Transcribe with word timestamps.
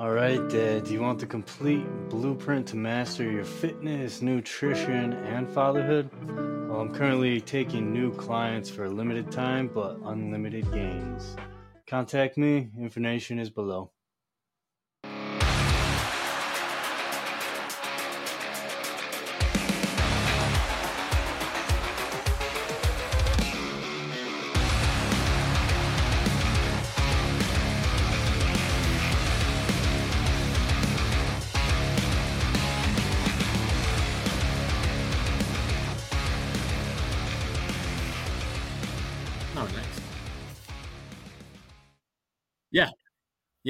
All 0.00 0.10
right, 0.10 0.40
Dad, 0.48 0.84
do 0.84 0.92
you 0.92 1.00
want 1.00 1.20
the 1.20 1.26
complete 1.26 1.86
blueprint 2.08 2.66
to 2.68 2.76
master 2.76 3.30
your 3.30 3.44
fitness, 3.44 4.22
nutrition, 4.22 5.12
and 5.12 5.48
fatherhood? 5.48 6.10
Well, 6.68 6.80
I'm 6.80 6.92
currently 6.92 7.40
taking 7.40 7.92
new 7.92 8.12
clients 8.12 8.68
for 8.68 8.86
a 8.86 8.90
limited 8.90 9.30
time 9.30 9.70
but 9.72 9.98
unlimited 10.04 10.70
gains. 10.72 11.36
Contact 11.86 12.36
me, 12.36 12.70
information 12.76 13.38
is 13.38 13.50
below. 13.50 13.92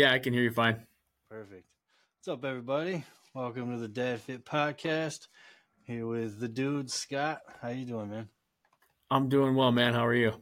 Yeah, 0.04 0.12
I 0.12 0.18
can 0.18 0.34
hear 0.34 0.42
you 0.42 0.50
fine. 0.50 0.82
Perfect. 1.30 1.64
What's 2.18 2.28
up, 2.28 2.44
everybody? 2.44 3.02
Welcome 3.32 3.70
to 3.72 3.78
the 3.78 3.88
Dad 3.88 4.20
Fit 4.20 4.44
Podcast. 4.44 5.28
Here 5.84 6.06
with 6.06 6.38
the 6.38 6.46
dude 6.46 6.90
Scott. 6.90 7.40
How 7.62 7.70
you 7.70 7.86
doing, 7.86 8.10
man? 8.10 8.28
I'm 9.10 9.30
doing 9.30 9.54
well, 9.54 9.72
man. 9.72 9.94
How 9.94 10.04
are 10.04 10.14
you? 10.14 10.34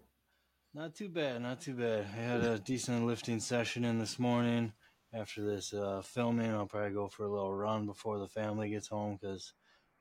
Not 0.75 0.97
too 0.97 1.09
bad, 1.09 1.43
not 1.43 1.61
too 1.61 1.75
bad. 1.75 2.07
I 2.13 2.21
had 2.21 2.41
a 2.41 2.59
decent 2.59 3.07
lifting 3.07 3.39
session 3.39 3.85
in 3.85 4.01
this 4.01 4.19
morning. 4.19 4.73
After 5.15 5.49
this 5.49 5.73
uh, 5.73 6.03
filming, 6.05 6.51
I'll 6.51 6.67
probably 6.67 6.91
go 6.91 7.07
for 7.07 7.23
a 7.27 7.33
little 7.33 7.55
run 7.55 7.87
before 7.87 8.19
the 8.19 8.27
family 8.27 8.71
gets 8.71 8.89
home 8.89 9.17
because 9.21 9.55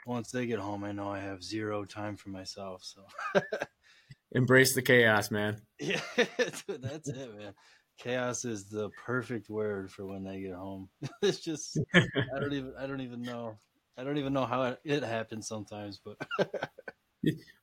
once 0.08 0.32
they 0.32 0.48
get 0.48 0.58
home, 0.58 0.84
I 0.84 0.92
know 0.92 1.12
I 1.12 1.20
have 1.20 1.44
zero 1.44 1.86
time 1.86 2.18
for 2.18 2.30
myself. 2.30 2.82
So, 2.84 3.04
Embrace 4.32 4.74
the 4.74 4.82
chaos, 4.82 5.30
man. 5.30 5.62
yeah, 5.80 6.00
that's 6.16 6.64
it, 7.10 7.38
man. 7.38 7.54
Chaos 8.02 8.46
is 8.46 8.66
the 8.66 8.90
perfect 9.06 9.50
word 9.50 9.92
for 9.92 10.06
when 10.06 10.24
they 10.24 10.42
get 10.42 10.54
home. 10.54 10.90
it's 11.22 11.40
just 11.40 11.80
I 11.96 12.40
don't 12.40 12.54
even 12.54 12.74
I 12.80 12.88
don't 12.88 13.02
even 13.02 13.22
know 13.22 13.60
I 13.98 14.04
don't 14.04 14.18
even 14.18 14.34
know 14.34 14.46
how 14.46 14.64
it, 14.64 14.80
it 14.84 15.04
happens 15.04 15.48
sometimes, 15.48 16.02
but 16.04 16.18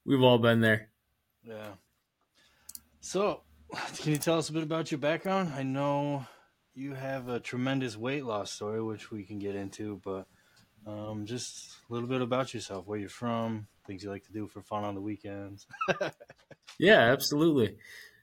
We've 0.04 0.22
all 0.22 0.38
been 0.38 0.60
there. 0.60 0.90
Yeah. 1.42 1.72
So, 3.00 3.42
can 3.96 4.12
you 4.12 4.18
tell 4.18 4.38
us 4.38 4.48
a 4.48 4.52
bit 4.52 4.62
about 4.62 4.92
your 4.92 4.98
background? 4.98 5.52
I 5.54 5.64
know 5.64 6.24
you 6.74 6.94
have 6.94 7.28
a 7.28 7.40
tremendous 7.40 7.96
weight 7.96 8.24
loss 8.24 8.52
story, 8.52 8.82
which 8.82 9.10
we 9.10 9.24
can 9.24 9.40
get 9.40 9.56
into, 9.56 10.00
but 10.04 10.26
um, 10.86 11.26
just 11.26 11.74
a 11.90 11.92
little 11.92 12.08
bit 12.08 12.22
about 12.22 12.54
yourself, 12.54 12.86
where 12.86 12.98
you're 12.98 13.08
from, 13.08 13.66
things 13.86 14.04
you 14.04 14.10
like 14.10 14.24
to 14.26 14.32
do 14.32 14.46
for 14.46 14.62
fun 14.62 14.84
on 14.84 14.94
the 14.94 15.00
weekends. 15.00 15.66
Yeah, 16.78 17.00
absolutely. 17.00 17.76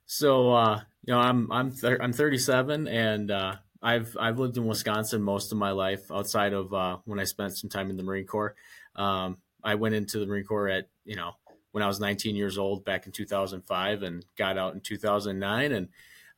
So, 0.06 0.54
uh, 0.54 0.82
you 1.04 1.14
know, 1.14 1.20
I'm 1.20 1.52
I'm 1.52 1.74
I'm 1.84 2.14
37, 2.14 2.88
and 2.88 3.32
uh, 3.32 3.56
I've 3.82 4.16
I've 4.20 4.40
lived 4.40 4.58
in 4.58 4.66
Wisconsin 4.66 5.22
most 5.22 5.52
of 5.52 5.58
my 5.58 5.72
life, 5.72 6.12
outside 6.12 6.54
of 6.54 6.74
uh, 6.74 6.98
when 7.06 7.20
I 7.20 7.24
spent 7.24 7.58
some 7.58 7.70
time 7.70 7.90
in 7.90 7.98
the 7.98 8.04
Marine 8.04 8.26
Corps. 8.26 8.56
Um, 8.96 9.38
I 9.64 9.76
went 9.76 9.96
into 9.96 10.20
the 10.20 10.26
Marine 10.28 10.46
Corps 10.46 10.70
at 10.70 10.90
you 11.06 11.16
know 11.16 11.34
when 11.72 11.84
I 11.84 11.88
was 11.88 12.00
19 12.00 12.36
years 12.36 12.58
old 12.58 12.86
back 12.86 13.06
in 13.06 13.12
2005, 13.12 14.04
and 14.04 14.26
got 14.38 14.58
out 14.58 14.76
in 14.76 14.82
2009. 14.82 15.72
And 15.72 15.90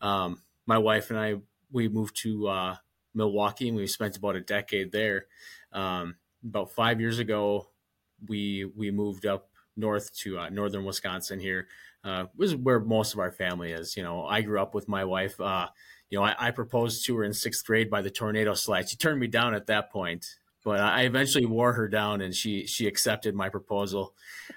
um, 0.02 0.42
my 0.66 0.78
wife 0.78 1.10
and 1.10 1.20
I 1.20 1.36
we 1.72 1.90
moved 1.90 2.16
to 2.24 2.48
uh, 2.48 2.76
Milwaukee, 3.14 3.68
and 3.68 3.78
we 3.78 3.88
spent 3.88 4.18
about 4.18 4.38
a 4.38 4.42
decade 4.42 4.92
there. 4.94 5.28
Um, 5.74 6.16
about 6.44 6.72
five 6.72 7.02
years 7.02 7.20
ago, 7.20 7.68
we 8.28 8.64
we 8.64 8.92
moved 8.92 9.26
up 9.26 9.50
north 9.76 10.14
to 10.18 10.40
uh, 10.40 10.50
northern 10.50 10.86
Wisconsin 10.86 11.40
here 11.40 11.68
uh, 12.08 12.26
was 12.38 12.56
where 12.56 12.80
most 12.80 13.14
of 13.14 13.20
our 13.20 13.32
family 13.32 13.72
is. 13.72 13.98
You 13.98 14.04
know, 14.04 14.26
I 14.26 14.42
grew 14.42 14.62
up 14.62 14.74
with 14.74 14.88
my 14.88 15.04
wife. 15.04 15.40
Uh, 15.40 15.68
you 16.10 16.18
know, 16.18 16.24
I, 16.24 16.36
I, 16.40 16.52
proposed 16.52 17.06
to 17.06 17.18
her 17.18 17.26
in 17.26 17.34
sixth 17.34 17.66
grade 17.66 17.90
by 17.90 18.02
the 18.02 18.10
tornado 18.10 18.54
slide. 18.54 18.88
She 18.88 18.96
turned 18.96 19.20
me 19.20 19.28
down 19.28 19.54
at 19.54 19.68
that 19.68 19.92
point, 19.92 20.26
but 20.64 20.80
I 20.80 21.02
eventually 21.02 21.46
wore 21.46 21.74
her 21.74 21.90
down, 21.90 22.22
and 22.22 22.34
she 22.34 22.66
she 22.66 22.88
accepted 22.88 23.36
my 23.36 23.50
proposal 23.50 24.14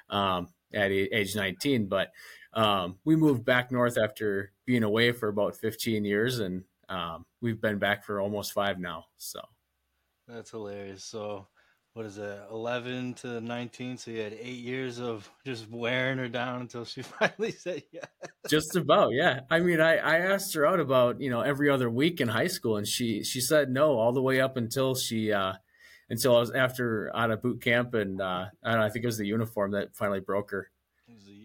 um, 0.09 0.49
at 0.73 0.93
age 0.93 1.35
19. 1.35 1.87
But 1.87 2.13
um, 2.55 2.99
we 3.05 3.17
moved 3.17 3.45
back 3.45 3.73
north 3.73 3.99
after 3.99 4.53
being 4.65 4.85
away 4.85 5.11
for 5.11 5.29
about 5.29 5.57
15 5.57 6.05
years, 6.05 6.39
and 6.39 6.63
um, 6.89 7.27
we've 7.41 7.61
been 7.61 7.79
back 7.79 8.05
for 8.05 8.21
almost 8.21 8.53
five 8.53 8.79
now. 8.79 9.07
So 9.17 9.41
that's 10.29 10.53
hilarious. 10.53 11.05
So 11.05 11.49
what 11.95 12.07
is 12.07 12.19
it, 12.19 12.41
11 12.51 13.15
to 13.15 13.41
19? 13.41 13.97
So 13.97 14.11
you 14.11 14.23
had 14.23 14.33
eight 14.33 14.59
years 14.59 15.01
of 15.01 15.29
just 15.45 15.69
wearing 15.69 16.19
her 16.19 16.29
down 16.29 16.61
until 16.61 16.85
she 16.85 17.03
finally 17.19 17.53
said 17.53 17.83
yes. 17.93 18.07
Just 18.49 18.77
about, 18.77 19.13
yeah. 19.13 19.41
I 19.51 19.61
mean, 19.61 19.81
I, 19.81 19.97
I 19.97 20.19
asked 20.19 20.55
her 20.55 20.67
out 20.67 20.81
about, 20.81 21.21
you 21.21 21.31
know, 21.31 21.41
every 21.41 21.69
other 21.69 21.91
week 21.91 22.21
in 22.21 22.29
high 22.29 22.47
school 22.47 22.77
and 22.77 22.87
she, 22.87 23.25
she 23.25 23.41
said 23.41 23.71
no 23.71 23.99
all 23.99 24.13
the 24.13 24.23
way 24.23 24.41
up 24.41 24.57
until 24.57 24.95
she, 24.95 25.33
uh, 25.33 25.55
until 26.09 26.37
I 26.37 26.41
was 26.41 26.53
after 26.53 27.11
out 27.15 27.31
of 27.31 27.43
boot 27.43 27.61
camp. 27.61 27.95
And, 27.95 28.21
uh, 28.21 28.47
I 28.65 28.71
don't 28.71 28.81
know, 28.81 28.87
I 28.87 28.91
think 28.91 29.05
it 29.05 29.09
was 29.09 29.19
the 29.19 29.27
uniform 29.27 29.73
that 29.73 29.97
finally 29.97 30.21
broke 30.21 30.53
her. 30.53 30.71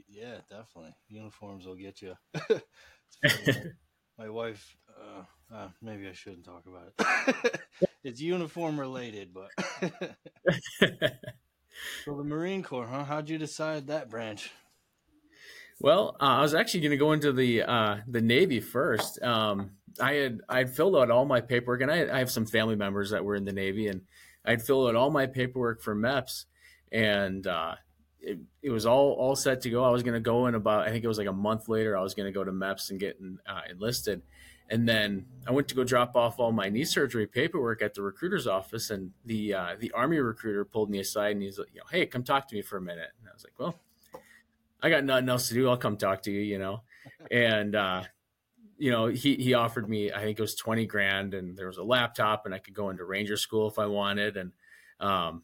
yeah, 0.07 0.37
definitely. 0.49 0.95
Uniforms 1.09 1.65
will 1.65 1.75
get 1.75 2.01
you. 2.01 2.15
my 4.17 4.29
wife, 4.29 4.75
uh, 4.99 5.55
uh, 5.55 5.67
maybe 5.81 6.07
I 6.07 6.13
shouldn't 6.13 6.45
talk 6.45 6.63
about 6.67 6.93
it. 6.97 7.61
it's 8.03 8.21
uniform 8.21 8.79
related, 8.79 9.33
but 9.33 9.49
so 12.05 12.17
the 12.17 12.23
Marine 12.23 12.63
Corps, 12.63 12.87
huh? 12.87 13.03
How'd 13.03 13.29
you 13.29 13.37
decide 13.37 13.87
that 13.87 14.09
branch? 14.09 14.51
Well, 15.79 16.15
uh, 16.21 16.25
I 16.25 16.41
was 16.41 16.55
actually 16.55 16.81
going 16.81 16.91
to 16.91 16.97
go 16.97 17.11
into 17.11 17.33
the 17.33 17.63
uh, 17.63 17.97
the 18.07 18.21
Navy 18.21 18.59
first. 18.59 19.21
Um, 19.21 19.71
I 19.99 20.13
had 20.13 20.41
I 20.47 20.59
had 20.59 20.69
filled 20.69 20.95
out 20.95 21.11
all 21.11 21.25
my 21.25 21.41
paperwork, 21.41 21.81
and 21.81 21.91
I, 21.91 22.15
I, 22.15 22.19
have 22.19 22.31
some 22.31 22.45
family 22.45 22.75
members 22.75 23.09
that 23.11 23.23
were 23.23 23.35
in 23.35 23.45
the 23.45 23.51
Navy, 23.51 23.87
and 23.87 24.01
I'd 24.45 24.61
filled 24.61 24.89
out 24.89 24.95
all 24.95 25.09
my 25.09 25.25
paperwork 25.25 25.81
for 25.81 25.95
MEPS, 25.95 26.45
and 26.91 27.45
uh, 27.45 27.75
it, 28.21 28.39
it, 28.61 28.69
was 28.69 28.85
all 28.85 29.11
all 29.13 29.35
set 29.35 29.61
to 29.61 29.69
go. 29.69 29.83
I 29.83 29.89
was 29.89 30.03
going 30.03 30.13
to 30.13 30.21
go 30.21 30.47
in 30.47 30.55
about 30.55 30.87
I 30.87 30.91
think 30.91 31.03
it 31.03 31.09
was 31.09 31.17
like 31.17 31.27
a 31.27 31.33
month 31.33 31.67
later. 31.67 31.97
I 31.97 32.01
was 32.01 32.13
going 32.13 32.27
to 32.27 32.37
go 32.37 32.43
to 32.43 32.51
MEPS 32.51 32.91
and 32.91 32.99
get 32.99 33.19
uh, 33.45 33.61
enlisted, 33.69 34.21
and 34.69 34.87
then 34.87 35.25
I 35.47 35.51
went 35.51 35.67
to 35.69 35.75
go 35.75 35.83
drop 35.83 36.15
off 36.15 36.39
all 36.39 36.51
my 36.51 36.69
knee 36.69 36.85
surgery 36.85 37.27
paperwork 37.27 37.81
at 37.81 37.93
the 37.93 38.01
recruiter's 38.01 38.47
office, 38.47 38.89
and 38.89 39.11
the 39.25 39.53
uh, 39.53 39.75
the 39.79 39.91
army 39.91 40.17
recruiter 40.17 40.65
pulled 40.65 40.89
me 40.89 40.99
aside 40.99 41.33
and 41.33 41.41
he's 41.41 41.59
like, 41.59 41.69
you 41.73 41.79
know, 41.79 41.85
"Hey, 41.91 42.05
come 42.05 42.23
talk 42.23 42.47
to 42.47 42.55
me 42.55 42.61
for 42.61 42.77
a 42.77 42.81
minute." 42.81 43.09
And 43.19 43.29
I 43.29 43.33
was 43.33 43.43
like, 43.43 43.53
"Well, 43.59 43.75
I 44.81 44.89
got 44.89 45.03
nothing 45.03 45.29
else 45.29 45.47
to 45.49 45.53
do. 45.53 45.69
I'll 45.69 45.77
come 45.77 45.97
talk 45.97 46.23
to 46.23 46.31
you," 46.31 46.41
you 46.41 46.57
know. 46.57 46.81
and 47.29 47.75
uh, 47.75 48.03
you 48.77 48.91
know, 48.91 49.07
he 49.07 49.35
he 49.35 49.53
offered 49.53 49.87
me, 49.87 50.11
I 50.11 50.21
think 50.21 50.39
it 50.39 50.41
was 50.41 50.55
twenty 50.55 50.87
grand, 50.87 51.33
and 51.35 51.55
there 51.55 51.67
was 51.67 51.77
a 51.77 51.83
laptop, 51.83 52.45
and 52.45 52.55
I 52.55 52.59
could 52.59 52.73
go 52.73 52.89
into 52.89 53.05
Ranger 53.05 53.37
School 53.37 53.67
if 53.67 53.77
I 53.77 53.85
wanted, 53.85 54.35
and 54.35 54.51
um, 54.99 55.43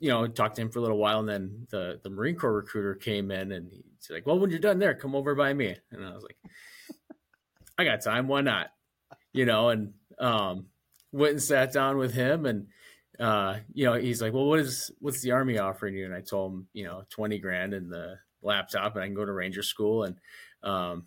you 0.00 0.08
know, 0.08 0.26
talked 0.26 0.56
to 0.56 0.62
him 0.62 0.70
for 0.70 0.78
a 0.78 0.82
little 0.82 0.98
while, 0.98 1.20
and 1.20 1.28
then 1.28 1.66
the 1.70 2.00
the 2.02 2.10
Marine 2.10 2.36
Corps 2.36 2.54
recruiter 2.54 2.94
came 2.94 3.30
in, 3.30 3.52
and 3.52 3.70
he's 3.70 4.10
like, 4.10 4.26
"Well, 4.26 4.38
when 4.38 4.48
you're 4.48 4.58
done 4.58 4.78
there, 4.78 4.94
come 4.94 5.14
over 5.14 5.34
by 5.34 5.52
me." 5.52 5.76
And 5.90 6.04
I 6.04 6.14
was 6.14 6.22
like. 6.22 6.38
I 7.82 7.90
got 7.90 8.02
time. 8.02 8.28
Why 8.28 8.40
not? 8.40 8.68
You 9.32 9.44
know, 9.44 9.70
and 9.70 9.94
um, 10.18 10.66
went 11.10 11.32
and 11.32 11.42
sat 11.42 11.72
down 11.72 11.98
with 11.98 12.14
him, 12.14 12.46
and 12.46 12.66
uh, 13.18 13.58
you 13.72 13.84
know, 13.84 13.94
he's 13.94 14.22
like, 14.22 14.32
"Well, 14.32 14.46
what 14.46 14.60
is 14.60 14.90
what's 14.98 15.20
the 15.20 15.32
army 15.32 15.58
offering 15.58 15.94
you?" 15.94 16.04
And 16.04 16.14
I 16.14 16.20
told 16.20 16.52
him, 16.52 16.66
you 16.72 16.84
know, 16.84 17.04
twenty 17.10 17.38
grand 17.38 17.74
and 17.74 17.90
the 17.90 18.18
laptop, 18.42 18.94
and 18.94 19.02
I 19.02 19.06
can 19.06 19.14
go 19.14 19.24
to 19.24 19.32
Ranger 19.32 19.62
School, 19.62 20.04
and 20.04 20.16
um, 20.62 21.06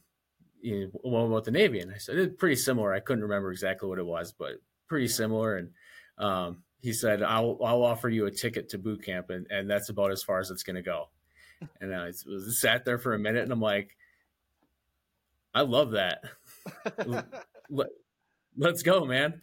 you 0.61 0.85
know, 0.85 0.91
what 1.03 1.19
about 1.19 1.43
the 1.45 1.51
Navy? 1.51 1.79
And 1.79 1.93
I 1.93 1.97
said, 1.97 2.17
"It's 2.17 2.35
pretty 2.37 2.55
similar." 2.55 2.93
I 2.93 2.99
couldn't 2.99 3.23
remember 3.23 3.51
exactly 3.51 3.89
what 3.89 3.99
it 3.99 4.05
was, 4.05 4.31
but 4.31 4.61
pretty 4.87 5.07
similar. 5.07 5.57
And 5.57 5.69
um, 6.17 6.63
he 6.81 6.93
said, 6.93 7.23
"I'll 7.23 7.57
I'll 7.63 7.83
offer 7.83 8.09
you 8.09 8.25
a 8.25 8.31
ticket 8.31 8.69
to 8.69 8.77
boot 8.77 9.03
camp, 9.03 9.29
and 9.29 9.47
and 9.49 9.69
that's 9.69 9.89
about 9.89 10.11
as 10.11 10.23
far 10.23 10.39
as 10.39 10.51
it's 10.51 10.63
going 10.63 10.75
to 10.75 10.81
go." 10.81 11.09
And 11.79 11.93
I 11.95 12.07
was, 12.07 12.59
sat 12.59 12.85
there 12.85 12.97
for 12.97 13.13
a 13.13 13.19
minute, 13.19 13.43
and 13.43 13.51
I'm 13.51 13.61
like, 13.61 13.95
"I 15.53 15.61
love 15.61 15.91
that." 15.91 16.23
Let, 17.69 18.73
us 18.73 18.83
go, 18.83 19.05
man. 19.05 19.39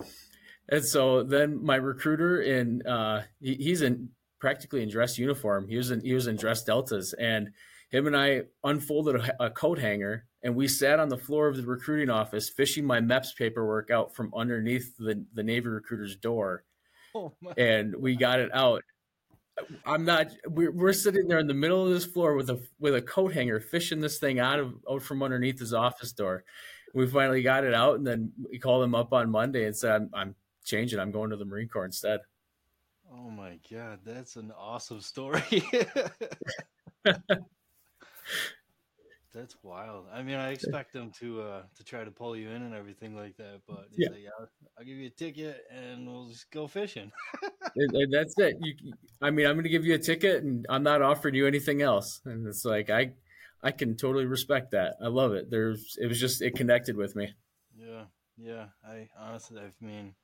And 0.69 0.85
so 0.85 1.23
then 1.23 1.63
my 1.63 1.77
recruiter 1.77 2.41
in 2.41 2.83
uh, 2.87 3.23
he, 3.41 3.55
he's 3.55 3.83
in 3.83 4.11
practically 4.39 4.83
in 4.83 4.89
dress 4.89 5.19
uniform. 5.19 5.69
He 5.69 5.77
was 5.77 5.91
in 5.91 6.01
he 6.01 6.15
was 6.15 6.27
in 6.27 6.37
dress 6.37 6.65
deltas, 6.65 7.15
and 7.19 7.51
him 7.91 8.07
and 8.07 8.17
I 8.17 8.43
unfolded 8.65 9.17
a, 9.17 9.45
a 9.47 9.51
coat 9.51 9.79
hanger, 9.79 10.27
and 10.43 10.55
we 10.55 10.69
sat 10.69 10.99
on 10.99 11.09
the 11.09 11.19
floor 11.19 11.49
of 11.49 11.57
the 11.57 11.67
recruiting 11.67 12.11
office, 12.11 12.49
fishing 12.49 12.85
my 12.85 13.01
MEPS 13.01 13.37
paperwork 13.37 13.91
out 13.91 14.15
from 14.15 14.33
underneath 14.35 14.97
the 14.99 15.25
the 15.35 15.43
Navy 15.43 15.69
recruiter's 15.69 16.17
door, 16.17 16.65
oh 17.15 17.33
and 17.57 17.95
we 17.97 18.17
got 18.17 18.41
it 18.41 18.51
out. 18.55 18.83
I'm 19.85 20.07
not. 20.07 20.29
We're, 20.47 20.73
we're 20.73 20.95
sitting 20.95 21.29
there 21.29 21.39
in 21.39 21.47
the 21.47 21.55
middle 21.55 21.85
of 21.85 21.93
this 21.93 22.07
floor 22.07 22.35
with 22.35 22.49
a 22.51 22.61
with 22.79 22.95
a 22.95 23.03
coat 23.03 23.35
hanger, 23.35 23.61
fishing 23.61 24.01
this 24.01 24.19
thing 24.19 24.39
out 24.39 24.59
of 24.59 24.75
out 24.91 25.03
from 25.03 25.23
underneath 25.23 25.59
his 25.59 25.75
office 25.75 26.13
door 26.13 26.45
we 26.93 27.07
finally 27.07 27.43
got 27.43 27.65
it 27.65 27.75
out, 27.75 27.97
and 27.97 28.07
then 28.07 28.33
we 28.51 28.59
called 28.59 28.85
him 28.85 28.95
up 28.95 29.13
on 29.13 29.31
Monday 29.31 29.65
and 29.67 29.77
said, 29.77 29.93
"I'm, 29.93 30.11
I'm 30.13 30.35
change 30.65 30.93
it. 30.95 30.99
I'm 30.99 31.11
going 31.11 31.31
to 31.31 31.37
the 31.37 31.45
Marine 31.45 31.69
Corps 31.69 31.85
instead. 31.85 32.21
Oh 33.11 33.31
my 33.31 33.59
god, 33.71 34.01
that's 34.05 34.37
an 34.37 34.53
awesome 34.59 35.01
story. 35.01 35.43
that's 39.35 39.57
wild. 39.63 40.07
I 40.13 40.23
mean, 40.23 40.37
I 40.37 40.51
expect 40.51 40.93
them 40.93 41.11
to 41.21 41.43
uh 41.43 41.63
to 41.77 41.85
try 41.85 42.05
to 42.05 42.11
pull 42.11 42.37
you 42.37 42.51
in 42.51 42.63
and 42.63 42.75
everything 42.75 43.15
like 43.17 43.37
that, 43.39 43.61
but 43.67 43.87
Yeah. 43.97 44.11
like, 44.11 44.25
I'll, 44.39 44.49
I'll 44.79 44.85
give 44.85 44.97
you 44.99 45.07
a 45.07 45.11
ticket 45.11 45.63
and 45.71 46.07
we'll 46.07 46.29
just 46.29 46.51
go 46.51 46.67
fishing. 46.67 47.11
That's 48.11 48.35
it. 48.39 48.57
You, 48.61 48.93
I 49.21 49.31
mean, 49.31 49.47
I'm 49.47 49.55
going 49.55 49.65
to 49.65 49.71
give 49.71 49.87
you 49.87 49.95
a 49.95 49.99
ticket, 49.99 50.43
and 50.43 50.67
I'm 50.69 50.83
not 50.83 51.01
offering 51.01 51.35
you 51.35 51.47
anything 51.47 51.81
else. 51.81 52.21
And 52.27 52.47
it's 52.47 52.65
like 52.65 52.91
I, 52.91 53.13
I 53.63 53.71
can 53.71 53.97
totally 53.97 54.27
respect 54.27 54.73
that. 54.73 54.97
I 55.03 55.09
love 55.09 55.33
it. 55.33 55.51
There's, 55.51 55.97
it 56.01 56.07
was 56.07 56.19
just 56.19 56.43
it 56.43 56.57
connected 56.57 56.97
with 56.97 57.15
me. 57.15 57.33
Yeah, 57.77 58.05
yeah. 58.37 58.67
I 58.85 59.09
honestly, 59.19 59.61
I 59.61 59.85
mean, 59.85 60.15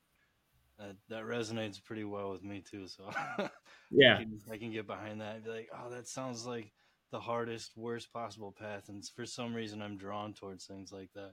that 0.78 0.96
that 1.08 1.24
resonates 1.24 1.82
pretty 1.82 2.04
well 2.04 2.30
with 2.30 2.42
me 2.42 2.62
too. 2.68 2.86
So 2.88 3.10
Yeah, 3.90 4.16
I, 4.16 4.18
can, 4.18 4.40
I 4.52 4.56
can 4.58 4.72
get 4.72 4.86
behind 4.86 5.20
that 5.20 5.36
and 5.36 5.44
be 5.44 5.50
like, 5.50 5.68
oh, 5.72 5.90
that 5.90 6.08
sounds 6.08 6.46
like 6.46 6.72
the 7.10 7.20
hardest, 7.20 7.72
worst 7.76 8.12
possible 8.12 8.54
path, 8.56 8.88
and 8.88 9.04
for 9.16 9.24
some 9.24 9.54
reason, 9.54 9.80
I'm 9.80 9.96
drawn 9.96 10.34
towards 10.34 10.66
things 10.66 10.92
like 10.92 11.10
that. 11.14 11.32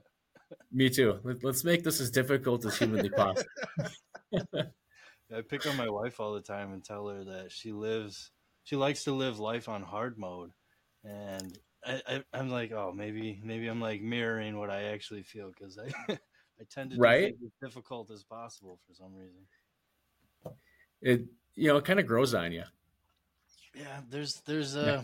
me 0.72 0.88
too. 0.88 1.18
Let, 1.22 1.44
let's 1.44 1.64
make 1.64 1.84
this 1.84 2.00
as 2.00 2.10
difficult 2.10 2.64
as 2.64 2.78
humanly 2.78 3.10
possible. 3.10 3.50
I 5.34 5.40
pick 5.48 5.66
on 5.66 5.76
my 5.76 5.88
wife 5.88 6.20
all 6.20 6.34
the 6.34 6.40
time 6.40 6.72
and 6.72 6.84
tell 6.84 7.08
her 7.08 7.24
that 7.24 7.50
she 7.50 7.72
lives, 7.72 8.30
she 8.64 8.76
likes 8.76 9.04
to 9.04 9.12
live 9.12 9.38
life 9.38 9.68
on 9.68 9.82
hard 9.82 10.18
mode, 10.18 10.52
and 11.04 11.58
I, 11.86 12.02
I, 12.08 12.24
I'm 12.32 12.50
like, 12.50 12.72
oh, 12.72 12.92
maybe, 12.94 13.40
maybe 13.44 13.68
I'm 13.68 13.80
like 13.80 14.02
mirroring 14.02 14.58
what 14.58 14.70
I 14.70 14.84
actually 14.84 15.22
feel 15.22 15.50
because 15.50 15.78
I, 15.78 15.92
I 16.60 16.64
tend 16.70 16.90
to 16.90 16.98
Right. 16.98 17.34
as 17.44 17.52
difficult 17.62 18.10
as 18.10 18.24
possible 18.24 18.80
for 18.86 18.94
some 18.94 19.14
reason. 19.14 19.46
It, 21.00 21.26
you 21.54 21.68
know, 21.68 21.76
it 21.76 21.84
kind 21.84 22.00
of 22.00 22.06
grows 22.06 22.34
on 22.34 22.52
you. 22.52 22.64
Yeah, 23.74 24.00
there's 24.08 24.40
there's 24.46 24.74
uh 24.74 25.02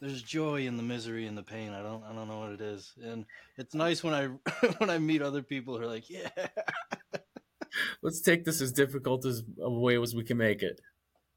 there's 0.00 0.22
joy 0.22 0.66
in 0.66 0.76
the 0.76 0.82
misery 0.82 1.26
and 1.26 1.36
the 1.36 1.42
pain. 1.42 1.72
I 1.72 1.82
don't 1.82 2.02
I 2.02 2.14
don't 2.14 2.28
know 2.28 2.40
what 2.40 2.52
it 2.52 2.60
is, 2.60 2.92
and 3.02 3.26
it's 3.56 3.74
nice 3.74 4.02
when 4.02 4.14
I 4.14 4.26
when 4.78 4.90
I 4.90 4.98
meet 4.98 5.22
other 5.22 5.42
people 5.42 5.76
who 5.76 5.84
are 5.84 5.86
like, 5.86 6.08
yeah, 6.08 6.30
Let's 8.02 8.20
take 8.20 8.44
this 8.44 8.60
as 8.60 8.72
difficult 8.72 9.24
as 9.24 9.42
a 9.60 9.70
way 9.70 10.00
as 10.00 10.14
we 10.14 10.24
can 10.24 10.36
make 10.36 10.62
it. 10.62 10.80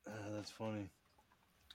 Uh, 0.07 0.31
that's 0.33 0.51
funny. 0.51 0.89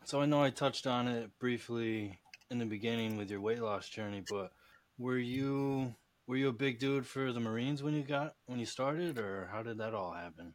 So 0.05 0.21
I 0.21 0.27
know 0.27 0.43
I 0.43 0.51
touched 0.51 0.87
on 0.87 1.09
it 1.09 1.31
briefly 1.39 2.19
in 2.53 2.59
the 2.59 2.67
beginning 2.67 3.17
with 3.17 3.31
your 3.31 3.41
weight 3.41 3.61
loss 3.61 3.89
journey, 3.89 4.23
but 4.31 4.53
were 4.99 5.19
you 5.19 5.95
were 6.29 6.37
you 6.37 6.49
a 6.49 6.53
big 6.53 6.79
dude 6.79 7.07
for 7.07 7.33
the 7.33 7.41
Marines 7.41 7.83
when 7.83 7.95
you 7.95 8.03
got 8.03 8.35
when 8.47 8.61
you 8.61 8.67
started, 8.67 9.19
or 9.19 9.49
how 9.51 9.63
did 9.63 9.79
that 9.79 9.95
all 9.95 10.13
happen? 10.13 10.55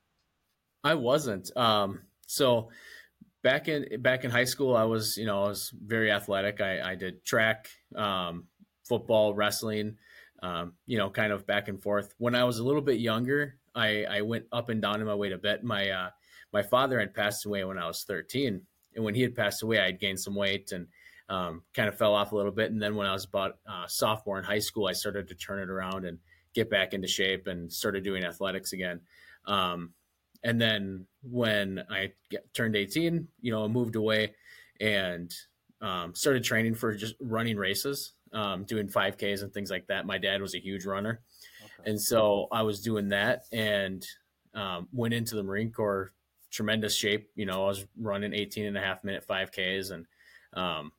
I 0.84 0.94
wasn't. 0.94 1.50
Um, 1.58 2.04
so 2.28 2.70
back 3.44 3.68
in 3.68 4.02
back 4.02 4.24
in 4.24 4.32
high 4.32 4.46
school, 4.46 4.76
I 4.76 4.84
was 4.84 5.18
you 5.18 5.26
know 5.26 5.44
I 5.44 5.48
was 5.48 5.74
very 5.74 6.12
athletic. 6.12 6.62
I, 6.62 6.92
I 6.92 6.96
did 6.96 7.26
track, 7.26 7.68
um, 7.96 8.46
football, 8.88 9.34
wrestling, 9.34 9.98
um, 10.44 10.74
you 10.86 11.00
know, 11.00 11.10
kind 11.10 11.34
of 11.34 11.48
back 11.48 11.68
and 11.68 11.82
forth. 11.82 12.14
When 12.20 12.36
I 12.36 12.44
was 12.44 12.60
a 12.60 12.64
little 12.64 12.82
bit 12.82 13.00
younger, 13.00 13.58
I, 13.74 14.06
I 14.06 14.22
went 14.22 14.46
up 14.52 14.70
and 14.70 14.82
down 14.82 15.02
in 15.02 15.08
my 15.08 15.16
weight 15.16 15.34
a 15.34 15.38
bit. 15.40 15.64
My 15.64 15.90
uh, 15.90 16.10
my 16.54 16.62
father 16.62 17.00
had 17.00 17.16
passed 17.16 17.46
away 17.48 17.64
when 17.64 17.80
I 17.80 17.88
was 17.88 18.04
13, 18.04 18.62
and 18.96 19.04
when 19.04 19.16
he 19.16 19.24
had 19.24 19.36
passed 19.36 19.64
away, 19.64 19.80
I 19.80 19.86
had 19.88 20.00
gained 20.00 20.20
some 20.20 20.36
weight 20.36 20.72
and 20.72 20.88
um, 21.30 21.62
kind 21.74 21.90
of 21.90 21.98
fell 21.98 22.14
off 22.14 22.32
a 22.32 22.36
little 22.36 22.52
bit. 22.52 22.72
And 22.72 22.82
then 22.82 22.96
when 22.96 23.08
I 23.08 23.14
was 23.14 23.26
about 23.26 23.58
uh, 23.70 23.88
sophomore 23.88 24.38
in 24.38 24.44
high 24.44 24.60
school, 24.60 24.88
I 24.88 24.94
started 24.94 25.28
to 25.28 25.36
turn 25.36 25.60
it 25.60 25.70
around 25.70 26.06
and 26.06 26.20
get 26.54 26.70
back 26.70 26.94
into 26.94 27.08
shape 27.08 27.48
and 27.48 27.72
started 27.72 28.04
doing 28.04 28.24
athletics 28.24 28.74
again. 28.74 29.02
Um, 29.46 29.94
and 30.44 30.60
then 30.60 31.06
when 31.22 31.84
I 31.90 32.14
get, 32.30 32.52
turned 32.54 32.76
18, 32.76 33.28
you 33.42 33.52
know, 33.52 33.64
I 33.64 33.68
moved 33.68 33.96
away 33.96 34.34
and 34.80 35.34
um, 35.82 36.16
started 36.16 36.44
training 36.44 36.76
for 36.76 36.94
just 36.94 37.16
running 37.20 37.58
races, 37.58 38.14
um, 38.34 38.64
doing 38.64 38.88
5Ks 38.88 39.44
and 39.44 39.54
things 39.54 39.70
like 39.70 39.88
that. 39.88 40.06
My 40.06 40.18
dad 40.18 40.42
was 40.42 40.56
a 40.56 40.60
huge 40.60 40.86
runner. 40.86 41.22
Okay. 41.64 41.92
And 41.92 42.02
so 42.02 42.48
I 42.52 42.62
was 42.62 42.82
doing 42.82 43.10
that 43.10 43.44
and 43.52 44.06
um, 44.54 44.88
went 44.92 45.14
into 45.14 45.36
the 45.36 45.44
Marine 45.44 45.72
Corps, 45.72 46.12
tremendous 46.52 46.96
shape. 46.96 47.30
You 47.36 47.46
know, 47.46 47.66
I 47.66 47.68
was 47.68 47.86
running 48.00 48.34
18 48.34 48.66
and 48.66 48.78
a 48.78 48.82
half 48.82 49.04
minute 49.04 49.26
5Ks 49.28 49.92
and 49.92 50.06
um. 50.54 50.92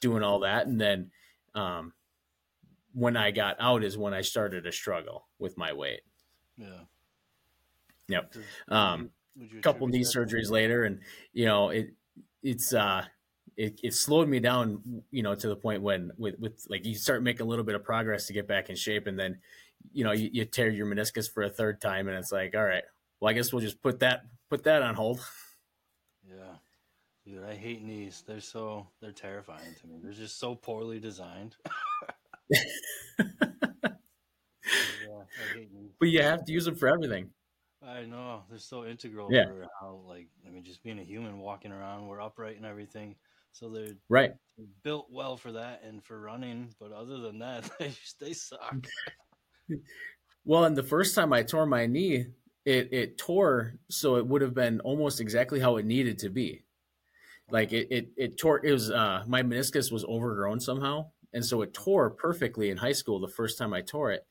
Doing 0.00 0.22
all 0.22 0.40
that. 0.40 0.66
And 0.66 0.80
then 0.80 1.10
um, 1.54 1.92
when 2.92 3.16
I 3.16 3.30
got 3.30 3.56
out 3.60 3.84
is 3.84 3.96
when 3.96 4.14
I 4.14 4.20
started 4.22 4.64
to 4.64 4.72
struggle 4.72 5.28
with 5.38 5.56
my 5.56 5.72
weight. 5.72 6.00
Yeah. 6.56 6.84
Yep. 8.08 8.34
Um, 8.68 9.10
would 9.36 9.62
couple 9.62 9.86
knee 9.86 10.00
attribute 10.00 10.30
that- 10.30 10.36
surgeries 10.36 10.50
later 10.50 10.84
and 10.84 11.00
you 11.32 11.46
know 11.46 11.70
it 11.70 11.94
it's 12.42 12.74
uh 12.74 13.04
it, 13.56 13.80
it 13.82 13.94
slowed 13.94 14.28
me 14.28 14.40
down 14.40 15.02
you 15.10 15.22
know 15.22 15.34
to 15.34 15.48
the 15.48 15.56
point 15.56 15.82
when 15.82 16.10
with 16.18 16.38
with 16.38 16.64
like 16.68 16.84
you 16.84 16.94
start 16.94 17.22
making 17.22 17.42
a 17.42 17.48
little 17.48 17.64
bit 17.64 17.74
of 17.74 17.84
progress 17.84 18.26
to 18.26 18.32
get 18.32 18.48
back 18.48 18.70
in 18.70 18.76
shape 18.76 19.06
and 19.06 19.18
then 19.18 19.38
you 19.92 20.04
know 20.04 20.12
you, 20.12 20.30
you 20.32 20.44
tear 20.44 20.68
your 20.68 20.86
meniscus 20.86 21.32
for 21.32 21.42
a 21.44 21.48
third 21.50 21.80
time 21.80 22.08
and 22.08 22.18
it's 22.18 22.32
like 22.32 22.54
all 22.54 22.64
right 22.64 22.82
well 23.20 23.30
i 23.30 23.32
guess 23.32 23.52
we'll 23.52 23.62
just 23.62 23.80
put 23.82 24.00
that 24.00 24.24
put 24.50 24.64
that 24.64 24.82
on 24.82 24.94
hold. 24.94 25.20
Dude, 27.30 27.44
I 27.44 27.54
hate 27.54 27.84
knees. 27.84 28.24
They're 28.26 28.40
so 28.40 28.88
they're 29.00 29.12
terrifying 29.12 29.74
to 29.80 29.86
me. 29.86 29.98
They're 30.02 30.12
just 30.12 30.40
so 30.40 30.56
poorly 30.56 30.98
designed. 30.98 31.54
yeah, 32.50 32.58
I 33.20 33.26
hate 35.56 35.72
knees. 35.72 35.92
but 36.00 36.08
you 36.08 36.22
have 36.22 36.44
to 36.44 36.52
use 36.52 36.64
them 36.64 36.74
for 36.74 36.88
everything 36.88 37.30
I 37.86 38.02
know 38.02 38.42
they're 38.50 38.58
so 38.58 38.84
integral 38.84 39.28
Yeah. 39.30 39.46
for 39.46 39.66
how, 39.80 40.00
like, 40.06 40.26
I 40.46 40.50
mean, 40.50 40.64
just 40.64 40.82
being 40.82 40.98
a 40.98 41.02
human 41.04 41.38
walking 41.38 41.70
around, 41.72 42.08
we're 42.08 42.20
upright 42.20 42.56
and 42.56 42.66
everything. 42.66 43.14
So 43.52 43.70
they're 43.70 43.94
right 44.08 44.32
built 44.82 45.06
well 45.10 45.36
for 45.36 45.52
that 45.52 45.82
and 45.86 46.02
for 46.04 46.20
running. 46.20 46.74
But 46.80 46.90
other 46.92 47.18
than 47.18 47.38
that, 47.38 47.70
they 47.78 47.92
they 48.20 48.32
suck. 48.32 48.74
well 50.44 50.64
and 50.64 50.76
the 50.76 50.82
first 50.82 51.14
time 51.14 51.32
i 51.32 51.42
tore 51.44 51.64
my 51.66 51.86
knee 51.86 52.26
it 52.64 52.88
it 52.92 53.16
tore 53.18 53.74
so 53.88 54.16
it 54.16 54.26
would 54.26 54.42
have 54.42 54.54
been 54.54 54.80
almost 54.80 55.20
exactly 55.20 55.60
how 55.60 55.76
it 55.76 55.86
needed 55.86 56.18
to 56.18 56.28
be 56.28 56.64
like 57.50 57.72
it 57.72 57.88
it, 57.90 58.08
it 58.16 58.38
tore 58.38 58.64
it 58.64 58.72
was 58.72 58.90
uh 58.90 59.24
my 59.26 59.42
meniscus 59.42 59.92
was 59.92 60.04
overgrown 60.04 60.60
somehow 60.60 61.06
and 61.32 61.44
so 61.44 61.62
it 61.62 61.72
tore 61.72 62.10
perfectly 62.10 62.70
in 62.70 62.76
high 62.76 62.92
school 62.92 63.20
the 63.20 63.28
first 63.28 63.58
time 63.58 63.72
i 63.72 63.80
tore 63.80 64.10
it. 64.12 64.26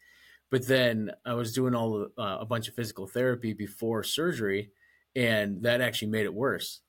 But 0.49 0.67
then 0.67 1.11
i 1.25 1.33
was 1.33 1.53
doing 1.53 1.75
all 1.75 2.07
uh, 2.17 2.37
a 2.39 2.45
bunch 2.45 2.67
of 2.67 2.75
physical 2.75 3.07
therapy 3.07 3.53
before 3.53 4.03
surgery 4.03 4.71
and 5.15 5.63
that 5.63 5.81
actually 5.81 6.09
made 6.09 6.25
it 6.25 6.33
worse. 6.33 6.81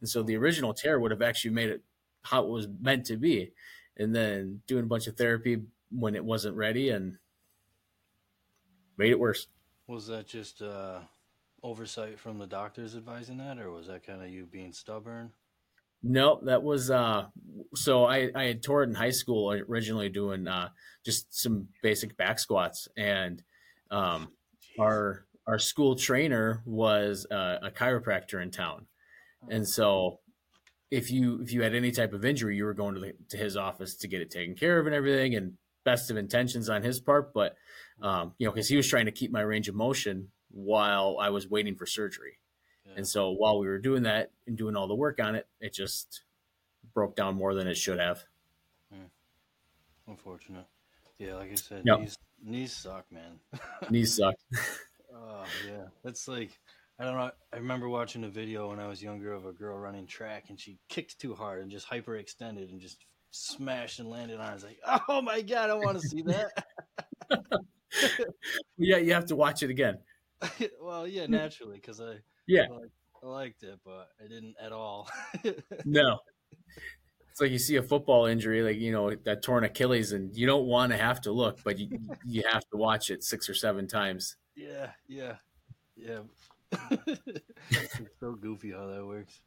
And 0.00 0.08
so 0.08 0.22
the 0.22 0.36
original 0.36 0.74
tear 0.74 0.98
would 0.98 1.10
have 1.10 1.22
actually 1.22 1.52
made 1.52 1.70
it 1.70 1.82
how 2.22 2.42
it 2.42 2.48
was 2.48 2.68
meant 2.80 3.06
to 3.06 3.16
be. 3.16 3.52
And 3.96 4.14
then 4.14 4.60
doing 4.66 4.84
a 4.84 4.88
bunch 4.88 5.06
of 5.06 5.16
therapy 5.16 5.62
when 5.90 6.14
it 6.14 6.24
wasn't 6.24 6.56
ready 6.56 6.90
and 6.90 7.16
made 8.98 9.10
it 9.10 9.18
worse. 9.18 9.46
Was 9.86 10.08
that 10.08 10.26
just 10.26 10.60
uh, 10.60 10.98
oversight 11.62 12.18
from 12.18 12.38
the 12.38 12.46
doctors 12.46 12.96
advising 12.96 13.38
that, 13.38 13.58
or 13.58 13.70
was 13.70 13.86
that 13.86 14.04
kind 14.04 14.22
of 14.22 14.28
you 14.28 14.44
being 14.46 14.72
stubborn? 14.72 15.30
No, 16.02 16.40
that 16.44 16.62
was 16.62 16.90
uh 16.90 17.26
so 17.74 18.04
I 18.04 18.30
I 18.34 18.44
had 18.44 18.62
toured 18.62 18.88
in 18.88 18.94
high 18.94 19.10
school 19.10 19.52
originally 19.52 20.08
doing 20.08 20.46
uh 20.46 20.68
just 21.04 21.34
some 21.34 21.68
basic 21.82 22.16
back 22.16 22.38
squats 22.38 22.88
and 22.96 23.42
um 23.90 24.28
our 24.78 25.26
our 25.46 25.58
school 25.58 25.94
trainer 25.96 26.62
was 26.66 27.26
uh, 27.30 27.58
a 27.62 27.70
chiropractor 27.70 28.42
in 28.42 28.50
town. 28.50 28.86
And 29.48 29.66
so 29.66 30.20
if 30.90 31.10
you 31.10 31.40
if 31.42 31.52
you 31.52 31.62
had 31.62 31.74
any 31.74 31.90
type 31.92 32.12
of 32.12 32.24
injury, 32.24 32.56
you 32.56 32.64
were 32.64 32.74
going 32.74 32.94
to 32.94 33.00
the, 33.00 33.14
to 33.30 33.36
his 33.36 33.56
office 33.56 33.96
to 33.96 34.08
get 34.08 34.20
it 34.20 34.30
taken 34.30 34.54
care 34.54 34.78
of 34.78 34.86
and 34.86 34.94
everything 34.94 35.34
and 35.34 35.54
best 35.84 36.10
of 36.10 36.16
intentions 36.16 36.68
on 36.68 36.82
his 36.82 37.00
part, 37.00 37.32
but 37.32 37.56
um 38.02 38.34
you 38.38 38.46
know 38.46 38.52
cuz 38.52 38.68
he 38.68 38.76
was 38.76 38.88
trying 38.88 39.06
to 39.06 39.12
keep 39.12 39.30
my 39.30 39.40
range 39.40 39.68
of 39.68 39.74
motion 39.74 40.30
while 40.50 41.18
I 41.20 41.30
was 41.30 41.48
waiting 41.48 41.76
for 41.76 41.86
surgery. 41.86 42.38
Yeah. 42.86 42.92
And 42.96 43.06
so 43.08 43.30
while 43.30 43.58
we 43.58 43.66
were 43.66 43.78
doing 43.78 44.04
that 44.04 44.30
and 44.46 44.56
doing 44.56 44.76
all 44.76 44.86
the 44.88 44.94
work 44.94 45.20
on 45.20 45.34
it, 45.34 45.46
it 45.60 45.72
just 45.74 46.22
broke 46.94 47.16
down 47.16 47.34
more 47.34 47.54
than 47.54 47.66
it 47.66 47.76
should 47.76 47.98
have. 47.98 48.24
Hmm. 48.92 49.06
Unfortunate. 50.06 50.66
Yeah, 51.18 51.34
like 51.36 51.50
I 51.52 51.54
said, 51.54 51.82
Yep. 51.84 51.98
knees 52.00 52.18
knees 52.44 52.72
suck, 52.72 53.10
man. 53.10 53.40
Knees 53.90 54.16
suck. 54.16 54.34
Oh 55.14 55.44
yeah, 55.66 55.86
that's 56.04 56.28
like 56.28 56.50
I 56.98 57.04
don't 57.04 57.16
know. 57.16 57.30
I 57.52 57.56
remember 57.56 57.88
watching 57.88 58.24
a 58.24 58.28
video 58.28 58.70
when 58.70 58.80
I 58.80 58.86
was 58.86 59.02
younger 59.02 59.32
of 59.32 59.46
a 59.46 59.52
girl 59.52 59.78
running 59.78 60.06
track, 60.06 60.46
and 60.48 60.58
she 60.60 60.78
kicked 60.88 61.18
too 61.18 61.34
hard 61.34 61.62
and 61.62 61.70
just 61.70 61.88
hyperextended 61.88 62.70
and 62.70 62.80
just 62.80 63.04
smashed 63.30 63.98
and 63.98 64.08
landed 64.08 64.40
on. 64.40 64.46
it. 64.46 64.50
I 64.50 64.54
was 64.54 64.64
like, 64.64 64.80
oh 65.08 65.20
my 65.22 65.42
god, 65.42 65.70
I 65.70 65.74
want 65.74 66.00
to 66.00 66.06
see 66.08 66.22
that. 66.22 66.64
yeah, 68.78 68.96
you 68.98 69.12
have 69.14 69.26
to 69.26 69.36
watch 69.36 69.62
it 69.62 69.70
again. 69.70 69.98
well, 70.80 71.06
yeah, 71.06 71.26
naturally, 71.26 71.76
because 71.76 72.00
I 72.00 72.16
Yeah. 72.46 72.66
I 73.22 73.26
liked 73.26 73.62
it, 73.62 73.78
but 73.84 74.08
I 74.22 74.28
didn't 74.28 74.54
at 74.60 74.72
all. 74.72 75.08
No. 75.84 76.18
It's 77.30 77.40
like 77.42 77.50
you 77.50 77.58
see 77.58 77.76
a 77.76 77.82
football 77.82 78.24
injury, 78.24 78.62
like 78.62 78.78
you 78.78 78.92
know 78.92 79.14
that 79.14 79.42
torn 79.42 79.62
Achilles, 79.62 80.12
and 80.12 80.34
you 80.34 80.46
don't 80.46 80.64
want 80.64 80.92
to 80.92 80.96
have 80.96 81.20
to 81.22 81.32
look, 81.32 81.58
but 81.62 81.78
you 81.78 81.90
you 82.24 82.42
have 82.50 82.62
to 82.70 82.78
watch 82.78 83.10
it 83.10 83.22
six 83.22 83.50
or 83.50 83.54
seven 83.54 83.86
times. 83.86 84.36
yeah, 84.54 84.92
yeah. 85.06 85.34
Yeah. 85.96 86.20
it's 87.70 88.00
so 88.20 88.32
goofy 88.32 88.72
how 88.72 88.86
that 88.86 89.04
works. 89.06 89.40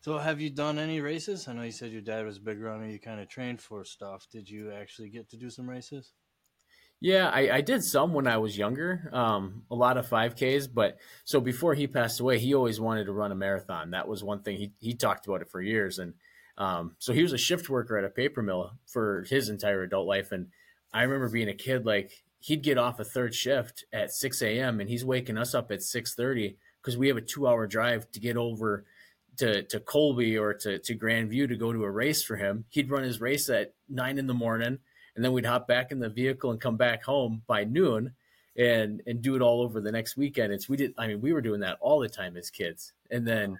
So, 0.00 0.18
have 0.18 0.40
you 0.40 0.50
done 0.50 0.78
any 0.78 1.00
races? 1.00 1.46
I 1.46 1.52
know 1.52 1.62
you 1.62 1.70
said 1.70 1.92
your 1.92 2.00
dad 2.00 2.24
was 2.24 2.38
a 2.38 2.40
big 2.40 2.60
runner. 2.60 2.86
You 2.86 2.98
kind 2.98 3.20
of 3.20 3.28
trained 3.28 3.60
for 3.60 3.84
stuff. 3.84 4.26
Did 4.28 4.50
you 4.50 4.72
actually 4.72 5.10
get 5.10 5.28
to 5.30 5.36
do 5.36 5.50
some 5.50 5.70
races? 5.70 6.14
Yeah, 7.00 7.28
I, 7.28 7.58
I 7.58 7.60
did 7.60 7.84
some 7.84 8.12
when 8.12 8.26
I 8.26 8.38
was 8.38 8.58
younger, 8.58 9.08
um, 9.12 9.62
a 9.70 9.74
lot 9.74 9.96
of 9.96 10.08
5Ks. 10.08 10.68
But 10.72 10.98
so 11.24 11.40
before 11.40 11.74
he 11.74 11.86
passed 11.86 12.18
away, 12.18 12.38
he 12.38 12.54
always 12.54 12.80
wanted 12.80 13.04
to 13.04 13.12
run 13.12 13.30
a 13.30 13.36
marathon. 13.36 13.92
That 13.92 14.08
was 14.08 14.24
one 14.24 14.42
thing 14.42 14.56
he, 14.56 14.72
he 14.80 14.94
talked 14.94 15.26
about 15.26 15.42
it 15.42 15.48
for 15.48 15.60
years. 15.60 16.00
And 16.00 16.14
um, 16.56 16.96
so 16.98 17.12
he 17.12 17.22
was 17.22 17.32
a 17.32 17.38
shift 17.38 17.68
worker 17.68 17.96
at 17.96 18.04
a 18.04 18.08
paper 18.10 18.42
mill 18.42 18.72
for 18.86 19.24
his 19.30 19.48
entire 19.48 19.84
adult 19.84 20.08
life. 20.08 20.32
And 20.32 20.48
I 20.92 21.02
remember 21.02 21.28
being 21.28 21.48
a 21.48 21.54
kid, 21.54 21.86
like 21.86 22.24
he'd 22.40 22.62
get 22.62 22.78
off 22.78 22.98
a 22.98 23.04
third 23.04 23.32
shift 23.34 23.84
at 23.92 24.12
6 24.12 24.42
a.m. 24.42 24.80
and 24.80 24.88
he's 24.88 25.04
waking 25.04 25.38
us 25.38 25.54
up 25.54 25.70
at 25.70 25.80
6:30 25.80 26.56
because 26.80 26.96
we 26.96 27.08
have 27.08 27.16
a 27.16 27.22
two-hour 27.22 27.66
drive 27.66 28.10
to 28.12 28.20
get 28.20 28.36
over 28.36 28.84
to, 29.36 29.62
to 29.64 29.80
Colby 29.80 30.36
or 30.36 30.54
to, 30.54 30.78
to 30.78 30.96
Grandview 30.96 31.48
to 31.48 31.56
go 31.56 31.72
to 31.72 31.84
a 31.84 31.90
race 31.90 32.22
for 32.24 32.36
him. 32.36 32.64
He'd 32.70 32.90
run 32.90 33.04
his 33.04 33.20
race 33.20 33.48
at 33.48 33.74
nine 33.88 34.18
in 34.18 34.26
the 34.26 34.34
morning, 34.34 34.78
and 35.18 35.24
then 35.24 35.32
we'd 35.32 35.44
hop 35.44 35.66
back 35.66 35.90
in 35.90 35.98
the 35.98 36.08
vehicle 36.08 36.52
and 36.52 36.60
come 36.60 36.76
back 36.76 37.02
home 37.02 37.42
by 37.48 37.64
noon 37.64 38.12
and 38.56 39.02
and 39.08 39.20
do 39.20 39.34
it 39.34 39.42
all 39.42 39.62
over 39.62 39.80
the 39.80 39.90
next 39.90 40.16
weekend. 40.16 40.52
It's 40.52 40.68
we 40.68 40.76
did 40.76 40.94
I 40.96 41.08
mean 41.08 41.20
we 41.20 41.32
were 41.32 41.40
doing 41.40 41.60
that 41.60 41.76
all 41.80 41.98
the 41.98 42.08
time 42.08 42.36
as 42.36 42.50
kids. 42.50 42.92
And 43.10 43.26
then 43.26 43.58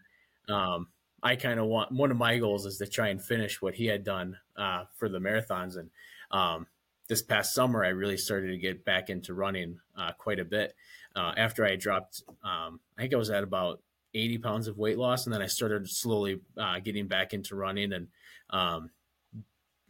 um, 0.48 0.86
I 1.20 1.34
kind 1.34 1.58
of 1.58 1.66
want 1.66 1.90
one 1.90 2.12
of 2.12 2.16
my 2.16 2.38
goals 2.38 2.64
is 2.64 2.78
to 2.78 2.86
try 2.86 3.08
and 3.08 3.20
finish 3.20 3.60
what 3.60 3.74
he 3.74 3.86
had 3.86 4.04
done 4.04 4.38
uh, 4.56 4.84
for 4.94 5.08
the 5.08 5.18
marathons 5.18 5.76
and 5.76 5.90
um, 6.30 6.68
this 7.08 7.22
past 7.22 7.54
summer, 7.54 7.84
I 7.84 7.88
really 7.88 8.18
started 8.18 8.48
to 8.48 8.58
get 8.58 8.84
back 8.84 9.08
into 9.08 9.32
running 9.32 9.80
uh, 9.96 10.12
quite 10.12 10.38
a 10.38 10.44
bit. 10.44 10.74
Uh, 11.16 11.32
after 11.36 11.64
I 11.64 11.74
dropped, 11.74 12.22
um, 12.44 12.80
I 12.98 13.02
think 13.02 13.14
I 13.14 13.16
was 13.16 13.30
at 13.30 13.42
about 13.42 13.80
80 14.14 14.38
pounds 14.38 14.68
of 14.68 14.76
weight 14.76 14.98
loss, 14.98 15.24
and 15.24 15.34
then 15.34 15.40
I 15.40 15.46
started 15.46 15.88
slowly 15.88 16.40
uh, 16.58 16.78
getting 16.80 17.08
back 17.08 17.32
into 17.32 17.56
running. 17.56 17.94
And 17.94 18.08
um, 18.50 18.90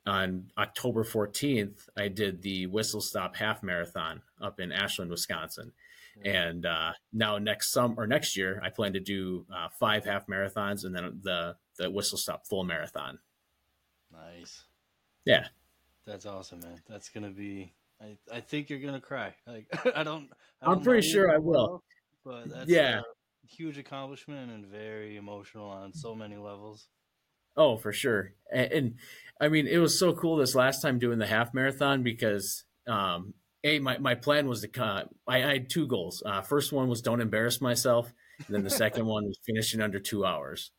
on 0.09 0.51
October 0.57 1.05
14th, 1.05 1.89
I 1.97 2.09
did 2.09 2.43
the 2.43 2.67
Whistle 2.67 3.01
Stop 3.01 3.37
Half 3.37 3.63
Marathon 3.63 4.23
up 4.41 4.59
in 4.59 4.73
Ashland, 4.73 5.11
Wisconsin. 5.11 5.73
Mm-hmm. 6.19 6.37
And 6.37 6.67
uh, 6.67 6.93
now 7.13 7.39
next 7.39 7.73
summer 7.73 7.95
or 7.97 8.07
next 8.07 8.37
year, 8.37 8.61
I 8.65 8.71
plan 8.71 8.93
to 8.95 9.01
do 9.01 9.47
uh, 9.55 9.69
five 9.79 10.05
half 10.05 10.27
marathons 10.27 10.85
and 10.85 10.95
then 10.95 11.21
the 11.23 11.57
the 11.79 11.91
Whistle 11.91 12.19
Stop 12.19 12.47
Full 12.47 12.65
Marathon. 12.65 13.19
Nice. 14.13 14.65
Yeah, 15.25 15.47
that's 16.07 16.27
awesome, 16.27 16.61
man. 16.61 16.81
That's 16.89 17.09
gonna 17.09 17.31
be. 17.31 17.73
I, 18.01 18.17
I 18.33 18.41
think 18.41 18.71
you're 18.71 18.81
gonna 18.81 19.01
cry. 19.01 19.35
Like 19.47 19.67
I 19.95 20.03
don't. 20.03 20.29
I 20.63 20.73
am 20.73 20.81
pretty 20.81 21.07
sure 21.07 21.31
I 21.33 21.39
will. 21.39 21.83
Well, 22.25 22.45
but 22.47 22.51
that's 22.51 22.71
yeah, 22.71 23.03
huge 23.47 23.79
accomplishment 23.79 24.51
and 24.51 24.67
very 24.67 25.17
emotional 25.17 25.69
on 25.69 25.93
so 25.93 26.15
many 26.15 26.37
levels. 26.37 26.89
Oh, 27.59 27.77
for 27.77 27.93
sure. 27.93 28.35
And, 28.53 28.73
and, 28.73 28.95
I 29.41 29.49
mean, 29.49 29.67
it 29.67 29.79
was 29.79 29.99
so 29.99 30.13
cool 30.13 30.37
this 30.37 30.55
last 30.55 30.83
time 30.83 30.99
doing 30.99 31.19
the 31.19 31.27
half 31.27 31.55
marathon 31.55 32.03
because 32.03 32.65
um, 32.87 33.35
a 33.65 33.79
my, 33.79 33.99
my 33.99 34.15
plan 34.15 34.49
was 34.49 34.63
to 34.63 34.83
uh, 34.83 35.05
I, 35.27 35.45
I, 35.45 35.53
had 35.55 35.71
two 35.71 35.87
goals. 35.87 36.23
Uh, 36.25 36.43
first 36.43 36.73
one 36.73 36.89
was 36.89 37.03
don't 37.03 37.21
embarrass 37.21 37.61
myself, 37.61 38.13
and 38.47 38.55
then 38.55 38.65
the 38.65 38.71
second 38.85 39.07
one 39.07 39.27
was 39.27 39.39
finishing 39.47 39.81
under 39.81 40.01
two 40.01 40.25
hours. 40.25 40.71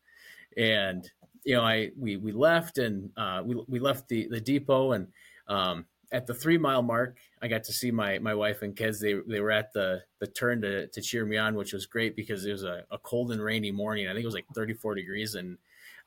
And 0.58 1.10
you 1.46 1.56
know, 1.56 1.62
I 1.62 1.92
we 1.98 2.18
we 2.18 2.32
left 2.32 2.78
and 2.78 3.12
uh, 3.16 3.42
we 3.46 3.64
we 3.68 3.80
left 3.80 4.10
the 4.10 4.28
the 4.30 4.42
depot 4.42 4.92
and 4.92 5.08
um, 5.48 5.86
at 6.12 6.26
the 6.28 6.34
three 6.34 6.58
mile 6.58 6.82
mark, 6.82 7.18
I 7.42 7.48
got 7.48 7.64
to 7.66 7.74
see 7.74 7.92
my 7.92 8.20
my 8.20 8.34
wife 8.34 8.62
and 8.62 8.76
kids. 8.76 9.00
They 9.00 9.16
they 9.28 9.40
were 9.40 9.52
at 9.52 9.72
the 9.74 10.02
the 10.20 10.28
turn 10.28 10.62
to 10.62 10.88
to 10.88 11.02
cheer 11.02 11.26
me 11.26 11.38
on, 11.38 11.56
which 11.56 11.74
was 11.74 11.86
great 11.86 12.16
because 12.16 12.46
it 12.46 12.52
was 12.52 12.64
a, 12.64 12.84
a 12.92 12.98
cold 12.98 13.32
and 13.32 13.42
rainy 13.42 13.72
morning. 13.72 14.08
I 14.08 14.12
think 14.12 14.24
it 14.24 14.28
was 14.28 14.36
like 14.36 14.48
34 14.56 14.96
degrees 14.96 15.36
and 15.36 15.58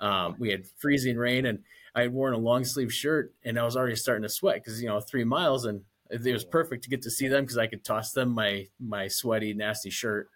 um, 0.01 0.35
we 0.39 0.51
had 0.51 0.67
freezing 0.79 1.17
rain 1.17 1.47
and 1.47 1.61
I 1.95 2.03
had 2.03 2.13
worn 2.13 2.35
a 2.35 2.39
long 2.39 2.65
sleeve 2.65 2.93
shirt 2.93 3.35
and 3.45 3.59
I 3.59 3.65
was 3.65 3.77
already 3.77 3.97
starting 3.97 4.23
to 4.23 4.29
sweat 4.29 4.57
because 4.57 4.81
you 4.83 4.89
know 4.89 5.01
three 5.01 5.25
miles 5.25 5.65
and 5.65 5.83
it 6.13 6.33
was 6.33 6.45
perfect 6.45 6.85
to 6.85 6.91
get 6.91 7.03
to 7.03 7.11
see 7.11 7.29
them 7.29 7.45
because 7.45 7.59
I 7.59 7.67
could 7.67 7.85
toss 7.85 8.13
them 8.13 8.31
my 8.31 8.67
my 8.79 9.09
sweaty 9.09 9.55
nasty 9.55 9.91
shirt. 9.91 10.29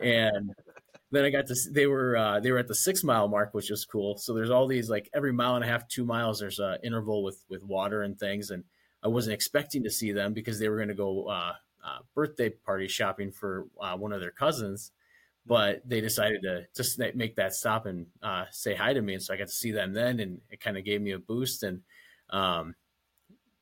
And 0.00 0.50
then 1.10 1.24
I 1.24 1.30
got 1.30 1.46
to 1.46 1.56
they 1.70 1.86
were 1.86 2.16
uh, 2.16 2.40
they 2.40 2.52
were 2.52 2.58
at 2.58 2.68
the 2.68 2.74
six 2.74 3.02
mile 3.02 3.28
mark, 3.28 3.54
which 3.54 3.70
was 3.70 3.84
cool. 3.84 4.18
So 4.18 4.34
there's 4.34 4.50
all 4.50 4.66
these 4.66 4.90
like 4.90 5.08
every 5.14 5.32
mile 5.32 5.54
and 5.54 5.64
a 5.64 5.68
half, 5.68 5.88
two 5.88 6.04
miles, 6.04 6.40
there's 6.40 6.58
a 6.58 6.78
interval 6.84 7.22
with 7.22 7.42
with 7.48 7.64
water 7.64 8.02
and 8.02 8.18
things, 8.18 8.50
and 8.50 8.64
I 9.02 9.08
wasn't 9.08 9.34
expecting 9.34 9.84
to 9.84 9.90
see 9.90 10.12
them 10.12 10.34
because 10.34 10.58
they 10.58 10.68
were 10.68 10.76
going 10.76 10.88
to 10.88 10.94
go 10.94 11.28
uh, 11.28 11.52
uh, 11.84 11.98
birthday 12.14 12.50
party 12.50 12.88
shopping 12.88 13.30
for 13.32 13.66
uh, 13.80 13.96
one 13.96 14.12
of 14.12 14.20
their 14.20 14.30
cousins, 14.30 14.92
but 15.46 15.82
they 15.86 16.00
decided 16.00 16.42
to 16.42 16.66
just 16.74 16.98
make 17.14 17.36
that 17.36 17.54
stop 17.54 17.86
and 17.86 18.06
uh, 18.22 18.44
say 18.50 18.74
hi 18.74 18.92
to 18.92 19.02
me, 19.02 19.14
and 19.14 19.22
so 19.22 19.34
I 19.34 19.36
got 19.36 19.48
to 19.48 19.52
see 19.52 19.72
them 19.72 19.92
then, 19.92 20.20
and 20.20 20.40
it 20.50 20.60
kind 20.60 20.78
of 20.78 20.84
gave 20.84 21.00
me 21.00 21.12
a 21.12 21.18
boost. 21.18 21.62
And 21.62 21.82
um, 22.30 22.74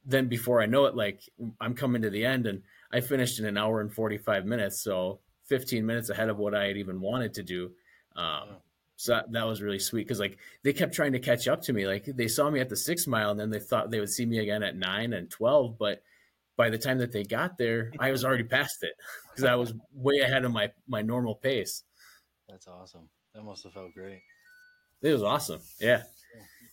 then 0.04 0.28
before 0.28 0.62
I 0.62 0.66
know 0.66 0.84
it, 0.86 0.94
like 0.94 1.22
I'm 1.60 1.74
coming 1.74 2.02
to 2.02 2.10
the 2.10 2.24
end, 2.24 2.46
and 2.46 2.62
I 2.92 3.00
finished 3.00 3.38
in 3.38 3.46
an 3.46 3.58
hour 3.58 3.80
and 3.80 3.92
45 3.92 4.46
minutes, 4.46 4.80
so 4.80 5.20
15 5.46 5.84
minutes 5.84 6.10
ahead 6.10 6.28
of 6.28 6.38
what 6.38 6.54
I 6.54 6.66
had 6.66 6.76
even 6.76 7.00
wanted 7.00 7.34
to 7.34 7.42
do. 7.42 7.72
Um, 8.14 8.56
so 8.96 9.12
that, 9.14 9.32
that, 9.32 9.46
was 9.46 9.60
really 9.60 9.78
sweet 9.80 10.06
because 10.06 10.20
like 10.20 10.38
they 10.62 10.72
kept 10.72 10.94
trying 10.94 11.12
to 11.12 11.18
catch 11.18 11.48
up 11.48 11.62
to 11.62 11.72
me. 11.72 11.86
Like 11.86 12.04
they 12.04 12.28
saw 12.28 12.48
me 12.50 12.60
at 12.60 12.68
the 12.68 12.76
six 12.76 13.06
mile 13.06 13.32
and 13.32 13.40
then 13.40 13.50
they 13.50 13.58
thought 13.58 13.90
they 13.90 13.98
would 13.98 14.10
see 14.10 14.26
me 14.26 14.38
again 14.38 14.62
at 14.62 14.76
nine 14.76 15.12
and 15.12 15.28
12. 15.28 15.76
But 15.76 16.02
by 16.56 16.70
the 16.70 16.78
time 16.78 16.98
that 16.98 17.12
they 17.12 17.24
got 17.24 17.58
there, 17.58 17.92
I 17.98 18.10
was 18.10 18.24
already 18.24 18.44
past 18.44 18.82
it 18.82 18.92
because 19.30 19.44
I 19.44 19.54
was 19.54 19.74
way 19.94 20.18
ahead 20.18 20.44
of 20.44 20.52
my, 20.52 20.70
my 20.88 21.02
normal 21.02 21.34
pace. 21.34 21.84
That's 22.48 22.66
awesome. 22.66 23.08
That 23.34 23.44
must 23.44 23.64
have 23.64 23.72
felt 23.72 23.94
great. 23.94 24.20
It 25.00 25.12
was 25.12 25.22
awesome. 25.22 25.60
Yeah. 25.80 26.02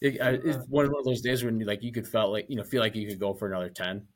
It, 0.02 0.22
I, 0.22 0.32
it's 0.32 0.66
one 0.68 0.86
of 0.86 0.94
those 1.04 1.22
days 1.22 1.44
when 1.44 1.60
you 1.60 1.66
like 1.66 1.84
you 1.84 1.92
could 1.92 2.08
felt 2.08 2.32
like 2.32 2.46
you 2.50 2.56
know 2.56 2.64
feel 2.64 2.82
like 2.82 2.96
you 2.96 3.06
could 3.06 3.20
go 3.20 3.34
for 3.34 3.50
another 3.50 3.68
10 3.68 4.08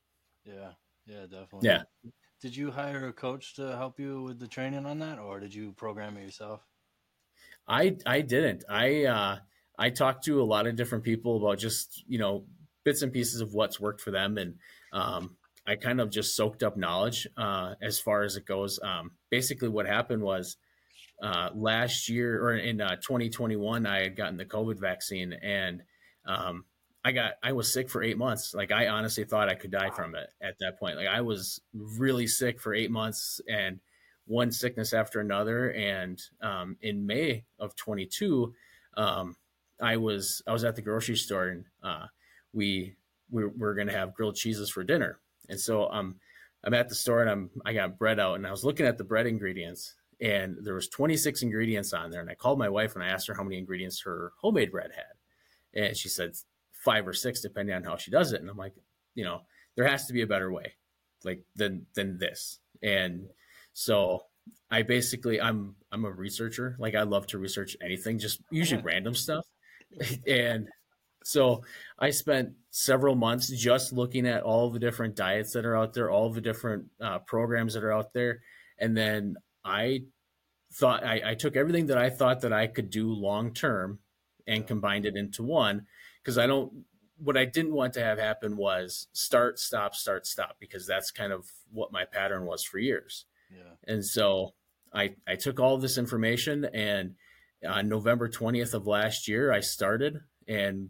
yeah 0.45 0.69
yeah 1.05 1.23
definitely 1.23 1.67
yeah 1.67 1.81
did 2.43 2.57
you 2.57 2.71
hire 2.71 3.07
a 3.07 3.13
coach 3.13 3.55
to 3.55 3.73
help 3.77 3.97
you 3.97 4.21
with 4.21 4.37
the 4.37 4.49
training 4.49 4.85
on 4.85 4.99
that, 4.99 5.17
or 5.17 5.39
did 5.39 5.55
you 5.55 5.71
program 5.71 6.17
it 6.17 6.23
yourself? 6.23 6.59
I 7.65 7.95
I 8.05 8.19
didn't. 8.19 8.65
I 8.67 9.05
uh, 9.05 9.37
I 9.79 9.89
talked 9.91 10.25
to 10.25 10.41
a 10.41 10.43
lot 10.43 10.67
of 10.67 10.75
different 10.75 11.05
people 11.05 11.37
about 11.37 11.57
just 11.57 12.03
you 12.05 12.19
know 12.19 12.43
bits 12.83 13.01
and 13.01 13.13
pieces 13.13 13.39
of 13.39 13.53
what's 13.53 13.79
worked 13.79 14.01
for 14.01 14.11
them, 14.11 14.37
and 14.37 14.55
um, 14.91 15.37
I 15.65 15.75
kind 15.75 16.01
of 16.01 16.09
just 16.09 16.35
soaked 16.35 16.63
up 16.63 16.75
knowledge 16.75 17.27
uh, 17.37 17.75
as 17.81 17.99
far 17.99 18.23
as 18.23 18.35
it 18.35 18.45
goes. 18.45 18.79
Um, 18.83 19.11
basically, 19.29 19.69
what 19.69 19.85
happened 19.85 20.21
was 20.21 20.57
uh, 21.21 21.49
last 21.55 22.09
year 22.09 22.43
or 22.43 22.55
in 22.55 22.81
uh, 22.81 22.95
2021, 22.97 23.85
I 23.85 24.03
had 24.03 24.15
gotten 24.15 24.37
the 24.37 24.45
COVID 24.45 24.79
vaccine, 24.79 25.33
and 25.33 25.83
um, 26.25 26.65
I 27.05 27.11
got 27.11 27.33
I 27.43 27.51
was 27.51 27.71
sick 27.71 27.89
for 27.89 28.01
eight 28.01 28.17
months. 28.17 28.53
Like 28.53 28.71
I 28.71 28.87
honestly 28.87 29.25
thought 29.25 29.49
I 29.49 29.55
could 29.55 29.71
die 29.71 29.89
from 29.89 30.15
it 30.15 30.29
at 30.41 30.55
that 30.59 30.79
point. 30.79 30.97
Like 30.97 31.07
I 31.07 31.21
was 31.21 31.61
really 31.73 32.27
sick 32.27 32.61
for 32.61 32.73
eight 32.73 32.91
months 32.91 33.41
and 33.47 33.79
one 34.25 34.51
sickness 34.51 34.93
after 34.93 35.19
another. 35.19 35.71
And 35.71 36.21
um, 36.41 36.77
in 36.81 37.05
May 37.05 37.43
of 37.59 37.75
22, 37.75 38.53
um, 38.95 39.35
I 39.81 39.97
was 39.97 40.41
I 40.47 40.53
was 40.53 40.63
at 40.63 40.75
the 40.75 40.81
grocery 40.81 41.17
store 41.17 41.47
and 41.47 41.65
uh, 41.83 42.05
we 42.53 42.95
we 43.29 43.45
we're 43.45 43.75
gonna 43.75 43.91
have 43.91 44.13
grilled 44.13 44.35
cheeses 44.35 44.69
for 44.69 44.83
dinner. 44.83 45.19
And 45.49 45.59
so 45.59 45.89
um, 45.89 46.15
I'm 46.63 46.73
at 46.73 46.89
the 46.89 46.95
store 46.95 47.21
and 47.21 47.29
I'm 47.29 47.49
I 47.65 47.73
got 47.73 47.97
bread 47.97 48.19
out 48.19 48.35
and 48.35 48.47
I 48.47 48.51
was 48.51 48.63
looking 48.63 48.85
at 48.85 48.97
the 48.97 49.03
bread 49.03 49.27
ingredients 49.27 49.95
and 50.21 50.57
there 50.61 50.73
was 50.73 50.87
26 50.87 51.41
ingredients 51.41 51.93
on 51.93 52.09
there. 52.09 52.21
And 52.21 52.29
I 52.29 52.35
called 52.35 52.59
my 52.59 52.69
wife 52.69 52.95
and 52.95 53.03
I 53.03 53.07
asked 53.07 53.27
her 53.27 53.33
how 53.33 53.43
many 53.43 53.57
ingredients 53.57 54.01
her 54.05 54.31
homemade 54.39 54.71
bread 54.71 54.91
had. 54.95 55.81
And 55.81 55.97
she 55.97 56.07
said 56.07 56.33
five 56.71 57.07
or 57.07 57.13
six 57.13 57.41
depending 57.41 57.75
on 57.75 57.83
how 57.83 57.97
she 57.97 58.11
does 58.11 58.33
it. 58.33 58.41
And 58.41 58.49
i'm 58.49 58.57
like 58.57 58.73
you 59.15 59.23
know 59.23 59.41
there 59.75 59.87
has 59.87 60.05
to 60.07 60.13
be 60.13 60.21
a 60.21 60.27
better 60.27 60.51
way 60.51 60.73
like 61.23 61.41
than 61.55 61.85
than 61.95 62.17
this. 62.17 62.59
And 62.81 63.27
so 63.73 64.23
i 64.69 64.81
basically 64.81 65.41
i'm 65.41 65.75
i'm 65.91 66.05
a 66.05 66.11
researcher. 66.11 66.75
Like 66.79 66.95
i 66.95 67.03
love 67.03 67.27
to 67.27 67.37
research 67.37 67.75
anything 67.81 68.19
just 68.19 68.41
usually 68.51 68.81
random 68.81 69.15
stuff. 69.15 69.45
And 70.27 70.67
so 71.23 71.63
i 71.99 72.09
spent 72.09 72.51
several 72.69 73.15
months 73.15 73.47
just 73.49 73.93
looking 73.93 74.27
at 74.27 74.43
all 74.43 74.69
the 74.69 74.79
different 74.79 75.15
diets 75.15 75.53
that 75.53 75.65
are 75.65 75.75
out 75.75 75.93
there 75.93 76.09
all 76.09 76.29
the 76.29 76.41
different 76.41 76.85
uh, 77.01 77.19
programs 77.19 77.73
that 77.73 77.83
are 77.83 77.93
out 77.93 78.13
there 78.13 78.41
and 78.79 78.95
then 78.95 79.35
i 79.63 80.01
thought 80.73 81.03
I, 81.03 81.21
I 81.23 81.33
took 81.35 81.55
everything 81.55 81.87
that 81.87 81.97
i 81.97 82.09
thought 82.09 82.41
that 82.41 82.53
i 82.53 82.67
could 82.67 82.89
do 82.89 83.11
long 83.11 83.53
term 83.53 83.99
and 84.47 84.67
combined 84.67 85.05
it 85.05 85.15
into 85.15 85.43
one 85.43 85.85
because 86.21 86.37
I 86.37 86.47
don't. 86.47 86.85
What 87.17 87.37
I 87.37 87.45
didn't 87.45 87.73
want 87.73 87.93
to 87.93 88.03
have 88.03 88.17
happen 88.17 88.57
was 88.57 89.07
start, 89.13 89.59
stop, 89.59 89.95
start, 89.95 90.25
stop, 90.25 90.57
because 90.59 90.85
that's 90.85 91.11
kind 91.11 91.31
of 91.31 91.45
what 91.71 91.91
my 91.91 92.05
pattern 92.05 92.45
was 92.45 92.63
for 92.63 92.79
years. 92.79 93.25
Yeah. 93.51 93.93
And 93.93 94.03
so 94.03 94.53
I 94.93 95.15
I 95.27 95.35
took 95.35 95.59
all 95.59 95.77
this 95.77 95.97
information 95.97 96.65
and 96.65 97.15
on 97.65 97.87
November 97.87 98.27
20th 98.27 98.73
of 98.73 98.87
last 98.87 99.27
year 99.27 99.53
I 99.53 99.61
started 99.61 100.19
and 100.47 100.89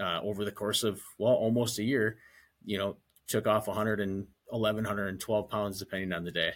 uh, 0.00 0.20
over 0.22 0.44
the 0.44 0.52
course 0.52 0.82
of 0.84 1.00
well 1.18 1.32
almost 1.32 1.78
a 1.78 1.84
year, 1.84 2.18
you 2.64 2.78
know, 2.78 2.96
took 3.28 3.46
off 3.46 3.66
111, 3.66 4.84
112 4.84 5.50
pounds 5.50 5.78
depending 5.78 6.12
on 6.12 6.24
the 6.24 6.30
day. 6.30 6.52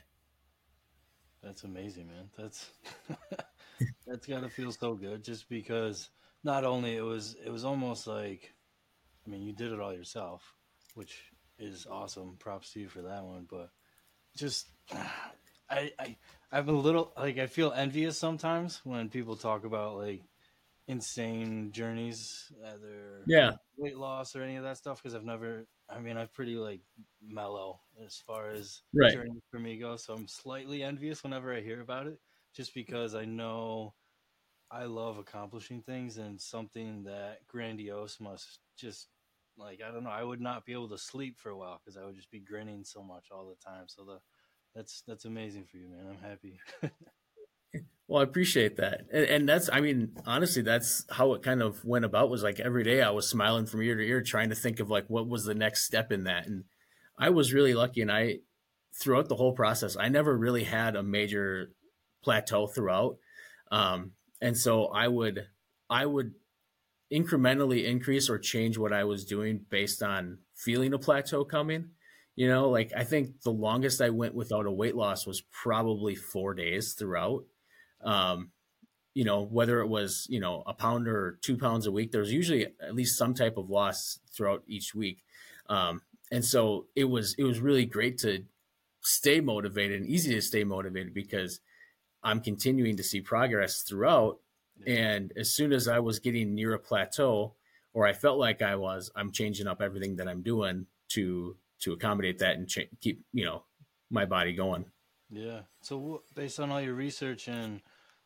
That's 1.42 1.64
amazing, 1.64 2.08
man. 2.08 2.30
That's 2.36 2.70
that's 4.06 4.26
got 4.26 4.42
to 4.42 4.48
feel 4.48 4.72
so 4.72 4.94
good 4.94 5.22
just 5.22 5.48
because 5.48 6.10
not 6.44 6.64
only 6.64 6.96
it 6.96 7.04
was 7.04 7.36
it 7.44 7.50
was 7.50 7.64
almost 7.64 8.06
like 8.06 8.54
I 9.26 9.30
mean, 9.30 9.42
you 9.42 9.52
did 9.52 9.72
it 9.72 9.80
all 9.80 9.92
yourself, 9.92 10.54
which 10.94 11.22
is 11.58 11.86
awesome. 11.90 12.36
Props 12.38 12.72
to 12.72 12.80
you 12.80 12.88
for 12.88 13.02
that 13.02 13.24
one, 13.24 13.46
but 13.48 13.70
just 14.36 14.68
I 15.70 15.92
I 15.98 16.16
I'm 16.50 16.68
a 16.68 16.72
little 16.72 17.12
like 17.16 17.38
I 17.38 17.46
feel 17.46 17.72
envious 17.72 18.18
sometimes 18.18 18.80
when 18.84 19.08
people 19.08 19.36
talk 19.36 19.64
about 19.64 19.96
like 19.96 20.22
insane 20.88 21.70
journeys, 21.70 22.50
either 22.66 23.22
yeah 23.26 23.52
weight 23.76 23.96
loss 23.96 24.34
or 24.34 24.42
any 24.42 24.56
of 24.56 24.64
that 24.64 24.76
stuff 24.76 25.00
because 25.00 25.14
I've 25.14 25.24
never. 25.24 25.66
I 25.88 26.00
mean, 26.00 26.16
I'm 26.16 26.28
pretty 26.28 26.56
like 26.56 26.80
mellow 27.22 27.80
as 28.04 28.16
far 28.26 28.50
as 28.50 28.82
right. 28.94 29.12
journey 29.12 29.40
for 29.50 29.58
me 29.58 29.78
goes, 29.78 30.04
so 30.04 30.14
I'm 30.14 30.28
slightly 30.28 30.82
envious 30.82 31.22
whenever 31.22 31.54
I 31.54 31.60
hear 31.60 31.80
about 31.80 32.06
it, 32.06 32.18
just 32.54 32.74
because 32.74 33.14
I 33.14 33.24
know 33.24 33.94
I 34.70 34.84
love 34.84 35.18
accomplishing 35.18 35.82
things 35.82 36.18
and 36.18 36.40
something 36.40 37.04
that 37.04 37.46
grandiose 37.46 38.20
must 38.20 38.58
just 38.76 39.08
like 39.56 39.80
I 39.86 39.90
don't 39.90 40.04
know. 40.04 40.10
I 40.10 40.24
would 40.24 40.40
not 40.40 40.66
be 40.66 40.72
able 40.72 40.88
to 40.90 40.98
sleep 40.98 41.38
for 41.38 41.50
a 41.50 41.56
while 41.56 41.80
because 41.82 41.96
I 41.96 42.04
would 42.04 42.16
just 42.16 42.30
be 42.30 42.40
grinning 42.40 42.84
so 42.84 43.02
much 43.02 43.26
all 43.30 43.46
the 43.46 43.56
time. 43.64 43.84
So 43.86 44.04
the 44.04 44.18
that's 44.74 45.02
that's 45.06 45.24
amazing 45.24 45.64
for 45.64 45.78
you, 45.78 45.88
man. 45.88 46.06
I'm 46.10 46.28
happy. 46.30 46.60
Well, 48.08 48.22
I 48.22 48.24
appreciate 48.24 48.76
that. 48.76 49.02
And, 49.12 49.24
and, 49.26 49.48
that's, 49.48 49.68
I 49.70 49.82
mean, 49.82 50.16
honestly, 50.24 50.62
that's 50.62 51.04
how 51.10 51.34
it 51.34 51.42
kind 51.42 51.60
of 51.62 51.84
went 51.84 52.06
about 52.06 52.30
was 52.30 52.42
like 52.42 52.58
every 52.58 52.82
day 52.82 53.02
I 53.02 53.10
was 53.10 53.28
smiling 53.28 53.66
from 53.66 53.82
ear 53.82 53.96
to 53.96 54.02
ear, 54.02 54.22
trying 54.22 54.48
to 54.48 54.54
think 54.54 54.80
of 54.80 54.88
like 54.88 55.04
what 55.08 55.28
was 55.28 55.44
the 55.44 55.54
next 55.54 55.84
step 55.84 56.10
in 56.10 56.24
that. 56.24 56.46
And 56.46 56.64
I 57.18 57.28
was 57.28 57.52
really 57.52 57.74
lucky. 57.74 58.00
And 58.00 58.10
I, 58.10 58.38
throughout 58.98 59.28
the 59.28 59.36
whole 59.36 59.52
process, 59.52 59.94
I 59.94 60.08
never 60.08 60.36
really 60.36 60.64
had 60.64 60.96
a 60.96 61.02
major 61.02 61.70
plateau 62.24 62.66
throughout. 62.66 63.18
Um, 63.70 64.12
and 64.40 64.56
so 64.56 64.86
I 64.86 65.06
would, 65.06 65.46
I 65.90 66.06
would 66.06 66.32
incrementally 67.12 67.84
increase 67.84 68.30
or 68.30 68.38
change 68.38 68.78
what 68.78 68.94
I 68.94 69.04
was 69.04 69.26
doing 69.26 69.66
based 69.68 70.02
on 70.02 70.38
feeling 70.56 70.94
a 70.94 70.98
plateau 70.98 71.44
coming. 71.44 71.90
You 72.36 72.48
know, 72.48 72.70
like 72.70 72.90
I 72.96 73.04
think 73.04 73.42
the 73.42 73.50
longest 73.50 74.00
I 74.00 74.08
went 74.10 74.34
without 74.34 74.64
a 74.64 74.72
weight 74.72 74.94
loss 74.94 75.26
was 75.26 75.42
probably 75.52 76.14
four 76.14 76.54
days 76.54 76.94
throughout 76.94 77.44
um, 78.04 78.50
you 79.14 79.24
know, 79.24 79.42
whether 79.42 79.80
it 79.80 79.88
was, 79.88 80.26
you 80.30 80.40
know, 80.40 80.62
a 80.66 80.72
pound 80.72 81.08
or 81.08 81.38
two 81.42 81.56
pounds 81.56 81.86
a 81.86 81.92
week, 81.92 82.12
there 82.12 82.20
was 82.20 82.32
usually 82.32 82.66
at 82.80 82.94
least 82.94 83.18
some 83.18 83.34
type 83.34 83.56
of 83.56 83.68
loss 83.68 84.20
throughout 84.32 84.62
each 84.68 84.94
week. 84.94 85.24
Um, 85.68 86.02
and 86.30 86.44
so 86.44 86.86
it 86.94 87.04
was, 87.04 87.34
it 87.38 87.44
was 87.44 87.60
really 87.60 87.84
great 87.84 88.18
to 88.18 88.44
stay 89.00 89.40
motivated 89.40 90.00
and 90.00 90.08
easy 90.08 90.34
to 90.34 90.42
stay 90.42 90.64
motivated 90.64 91.14
because 91.14 91.60
I'm 92.22 92.40
continuing 92.40 92.96
to 92.96 93.02
see 93.02 93.20
progress 93.20 93.82
throughout. 93.82 94.38
And 94.86 95.32
as 95.36 95.50
soon 95.50 95.72
as 95.72 95.88
I 95.88 95.98
was 95.98 96.20
getting 96.20 96.54
near 96.54 96.74
a 96.74 96.78
plateau 96.78 97.54
or 97.94 98.06
I 98.06 98.12
felt 98.12 98.38
like 98.38 98.62
I 98.62 98.76
was, 98.76 99.10
I'm 99.16 99.32
changing 99.32 99.66
up 99.66 99.82
everything 99.82 100.16
that 100.16 100.28
I'm 100.28 100.42
doing 100.42 100.86
to, 101.10 101.56
to 101.80 101.92
accommodate 101.92 102.38
that 102.38 102.56
and 102.56 102.68
ch- 102.68 102.88
keep, 103.00 103.24
you 103.32 103.44
know, 103.44 103.64
my 104.10 104.24
body 104.24 104.52
going. 104.54 104.84
Yeah. 105.30 105.60
So, 105.82 106.22
based 106.34 106.58
on 106.58 106.70
all 106.70 106.80
your 106.80 106.94
research 106.94 107.48
and 107.48 107.80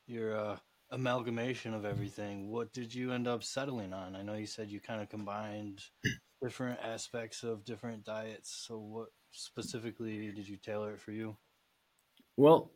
your 0.06 0.36
uh, 0.36 0.56
amalgamation 0.90 1.74
of 1.74 1.84
everything, 1.84 2.50
what 2.50 2.72
did 2.72 2.94
you 2.94 3.12
end 3.12 3.26
up 3.26 3.42
settling 3.42 3.92
on? 3.92 4.14
I 4.14 4.22
know 4.22 4.34
you 4.34 4.46
said 4.46 4.70
you 4.70 4.80
kind 4.80 5.02
of 5.02 5.08
combined 5.08 5.82
different 6.42 6.78
aspects 6.82 7.42
of 7.42 7.64
different 7.64 8.04
diets. 8.04 8.64
So, 8.68 8.78
what 8.78 9.08
specifically 9.32 10.30
did 10.30 10.48
you 10.48 10.56
tailor 10.56 10.92
it 10.92 11.00
for 11.00 11.12
you? 11.12 11.36
Well, 12.36 12.70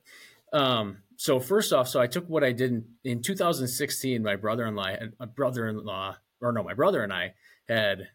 um, 0.53 0.99
so 1.17 1.39
first 1.39 1.73
off, 1.73 1.89
so 1.89 2.01
I 2.01 2.07
took 2.07 2.29
what 2.29 2.45
I 2.45 2.53
did 2.53 2.73
in, 2.73 2.85
in 3.05 3.23
2016. 3.23 4.23
My 4.23 4.37
brother-in-law, 4.37 4.97
a 5.21 5.27
brother-in-law, 5.27 6.17
or 6.41 6.53
no, 6.53 6.63
my 6.63 6.75
brother 6.75 7.03
and 7.03 7.13
I 7.13 7.35
had 7.69 8.09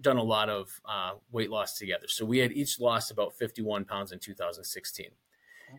done 0.00 0.16
a 0.16 0.22
lot 0.22 0.48
of 0.48 0.80
uh, 0.84 1.12
weight 1.32 1.50
loss 1.50 1.76
together. 1.76 2.06
So 2.08 2.24
we 2.24 2.38
had 2.38 2.52
each 2.52 2.80
lost 2.80 3.10
about 3.10 3.34
51 3.34 3.84
pounds 3.84 4.12
in 4.12 4.18
2016 4.18 5.08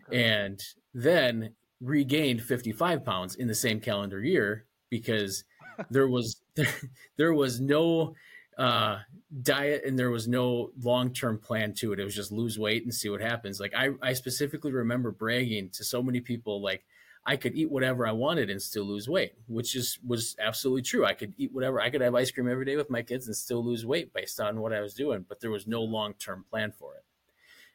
okay. 0.08 0.24
and 0.24 0.62
then 0.94 1.54
regained 1.80 2.42
55 2.42 3.04
pounds 3.04 3.34
in 3.34 3.48
the 3.48 3.54
same 3.54 3.80
calendar 3.80 4.20
year 4.22 4.66
because 4.90 5.44
there 5.90 6.08
was 6.08 6.42
there 7.16 7.34
was 7.34 7.60
no 7.60 8.14
uh, 8.58 8.98
diet 9.42 9.82
and 9.86 9.98
there 9.98 10.10
was 10.10 10.28
no 10.28 10.70
long-term 10.82 11.38
plan 11.38 11.72
to 11.72 11.92
it 11.92 11.98
it 11.98 12.04
was 12.04 12.14
just 12.14 12.30
lose 12.30 12.58
weight 12.58 12.84
and 12.84 12.92
see 12.92 13.08
what 13.08 13.20
happens 13.20 13.58
like 13.58 13.72
i 13.74 13.88
i 14.02 14.12
specifically 14.12 14.72
remember 14.72 15.10
bragging 15.10 15.70
to 15.70 15.82
so 15.82 16.02
many 16.02 16.20
people 16.20 16.60
like 16.60 16.84
I 17.24 17.36
could 17.36 17.54
eat 17.54 17.70
whatever 17.70 18.06
I 18.06 18.12
wanted 18.12 18.50
and 18.50 18.60
still 18.60 18.84
lose 18.84 19.08
weight, 19.08 19.34
which 19.46 19.76
is 19.76 19.98
was 20.04 20.34
absolutely 20.40 20.82
true. 20.82 21.06
I 21.06 21.14
could 21.14 21.34
eat 21.36 21.52
whatever. 21.52 21.80
I 21.80 21.88
could 21.88 22.00
have 22.00 22.14
ice 22.14 22.32
cream 22.32 22.48
every 22.48 22.64
day 22.64 22.76
with 22.76 22.90
my 22.90 23.02
kids 23.02 23.26
and 23.28 23.36
still 23.36 23.64
lose 23.64 23.86
weight 23.86 24.12
based 24.12 24.40
on 24.40 24.60
what 24.60 24.72
I 24.72 24.80
was 24.80 24.94
doing, 24.94 25.24
but 25.28 25.40
there 25.40 25.50
was 25.50 25.66
no 25.66 25.82
long 25.82 26.14
term 26.14 26.44
plan 26.50 26.72
for 26.72 26.96
it. 26.96 27.04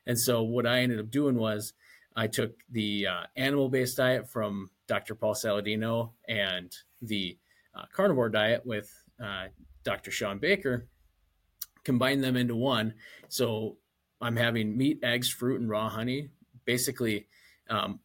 And 0.06 0.19
so 0.19 0.43
what 0.43 0.65
I 0.65 0.80
ended 0.80 0.99
up 0.99 1.10
doing 1.10 1.36
was 1.36 1.73
I 2.17 2.25
took 2.25 2.56
the 2.71 3.08
uh, 3.08 3.23
animal 3.36 3.69
based 3.69 3.97
diet 3.97 4.27
from 4.27 4.71
Dr. 4.88 5.13
Paul 5.13 5.36
Saladino 5.36 6.13
and 6.27 6.75
the 6.99 7.38
uh, 7.75 7.84
carnivore 7.93 8.30
diet 8.30 8.65
with 8.65 8.91
uh, 9.23 9.45
Dr. 9.84 10.10
Shawn 10.10 10.39
Baker, 10.39 10.88
combined 11.84 12.23
them 12.23 12.36
into 12.36 12.56
one. 12.56 12.95
So 13.30 13.77
I'm 14.19 14.36
having 14.36 14.75
meat, 14.75 14.99
eggs, 15.03 15.30
fruit, 15.30 15.62
and 15.62 15.69
raw 15.69 15.89
honey. 15.89 16.30
Basically, 16.65 17.27
um, 17.69 17.99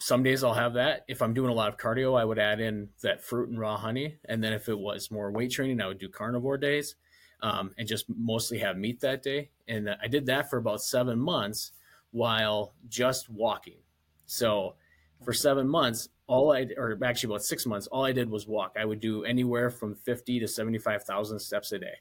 some 0.00 0.22
days 0.22 0.42
I'll 0.42 0.54
have 0.54 0.74
that. 0.74 1.04
If 1.06 1.20
I'm 1.20 1.34
doing 1.34 1.50
a 1.50 1.54
lot 1.54 1.68
of 1.68 1.76
cardio, 1.76 2.18
I 2.18 2.24
would 2.24 2.38
add 2.38 2.58
in 2.58 2.88
that 3.02 3.22
fruit 3.22 3.50
and 3.50 3.60
raw 3.60 3.76
honey. 3.76 4.16
And 4.24 4.42
then 4.42 4.54
if 4.54 4.70
it 4.70 4.78
was 4.78 5.10
more 5.10 5.30
weight 5.30 5.52
training, 5.52 5.82
I 5.82 5.88
would 5.88 5.98
do 5.98 6.08
carnivore 6.08 6.56
days 6.56 6.96
um, 7.42 7.72
and 7.76 7.86
just 7.86 8.06
mostly 8.08 8.58
have 8.60 8.78
meat 8.78 9.00
that 9.00 9.22
day. 9.22 9.50
And 9.68 9.90
I 10.02 10.08
did 10.08 10.26
that 10.26 10.48
for 10.48 10.56
about 10.56 10.82
seven 10.82 11.18
months 11.18 11.72
while 12.12 12.74
just 12.88 13.28
walking. 13.28 13.78
So 14.26 14.76
for 15.24 15.32
seven 15.32 15.68
months, 15.68 16.08
all 16.26 16.52
I 16.52 16.66
or 16.76 16.98
actually 17.04 17.32
about 17.32 17.42
six 17.42 17.66
months, 17.66 17.86
all 17.88 18.04
I 18.04 18.12
did 18.12 18.30
was 18.30 18.46
walk. 18.46 18.76
I 18.78 18.84
would 18.84 19.00
do 19.00 19.24
anywhere 19.24 19.70
from 19.70 19.94
fifty 19.94 20.38
to 20.40 20.48
seventy 20.48 20.78
five 20.78 21.02
thousand 21.02 21.40
steps 21.40 21.72
a 21.72 21.78
day. 21.78 21.94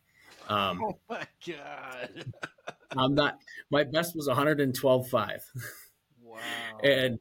Um, 0.48 0.82
oh 0.84 1.00
my 1.10 1.26
god! 1.46 2.32
I'm 2.98 3.16
not. 3.16 3.40
My 3.70 3.84
best 3.84 4.16
was 4.16 4.28
one 4.28 4.38
hundred 4.38 4.62
and 4.62 4.76
twelve 4.76 5.10
five. 5.10 5.44
Wow! 6.24 6.40
and 6.84 7.20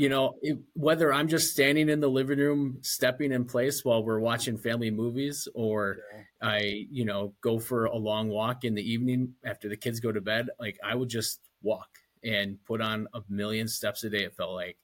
you 0.00 0.08
know, 0.08 0.36
it, 0.40 0.56
whether 0.72 1.12
I'm 1.12 1.28
just 1.28 1.50
standing 1.50 1.90
in 1.90 2.00
the 2.00 2.08
living 2.08 2.38
room, 2.38 2.78
stepping 2.80 3.32
in 3.32 3.44
place 3.44 3.84
while 3.84 4.02
we're 4.02 4.18
watching 4.18 4.56
family 4.56 4.90
movies, 4.90 5.46
or 5.54 5.98
okay. 6.10 6.24
I, 6.40 6.86
you 6.90 7.04
know, 7.04 7.34
go 7.42 7.58
for 7.58 7.84
a 7.84 7.96
long 7.98 8.30
walk 8.30 8.64
in 8.64 8.74
the 8.74 8.82
evening 8.82 9.34
after 9.44 9.68
the 9.68 9.76
kids 9.76 10.00
go 10.00 10.10
to 10.10 10.22
bed, 10.22 10.48
like 10.58 10.78
I 10.82 10.94
would 10.94 11.10
just 11.10 11.40
walk 11.62 11.98
and 12.24 12.56
put 12.64 12.80
on 12.80 13.08
a 13.12 13.20
million 13.28 13.68
steps 13.68 14.02
a 14.04 14.08
day. 14.08 14.24
It 14.24 14.34
felt 14.34 14.54
like, 14.54 14.78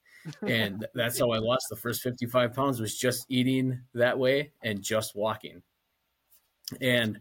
and 0.46 0.86
that's 0.94 1.18
how 1.18 1.30
I 1.30 1.38
lost 1.38 1.68
the 1.70 1.76
first 1.76 2.02
55 2.02 2.52
pounds 2.52 2.78
was 2.78 2.94
just 2.94 3.24
eating 3.30 3.80
that 3.94 4.18
way 4.18 4.52
and 4.62 4.82
just 4.82 5.16
walking. 5.16 5.62
And 6.82 7.20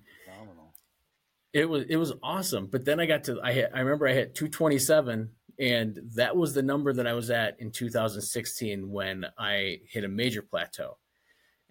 it 1.53 1.69
was 1.69 1.85
it 1.87 1.95
was 1.95 2.11
awesome. 2.21 2.65
But 2.65 2.83
then 2.83 2.99
I 2.99 3.05
got 3.05 3.23
to 3.23 3.39
I 3.41 3.53
hit, 3.53 3.71
I 3.73 3.79
remember 3.79 4.05
I 4.05 4.11
hit 4.11 4.35
227 4.35 5.29
and 5.59 5.99
that 6.15 6.35
was 6.35 6.53
the 6.53 6.61
number 6.61 6.93
that 6.93 7.07
I 7.07 7.13
was 7.13 7.29
at 7.29 7.59
in 7.59 7.71
2016 7.71 8.89
when 8.89 9.25
I 9.37 9.79
hit 9.87 10.03
a 10.03 10.07
major 10.07 10.41
plateau. 10.41 10.97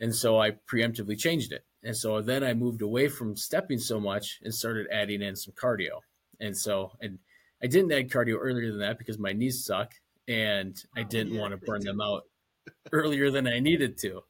And 0.00 0.14
so 0.14 0.40
I 0.40 0.52
preemptively 0.52 1.18
changed 1.18 1.52
it. 1.52 1.64
And 1.82 1.96
so 1.96 2.20
then 2.20 2.42
I 2.42 2.54
moved 2.54 2.82
away 2.82 3.08
from 3.08 3.36
stepping 3.36 3.78
so 3.78 4.00
much 4.00 4.40
and 4.42 4.54
started 4.54 4.86
adding 4.90 5.22
in 5.22 5.36
some 5.36 5.54
cardio. 5.54 6.00
And 6.40 6.56
so, 6.56 6.92
and 7.00 7.18
I 7.62 7.66
didn't 7.66 7.92
add 7.92 8.10
cardio 8.10 8.36
earlier 8.40 8.70
than 8.70 8.80
that 8.80 8.98
because 8.98 9.18
my 9.18 9.32
knees 9.32 9.64
suck 9.64 9.92
and 10.26 10.76
I 10.96 11.02
oh, 11.02 11.04
didn't 11.04 11.34
yeah, 11.34 11.40
want 11.40 11.52
to 11.52 11.58
burn 11.58 11.82
them 11.82 12.00
out 12.00 12.24
earlier 12.92 13.30
than 13.30 13.46
I 13.46 13.60
needed 13.60 13.98
to. 13.98 14.22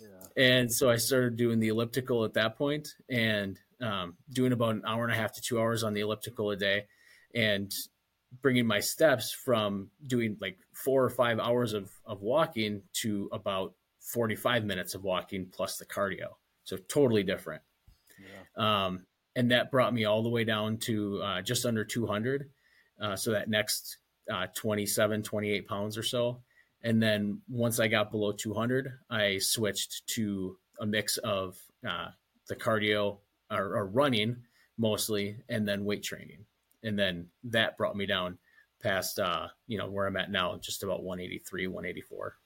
Yeah. 0.00 0.42
And 0.42 0.72
so 0.72 0.90
I 0.90 0.96
started 0.96 1.36
doing 1.36 1.60
the 1.60 1.68
elliptical 1.68 2.24
at 2.24 2.34
that 2.34 2.56
point 2.56 2.88
and 3.10 3.58
um, 3.82 4.14
doing 4.30 4.52
about 4.52 4.74
an 4.74 4.82
hour 4.86 5.04
and 5.04 5.12
a 5.12 5.16
half 5.16 5.32
to 5.34 5.42
two 5.42 5.60
hours 5.60 5.84
on 5.84 5.92
the 5.92 6.00
elliptical 6.00 6.50
a 6.50 6.56
day 6.56 6.86
and 7.34 7.72
bringing 8.42 8.66
my 8.66 8.80
steps 8.80 9.32
from 9.32 9.90
doing 10.06 10.36
like 10.40 10.58
four 10.72 11.04
or 11.04 11.10
five 11.10 11.38
hours 11.38 11.72
of, 11.72 11.90
of 12.06 12.22
walking 12.22 12.82
to 12.94 13.28
about 13.32 13.74
45 14.00 14.64
minutes 14.64 14.94
of 14.94 15.02
walking 15.02 15.46
plus 15.50 15.78
the 15.78 15.86
cardio. 15.86 16.28
So 16.64 16.76
totally 16.76 17.22
different. 17.22 17.62
Yeah. 18.18 18.86
Um, 18.86 19.06
and 19.36 19.50
that 19.50 19.70
brought 19.70 19.92
me 19.92 20.04
all 20.04 20.22
the 20.22 20.28
way 20.28 20.44
down 20.44 20.78
to 20.78 21.20
uh, 21.22 21.42
just 21.42 21.66
under 21.66 21.84
200 21.84 22.48
uh, 23.00 23.16
so 23.16 23.32
that 23.32 23.48
next 23.48 23.98
uh, 24.32 24.46
27, 24.54 25.22
28 25.22 25.68
pounds 25.68 25.98
or 25.98 26.02
so. 26.02 26.40
And 26.82 27.02
then 27.02 27.40
once 27.48 27.80
I 27.80 27.88
got 27.88 28.10
below 28.10 28.32
200, 28.32 28.92
I 29.10 29.38
switched 29.38 30.06
to 30.08 30.56
a 30.80 30.86
mix 30.86 31.16
of 31.18 31.56
uh, 31.86 32.08
the 32.48 32.56
cardio 32.56 33.18
or, 33.50 33.76
or, 33.76 33.86
running 33.86 34.36
mostly, 34.76 35.36
and 35.48 35.66
then 35.66 35.84
weight 35.84 36.02
training. 36.02 36.44
And 36.84 36.98
then 36.98 37.26
that 37.44 37.76
brought 37.76 37.96
me 37.96 38.06
down 38.06 38.38
past 38.82 39.18
uh, 39.18 39.48
you 39.66 39.78
know 39.78 39.90
where 39.90 40.06
I'm 40.06 40.16
at 40.16 40.30
now, 40.30 40.56
just 40.62 40.82
about 40.84 41.02
183, 41.02 41.66
184. 41.66 42.36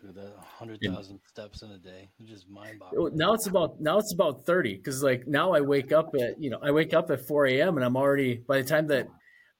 Dude, 0.00 0.14
that 0.14 0.34
hundred 0.38 0.80
thousand 0.82 1.20
steps 1.26 1.62
in 1.62 1.70
a 1.70 1.78
day, 1.78 2.10
it's 2.18 2.28
just 2.28 2.48
mind 2.50 2.78
boggling. 2.78 3.16
Now 3.16 3.32
it's 3.32 3.46
about 3.46 3.80
now 3.80 3.98
it's 3.98 4.12
about 4.12 4.44
30 4.44 4.76
because 4.76 5.02
like 5.02 5.26
now 5.26 5.52
I 5.52 5.62
wake 5.62 5.90
up 5.90 6.14
at 6.14 6.40
you 6.40 6.50
know 6.50 6.58
I 6.62 6.70
wake 6.70 6.92
up 6.92 7.10
at 7.10 7.26
4 7.26 7.46
a.m. 7.46 7.76
and 7.76 7.84
I'm 7.84 7.96
already 7.96 8.34
by 8.46 8.60
the 8.60 8.68
time 8.68 8.88
that 8.88 9.08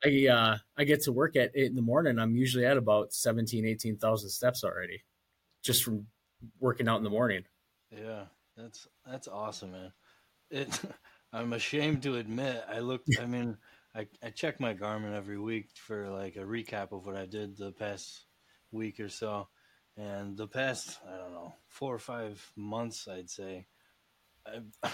I 0.04 0.26
uh, 0.30 0.56
I 0.76 0.84
get 0.84 1.02
to 1.04 1.12
work 1.12 1.36
at 1.36 1.52
eight 1.54 1.70
in 1.70 1.74
the 1.74 1.82
morning, 1.82 2.18
I'm 2.18 2.36
usually 2.36 2.66
at 2.66 2.76
about 2.76 3.14
17, 3.14 3.64
18,000 3.64 4.28
steps 4.28 4.62
already, 4.62 5.02
just 5.62 5.82
from 5.82 6.06
working 6.60 6.86
out 6.86 6.98
in 6.98 7.04
the 7.04 7.10
morning. 7.10 7.44
Yeah, 7.90 8.24
that's 8.58 8.86
that's 9.06 9.28
awesome, 9.28 9.72
man. 9.72 9.92
It. 10.50 10.80
I'm 11.36 11.52
ashamed 11.52 12.02
to 12.04 12.16
admit, 12.16 12.64
I 12.66 12.78
looked. 12.78 13.10
I 13.20 13.26
mean, 13.26 13.58
I 13.94 14.06
I 14.22 14.30
check 14.30 14.58
my 14.58 14.72
Garmin 14.72 15.14
every 15.14 15.38
week 15.38 15.68
for 15.74 16.08
like 16.08 16.36
a 16.36 16.40
recap 16.40 16.92
of 16.92 17.04
what 17.04 17.14
I 17.14 17.26
did 17.26 17.58
the 17.58 17.72
past 17.72 18.24
week 18.72 19.00
or 19.00 19.10
so, 19.10 19.48
and 19.98 20.34
the 20.34 20.46
past 20.46 20.98
I 21.06 21.14
don't 21.18 21.34
know 21.34 21.54
four 21.68 21.94
or 21.94 21.98
five 21.98 22.42
months, 22.56 23.06
I'd 23.06 23.28
say. 23.28 23.66
I'm, 24.46 24.72
I'm 24.82 24.92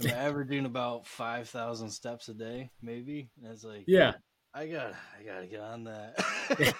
averaging 0.08 0.64
about 0.64 1.06
five 1.06 1.50
thousand 1.50 1.90
steps 1.90 2.30
a 2.30 2.34
day, 2.34 2.70
maybe. 2.80 3.30
And 3.42 3.52
it's 3.52 3.64
like, 3.64 3.84
yeah, 3.86 4.12
I 4.54 4.66
got 4.66 4.94
I 5.18 5.24
got 5.24 5.40
to 5.40 5.46
get 5.46 5.60
on 5.60 5.84
that. 5.84 6.74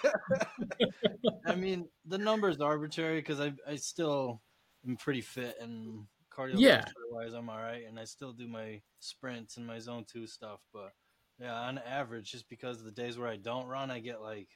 I 1.46 1.54
mean, 1.54 1.86
the 2.06 2.16
number's 2.16 2.58
are 2.60 2.72
arbitrary 2.72 3.20
because 3.20 3.40
I 3.40 3.52
I 3.68 3.76
still 3.76 4.40
am 4.88 4.96
pretty 4.96 5.20
fit 5.20 5.56
and 5.60 6.06
cardiovascular 6.36 6.58
Yeah. 6.60 6.84
wise, 7.10 7.32
I'm 7.34 7.48
all 7.50 7.56
right, 7.58 7.82
and 7.86 7.98
I 7.98 8.04
still 8.04 8.32
do 8.32 8.46
my 8.48 8.80
sprints 9.00 9.56
and 9.56 9.66
my 9.66 9.78
zone 9.78 10.04
two 10.10 10.26
stuff. 10.26 10.60
But 10.72 10.92
yeah, 11.38 11.54
on 11.54 11.78
average, 11.78 12.30
just 12.32 12.48
because 12.48 12.78
of 12.78 12.84
the 12.84 12.90
days 12.92 13.18
where 13.18 13.28
I 13.28 13.36
don't 13.36 13.66
run, 13.66 13.90
I 13.90 13.98
get 14.00 14.20
like 14.22 14.48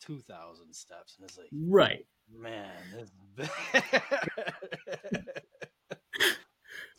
two 0.00 0.20
thousand 0.20 0.74
steps, 0.74 1.16
and 1.18 1.28
it's 1.28 1.38
like, 1.38 1.48
right. 1.52 2.04
man, 2.36 2.70
this 2.92 3.04
is 3.08 3.12
bad. 3.36 5.24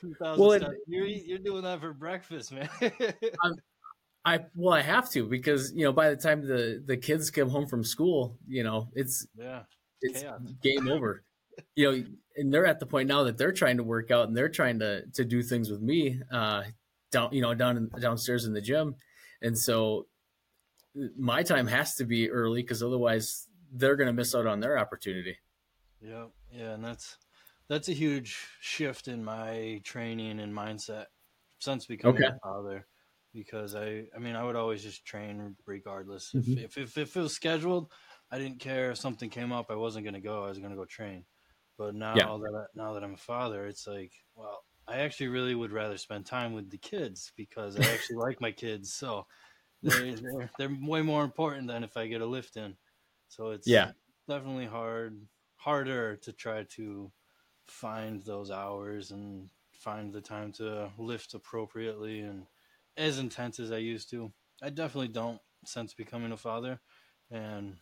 Two 0.02 0.14
thousand 0.16 0.42
Well, 0.42 0.52
it- 0.54 0.62
steps. 0.62 0.76
You're 0.88 1.06
you're 1.08 1.40
doing 1.40 1.64
that 1.64 1.80
for 1.80 1.94
breakfast, 1.94 2.52
man. 2.52 2.70
I 4.26 4.40
well, 4.56 4.74
I 4.74 4.82
have 4.82 5.10
to 5.12 5.26
because 5.28 5.72
you 5.76 5.86
know 5.86 5.94
by 5.94 6.10
the 6.10 6.16
time 6.16 6.42
the 6.48 6.82
the 6.86 6.98
kids 6.98 7.30
come 7.30 7.50
home 7.50 7.68
from 7.68 7.84
school, 7.84 8.38
you 8.48 8.64
know 8.64 8.90
it's 8.94 9.28
yeah, 9.38 9.64
it's 10.02 10.22
Chaos. 10.22 10.42
game 10.64 10.88
over. 10.90 11.24
You 11.76 11.92
know, 11.92 12.06
and 12.36 12.54
they're 12.54 12.66
at 12.66 12.80
the 12.80 12.86
point 12.86 13.08
now 13.08 13.24
that 13.24 13.38
they're 13.38 13.52
trying 13.52 13.78
to 13.78 13.84
work 13.84 14.12
out 14.12 14.28
and 14.28 14.36
they're 14.36 14.50
trying 14.50 14.80
to 14.80 15.06
to 15.14 15.26
do 15.26 15.42
things 15.44 15.70
with 15.70 15.82
me 15.82 16.22
uh, 16.32 16.64
down 17.12 17.34
you 17.34 17.42
know 17.42 17.54
down 17.54 17.78
in, 17.78 17.90
downstairs 18.00 18.46
in 18.46 18.54
the 18.54 18.62
gym, 18.62 18.96
and 19.42 19.58
so 19.58 20.08
my 21.18 21.44
time 21.44 21.68
has 21.68 21.96
to 21.96 22.06
be 22.06 22.30
early 22.30 22.62
because 22.62 22.82
otherwise 22.84 23.48
they're 23.72 23.96
going 23.96 24.08
to 24.08 24.14
miss 24.14 24.34
out 24.36 24.48
on 24.48 24.60
their 24.60 24.78
opportunity. 24.78 25.38
Yeah, 26.02 26.28
yeah, 26.52 26.74
and 26.74 26.84
that's 26.84 27.18
that's 27.68 27.90
a 27.90 27.94
huge 27.94 28.48
shift 28.60 29.08
in 29.08 29.24
my 29.24 29.82
training 29.84 30.40
and 30.40 30.54
mindset 30.54 31.08
since 31.60 31.86
becoming 31.86 32.24
Okay. 32.24 32.30
a 32.30 32.34
father. 32.48 32.88
Because 33.34 33.76
I, 33.76 34.08
I 34.16 34.20
mean, 34.20 34.36
I 34.36 34.44
would 34.44 34.56
always 34.56 34.82
just 34.82 35.04
train 35.06 35.58
regardless. 35.66 36.34
If, 36.36 36.48
Mhm. 36.48 36.58
if, 36.58 36.78
if 36.78 36.98
if 36.98 37.18
it 37.18 37.22
was 37.22 37.34
scheduled, 37.36 37.92
I 38.32 38.38
didn't 38.40 38.60
care 38.60 38.92
if 38.92 38.98
something 38.98 39.30
came 39.30 39.52
up. 39.52 39.70
I 39.70 39.76
wasn't 39.76 40.06
gonna 40.06 40.22
go. 40.22 40.46
I 40.46 40.50
was 40.50 40.60
gonna 40.60 40.76
go 40.76 40.86
train. 40.86 41.26
But 41.78 41.96
now 41.96 42.22
Yeah. 42.24 42.32
that 42.38 42.54
I, 42.56 42.66
now 42.76 42.94
that 42.94 43.04
I'm 43.04 43.14
a 43.16 43.18
father, 43.18 43.68
it's 43.68 43.88
like, 43.88 44.14
well, 44.36 44.66
I 44.88 45.00
actually 45.00 45.28
really 45.28 45.56
would 45.56 45.72
rather 45.72 45.98
spend 45.98 46.26
time 46.26 46.54
with 46.54 46.70
the 46.70 46.78
kids 46.78 47.34
because 47.36 47.78
I 47.78 47.86
actually 47.94 48.18
like 48.18 48.40
my 48.42 48.52
kids. 48.52 48.94
So 48.94 49.28
they're, 49.82 50.16
they're 50.16 50.52
they're 50.58 50.78
way 50.82 51.02
more 51.02 51.24
important 51.24 51.68
than 51.68 51.84
if 51.84 51.98
I 51.98 52.08
get 52.08 52.22
a 52.22 52.26
lift 52.26 52.58
in. 52.58 52.78
So 53.28 53.52
it's 53.52 53.76
Yeah. 53.76 53.92
definitely 54.28 54.66
hard 54.68 55.28
harder 55.58 56.18
to 56.18 56.34
try 56.34 56.64
to 56.64 57.12
find 57.68 58.22
those 58.24 58.52
hours 58.52 59.12
and 59.12 59.50
find 59.74 60.14
the 60.14 60.22
time 60.22 60.52
to 60.54 60.92
lift 60.98 61.34
appropriately 61.34 62.20
and 62.22 62.48
as 62.98 63.20
intense 63.20 63.60
as 63.60 63.72
I 63.72 63.78
used 63.78 64.10
to. 64.12 64.34
I 64.62 64.70
definitely 64.70 65.10
don't 65.10 65.42
since 65.66 65.94
becoming 65.94 66.32
a 66.32 66.38
father 66.38 66.80
and 67.32 67.78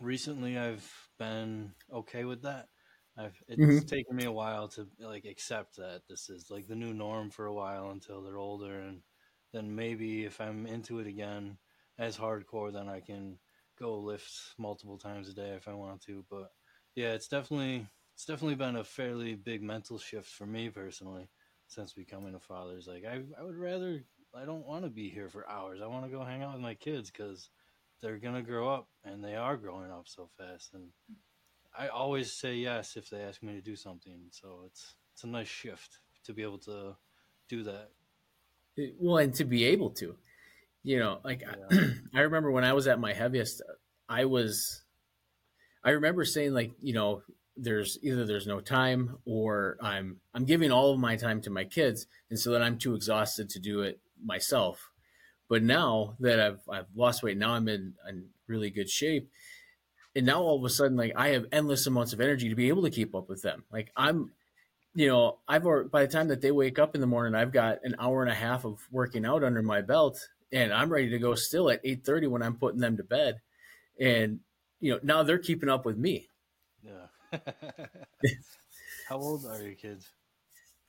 recently 0.00 0.58
I've 0.58 1.10
been 1.18 1.74
okay 1.90 2.24
with 2.24 2.42
that. 2.42 2.68
I've 3.16 3.42
it's 3.48 3.82
Mhm. 3.82 3.84
taken 3.84 4.16
me 4.16 4.24
a 4.24 4.32
while 4.32 4.68
to 4.70 4.90
like 4.98 5.24
accept 5.24 5.76
that 5.76 6.06
this 6.08 6.28
is 6.28 6.50
like 6.50 6.66
the 6.66 6.76
new 6.76 6.92
norm 6.92 7.30
for 7.30 7.46
a 7.46 7.54
while 7.54 7.90
until 7.90 8.22
they're 8.22 8.36
older 8.38 8.80
and 8.80 9.02
then 9.52 9.74
maybe 9.74 10.24
if 10.24 10.40
I'm 10.40 10.66
into 10.66 10.98
it 10.98 11.06
again 11.06 11.58
as 11.98 12.18
hardcore 12.18 12.72
then 12.72 12.88
I 12.88 13.00
can 13.00 13.40
go 13.78 13.98
lift 14.00 14.54
multiple 14.58 14.98
times 14.98 15.28
a 15.28 15.34
day 15.34 15.50
if 15.54 15.68
I 15.68 15.74
want 15.74 16.02
to. 16.02 16.24
But 16.28 16.50
yeah, 16.94 17.12
it's 17.14 17.28
definitely 17.28 17.88
it's 18.14 18.24
definitely 18.26 18.56
been 18.56 18.76
a 18.76 18.84
fairly 18.84 19.34
big 19.34 19.62
mental 19.62 19.98
shift 19.98 20.28
for 20.30 20.46
me 20.46 20.70
personally 20.70 21.30
since 21.66 21.92
becoming 21.92 22.34
a 22.34 22.40
father. 22.40 22.76
It's 22.76 22.86
like 22.86 23.04
I 23.04 23.24
I 23.38 23.42
would 23.42 23.56
rather 23.56 24.04
I 24.34 24.44
don't 24.44 24.66
want 24.66 24.84
to 24.84 24.90
be 24.90 25.08
here 25.10 25.28
for 25.30 25.48
hours. 25.48 25.80
I 25.80 25.86
want 25.86 26.04
to 26.04 26.10
go 26.10 26.22
hang 26.24 26.42
out 26.42 26.52
with 26.54 26.62
my 26.62 26.74
kids 26.74 27.10
because 27.10 27.50
they're 28.00 28.18
gonna 28.18 28.42
grow 28.42 28.68
up 28.68 28.90
and 29.04 29.24
they 29.24 29.36
are 29.36 29.56
growing 29.56 29.90
up 29.90 30.06
so 30.08 30.28
fast. 30.28 30.74
And 30.74 30.92
I 31.78 31.88
always 31.88 32.32
say 32.32 32.56
yes 32.56 32.96
if 32.96 33.10
they 33.10 33.20
ask 33.20 33.42
me 33.42 33.54
to 33.54 33.60
do 33.60 33.76
something. 33.76 34.18
So 34.30 34.62
it's 34.66 34.94
it's 35.12 35.24
a 35.24 35.28
nice 35.28 35.48
shift 35.48 36.00
to 36.24 36.32
be 36.32 36.42
able 36.42 36.58
to 36.58 36.96
do 37.48 37.62
that. 37.64 37.90
Eh, 38.78 38.90
well 38.98 39.18
and 39.18 39.34
to 39.34 39.44
be 39.44 39.64
able 39.64 39.90
to 39.90 40.16
you 40.82 40.98
know 40.98 41.18
like 41.24 41.42
I, 41.42 41.76
I 42.14 42.20
remember 42.20 42.50
when 42.50 42.64
i 42.64 42.72
was 42.72 42.86
at 42.86 43.00
my 43.00 43.12
heaviest 43.12 43.62
i 44.08 44.24
was 44.24 44.82
i 45.84 45.90
remember 45.90 46.24
saying 46.24 46.52
like 46.52 46.72
you 46.80 46.92
know 46.92 47.22
there's 47.56 47.98
either 48.02 48.26
there's 48.26 48.46
no 48.46 48.60
time 48.60 49.16
or 49.24 49.78
i'm 49.80 50.20
i'm 50.34 50.44
giving 50.44 50.70
all 50.70 50.92
of 50.92 51.00
my 51.00 51.16
time 51.16 51.40
to 51.42 51.50
my 51.50 51.64
kids 51.64 52.06
and 52.30 52.38
so 52.38 52.52
that 52.52 52.62
i'm 52.62 52.78
too 52.78 52.94
exhausted 52.94 53.48
to 53.50 53.58
do 53.58 53.80
it 53.80 53.98
myself 54.22 54.90
but 55.48 55.62
now 55.62 56.14
that 56.20 56.38
i've 56.38 56.60
i've 56.70 56.86
lost 56.94 57.22
weight 57.22 57.38
now 57.38 57.52
i'm 57.52 57.68
in, 57.68 57.94
in 58.08 58.26
really 58.46 58.70
good 58.70 58.90
shape 58.90 59.30
and 60.16 60.26
now 60.26 60.42
all 60.42 60.58
of 60.58 60.64
a 60.64 60.70
sudden 60.70 60.96
like 60.96 61.12
i 61.14 61.28
have 61.28 61.46
endless 61.52 61.86
amounts 61.86 62.12
of 62.12 62.20
energy 62.20 62.48
to 62.48 62.56
be 62.56 62.68
able 62.68 62.82
to 62.82 62.90
keep 62.90 63.14
up 63.14 63.28
with 63.28 63.42
them 63.42 63.64
like 63.70 63.92
i'm 63.96 64.32
you 64.96 65.08
know, 65.08 65.40
I've 65.46 65.66
already, 65.66 65.90
by 65.90 66.06
the 66.06 66.12
time 66.12 66.28
that 66.28 66.40
they 66.40 66.50
wake 66.50 66.78
up 66.78 66.94
in 66.94 67.02
the 67.02 67.06
morning, 67.06 67.34
I've 67.34 67.52
got 67.52 67.80
an 67.84 67.96
hour 67.98 68.22
and 68.22 68.32
a 68.32 68.34
half 68.34 68.64
of 68.64 68.80
working 68.90 69.26
out 69.26 69.44
under 69.44 69.62
my 69.62 69.82
belt, 69.82 70.18
and 70.50 70.72
I'm 70.72 70.90
ready 70.90 71.10
to 71.10 71.18
go 71.18 71.34
still 71.34 71.68
at 71.68 71.82
eight 71.84 72.02
thirty 72.02 72.26
when 72.26 72.42
I'm 72.42 72.56
putting 72.56 72.80
them 72.80 72.96
to 72.96 73.04
bed, 73.04 73.42
and 74.00 74.40
you 74.80 74.92
know 74.92 75.00
now 75.02 75.22
they're 75.22 75.38
keeping 75.38 75.68
up 75.68 75.84
with 75.84 75.98
me. 75.98 76.28
Yeah. 76.82 77.08
How 79.08 79.18
old 79.18 79.44
are 79.44 79.62
your 79.62 79.74
kids? 79.74 80.08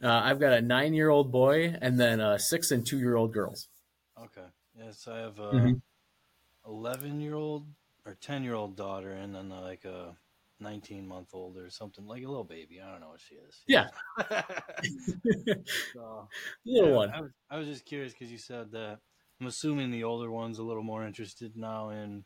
Uh, 0.02 0.22
I've 0.24 0.40
got 0.40 0.54
a 0.54 0.62
nine 0.62 0.94
year 0.94 1.10
old 1.10 1.30
boy 1.30 1.76
and 1.82 2.00
then 2.00 2.22
a 2.22 2.40
six 2.40 2.72
and 2.72 2.88
two 2.88 3.00
year 3.00 3.18
old 3.18 3.34
girls. 3.34 3.68
Okay. 4.18 4.48
Yes, 4.74 5.06
I 5.06 5.18
have 5.18 5.38
a 5.40 5.52
Mhm. 5.52 5.82
eleven 6.66 7.20
year 7.20 7.36
old 7.36 7.68
or 8.08 8.16
ten 8.16 8.44
year 8.44 8.56
old 8.56 8.76
daughter, 8.78 9.12
and 9.12 9.36
then 9.36 9.52
uh, 9.52 9.62
like 9.62 9.86
a 9.86 10.16
nineteen 10.60 11.08
month 11.08 11.30
old 11.34 11.58
or 11.58 11.70
something, 11.70 12.08
like 12.08 12.24
a 12.24 12.28
little 12.28 12.44
baby. 12.44 12.82
I 12.82 12.90
don't 12.90 13.02
know 13.02 13.10
what 13.10 13.22
she 13.22 13.36
is. 13.36 13.62
Yeah. 13.68 13.88
so, 15.94 16.28
Little 16.66 16.90
yeah, 16.90 16.96
one. 16.96 17.12
I 17.12 17.22
was, 17.22 17.32
I 17.52 17.58
was 17.58 17.68
just 17.68 17.86
curious 17.86 18.14
because 18.14 18.32
you 18.32 18.38
said 18.38 18.72
that. 18.72 19.00
I'm 19.40 19.46
assuming 19.46 19.92
the 19.92 20.04
older 20.04 20.32
one's 20.32 20.58
a 20.58 20.64
little 20.64 20.82
more 20.82 21.06
interested 21.06 21.56
now 21.56 21.90
in 21.92 22.26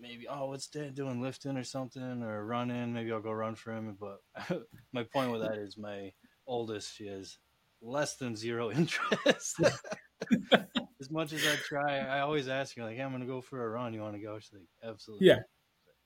maybe, 0.00 0.26
oh, 0.28 0.46
what's 0.46 0.66
dad 0.66 0.94
doing, 0.94 1.20
lifting 1.20 1.58
or 1.58 1.64
something, 1.64 2.22
or 2.22 2.46
running? 2.46 2.94
Maybe 2.94 3.12
I'll 3.12 3.20
go 3.20 3.32
run 3.32 3.54
for 3.54 3.72
him. 3.72 3.98
But 4.00 4.20
my 4.92 5.02
point 5.02 5.30
with 5.30 5.42
that 5.42 5.58
is 5.58 5.76
my 5.76 6.12
oldest, 6.46 6.96
she 6.96 7.06
has 7.08 7.36
less 7.82 8.16
than 8.16 8.34
zero 8.34 8.70
interest. 8.70 9.60
As 11.02 11.10
much 11.10 11.32
as 11.32 11.44
I 11.44 11.56
try, 11.56 11.98
I 11.98 12.20
always 12.20 12.48
ask 12.48 12.76
her, 12.76 12.84
like, 12.84 12.96
hey, 12.96 13.02
I'm 13.02 13.10
going 13.10 13.22
to 13.22 13.26
go 13.26 13.40
for 13.40 13.64
a 13.64 13.68
run. 13.68 13.92
You 13.92 14.00
want 14.02 14.14
to 14.14 14.20
go? 14.20 14.38
She's 14.38 14.52
like, 14.52 14.62
absolutely. 14.88 15.26
Yeah. 15.26 15.40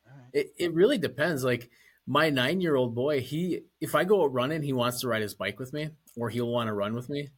Right. 0.07 0.31
It, 0.33 0.55
it 0.59 0.73
really 0.73 0.97
depends. 0.97 1.45
Like 1.45 1.69
my 2.07 2.31
nine 2.31 2.61
year 2.61 2.77
old 2.77 2.95
boy, 2.95 3.21
he 3.21 3.61
if 3.81 3.95
I 3.95 4.05
go 4.05 4.23
out 4.23 4.33
running, 4.33 4.63
he 4.63 4.73
wants 4.73 5.01
to 5.01 5.09
ride 5.09 5.23
his 5.23 5.35
bike 5.35 5.59
with 5.59 5.73
me, 5.73 5.91
or 6.17 6.31
he'll 6.31 6.49
want 6.49 6.69
to 6.69 6.73
run 6.73 6.95
with 6.95 7.11
me. 7.11 7.29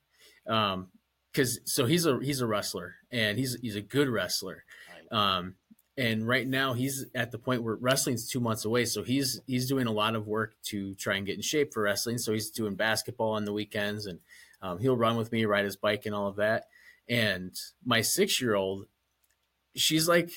Um, 0.47 0.88
because 1.33 1.61
so 1.64 1.87
he's 1.87 2.07
a 2.07 2.18
he's 2.21 2.40
a 2.40 2.47
wrestler 2.47 2.97
and 3.11 3.38
he's 3.38 3.57
he's 3.61 3.77
a 3.77 3.81
good 3.81 4.09
wrestler. 4.09 4.64
Um, 5.11 5.55
and 5.97 6.27
right 6.27 6.47
now 6.47 6.75
he's 6.75 7.07
at 7.14 7.33
the 7.33 7.38
point 7.38 7.62
where 7.62 7.77
wrestling's 7.77 8.29
two 8.29 8.40
months 8.40 8.64
away, 8.64 8.85
so 8.85 9.03
he's 9.03 9.40
he's 9.47 9.68
doing 9.68 9.87
a 9.87 9.92
lot 9.92 10.14
of 10.14 10.27
work 10.27 10.55
to 10.64 10.94
try 10.94 11.16
and 11.16 11.27
get 11.27 11.37
in 11.37 11.42
shape 11.42 11.73
for 11.73 11.83
wrestling. 11.83 12.18
So 12.18 12.33
he's 12.33 12.51
doing 12.51 12.75
basketball 12.77 13.33
on 13.33 13.44
the 13.44 13.53
weekends, 13.53 14.07
and 14.07 14.21
um, 14.62 14.79
he'll 14.79 14.97
run 14.97 15.16
with 15.16 15.33
me, 15.33 15.44
ride 15.44 15.64
his 15.64 15.77
bike, 15.77 16.07
and 16.07 16.14
all 16.14 16.29
of 16.29 16.37
that. 16.37 16.64
And 17.09 17.55
my 17.85 18.01
six 18.03 18.40
year 18.40 18.55
old, 18.55 18.87
she's 19.75 20.09
like 20.09 20.31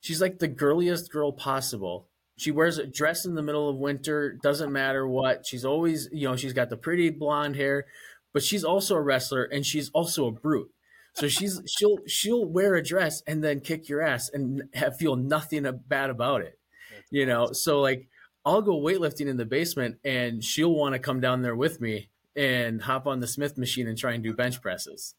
she's 0.00 0.20
like 0.20 0.38
the 0.38 0.48
girliest 0.48 1.10
girl 1.10 1.32
possible. 1.32 2.08
She 2.36 2.50
wears 2.50 2.78
a 2.78 2.86
dress 2.86 3.24
in 3.24 3.34
the 3.34 3.42
middle 3.42 3.68
of 3.68 3.76
winter, 3.76 4.38
doesn't 4.42 4.72
matter 4.72 5.06
what. 5.06 5.46
She's 5.46 5.64
always, 5.64 6.08
you 6.12 6.28
know, 6.28 6.34
she's 6.36 6.52
got 6.54 6.70
the 6.70 6.76
pretty 6.76 7.10
blonde 7.10 7.56
hair, 7.56 7.86
but 8.32 8.42
she's 8.42 8.64
also 8.64 8.96
a 8.96 9.00
wrestler 9.00 9.44
and 9.44 9.64
she's 9.64 9.90
also 9.90 10.26
a 10.26 10.32
brute. 10.32 10.70
So 11.14 11.28
she's 11.28 11.60
she'll 11.78 11.98
she'll 12.06 12.44
wear 12.44 12.74
a 12.74 12.82
dress 12.82 13.22
and 13.26 13.42
then 13.44 13.60
kick 13.60 13.88
your 13.88 14.02
ass 14.02 14.28
and 14.30 14.62
have, 14.74 14.96
feel 14.96 15.16
nothing 15.16 15.66
bad 15.86 16.10
about 16.10 16.40
it. 16.42 16.58
That's 16.90 17.12
You 17.12 17.26
know, 17.26 17.42
awesome. 17.44 17.54
so 17.54 17.80
like 17.80 18.08
I'll 18.44 18.62
go 18.62 18.80
weightlifting 18.80 19.28
in 19.28 19.36
the 19.36 19.44
basement 19.46 19.98
and 20.04 20.42
she'll 20.42 20.74
want 20.74 20.94
to 20.94 20.98
come 20.98 21.20
down 21.20 21.42
there 21.42 21.54
with 21.54 21.80
me 21.80 22.08
and 22.34 22.82
hop 22.82 23.06
on 23.06 23.20
the 23.20 23.26
Smith 23.26 23.56
machine 23.56 23.86
and 23.86 23.96
try 23.96 24.12
and 24.12 24.24
do 24.24 24.32
bench 24.34 24.60
presses. 24.60 25.14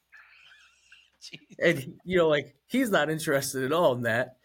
And 1.59 1.99
you 2.03 2.17
know, 2.17 2.29
like 2.29 2.55
he's 2.67 2.89
not 2.89 3.09
interested 3.09 3.63
at 3.63 3.71
all 3.71 3.93
in 3.93 4.03
that, 4.03 4.37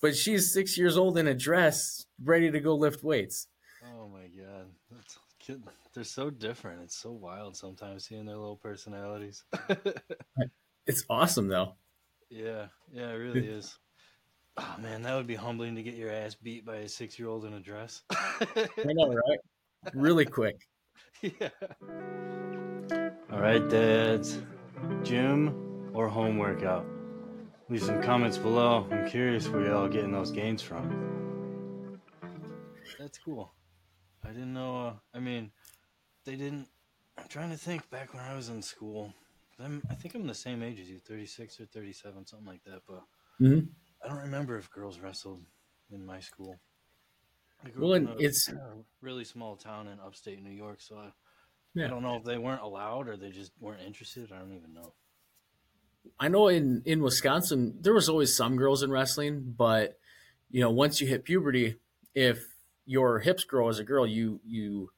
but 0.00 0.16
she's 0.16 0.52
six 0.52 0.76
years 0.78 0.96
old 0.96 1.18
in 1.18 1.26
a 1.26 1.34
dress, 1.34 2.06
ready 2.22 2.50
to 2.50 2.60
go 2.60 2.74
lift 2.74 3.02
weights. 3.02 3.48
Oh 3.96 4.08
my 4.08 4.26
god, 4.28 4.66
That's, 4.90 5.18
they're 5.94 6.04
so 6.04 6.30
different. 6.30 6.82
It's 6.82 6.96
so 6.96 7.10
wild 7.12 7.56
sometimes 7.56 8.04
seeing 8.04 8.26
their 8.26 8.36
little 8.36 8.56
personalities. 8.56 9.44
It's 10.86 11.04
awesome 11.08 11.46
though. 11.46 11.74
yeah, 12.30 12.66
yeah, 12.92 13.10
it 13.10 13.14
really 13.14 13.46
is. 13.46 13.78
Oh 14.56 14.74
man, 14.80 15.02
that 15.02 15.14
would 15.14 15.26
be 15.26 15.36
humbling 15.36 15.76
to 15.76 15.82
get 15.84 15.94
your 15.94 16.10
ass 16.10 16.34
beat 16.34 16.64
by 16.64 16.76
a 16.76 16.88
six-year-old 16.88 17.44
in 17.44 17.52
a 17.52 17.60
dress. 17.60 18.02
I 18.10 18.66
know, 18.76 19.08
right? 19.08 19.38
Really 19.94 20.24
quick. 20.24 20.66
yeah. 21.22 21.50
All 23.30 23.38
right, 23.38 23.68
dads, 23.68 24.40
gym 25.04 25.69
or 25.94 26.08
home 26.08 26.38
workout? 26.38 26.86
Leave 27.68 27.82
some 27.82 28.02
comments 28.02 28.36
below. 28.36 28.86
I'm 28.90 29.08
curious 29.08 29.48
where 29.48 29.64
y'all 29.66 29.88
getting 29.88 30.12
those 30.12 30.30
gains 30.30 30.60
from. 30.62 32.00
That's 32.98 33.18
cool. 33.18 33.52
I 34.24 34.28
didn't 34.28 34.52
know. 34.52 34.86
Uh, 34.88 34.92
I 35.14 35.20
mean, 35.20 35.50
they 36.24 36.36
didn't. 36.36 36.68
I'm 37.16 37.28
trying 37.28 37.50
to 37.50 37.56
think 37.56 37.88
back 37.90 38.12
when 38.12 38.22
I 38.22 38.34
was 38.34 38.48
in 38.48 38.60
school. 38.62 39.12
I'm, 39.62 39.82
I 39.90 39.94
think 39.94 40.14
I'm 40.14 40.26
the 40.26 40.34
same 40.34 40.62
age 40.62 40.80
as 40.80 40.88
you, 40.88 40.98
36 40.98 41.60
or 41.60 41.66
37, 41.66 42.26
something 42.26 42.46
like 42.46 42.64
that. 42.64 42.80
But 42.88 43.02
Mhm. 43.40 43.68
I 44.04 44.08
don't 44.08 44.18
remember 44.18 44.56
if 44.58 44.70
girls 44.70 44.98
wrestled 44.98 45.44
in 45.90 46.04
my 46.04 46.18
school. 46.20 46.58
I 47.62 47.68
grew 47.68 47.82
Well, 47.88 47.94
in 47.94 48.08
a 48.08 48.12
it's- 48.14 48.48
a 48.48 48.82
really 49.02 49.24
small 49.24 49.56
town 49.56 49.86
in 49.88 50.00
upstate 50.00 50.42
New 50.42 50.50
York, 50.50 50.80
so 50.80 50.96
I, 50.98 51.12
Yeah. 51.74 51.84
I 51.86 51.88
don't 51.88 52.02
know 52.02 52.16
if 52.16 52.24
they 52.24 52.38
weren't 52.38 52.62
allowed 52.62 53.06
or 53.08 53.16
they 53.18 53.30
just 53.30 53.52
weren't 53.60 53.82
interested. 53.82 54.32
I 54.32 54.38
don't 54.38 54.54
even 54.54 54.72
know. 54.72 54.94
I 56.18 56.28
know 56.28 56.48
in 56.48 56.82
in 56.84 57.02
Wisconsin 57.02 57.78
there 57.80 57.94
was 57.94 58.08
always 58.08 58.36
some 58.36 58.56
girls 58.56 58.82
in 58.82 58.90
wrestling, 58.90 59.54
but 59.56 59.98
you 60.50 60.60
know 60.60 60.70
once 60.70 61.00
you 61.00 61.06
hit 61.06 61.24
puberty, 61.24 61.76
if 62.14 62.40
your 62.86 63.20
hips 63.20 63.44
grow 63.44 63.68
as 63.68 63.78
a 63.78 63.84
girl, 63.84 64.06
you 64.06 64.40
you 64.44 64.90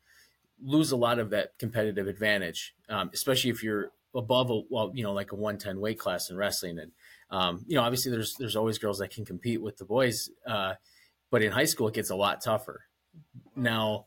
lose 0.63 0.93
a 0.93 0.97
lot 0.97 1.19
of 1.19 1.31
that 1.31 1.59
competitive 1.59 2.07
advantage, 2.07 2.75
um, 2.89 3.11
especially 3.13 3.51
if 3.51 3.63
you're 3.63 3.91
above 4.15 4.51
a 4.51 4.61
well, 4.69 4.91
you 4.95 5.03
know, 5.03 5.13
like 5.13 5.33
a 5.33 5.37
one 5.37 5.59
ten 5.59 5.81
weight 5.81 5.99
class 5.99 6.31
in 6.31 6.37
wrestling, 6.37 6.79
and 6.79 6.93
um, 7.31 7.65
you 7.67 7.77
know 7.77 7.83
obviously 7.83 8.11
there's 8.11 8.35
there's 8.39 8.57
always 8.57 8.79
girls 8.79 8.99
that 8.99 9.11
can 9.11 9.25
compete 9.25 9.61
with 9.61 9.77
the 9.77 9.85
boys, 9.85 10.31
uh, 10.47 10.75
but 11.31 11.43
in 11.43 11.53
high 11.53 11.65
school 11.65 11.89
it 11.89 11.95
gets 11.95 12.11
a 12.11 12.17
lot 12.17 12.43
tougher. 12.43 12.85
Now, 13.55 14.07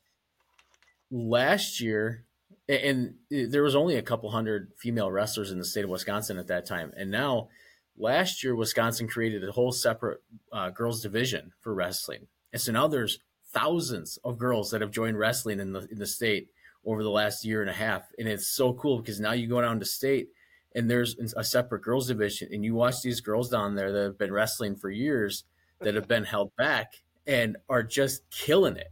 last 1.12 1.80
year, 1.82 2.26
and 2.68 3.16
there 3.30 3.64
was 3.64 3.76
only 3.76 3.96
a 3.96 4.02
couple 4.02 4.30
hundred 4.32 4.72
female 4.78 5.12
wrestlers 5.12 5.52
in 5.52 5.60
the 5.60 5.66
state 5.66 5.84
of 5.84 5.90
Wisconsin 5.90 6.38
at 6.38 6.48
that 6.48 6.66
time, 6.66 6.92
and 6.98 7.12
now 7.12 7.50
last 7.98 8.44
year 8.44 8.56
Wisconsin 8.56 9.08
created 9.08 9.48
a 9.48 9.52
whole 9.52 9.72
separate 9.72 10.22
uh, 10.52 10.70
girls 10.70 11.02
division 11.02 11.52
for 11.62 11.74
wrestling, 11.74 12.28
and 12.52 12.62
so 12.62 12.72
now 12.72 12.88
there's 12.88 13.20
thousands 13.54 14.18
of 14.24 14.38
girls 14.38 14.72
that 14.72 14.82
have 14.82 14.92
joined 14.92 15.18
wrestling 15.18 15.60
in 15.60 15.74
the 15.74 15.88
in 15.92 16.00
the 16.00 16.08
state 16.08 16.50
over 16.86 17.04
the 17.04 17.10
last 17.10 17.46
year 17.46 17.62
and 17.62 17.70
a 17.70 17.74
half, 17.74 18.04
and 18.18 18.28
it's 18.28 18.48
so 18.48 18.74
cool 18.74 19.00
because 19.00 19.20
now 19.20 19.32
you 19.34 19.48
go 19.48 19.62
down 19.62 19.80
to 19.80 19.86
state 19.86 20.30
and 20.76 20.92
there's 20.92 21.16
a 21.38 21.44
separate 21.44 21.82
girls 21.82 22.08
division, 22.08 22.50
and 22.52 22.64
you 22.64 22.76
watch 22.76 23.02
these 23.02 23.22
girls 23.22 23.50
down 23.50 23.76
there 23.76 23.92
that 23.92 24.04
have 24.04 24.18
been 24.18 24.34
wrestling 24.34 24.76
for 24.76 24.90
years 24.90 25.46
that 25.80 25.96
have 25.96 26.08
been 26.08 26.26
held 26.26 26.54
back 26.58 27.02
and 27.26 27.56
are 27.70 27.82
just 27.82 28.30
killing 28.30 28.76
it. 28.76 28.92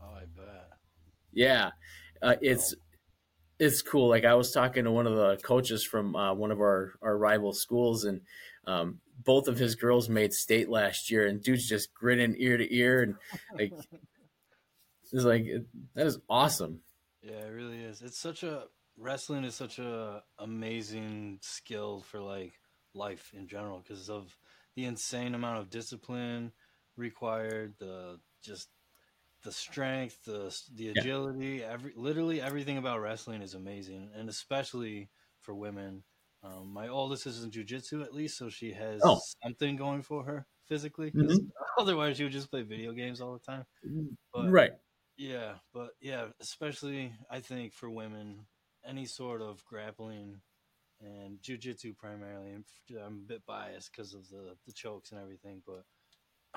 Oh, 0.00 0.14
I 0.16 0.20
bet. 0.36 0.70
Yeah, 1.32 1.70
uh, 2.22 2.36
it's 2.40 2.74
it's 3.58 3.82
cool. 3.82 4.08
Like 4.08 4.24
I 4.24 4.34
was 4.34 4.52
talking 4.52 4.84
to 4.84 4.90
one 4.90 5.06
of 5.06 5.16
the 5.16 5.38
coaches 5.42 5.84
from 5.84 6.14
uh, 6.14 6.34
one 6.34 6.50
of 6.50 6.60
our 6.60 6.94
our 7.02 7.16
rival 7.16 7.52
schools, 7.52 8.04
and 8.04 8.20
um, 8.66 9.00
both 9.24 9.48
of 9.48 9.58
his 9.58 9.74
girls 9.74 10.08
made 10.08 10.32
state 10.32 10.68
last 10.68 11.10
year, 11.10 11.26
and 11.26 11.42
dude's 11.42 11.68
just 11.68 11.94
grinning 11.94 12.36
ear 12.38 12.56
to 12.56 12.74
ear, 12.74 13.02
and 13.02 13.14
like 13.54 13.72
it's 15.12 15.24
like 15.24 15.44
it, 15.46 15.66
that 15.94 16.06
is 16.06 16.18
awesome. 16.28 16.80
Yeah, 17.22 17.46
it 17.46 17.52
really 17.52 17.82
is. 17.82 18.02
It's 18.02 18.18
such 18.18 18.42
a 18.42 18.64
wrestling 18.98 19.44
is 19.44 19.54
such 19.54 19.78
a 19.78 20.22
amazing 20.38 21.38
skill 21.42 22.02
for 22.08 22.20
like 22.20 22.52
life 22.94 23.32
in 23.36 23.46
general 23.46 23.80
because 23.80 24.08
of 24.08 24.36
the 24.74 24.84
insane 24.84 25.34
amount 25.34 25.58
of 25.58 25.70
discipline 25.70 26.52
required, 26.96 27.74
the 27.78 28.18
just 28.42 28.68
the 29.46 29.52
strength, 29.52 30.24
the 30.26 30.56
the 30.74 30.90
agility, 30.90 31.64
every 31.64 31.94
literally 31.96 32.42
everything 32.42 32.78
about 32.78 33.00
wrestling 33.00 33.42
is 33.42 33.54
amazing, 33.54 34.12
and 34.14 34.28
especially 34.30 35.10
for 35.40 35.54
women. 35.54 36.04
Um, 36.44 36.72
my 36.72 36.88
oldest 36.88 37.26
is 37.26 37.42
in 37.44 37.50
jujitsu 37.52 38.04
at 38.04 38.14
least, 38.14 38.38
so 38.38 38.50
she 38.50 38.72
has 38.74 39.02
Oh. 39.02 39.22
something 39.44 39.76
going 39.76 40.02
for 40.02 40.24
her 40.24 40.48
physically. 40.66 41.12
'cause 41.12 41.40
Otherwise, 41.78 42.18
she 42.18 42.24
would 42.24 42.32
just 42.32 42.50
play 42.50 42.62
video 42.62 42.92
games 42.92 43.20
all 43.22 43.34
the 43.34 43.40
time. 43.40 43.66
But 44.32 44.52
right. 44.52 44.72
yeah, 45.16 45.58
but 45.72 45.92
yeah, 46.00 46.30
especially 46.40 47.14
I 47.30 47.40
think 47.40 47.72
for 47.74 47.90
women, 47.90 48.48
any 48.84 49.06
sort 49.06 49.42
of 49.42 49.64
grappling 49.64 50.42
and 51.00 51.40
jujitsu 51.42 51.96
primarily. 51.96 52.52
I'm 52.54 52.64
a 53.00 53.10
bit 53.28 53.46
biased 53.46 53.92
because 53.92 54.14
of 54.14 54.28
the 54.30 54.58
the 54.66 54.72
chokes 54.72 55.12
and 55.12 55.20
everything, 55.20 55.62
but 55.66 55.84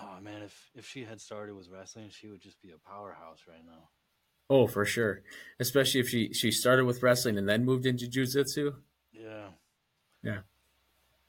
oh 0.02 0.22
man, 0.22 0.42
if 0.42 0.70
if 0.76 0.88
she 0.88 1.04
had 1.04 1.22
started 1.22 1.56
with 1.56 1.70
wrestling, 1.70 2.10
she 2.10 2.28
would 2.28 2.42
just 2.42 2.62
be 2.62 2.72
a 2.72 2.90
powerhouse 2.90 3.42
right 3.48 3.66
now. 3.66 3.90
Oh, 4.50 4.68
for 4.68 4.86
sure. 4.86 5.22
Especially 5.60 6.00
if 6.00 6.10
she 6.10 6.34
she 6.34 6.52
started 6.52 6.86
with 6.86 7.04
wrestling 7.04 7.38
and 7.38 7.48
then 7.48 7.66
moved 7.66 7.86
into 7.86 8.06
jujitsu. 8.06 8.76
Yeah. 9.12 9.50
Yeah. 10.24 10.40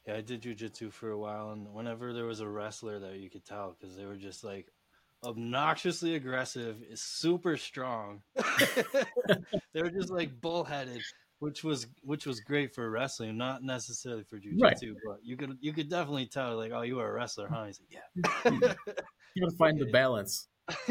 Yeah, 0.06 0.14
I 0.16 0.20
did 0.22 0.42
jujitsu 0.42 0.92
for 0.92 1.10
a 1.10 1.18
while, 1.18 1.50
and 1.50 1.72
whenever 1.74 2.12
there 2.12 2.24
was 2.24 2.40
a 2.40 2.48
wrestler 2.48 2.98
there, 2.98 3.14
you 3.14 3.28
could 3.28 3.44
tell 3.44 3.76
because 3.78 3.96
they 3.96 4.06
were 4.06 4.16
just 4.16 4.42
like 4.42 4.72
obnoxiously 5.22 6.14
aggressive, 6.14 6.82
is 6.88 7.02
super 7.02 7.56
strong. 7.56 8.22
they 9.72 9.82
were 9.82 9.90
just 9.90 10.10
like 10.10 10.40
bullheaded, 10.40 11.02
which 11.40 11.64
was 11.64 11.86
which 12.02 12.24
was 12.26 12.40
great 12.40 12.74
for 12.74 12.88
wrestling, 12.90 13.36
not 13.36 13.62
necessarily 13.62 14.22
for 14.24 14.38
jujitsu, 14.38 14.60
Right. 14.62 14.76
but 15.04 15.18
you 15.24 15.36
could 15.36 15.58
you 15.60 15.72
could 15.72 15.88
definitely 15.90 16.26
tell 16.26 16.56
like, 16.56 16.72
oh, 16.72 16.82
you 16.82 17.00
are 17.00 17.10
a 17.10 17.12
wrestler, 17.12 17.48
huh? 17.48 17.64
He's 17.66 17.80
like, 17.80 18.02
yeah. 18.44 18.74
You 19.34 19.42
gotta 19.44 19.56
find 19.56 19.78
the 19.80 19.86
balance. 19.86 20.48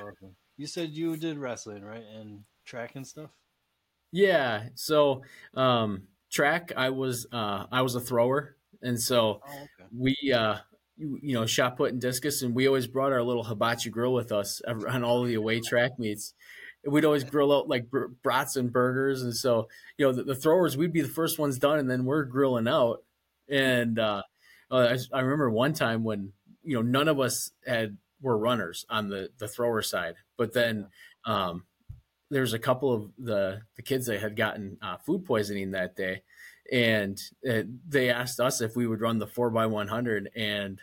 Awesome. 0.00 0.36
You 0.56 0.66
said 0.66 0.90
you 0.90 1.16
did 1.16 1.38
wrestling, 1.38 1.84
right? 1.84 2.04
And 2.14 2.44
track 2.64 2.96
and 2.96 3.06
stuff. 3.06 3.30
Yeah. 4.12 4.68
So 4.74 5.22
um, 5.54 6.04
track, 6.30 6.72
I 6.76 6.90
was 6.90 7.26
uh, 7.32 7.66
I 7.70 7.82
was 7.82 7.94
a 7.94 8.00
thrower, 8.00 8.56
and 8.82 9.00
so 9.00 9.40
Oh, 9.46 9.52
okay. 9.52 9.88
we 9.94 10.32
uh, 10.32 10.56
you, 10.96 11.18
you 11.22 11.34
know 11.34 11.44
shot 11.46 11.76
put 11.76 11.92
and 11.92 12.00
discus, 12.00 12.42
and 12.42 12.54
we 12.54 12.66
always 12.66 12.86
brought 12.86 13.12
our 13.12 13.22
little 13.22 13.44
hibachi 13.44 13.90
grill 13.90 14.14
with 14.14 14.32
us 14.32 14.62
on 14.66 15.04
all 15.04 15.24
the 15.24 15.34
away 15.34 15.60
track 15.60 15.98
meets. 15.98 16.32
And 16.86 16.94
We'd 16.94 17.04
always 17.04 17.24
grill 17.24 17.52
out 17.52 17.68
like 17.68 17.90
br- 17.90 18.06
brats 18.22 18.54
and 18.54 18.72
burgers, 18.72 19.22
and 19.22 19.34
so 19.34 19.68
you 19.98 20.06
know 20.06 20.12
the, 20.12 20.22
the 20.22 20.36
throwers 20.36 20.76
we'd 20.76 20.92
be 20.92 21.02
the 21.02 21.08
first 21.08 21.36
ones 21.36 21.58
done, 21.58 21.80
and 21.80 21.90
then 21.90 22.04
we're 22.04 22.22
grilling 22.22 22.68
out. 22.68 23.02
And 23.48 23.98
uh, 23.98 24.22
uh, 24.70 24.96
I, 25.12 25.18
I 25.18 25.20
remember 25.20 25.50
one 25.50 25.72
time 25.72 26.04
when 26.04 26.32
you 26.62 26.76
know 26.76 26.82
none 26.82 27.08
of 27.08 27.18
us 27.18 27.50
had 27.66 27.98
were 28.20 28.38
runners 28.38 28.86
on 28.88 29.08
the 29.08 29.30
the 29.38 29.48
thrower 29.48 29.82
side, 29.82 30.14
but 30.38 30.52
then 30.52 30.86
um, 31.24 31.64
there's 32.30 32.52
a 32.52 32.58
couple 32.58 32.94
of 32.94 33.10
the 33.18 33.62
the 33.74 33.82
kids 33.82 34.06
that 34.06 34.20
had 34.20 34.36
gotten 34.36 34.78
uh, 34.80 34.96
food 34.96 35.24
poisoning 35.24 35.72
that 35.72 35.96
day, 35.96 36.22
and 36.72 37.20
uh, 37.50 37.62
they 37.88 38.10
asked 38.10 38.38
us 38.38 38.60
if 38.60 38.76
we 38.76 38.86
would 38.86 39.00
run 39.00 39.18
the 39.18 39.26
four 39.26 39.50
by 39.50 39.66
one 39.66 39.88
hundred, 39.88 40.30
and 40.36 40.80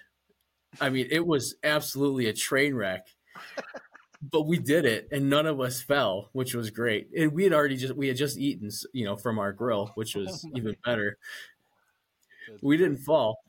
I 0.82 0.90
mean 0.90 1.08
it 1.10 1.26
was 1.26 1.56
absolutely 1.64 2.28
a 2.28 2.34
train 2.34 2.76
wreck. 2.76 3.08
But 4.32 4.44
we 4.44 4.58
did 4.58 4.86
it, 4.86 5.10
and 5.12 5.30
none 5.30 5.46
of 5.46 5.60
us 5.60 5.82
fell, 5.82 6.30
which 6.32 6.54
was 6.56 6.70
great. 6.70 7.10
And 7.18 7.34
we 7.34 7.44
had 7.44 7.54
already 7.54 7.76
just 7.76 7.96
we 7.96 8.08
had 8.08 8.16
just 8.16 8.38
eaten, 8.38 8.70
you 8.94 9.06
know, 9.06 9.18
from 9.18 9.38
our 9.40 9.52
grill, 9.52 9.92
which 9.96 10.16
was 10.16 10.48
even 10.56 10.76
better. 10.86 11.18
We 12.62 12.78
didn't 12.78 13.00
fall, 13.00 13.40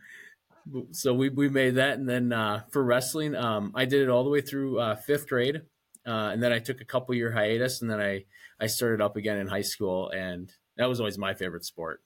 so 0.91 1.15
we 1.15 1.29
we 1.29 1.49
made 1.49 1.77
that. 1.77 1.99
And 1.99 2.09
then 2.09 2.33
uh, 2.33 2.63
for 2.71 2.83
wrestling, 2.83 3.37
um, 3.37 3.73
I 3.75 3.85
did 3.85 4.03
it 4.03 4.09
all 4.09 4.25
the 4.25 4.31
way 4.31 4.41
through 4.41 4.81
uh, 4.81 4.97
fifth 4.97 5.29
grade, 5.29 5.63
uh, 6.07 6.31
and 6.33 6.43
then 6.43 6.53
I 6.53 6.59
took 6.59 6.81
a 6.81 6.85
couple 6.85 7.15
year 7.15 7.31
hiatus, 7.33 7.81
and 7.81 7.91
then 7.91 8.01
I 8.01 8.25
I 8.59 8.67
started 8.67 9.01
up 9.01 9.17
again 9.17 9.39
in 9.39 9.47
high 9.47 9.63
school, 9.63 10.11
and 10.11 10.51
that 10.77 10.89
was 10.89 11.01
always 11.01 11.19
my 11.19 11.35
favorite 11.35 11.65
sport. 11.65 12.03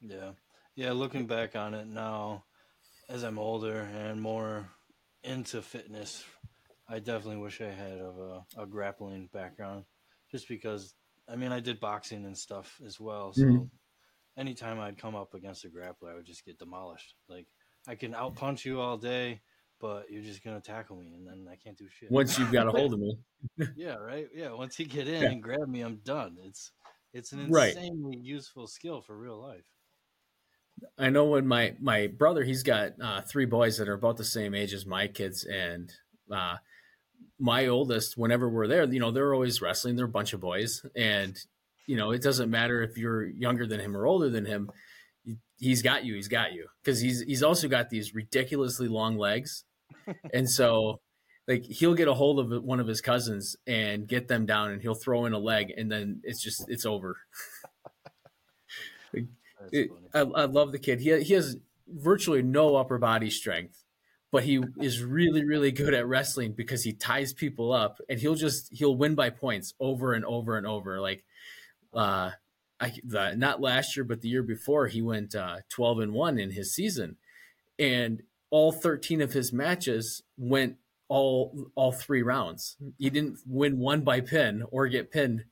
Yeah. 0.00 0.32
Yeah, 0.76 0.92
looking 0.92 1.26
back 1.26 1.56
on 1.56 1.74
it 1.74 1.86
now, 1.86 2.44
as 3.08 3.22
I'm 3.22 3.38
older 3.38 3.80
and 3.80 4.20
more 4.20 4.68
into 5.22 5.60
fitness, 5.60 6.24
I 6.90 6.98
definitely 6.98 7.36
wish 7.36 7.60
I 7.60 7.70
had 7.70 8.00
of 8.00 8.18
a, 8.18 8.62
a 8.62 8.66
grappling 8.66 9.28
background. 9.32 9.84
Just 10.30 10.48
because, 10.48 10.94
I 11.28 11.36
mean, 11.36 11.52
I 11.52 11.60
did 11.60 11.80
boxing 11.80 12.24
and 12.24 12.36
stuff 12.36 12.80
as 12.84 12.98
well, 13.00 13.32
so 13.32 13.44
Mhm. 13.44 13.70
anytime 14.36 14.80
I'd 14.80 14.98
come 14.98 15.14
up 15.14 15.34
against 15.34 15.64
a 15.64 15.68
grappler, 15.68 16.10
I 16.10 16.14
would 16.14 16.26
just 16.26 16.44
get 16.44 16.58
demolished. 16.58 17.14
Like 17.28 17.46
I 17.86 17.94
can 17.94 18.14
out 18.14 18.34
punch 18.36 18.64
you 18.64 18.80
all 18.80 18.96
day, 18.96 19.40
but 19.80 20.10
you're 20.10 20.22
just 20.22 20.42
gonna 20.42 20.60
tackle 20.60 20.96
me, 20.96 21.12
and 21.14 21.26
then 21.26 21.48
I 21.50 21.56
can't 21.56 21.78
do 21.78 21.88
shit. 21.88 22.10
Once 22.10 22.38
you've 22.38 22.52
got 22.52 22.66
a 22.66 22.70
hold 22.76 22.92
of 22.92 23.00
me. 23.00 23.18
yeah, 23.76 23.94
right. 23.94 24.28
Yeah, 24.34 24.52
once 24.52 24.78
you 24.78 24.86
get 24.86 25.08
in 25.08 25.22
yeah. 25.22 25.30
and 25.30 25.42
grab 25.42 25.68
me, 25.68 25.80
I'm 25.82 25.96
done. 26.04 26.38
It's 26.42 26.72
it's 27.12 27.32
an 27.32 27.40
insanely 27.40 28.16
right. 28.16 28.24
useful 28.24 28.66
skill 28.66 29.00
for 29.00 29.16
real 29.16 29.40
life. 29.40 29.66
I 30.98 31.10
know 31.10 31.26
when 31.26 31.46
my 31.46 31.74
my 31.80 32.06
brother, 32.06 32.44
he's 32.44 32.62
got 32.62 32.92
uh, 33.00 33.22
three 33.22 33.46
boys 33.46 33.78
that 33.78 33.88
are 33.88 33.94
about 33.94 34.16
the 34.16 34.24
same 34.24 34.54
age 34.54 34.72
as 34.72 34.86
my 34.86 35.08
kids, 35.08 35.44
and 35.44 35.92
uh, 36.30 36.56
my 37.40 37.66
oldest, 37.66 38.16
whenever 38.16 38.48
we're 38.48 38.68
there, 38.68 38.84
you 38.84 39.00
know, 39.00 39.10
they're 39.10 39.34
always 39.34 39.62
wrestling. 39.62 39.96
They're 39.96 40.04
a 40.04 40.08
bunch 40.08 40.32
of 40.32 40.40
boys, 40.40 40.84
and 40.94 41.36
you 41.86 41.96
know, 41.96 42.12
it 42.12 42.22
doesn't 42.22 42.50
matter 42.50 42.82
if 42.82 42.96
you're 42.96 43.24
younger 43.24 43.66
than 43.66 43.80
him 43.80 43.96
or 43.96 44.06
older 44.06 44.28
than 44.28 44.44
him. 44.44 44.70
He's 45.58 45.82
got 45.82 46.04
you. 46.04 46.14
He's 46.14 46.28
got 46.28 46.52
you 46.52 46.66
because 46.82 47.00
he's 47.00 47.22
he's 47.22 47.42
also 47.42 47.66
got 47.68 47.90
these 47.90 48.14
ridiculously 48.14 48.88
long 48.88 49.16
legs, 49.16 49.64
and 50.34 50.48
so 50.48 51.00
like 51.48 51.64
he'll 51.64 51.94
get 51.94 52.08
a 52.08 52.14
hold 52.14 52.38
of 52.38 52.62
one 52.62 52.78
of 52.78 52.86
his 52.86 53.00
cousins 53.00 53.56
and 53.66 54.06
get 54.06 54.28
them 54.28 54.46
down, 54.46 54.70
and 54.70 54.82
he'll 54.82 54.94
throw 54.94 55.26
in 55.26 55.32
a 55.32 55.38
leg, 55.38 55.72
and 55.76 55.90
then 55.90 56.20
it's 56.22 56.42
just 56.42 56.64
it's 56.68 56.86
over. 56.86 57.16
it, 59.72 59.90
I, 60.14 60.20
I 60.20 60.44
love 60.44 60.72
the 60.72 60.78
kid. 60.78 61.00
He 61.00 61.18
he 61.22 61.34
has 61.34 61.56
virtually 61.88 62.42
no 62.42 62.76
upper 62.76 62.98
body 62.98 63.30
strength, 63.30 63.79
but 64.32 64.44
he 64.44 64.62
is 64.80 65.02
really 65.02 65.44
really 65.44 65.72
good 65.72 65.94
at 65.94 66.06
wrestling 66.06 66.52
because 66.52 66.82
he 66.84 66.92
ties 66.92 67.32
people 67.32 67.72
up, 67.72 68.00
and 68.08 68.20
he'll 68.20 68.34
just 68.34 68.72
he'll 68.72 68.96
win 68.96 69.14
by 69.14 69.30
points 69.30 69.74
over 69.80 70.12
and 70.12 70.24
over 70.24 70.56
and 70.56 70.66
over. 70.66 71.00
Like 71.00 71.24
uh, 71.94 72.30
I, 72.80 72.92
the, 73.04 73.34
not 73.34 73.60
last 73.60 73.96
year, 73.96 74.04
but 74.04 74.20
the 74.22 74.28
year 74.28 74.42
before, 74.42 74.86
he 74.86 75.02
went 75.02 75.34
uh, 75.34 75.58
12 75.68 76.00
and 76.00 76.12
one 76.12 76.38
in 76.38 76.50
his 76.50 76.74
season, 76.74 77.16
and 77.78 78.22
all 78.50 78.72
13 78.72 79.20
of 79.20 79.32
his 79.32 79.52
matches 79.52 80.22
went 80.36 80.76
all 81.08 81.70
all 81.74 81.92
three 81.92 82.22
rounds. 82.22 82.76
He 82.98 83.10
didn't 83.10 83.38
win 83.46 83.78
one 83.78 84.02
by 84.02 84.20
pin 84.20 84.64
or 84.70 84.86
get 84.88 85.10
pinned 85.10 85.44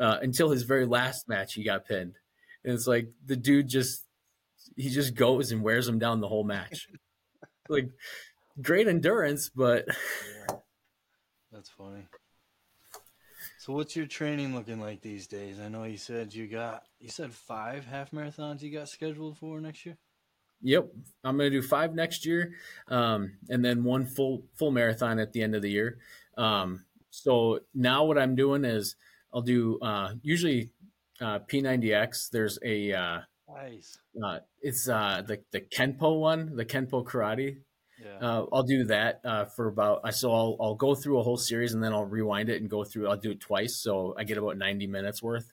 uh, 0.00 0.18
until 0.22 0.50
his 0.50 0.62
very 0.62 0.86
last 0.86 1.28
match. 1.28 1.54
He 1.54 1.62
got 1.62 1.86
pinned, 1.86 2.16
and 2.64 2.74
it's 2.74 2.86
like 2.86 3.12
the 3.24 3.36
dude 3.36 3.68
just 3.68 4.04
he 4.76 4.88
just 4.88 5.14
goes 5.14 5.52
and 5.52 5.62
wears 5.62 5.86
him 5.86 5.98
down 5.98 6.20
the 6.20 6.28
whole 6.28 6.44
match. 6.44 6.88
like 7.68 7.90
great 8.60 8.88
endurance, 8.88 9.48
but 9.48 9.86
yeah. 9.88 10.56
that's 11.52 11.70
funny. 11.70 12.06
So 13.58 13.72
what's 13.72 13.94
your 13.94 14.06
training 14.06 14.54
looking 14.54 14.80
like 14.80 15.02
these 15.02 15.28
days? 15.28 15.60
I 15.60 15.68
know 15.68 15.84
you 15.84 15.96
said 15.96 16.34
you 16.34 16.48
got 16.48 16.82
you 16.98 17.08
said 17.08 17.32
five 17.32 17.86
half 17.86 18.10
marathons 18.10 18.60
you 18.60 18.72
got 18.72 18.88
scheduled 18.88 19.38
for 19.38 19.60
next 19.60 19.86
year. 19.86 19.96
Yep, 20.62 20.88
I'm 21.24 21.36
going 21.36 21.50
to 21.50 21.60
do 21.60 21.66
five 21.66 21.94
next 21.94 22.24
year, 22.24 22.54
um, 22.88 23.32
and 23.48 23.64
then 23.64 23.84
one 23.84 24.06
full 24.06 24.44
full 24.54 24.70
marathon 24.70 25.18
at 25.18 25.32
the 25.32 25.42
end 25.42 25.54
of 25.54 25.62
the 25.62 25.70
year. 25.70 25.98
Um, 26.36 26.84
so 27.10 27.60
now 27.74 28.04
what 28.04 28.18
I'm 28.18 28.34
doing 28.34 28.64
is 28.64 28.96
I'll 29.32 29.42
do 29.42 29.78
uh, 29.80 30.14
usually 30.22 30.70
uh, 31.20 31.40
P90X. 31.40 32.30
There's 32.30 32.58
a 32.64 32.92
uh, 32.92 33.20
nice. 33.54 33.98
Uh, 34.22 34.38
it's 34.60 34.88
uh, 34.88 35.22
the 35.26 35.40
the 35.50 35.60
Kenpo 35.60 36.18
one, 36.20 36.56
the 36.56 36.64
Kenpo 36.64 37.04
Karate 37.04 37.58
yeah. 38.02 38.26
Uh, 38.26 38.46
I'll 38.52 38.62
do 38.62 38.84
that 38.84 39.20
uh, 39.24 39.44
for 39.44 39.68
about. 39.68 40.14
So 40.14 40.32
I'll 40.32 40.56
I'll 40.60 40.74
go 40.74 40.94
through 40.94 41.18
a 41.18 41.22
whole 41.22 41.36
series 41.36 41.72
and 41.74 41.82
then 41.82 41.92
I'll 41.92 42.04
rewind 42.04 42.48
it 42.48 42.60
and 42.60 42.68
go 42.68 42.84
through. 42.84 43.08
I'll 43.08 43.16
do 43.16 43.30
it 43.30 43.40
twice, 43.40 43.76
so 43.76 44.14
I 44.18 44.24
get 44.24 44.38
about 44.38 44.58
ninety 44.58 44.86
minutes 44.86 45.22
worth. 45.22 45.52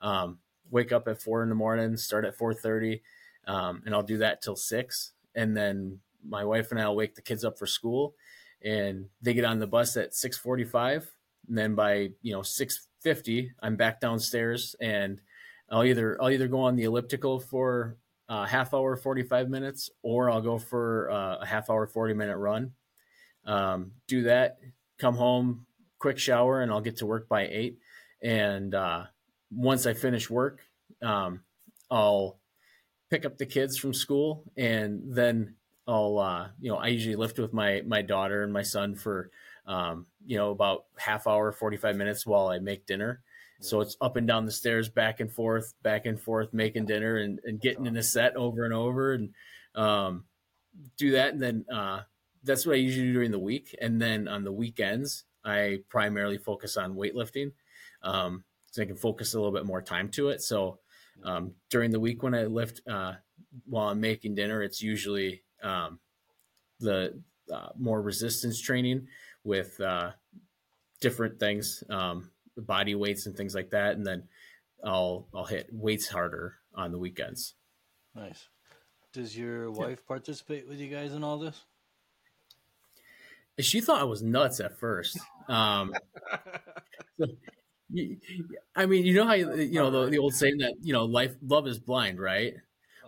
Um, 0.00 0.38
wake 0.70 0.92
up 0.92 1.08
at 1.08 1.20
four 1.20 1.42
in 1.42 1.48
the 1.48 1.54
morning, 1.54 1.96
start 1.96 2.24
at 2.24 2.36
four 2.36 2.54
thirty, 2.54 3.02
um, 3.46 3.82
and 3.84 3.94
I'll 3.94 4.02
do 4.02 4.18
that 4.18 4.42
till 4.42 4.56
six. 4.56 5.12
And 5.34 5.56
then 5.56 6.00
my 6.26 6.44
wife 6.44 6.70
and 6.70 6.80
I 6.80 6.88
will 6.88 6.96
wake 6.96 7.14
the 7.14 7.22
kids 7.22 7.44
up 7.44 7.58
for 7.58 7.66
school, 7.66 8.14
and 8.62 9.06
they 9.20 9.34
get 9.34 9.44
on 9.44 9.58
the 9.58 9.66
bus 9.66 9.96
at 9.96 10.14
six 10.14 10.38
forty 10.38 10.64
five. 10.64 11.10
And 11.48 11.58
then 11.58 11.74
by 11.74 12.10
you 12.22 12.32
know 12.32 12.42
six 12.42 12.86
fifty, 13.02 13.52
I'm 13.62 13.76
back 13.76 14.00
downstairs 14.00 14.74
and 14.80 15.20
I'll 15.70 15.84
either 15.84 16.20
I'll 16.20 16.30
either 16.30 16.48
go 16.48 16.60
on 16.60 16.76
the 16.76 16.84
elliptical 16.84 17.38
for 17.38 17.96
uh, 18.28 18.46
half 18.46 18.74
hour, 18.74 18.96
45 18.96 19.48
minutes, 19.48 19.90
or 20.02 20.30
I'll 20.30 20.40
go 20.40 20.58
for 20.58 21.10
uh, 21.10 21.38
a 21.40 21.46
half 21.46 21.70
hour, 21.70 21.86
40 21.86 22.14
minute 22.14 22.36
run. 22.36 22.72
Um, 23.44 23.92
do 24.06 24.22
that, 24.24 24.58
come 24.98 25.16
home, 25.16 25.66
quick 25.98 26.18
shower, 26.18 26.60
and 26.60 26.70
I'll 26.70 26.80
get 26.80 26.98
to 26.98 27.06
work 27.06 27.28
by 27.28 27.48
eight. 27.48 27.78
And 28.22 28.74
uh, 28.74 29.04
once 29.50 29.86
I 29.86 29.94
finish 29.94 30.28
work, 30.28 30.60
um, 31.02 31.40
I'll 31.90 32.38
pick 33.10 33.24
up 33.24 33.38
the 33.38 33.46
kids 33.46 33.78
from 33.78 33.94
school, 33.94 34.44
and 34.56 35.02
then 35.06 35.54
I'll, 35.86 36.18
uh, 36.18 36.48
you 36.60 36.70
know, 36.70 36.76
I 36.76 36.88
usually 36.88 37.16
lift 37.16 37.38
with 37.38 37.52
my 37.52 37.82
my 37.86 38.02
daughter 38.02 38.42
and 38.42 38.52
my 38.52 38.62
son 38.62 38.94
for, 38.94 39.30
um, 39.66 40.06
you 40.24 40.36
know, 40.36 40.50
about 40.50 40.84
half 40.96 41.26
hour, 41.26 41.50
45 41.52 41.96
minutes 41.96 42.26
while 42.26 42.48
I 42.48 42.58
make 42.58 42.86
dinner 42.86 43.22
so 43.60 43.80
it's 43.80 43.96
up 44.00 44.16
and 44.16 44.26
down 44.26 44.46
the 44.46 44.52
stairs, 44.52 44.88
back 44.88 45.20
and 45.20 45.30
forth, 45.30 45.74
back 45.82 46.06
and 46.06 46.20
forth, 46.20 46.52
making 46.52 46.86
dinner 46.86 47.16
and, 47.16 47.40
and 47.44 47.60
getting 47.60 47.86
in 47.86 47.96
a 47.96 48.02
set 48.02 48.36
over 48.36 48.64
and 48.64 48.74
over 48.74 49.12
and 49.12 49.30
um, 49.74 50.24
do 50.96 51.12
that. 51.12 51.32
And 51.32 51.42
then 51.42 51.64
uh, 51.72 52.00
that's 52.42 52.66
what 52.66 52.74
I 52.74 52.78
usually 52.78 53.08
do 53.08 53.12
during 53.12 53.30
the 53.30 53.38
week. 53.38 53.76
And 53.80 54.00
then 54.00 54.28
on 54.28 54.44
the 54.44 54.52
weekends, 54.52 55.24
I 55.44 55.80
primarily 55.88 56.38
focus 56.38 56.76
on 56.76 56.94
weightlifting 56.94 57.52
um, 58.02 58.44
so 58.70 58.82
I 58.82 58.86
can 58.86 58.96
focus 58.96 59.34
a 59.34 59.38
little 59.38 59.52
bit 59.52 59.66
more 59.66 59.82
time 59.82 60.08
to 60.10 60.30
it. 60.30 60.42
So 60.42 60.78
um, 61.24 61.52
during 61.68 61.90
the 61.90 62.00
week 62.00 62.22
when 62.22 62.34
I 62.34 62.44
lift 62.44 62.80
uh, 62.88 63.14
while 63.66 63.88
I'm 63.88 64.00
making 64.00 64.34
dinner, 64.34 64.62
it's 64.62 64.82
usually 64.82 65.42
um, 65.62 65.98
the 66.78 67.20
uh, 67.52 67.68
more 67.78 68.00
resistance 68.00 68.60
training 68.60 69.08
with 69.44 69.78
uh, 69.80 70.12
different 71.00 71.38
things. 71.38 71.82
Um, 71.90 72.30
body 72.56 72.94
weights 72.94 73.26
and 73.26 73.36
things 73.36 73.54
like 73.54 73.70
that, 73.70 73.96
and 73.96 74.06
then 74.06 74.24
I'll 74.84 75.28
I'll 75.34 75.44
hit 75.44 75.68
weights 75.72 76.08
harder 76.08 76.56
on 76.74 76.92
the 76.92 76.98
weekends. 76.98 77.54
Nice. 78.14 78.48
Does 79.12 79.36
your 79.36 79.70
wife 79.70 79.98
yeah. 80.02 80.08
participate 80.08 80.68
with 80.68 80.78
you 80.78 80.88
guys 80.88 81.12
in 81.12 81.24
all 81.24 81.38
this? 81.38 81.64
She 83.58 83.80
thought 83.80 84.00
I 84.00 84.04
was 84.04 84.22
nuts 84.22 84.60
at 84.60 84.78
first. 84.78 85.18
Um, 85.48 85.92
so, 87.18 87.26
I 88.76 88.86
mean, 88.86 89.04
you 89.04 89.14
know 89.14 89.26
how 89.26 89.34
you, 89.34 89.54
you 89.56 89.80
know 89.80 89.90
the, 89.90 90.10
the 90.10 90.18
old 90.18 90.34
saying 90.34 90.58
that 90.58 90.74
you 90.80 90.92
know 90.92 91.04
life 91.04 91.34
love 91.42 91.66
is 91.66 91.78
blind, 91.78 92.20
right? 92.20 92.54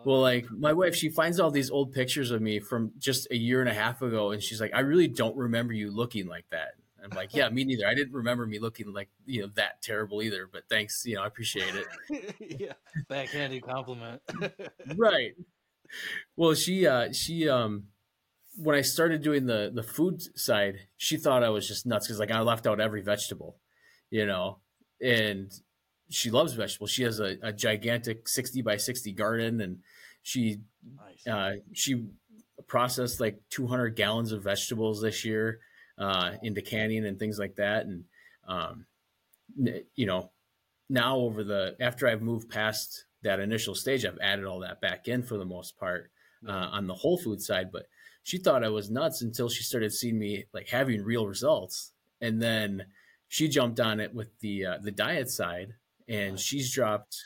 Well, 0.05 0.21
like 0.21 0.51
my 0.51 0.73
wife, 0.73 0.97
she 0.97 1.09
finds 1.09 1.39
all 1.39 1.53
these 1.53 1.71
old 1.71 1.93
pictures 1.93 2.33
of 2.33 2.43
me 2.43 2.59
from 2.59 2.93
just 2.99 3.29
a 3.31 3.37
year 3.37 3.61
and 3.61 3.71
a 3.71 3.75
half 3.75 4.03
ago, 4.03 4.33
and 4.33 4.43
she's 4.43 4.61
like, 4.61 4.73
"I 4.75 4.81
really 4.81 5.07
don't 5.07 5.37
remember 5.37 5.73
you 5.73 5.91
looking 5.91 6.27
like 6.27 6.47
that." 6.51 6.73
I'm 7.03 7.11
like, 7.11 7.35
yeah, 7.35 7.49
me 7.49 7.65
neither. 7.65 7.87
I 7.87 7.95
didn't 7.95 8.13
remember 8.13 8.47
me 8.47 8.59
looking 8.59 8.93
like 8.93 9.09
you 9.27 9.43
know 9.43 9.49
that 9.57 9.83
terrible 9.83 10.23
either. 10.23 10.49
But 10.51 10.65
thanks, 10.69 11.03
you 11.05 11.17
know, 11.17 11.23
I 11.23 11.27
appreciate 11.27 11.75
it. 11.75 12.35
yeah, 12.61 12.73
backhanded 13.09 13.63
compliment. 13.63 14.23
right. 14.97 15.33
Well, 16.37 16.55
she 16.55 16.87
uh 16.87 17.13
she 17.13 17.49
um 17.49 17.85
when 18.57 18.77
I 18.77 18.83
started 18.83 19.23
doing 19.23 19.47
the 19.47 19.71
the 19.75 19.83
food 19.83 20.23
side, 20.39 20.77
she 20.97 21.17
thought 21.17 21.43
I 21.43 21.49
was 21.49 21.67
just 21.67 21.87
nuts 21.87 22.07
because 22.07 22.21
like 22.21 22.31
I 22.31 22.41
left 22.41 22.67
out 22.67 22.81
every 22.81 23.03
vegetable, 23.03 23.59
you 24.11 24.27
know, 24.27 24.59
and 25.01 25.51
she 26.11 26.31
loves 26.31 26.53
vegetables. 26.53 26.91
She 26.91 27.03
has 27.03 27.21
a, 27.21 27.37
a 27.43 27.53
gigantic 27.53 28.29
sixty 28.29 28.63
by 28.63 28.77
sixty 28.77 29.13
garden, 29.13 29.61
and 29.61 29.79
she 30.23 30.59
nice. 30.97 31.27
uh, 31.27 31.57
she 31.73 32.05
processed 32.69 33.21
like 33.21 33.41
two 33.51 33.67
hundred 33.67 33.97
gallons 33.97 34.31
of 34.31 34.45
vegetables 34.45 35.03
this 35.03 35.25
year 35.25 35.61
uh, 36.03 36.33
into 36.43 36.61
canning 36.61 37.07
and 37.07 37.19
things 37.19 37.39
like 37.39 37.55
that. 37.57 37.87
And, 37.87 38.05
um, 38.49 38.87
you 39.95 40.07
know, 40.07 40.33
now 40.91 41.17
over 41.19 41.45
the, 41.45 41.77
after 41.81 42.09
I've 42.09 42.23
moved 42.23 42.51
past 42.51 43.05
that 43.23 43.39
initial 43.39 43.77
stage, 43.77 44.05
I've 44.05 44.19
added 44.21 44.45
all 44.45 44.61
that 44.61 44.81
back 44.81 45.07
in 45.07 45.23
for 45.23 45.39
the 45.39 45.45
most 45.45 45.79
part 45.79 46.11
uh, 46.47 46.51
on 46.73 46.89
the 46.89 46.95
whole 46.95 47.19
food 47.19 47.41
side. 47.41 47.71
But 47.71 47.87
she 48.25 48.39
thought 48.39 48.65
I 48.65 48.69
was 48.69 48.91
nuts 48.91 49.23
until 49.23 49.49
she 49.49 49.63
started 49.63 49.93
seeing 49.93 50.19
me 50.19 50.47
like 50.53 50.69
having 50.69 51.05
real 51.05 51.27
results. 51.27 51.93
And 52.21 52.43
then 52.43 52.87
she 53.29 53.47
jumped 53.49 53.79
on 53.79 54.01
it 54.01 54.13
with 54.13 54.37
the, 54.41 54.67
uh, 54.67 54.79
the 54.83 54.91
diet 54.91 55.31
side 55.31 55.75
and 56.09 56.39
she's 56.39 56.73
dropped, 56.73 57.17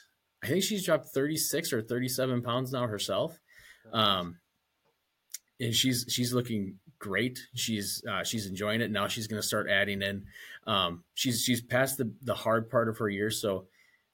I 0.45 0.49
think 0.49 0.63
she's 0.63 0.85
dropped 0.85 1.07
36 1.07 1.73
or 1.73 1.81
37 1.81 2.43
pounds 2.43 2.73
now 2.73 2.87
herself. 2.87 3.39
Um, 3.93 4.37
and 5.59 5.75
she's, 5.75 6.05
she's 6.11 6.35
looking 6.35 6.79
great. 6.99 7.39
She's 7.55 8.03
uh, 8.11 8.25
she's 8.25 8.47
enjoying 8.47 8.81
it 8.81 8.91
now. 8.91 9.09
She's 9.09 9.27
going 9.27 9.41
to 9.41 9.47
start 9.47 9.69
adding 9.71 10.03
in. 10.03 10.25
Um, 10.67 11.05
she's 11.15 11.43
she's 11.43 11.61
past 11.61 11.99
the 11.99 12.13
the 12.23 12.35
hard 12.35 12.71
part 12.71 12.89
of 12.89 12.99
her 12.99 13.09
year, 13.09 13.31
so 13.31 13.67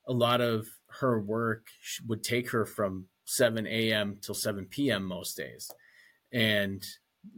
a 0.06 0.12
lot 0.12 0.40
of 0.40 0.66
her 1.00 1.20
work 1.20 1.66
would 2.06 2.22
take 2.22 2.50
her 2.50 2.66
from 2.66 3.06
7 3.24 3.66
a.m. 3.66 4.18
till 4.20 4.34
7 4.34 4.66
p.m. 4.66 5.04
most 5.04 5.36
days, 5.36 5.70
and 6.32 6.84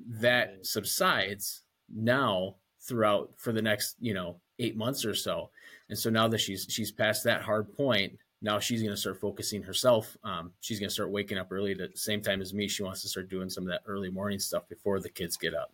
that 0.08 0.66
subsides 0.66 1.62
now 1.94 2.56
throughout 2.80 3.30
for 3.36 3.52
the 3.52 3.62
next 3.62 3.96
you 4.00 4.14
know 4.14 4.40
eight 4.58 4.76
months 4.76 5.04
or 5.04 5.14
so. 5.14 5.50
And 5.88 5.98
so 5.98 6.10
now 6.10 6.28
that 6.28 6.38
she's 6.38 6.66
she's 6.68 6.92
past 6.92 7.24
that 7.24 7.42
hard 7.42 7.72
point, 7.76 8.18
now 8.44 8.58
she's 8.60 8.82
going 8.82 8.92
to 8.94 9.00
start 9.00 9.18
focusing 9.18 9.62
herself. 9.62 10.16
Um, 10.22 10.52
she's 10.60 10.78
going 10.78 10.88
to 10.90 10.94
start 10.94 11.10
waking 11.10 11.38
up 11.38 11.50
early 11.50 11.72
at 11.72 11.78
the 11.78 11.88
same 11.94 12.20
time 12.20 12.40
as 12.42 12.52
me. 12.52 12.68
She 12.68 12.82
wants 12.82 13.00
to 13.02 13.08
start 13.08 13.28
doing 13.30 13.48
some 13.48 13.64
of 13.64 13.70
that 13.70 13.80
early 13.86 14.10
morning 14.10 14.38
stuff 14.38 14.68
before 14.68 15.00
the 15.00 15.08
kids 15.08 15.36
get 15.38 15.54
up. 15.54 15.72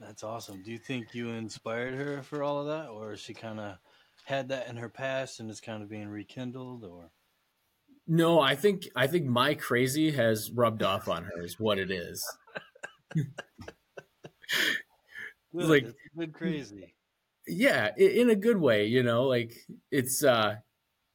That's 0.00 0.24
awesome. 0.24 0.62
Do 0.62 0.72
you 0.72 0.78
think 0.78 1.14
you 1.14 1.28
inspired 1.28 1.94
her 1.94 2.22
for 2.22 2.42
all 2.42 2.60
of 2.60 2.66
that, 2.66 2.88
or 2.90 3.16
she 3.16 3.32
kind 3.34 3.60
of 3.60 3.76
had 4.24 4.48
that 4.48 4.68
in 4.68 4.76
her 4.76 4.88
past 4.88 5.38
and 5.40 5.48
is 5.48 5.60
kind 5.60 5.82
of 5.82 5.88
being 5.88 6.08
rekindled, 6.08 6.84
or? 6.84 7.10
No, 8.08 8.40
I 8.40 8.56
think 8.56 8.88
I 8.96 9.06
think 9.06 9.26
my 9.26 9.54
crazy 9.54 10.10
has 10.10 10.50
rubbed 10.50 10.82
off 10.82 11.06
on 11.06 11.22
her. 11.24 11.40
Is 11.42 11.60
what 11.60 11.78
it 11.78 11.90
is. 11.92 12.26
Good. 13.14 13.26
Like- 15.52 15.84
It's 15.84 15.94
good 16.16 16.32
crazy. 16.32 16.94
yeah 17.46 17.90
in 17.96 18.30
a 18.30 18.36
good 18.36 18.56
way 18.56 18.86
you 18.86 19.02
know 19.02 19.24
like 19.24 19.52
it's 19.90 20.22
uh 20.22 20.56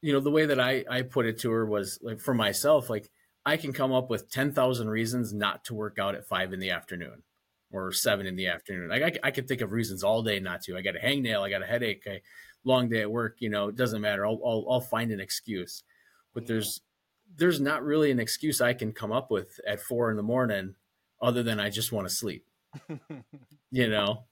you 0.06 0.12
know 0.12 0.20
the 0.20 0.30
way 0.30 0.46
that 0.46 0.60
i 0.60 0.84
i 0.88 1.02
put 1.02 1.26
it 1.26 1.40
to 1.40 1.50
her 1.50 1.66
was 1.66 1.98
like 2.00 2.20
for 2.20 2.32
myself 2.32 2.88
like 2.88 3.10
i 3.44 3.56
can 3.56 3.72
come 3.72 3.92
up 3.92 4.08
with 4.08 4.30
10,000 4.30 4.88
reasons 4.88 5.34
not 5.34 5.64
to 5.64 5.74
work 5.74 5.98
out 5.98 6.14
at 6.14 6.28
5 6.28 6.52
in 6.52 6.60
the 6.60 6.70
afternoon 6.70 7.24
or 7.72 7.90
7 7.90 8.24
in 8.24 8.36
the 8.36 8.46
afternoon. 8.46 8.88
Like 8.88 9.02
i, 9.02 9.28
I 9.28 9.30
can 9.32 9.48
think 9.48 9.62
of 9.62 9.72
reasons 9.72 10.04
all 10.04 10.22
day 10.22 10.38
not 10.38 10.62
to. 10.62 10.76
I 10.76 10.82
got 10.82 10.94
a 10.94 11.00
hangnail 11.00 11.42
i 11.42 11.50
got 11.50 11.64
a 11.64 11.66
headache 11.66 12.04
I, 12.06 12.20
long 12.64 12.88
day 12.88 13.00
at 13.00 13.10
work 13.10 13.36
you 13.40 13.50
know 13.50 13.66
it 13.68 13.74
doesn't 13.74 14.00
matter. 14.00 14.24
I'll, 14.24 14.40
I'll 14.46 14.64
i'll 14.70 14.80
find 14.80 15.10
an 15.10 15.20
excuse. 15.20 15.82
But 16.32 16.46
there's 16.46 16.82
there's 17.36 17.60
not 17.60 17.82
really 17.82 18.12
an 18.12 18.20
excuse 18.20 18.60
i 18.60 18.74
can 18.74 18.92
come 18.92 19.10
up 19.10 19.32
with 19.32 19.58
at 19.66 19.80
4 19.80 20.12
in 20.12 20.16
the 20.16 20.22
morning 20.22 20.76
other 21.20 21.42
than 21.42 21.58
i 21.58 21.68
just 21.68 21.90
want 21.90 22.08
to 22.08 22.14
sleep. 22.14 22.46
You 23.72 23.90
know? 23.90 24.24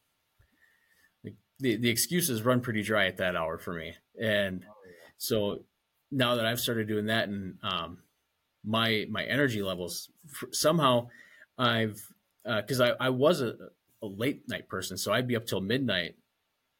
The 1.58 1.76
the 1.76 1.90
excuses 1.90 2.42
run 2.44 2.60
pretty 2.60 2.82
dry 2.82 3.08
at 3.08 3.16
that 3.16 3.34
hour 3.34 3.58
for 3.58 3.74
me. 3.74 3.94
And 4.18 4.64
so 5.18 5.60
now 6.10 6.34
that 6.36 6.46
i've 6.46 6.60
started 6.60 6.88
doing 6.88 7.06
that 7.06 7.28
and 7.28 7.56
um 7.62 7.98
my 8.64 9.06
my 9.10 9.24
energy 9.24 9.62
levels 9.62 10.08
somehow 10.52 11.06
i've 11.58 12.00
because 12.44 12.80
I, 12.80 12.90
I 13.00 13.08
was 13.08 13.40
a, 13.40 13.54
a 14.02 14.06
late 14.06 14.48
night 14.48 14.68
person 14.68 14.96
so 14.96 15.12
i'd 15.12 15.28
be 15.28 15.36
up 15.36 15.46
till 15.46 15.60
midnight 15.60 16.16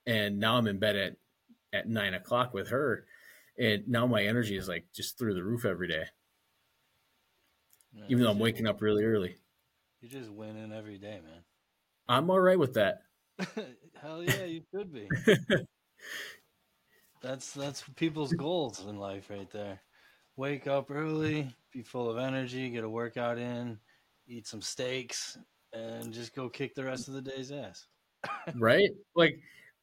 and 0.07 0.39
now 0.39 0.57
i'm 0.57 0.67
in 0.67 0.79
bed 0.79 0.97
at 0.97 1.17
at 1.73 1.89
nine 1.89 2.15
o'clock 2.15 2.55
with 2.55 2.69
her 2.69 3.05
and 3.59 3.87
now 3.89 4.07
my 4.07 4.25
energy 4.25 4.57
is 4.57 4.69
like 4.69 4.87
just 4.95 5.19
through 5.19 5.35
the 5.35 5.43
roof 5.45 5.65
every 5.65 5.89
day 5.89 6.05
even 8.09 8.25
though 8.25 8.31
i'm 8.31 8.39
waking 8.39 8.67
up 8.67 8.81
really 8.81 9.05
early 9.05 9.37
You're 10.01 10.11
just 10.21 10.31
winning 10.31 10.73
every 10.73 10.99
day, 10.99 11.21
man. 11.25 11.43
i'm 12.09 12.31
all 12.31 12.41
right 12.41 12.59
with 12.59 12.75
that 12.75 13.03
Hell 14.01 14.23
yeah, 14.23 14.45
you 14.45 14.63
should 14.71 14.93
be. 14.93 15.09
That's 17.25 17.53
that's 17.53 17.83
people's 17.97 18.35
goals 18.35 18.85
in 18.87 18.99
life 18.99 19.31
right 19.31 19.51
there. 19.51 19.81
Wake 20.37 20.67
up 20.67 20.91
early, 20.91 21.49
be 21.73 21.81
full 21.81 22.11
of 22.11 22.19
energy, 22.19 22.69
get 22.69 22.85
a 22.85 22.89
workout 22.89 23.39
in, 23.39 23.79
eat 24.29 24.47
some 24.47 24.61
steaks, 24.61 25.39
and 25.73 26.13
just 26.13 26.35
go 26.35 26.51
kick 26.51 26.75
the 26.75 26.85
rest 26.85 27.09
of 27.09 27.15
the 27.15 27.23
day's 27.23 27.51
ass. 27.51 27.87
right? 28.55 28.91
Like 29.17 29.39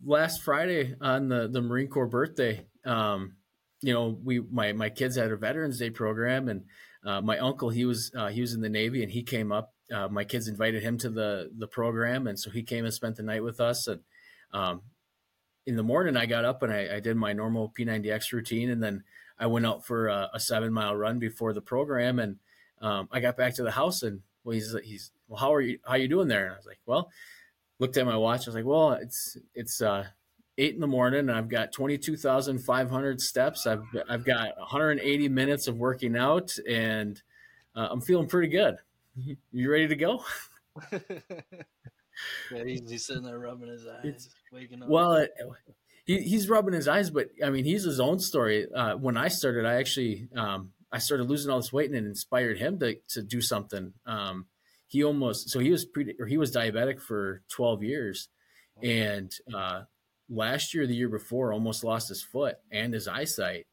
last 0.06 0.44
Friday 0.44 0.94
on 1.02 1.30
the 1.30 1.48
the 1.48 1.62
Marine 1.62 1.88
Corps 1.88 2.06
birthday, 2.06 2.64
um, 2.86 3.38
you 3.82 3.92
know, 3.92 4.20
we 4.24 4.42
my 4.52 4.74
my 4.74 4.90
kids 4.90 5.18
had 5.18 5.32
a 5.32 5.36
Veterans 5.36 5.80
Day 5.80 5.90
program, 5.90 6.48
and 6.48 6.66
uh, 7.04 7.22
my 7.22 7.40
uncle 7.40 7.72
he 7.72 7.86
was 7.86 8.12
uh, 8.16 8.28
he 8.28 8.42
was 8.42 8.54
in 8.54 8.62
the 8.62 8.70
Navy, 8.70 9.02
and 9.02 9.12
he 9.12 9.24
came 9.24 9.52
up. 9.52 9.74
Uh, 9.92 10.08
my 10.08 10.26
kids 10.26 10.48
invited 10.48 10.84
him 10.84 11.00
to 11.00 11.10
the 11.10 11.50
the 11.58 11.68
program, 11.68 12.28
and 12.28 12.40
so 12.40 12.52
he 12.52 12.62
came 12.62 12.86
and 12.86 12.94
spent 12.94 13.16
the 13.16 13.24
night 13.24 13.44
with 13.44 13.60
us. 13.60 13.88
And 13.88 14.02
um, 14.54 14.82
in 15.66 15.76
the 15.76 15.84
morning, 15.84 16.18
I 16.18 16.26
got 16.26 16.46
up 16.46 16.64
and 16.64 16.74
I, 16.74 16.96
I 16.96 17.00
did 17.00 17.16
my 17.16 17.34
normal 17.34 17.74
P90X 17.78 18.32
routine, 18.32 18.70
and 18.72 18.82
then 18.82 19.04
I 19.40 19.48
went 19.48 19.66
out 19.66 19.86
for 19.86 20.08
a, 20.08 20.30
a 20.34 20.40
seven 20.40 20.74
mile 20.74 20.96
run 20.96 21.20
before 21.20 21.54
the 21.54 21.62
program, 21.62 22.20
and 22.20 22.38
um, 22.82 23.08
I 23.12 23.20
got 23.20 23.38
back 23.38 23.56
to 23.56 23.64
the 23.64 23.72
house, 23.72 24.04
and 24.04 24.22
well, 24.44 24.54
he's 24.54 24.76
he's 24.84 25.12
well, 25.28 25.40
how 25.40 25.54
are 25.54 25.62
you 25.62 25.80
how 25.88 25.96
you 25.96 26.08
doing 26.08 26.28
there? 26.28 26.46
And 26.46 26.54
I 26.54 26.58
was 26.58 26.66
like, 26.66 26.80
well 26.86 27.12
looked 27.82 27.98
at 27.98 28.06
my 28.06 28.16
watch. 28.16 28.42
I 28.42 28.50
was 28.50 28.56
like, 28.56 28.66
well, 28.66 28.92
it's 28.94 29.36
it's 29.56 29.82
uh, 29.82 30.06
eight 30.58 30.76
in 30.76 30.80
the 30.80 30.88
morning, 30.88 31.22
and 31.22 31.32
I've 31.32 31.50
got 31.50 31.74
twenty 31.74 31.98
two 31.98 32.16
thousand 32.16 32.60
five 32.60 32.90
hundred 32.90 33.20
steps. 33.20 33.68
I've 33.68 33.84
I've 34.08 34.24
got 34.24 34.58
one 34.58 34.68
hundred 34.68 34.92
and 34.92 35.02
eighty 35.02 35.28
minutes 35.28 35.68
of 35.68 35.78
working 35.78 36.16
out, 36.16 36.56
and 36.70 37.22
uh, 37.76 37.90
I'm 37.92 38.00
feeling 38.00 38.28
pretty 38.28 38.48
good. 38.48 38.78
You 39.52 39.70
ready 39.70 39.90
to 39.90 39.96
go? 39.98 40.24
yeah, 42.52 42.64
he's, 42.64 42.90
he's 42.90 43.06
sitting 43.06 43.24
there 43.24 43.40
rubbing 43.40 43.70
his 43.70 43.86
eyes, 43.88 44.06
It's- 44.06 44.30
waking 44.52 44.84
up. 44.84 44.90
Well, 44.90 45.14
it, 45.14 45.32
he, 46.06 46.20
he's 46.22 46.50
rubbing 46.50 46.74
his 46.74 46.88
eyes, 46.88 47.10
but 47.10 47.30
I 47.44 47.50
mean, 47.50 47.66
he's 47.66 47.84
his 47.84 48.00
own 48.00 48.20
story. 48.20 48.68
Uh, 48.72 48.96
when 48.96 49.18
I 49.18 49.28
started, 49.28 49.66
I 49.66 49.76
actually 49.76 50.28
um, 50.36 50.72
I 50.92 50.98
started 50.98 51.30
losing 51.30 51.52
all 51.52 51.60
this 51.60 51.72
weight, 51.72 51.90
and 51.90 51.96
it 51.96 52.08
inspired 52.08 52.58
him 52.58 52.80
to 52.80 52.96
to 53.10 53.22
do 53.22 53.42
something. 53.42 53.94
Um, 54.06 54.48
he 54.88 55.04
almost 55.04 55.50
so 55.50 55.60
he 55.60 55.70
was 55.72 55.86
pre 55.86 56.16
or 56.20 56.26
he 56.26 56.38
was 56.38 56.54
diabetic 56.54 57.00
for 57.02 57.44
twelve 57.50 57.84
years, 57.84 58.30
and 58.82 59.32
uh, 59.54 59.84
last 60.30 60.74
year, 60.74 60.88
the 60.88 60.96
year 60.96 61.10
before, 61.10 61.54
almost 61.54 61.84
lost 61.84 62.10
his 62.10 62.24
foot 62.24 62.58
and 62.72 62.94
his 62.94 63.08
eyesight. 63.08 63.68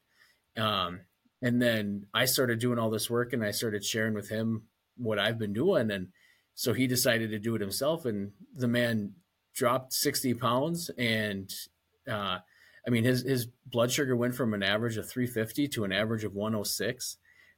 Um, 0.55 1.01
and 1.41 1.61
then 1.61 2.05
I 2.13 2.25
started 2.25 2.59
doing 2.59 2.79
all 2.79 2.89
this 2.89 3.09
work, 3.09 3.33
and 3.33 3.43
I 3.43 3.51
started 3.51 3.83
sharing 3.83 4.13
with 4.13 4.29
him 4.29 4.63
what 4.97 5.19
I've 5.19 5.39
been 5.39 5.53
doing, 5.53 5.89
and 5.91 6.09
so 6.59 6.73
he 6.73 6.87
decided 6.87 7.29
to 7.29 7.39
do 7.39 7.55
it 7.55 7.61
himself. 7.61 8.03
And 8.03 8.33
the 8.53 8.67
man 8.67 9.13
dropped 9.55 9.93
sixty 9.93 10.33
pounds, 10.33 10.91
and 10.97 11.49
uh, 12.05 12.39
I 12.85 12.89
mean 12.89 13.05
his 13.05 13.21
his 13.21 13.47
blood 13.65 13.93
sugar 13.93 14.13
went 14.13 14.35
from 14.35 14.53
an 14.53 14.61
average 14.61 14.97
of 14.97 15.09
three 15.09 15.25
fifty 15.25 15.69
to 15.69 15.85
an 15.85 15.93
average 15.93 16.25
of 16.25 16.35
one 16.35 16.51
hundred 16.51 16.65
six. 16.65 17.15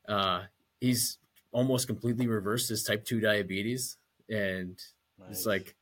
Uh, 0.07 0.43
he's 0.79 1.17
almost 1.51 1.87
completely 1.87 2.27
reversed 2.27 2.69
his 2.69 2.83
type 2.83 3.03
two 3.03 3.19
diabetes, 3.19 3.97
and 4.29 4.77
Nice. 5.17 5.29
it's 5.31 5.45
like, 5.47 5.75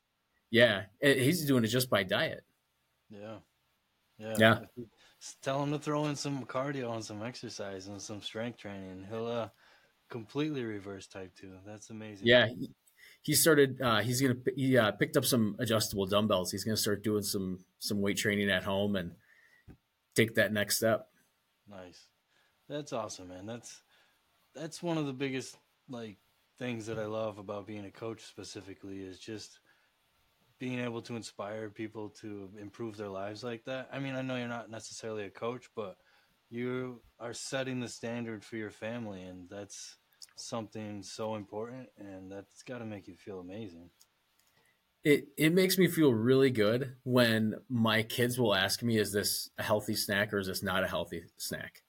yeah, 0.50 0.84
he's 1.02 1.44
doing 1.44 1.62
it 1.62 1.68
just 1.68 1.90
by 1.90 2.02
diet. 2.02 2.42
yeah, 3.10 3.36
yeah, 4.18 4.34
Yeah. 4.38 4.58
Tell 5.42 5.62
him 5.62 5.72
to 5.72 5.78
throw 5.78 6.06
in 6.06 6.16
some 6.16 6.46
cardio 6.46 6.94
and 6.94 7.04
some 7.04 7.22
exercise 7.22 7.88
and 7.88 8.00
some 8.00 8.22
strength 8.22 8.56
training. 8.56 9.04
He'll 9.10 9.26
uh, 9.26 9.48
completely 10.08 10.64
reverse 10.64 11.06
type 11.06 11.32
two. 11.38 11.52
That's 11.66 11.90
amazing. 11.90 12.26
Yeah, 12.26 12.48
he, 13.22 13.34
started. 13.34 13.80
Uh, 13.80 14.00
he's 14.00 14.20
gonna. 14.20 14.36
He 14.56 14.76
uh, 14.76 14.92
picked 14.92 15.16
up 15.16 15.24
some 15.24 15.56
adjustable 15.58 16.06
dumbbells. 16.06 16.50
He's 16.50 16.64
gonna 16.64 16.76
start 16.76 17.02
doing 17.02 17.22
some 17.22 17.64
some 17.78 18.00
weight 18.00 18.16
training 18.16 18.50
at 18.50 18.64
home 18.64 18.96
and 18.96 19.12
take 20.14 20.34
that 20.34 20.52
next 20.52 20.76
step. 20.76 21.08
Nice. 21.68 22.06
That's 22.68 22.92
awesome, 22.92 23.28
man. 23.28 23.46
That's 23.46 23.82
that's 24.54 24.82
one 24.82 24.98
of 24.98 25.06
the 25.06 25.12
biggest 25.12 25.56
like 25.88 26.18
things 26.58 26.86
that 26.86 26.98
I 26.98 27.06
love 27.06 27.38
about 27.38 27.66
being 27.66 27.84
a 27.84 27.90
coach 27.90 28.22
specifically 28.22 29.00
is 29.00 29.18
just 29.18 29.60
being 30.58 30.78
able 30.78 31.00
to 31.00 31.16
inspire 31.16 31.70
people 31.70 32.10
to 32.10 32.50
improve 32.60 32.96
their 32.96 33.08
lives 33.08 33.42
like 33.42 33.64
that. 33.64 33.88
I 33.92 33.98
mean, 33.98 34.14
I 34.14 34.22
know 34.22 34.36
you're 34.36 34.46
not 34.46 34.70
necessarily 34.70 35.24
a 35.24 35.30
coach, 35.30 35.70
but 35.74 35.96
you 36.50 37.00
are 37.18 37.32
setting 37.32 37.80
the 37.80 37.88
standard 37.88 38.44
for 38.44 38.56
your 38.56 38.70
family 38.70 39.22
and 39.22 39.48
that's 39.48 39.96
something 40.40 41.02
so 41.02 41.34
important 41.36 41.88
and 41.96 42.30
that's 42.30 42.62
got 42.62 42.78
to 42.78 42.84
make 42.84 43.08
you 43.08 43.16
feel 43.16 43.40
amazing. 43.40 43.90
It 45.02 45.28
it 45.38 45.50
makes 45.54 45.78
me 45.78 45.88
feel 45.88 46.12
really 46.12 46.50
good 46.50 46.96
when 47.04 47.54
my 47.68 48.02
kids 48.02 48.38
will 48.38 48.54
ask 48.54 48.82
me, 48.82 48.98
"Is 48.98 49.12
this 49.12 49.50
a 49.56 49.62
healthy 49.62 49.94
snack 49.94 50.32
or 50.32 50.38
is 50.38 50.46
this 50.46 50.62
not 50.62 50.84
a 50.84 50.88
healthy 50.88 51.24
snack?" 51.38 51.82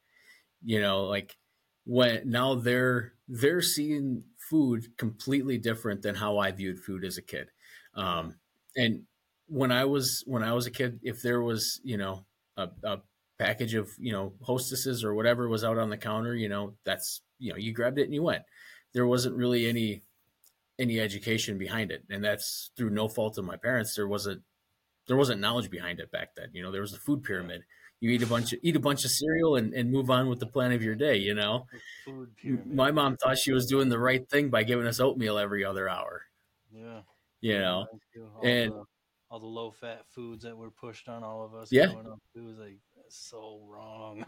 You 0.63 0.81
know, 0.81 1.05
like 1.05 1.37
when 1.85 2.29
now 2.29 2.55
they're 2.55 3.15
they're 3.27 3.61
seeing 3.61 4.25
food 4.37 4.97
completely 4.97 5.57
different 5.57 6.03
than 6.03 6.15
how 6.15 6.37
I 6.39 6.51
viewed 6.51 6.79
food 6.79 7.05
as 7.05 7.17
a 7.17 7.21
kid. 7.23 7.51
Um, 7.95 8.39
and 8.77 9.07
when 9.47 9.71
I 9.71 9.85
was 9.85 10.23
when 10.27 10.43
I 10.43 10.53
was 10.53 10.67
a 10.67 10.71
kid, 10.71 10.99
if 11.03 11.21
there 11.21 11.41
was 11.41 11.81
you 11.83 11.97
know 11.97 12.27
a, 12.57 12.69
a 12.83 13.01
package 13.45 13.73
of 13.73 13.89
you 13.97 14.11
know 14.11 14.33
hostesses 14.43 15.03
or 15.03 15.13
whatever 15.15 15.47
was 15.49 15.63
out 15.63 15.77
on 15.77 15.89
the 15.89 15.97
counter, 15.97 16.35
you 16.35 16.49
know 16.49 16.73
that's 16.83 17.21
you 17.39 17.51
know 17.51 17.57
you 17.57 17.73
grabbed 17.73 17.97
it 17.99 18.03
and 18.05 18.13
you 18.13 18.23
went. 18.23 18.43
There 18.93 19.07
wasn't 19.07 19.35
really 19.35 19.67
any 19.67 20.03
any 20.79 20.99
education 20.99 21.57
behind 21.57 21.91
it, 21.91 22.03
and 22.09 22.23
that's 22.23 22.71
through 22.75 22.89
no 22.91 23.07
fault 23.07 23.37
of 23.37 23.45
my 23.45 23.55
parents. 23.57 23.95
There 23.95 24.07
wasn't 24.07 24.41
there 25.07 25.17
wasn't 25.17 25.41
knowledge 25.41 25.69
behind 25.69 25.99
it 25.99 26.11
back 26.11 26.35
then. 26.35 26.49
You 26.53 26.63
know, 26.63 26.71
there 26.71 26.81
was 26.81 26.93
a 26.93 26.99
food 26.99 27.23
pyramid. 27.23 27.63
You 27.99 28.09
eat 28.11 28.23
a 28.23 28.27
bunch 28.27 28.53
of 28.53 28.59
eat 28.63 28.75
a 28.75 28.79
bunch 28.79 29.05
of 29.05 29.11
cereal 29.11 29.55
and, 29.57 29.73
and 29.73 29.91
move 29.91 30.09
on 30.09 30.27
with 30.29 30.39
the 30.39 30.47
plan 30.47 30.71
of 30.71 30.81
your 30.83 30.95
day. 30.95 31.17
You 31.17 31.33
know, 31.35 31.65
my 32.65 32.91
mom 32.91 33.17
thought 33.17 33.37
she 33.37 33.51
was 33.53 33.65
doing 33.67 33.89
the 33.89 33.99
right 33.99 34.27
thing 34.29 34.49
by 34.49 34.63
giving 34.63 34.87
us 34.87 34.99
oatmeal 34.99 35.37
every 35.37 35.63
other 35.65 35.87
hour. 35.89 36.23
yeah. 36.73 37.01
You 37.41 37.57
know, 37.59 37.85
all 38.35 38.45
and- 38.45 38.71
the, 38.71 38.83
all 39.31 39.39
the 39.39 39.47
low 39.47 39.71
fat 39.71 40.03
foods 40.13 40.43
that 40.43 40.55
were 40.57 40.69
pushed 40.71 41.07
on 41.07 41.23
all 41.23 41.43
of 41.45 41.53
us 41.55 41.71
Yeah. 41.71 41.87
growing 41.87 42.07
up, 42.07 42.19
it 42.35 42.41
was 42.41 42.57
like 42.59 42.77
so 43.13 43.59
wrong. 43.67 44.23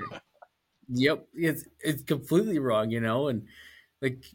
Yep, 0.90 1.28
it's 1.34 1.66
it's 1.80 2.04
completely 2.04 2.60
wrong, 2.60 2.92
you 2.92 3.00
know. 3.00 3.30
And 3.30 3.48
like 4.02 4.26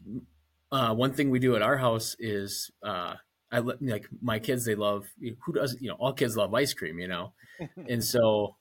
uh, 0.71 0.93
one 0.93 1.13
thing 1.13 1.29
we 1.29 1.39
do 1.39 1.55
at 1.55 1.61
our 1.61 1.77
house 1.77 2.15
is 2.19 2.71
uh, 2.83 3.15
I 3.51 3.59
let 3.59 3.81
like 3.81 4.07
my 4.21 4.39
kids 4.39 4.65
they 4.65 4.75
love 4.75 5.07
who 5.41 5.53
does 5.53 5.77
you 5.79 5.89
know 5.89 5.95
all 5.95 6.13
kids 6.13 6.35
love 6.35 6.53
ice 6.53 6.73
cream, 6.73 6.99
you 6.99 7.07
know. 7.07 7.33
and 7.89 8.03
so 8.03 8.55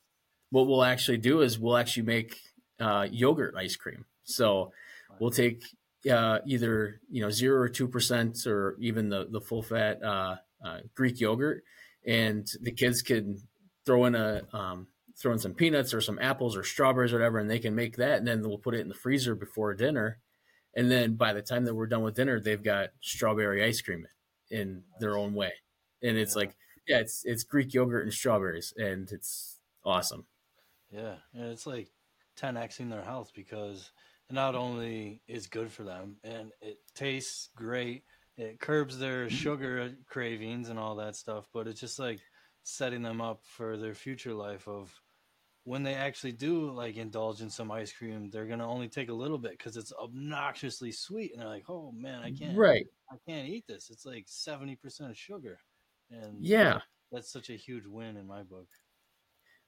what 0.50 0.66
we'll 0.66 0.84
actually 0.84 1.18
do 1.18 1.40
is 1.40 1.58
we'll 1.58 1.76
actually 1.76 2.04
make 2.04 2.38
uh, 2.80 3.06
yogurt 3.10 3.54
ice 3.56 3.76
cream. 3.76 4.04
So 4.24 4.72
we'll 5.18 5.30
take 5.30 5.64
uh, 6.10 6.40
either 6.46 7.00
you 7.10 7.22
know 7.22 7.30
zero 7.30 7.60
or 7.60 7.68
two 7.68 7.88
percent, 7.88 8.46
or 8.46 8.76
even 8.80 9.08
the 9.08 9.26
the 9.30 9.40
full 9.40 9.62
fat 9.62 10.02
uh, 10.02 10.36
uh, 10.64 10.78
Greek 10.94 11.20
yogurt, 11.20 11.64
and 12.06 12.46
the 12.60 12.72
kids 12.72 13.02
can 13.02 13.38
throw 13.84 14.04
in 14.04 14.14
a 14.14 14.42
um, 14.52 14.86
throw 15.20 15.32
in 15.32 15.38
some 15.38 15.54
peanuts 15.54 15.92
or 15.92 16.00
some 16.00 16.18
apples 16.20 16.56
or 16.56 16.62
strawberries 16.62 17.12
or 17.12 17.16
whatever, 17.16 17.38
and 17.38 17.50
they 17.50 17.58
can 17.58 17.74
make 17.74 17.96
that, 17.96 18.18
and 18.18 18.28
then 18.28 18.40
we'll 18.42 18.58
put 18.58 18.74
it 18.74 18.80
in 18.80 18.88
the 18.88 18.94
freezer 18.94 19.34
before 19.34 19.74
dinner, 19.74 20.18
and 20.74 20.90
then 20.90 21.14
by 21.14 21.32
the 21.32 21.42
time 21.42 21.64
that 21.64 21.74
we're 21.74 21.86
done 21.86 22.02
with 22.02 22.14
dinner, 22.14 22.40
they've 22.40 22.62
got 22.62 22.90
strawberry 23.00 23.64
ice 23.64 23.80
cream 23.80 24.06
in 24.50 24.82
their 25.00 25.16
own 25.16 25.34
way, 25.34 25.52
and 26.02 26.16
it's 26.16 26.36
like 26.36 26.54
yeah, 26.86 26.98
it's 26.98 27.22
it's 27.24 27.44
Greek 27.44 27.74
yogurt 27.74 28.04
and 28.04 28.12
strawberries, 28.12 28.72
and 28.76 29.10
it's 29.12 29.60
awesome. 29.84 30.26
Yeah, 30.90 31.16
and 31.34 31.44
it's 31.44 31.66
like 31.66 31.88
10xing 32.40 32.90
their 32.90 33.02
health 33.02 33.32
because 33.34 33.90
not 34.30 34.54
only 34.54 35.22
is 35.26 35.46
good 35.46 35.70
for 35.70 35.82
them 35.82 36.16
and 36.24 36.52
it 36.60 36.78
tastes 36.94 37.50
great, 37.54 38.04
it 38.36 38.58
curbs 38.60 38.98
their 38.98 39.28
sugar 39.30 39.92
cravings 40.06 40.70
and 40.70 40.78
all 40.78 40.96
that 40.96 41.16
stuff, 41.16 41.46
but 41.52 41.66
it's 41.66 41.80
just 41.80 41.98
like 41.98 42.20
setting 42.62 43.02
them 43.02 43.20
up 43.20 43.40
for 43.44 43.76
their 43.76 43.94
future 43.94 44.34
life 44.34 44.66
of 44.66 44.92
when 45.68 45.82
they 45.82 45.94
actually 45.94 46.32
do 46.32 46.70
like 46.70 46.96
indulge 46.96 47.42
in 47.42 47.50
some 47.50 47.70
ice 47.70 47.92
cream, 47.92 48.30
they're 48.30 48.46
gonna 48.46 48.66
only 48.66 48.88
take 48.88 49.10
a 49.10 49.14
little 49.14 49.36
bit 49.36 49.52
because 49.52 49.76
it's 49.76 49.92
obnoxiously 49.92 50.90
sweet, 50.90 51.32
and 51.32 51.42
they're 51.42 51.48
like, 51.48 51.68
"Oh 51.68 51.92
man, 51.92 52.22
I 52.22 52.30
can't, 52.30 52.56
right? 52.56 52.86
I 53.12 53.16
can't 53.28 53.46
eat 53.46 53.66
this. 53.68 53.90
It's 53.90 54.06
like 54.06 54.24
seventy 54.26 54.76
percent 54.76 55.14
sugar." 55.14 55.58
And 56.10 56.38
yeah, 56.40 56.80
that's 57.12 57.30
such 57.30 57.50
a 57.50 57.54
huge 57.54 57.84
win 57.86 58.16
in 58.16 58.26
my 58.26 58.44
book. 58.44 58.66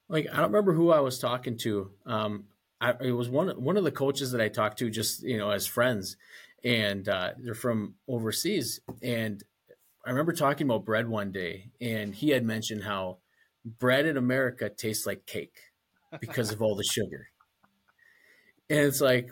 Like 0.09 0.25
I 0.33 0.37
don't 0.37 0.51
remember 0.51 0.73
who 0.73 0.91
I 0.91 1.01
was 1.01 1.19
talking 1.19 1.55
to. 1.59 1.91
Um, 2.07 2.45
I, 2.81 2.95
it 2.99 3.11
was 3.11 3.29
one 3.29 3.49
one 3.63 3.77
of 3.77 3.83
the 3.83 3.91
coaches 3.91 4.31
that 4.31 4.41
I 4.41 4.49
talked 4.49 4.79
to, 4.79 4.89
just 4.89 5.21
you 5.21 5.37
know, 5.37 5.51
as 5.51 5.67
friends, 5.67 6.17
and 6.63 7.07
uh, 7.07 7.33
they're 7.37 7.53
from 7.53 7.93
overseas. 8.07 8.79
And 9.03 9.43
I 10.03 10.09
remember 10.09 10.33
talking 10.33 10.65
about 10.65 10.83
bread 10.83 11.07
one 11.07 11.31
day, 11.31 11.69
and 11.79 12.15
he 12.15 12.29
had 12.29 12.43
mentioned 12.43 12.83
how 12.83 13.19
bread 13.63 14.07
in 14.07 14.17
America 14.17 14.67
tastes 14.67 15.05
like 15.05 15.27
cake 15.27 15.59
because 16.19 16.51
of 16.51 16.61
all 16.61 16.75
the 16.75 16.83
sugar. 16.83 17.27
And 18.69 18.79
it's 18.79 19.01
like, 19.01 19.29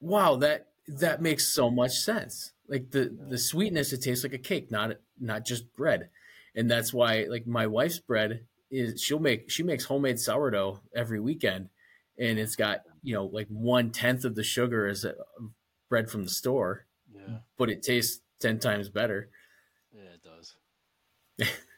wow, 0.00 0.36
that 0.36 0.68
that 0.88 1.22
makes 1.22 1.54
so 1.54 1.70
much 1.70 1.92
sense. 1.92 2.52
Like 2.68 2.90
the 2.90 3.16
the 3.28 3.38
sweetness, 3.38 3.92
it 3.92 4.02
tastes 4.02 4.24
like 4.24 4.32
a 4.32 4.38
cake, 4.38 4.70
not 4.70 4.96
not 5.20 5.44
just 5.44 5.72
bread. 5.74 6.10
And 6.54 6.70
that's 6.70 6.92
why, 6.92 7.26
like 7.28 7.46
my 7.46 7.66
wife's 7.66 7.98
bread 7.98 8.44
is 8.70 9.00
she'll 9.02 9.18
make 9.18 9.50
she 9.50 9.62
makes 9.62 9.84
homemade 9.84 10.18
sourdough 10.18 10.80
every 10.94 11.20
weekend, 11.20 11.68
and 12.18 12.38
it's 12.38 12.56
got 12.56 12.80
you 13.02 13.14
know 13.14 13.26
like 13.26 13.48
one 13.48 13.90
tenth 13.90 14.24
of 14.24 14.34
the 14.34 14.42
sugar 14.42 14.86
as 14.86 15.04
a 15.04 15.14
bread 15.88 16.10
from 16.10 16.24
the 16.24 16.30
store, 16.30 16.86
yeah. 17.14 17.38
but 17.56 17.70
it 17.70 17.82
tastes 17.82 18.20
ten 18.40 18.58
times 18.58 18.88
better. 18.88 19.28
Yeah, 19.94 20.10
it 20.14 20.22
does. 20.22 20.56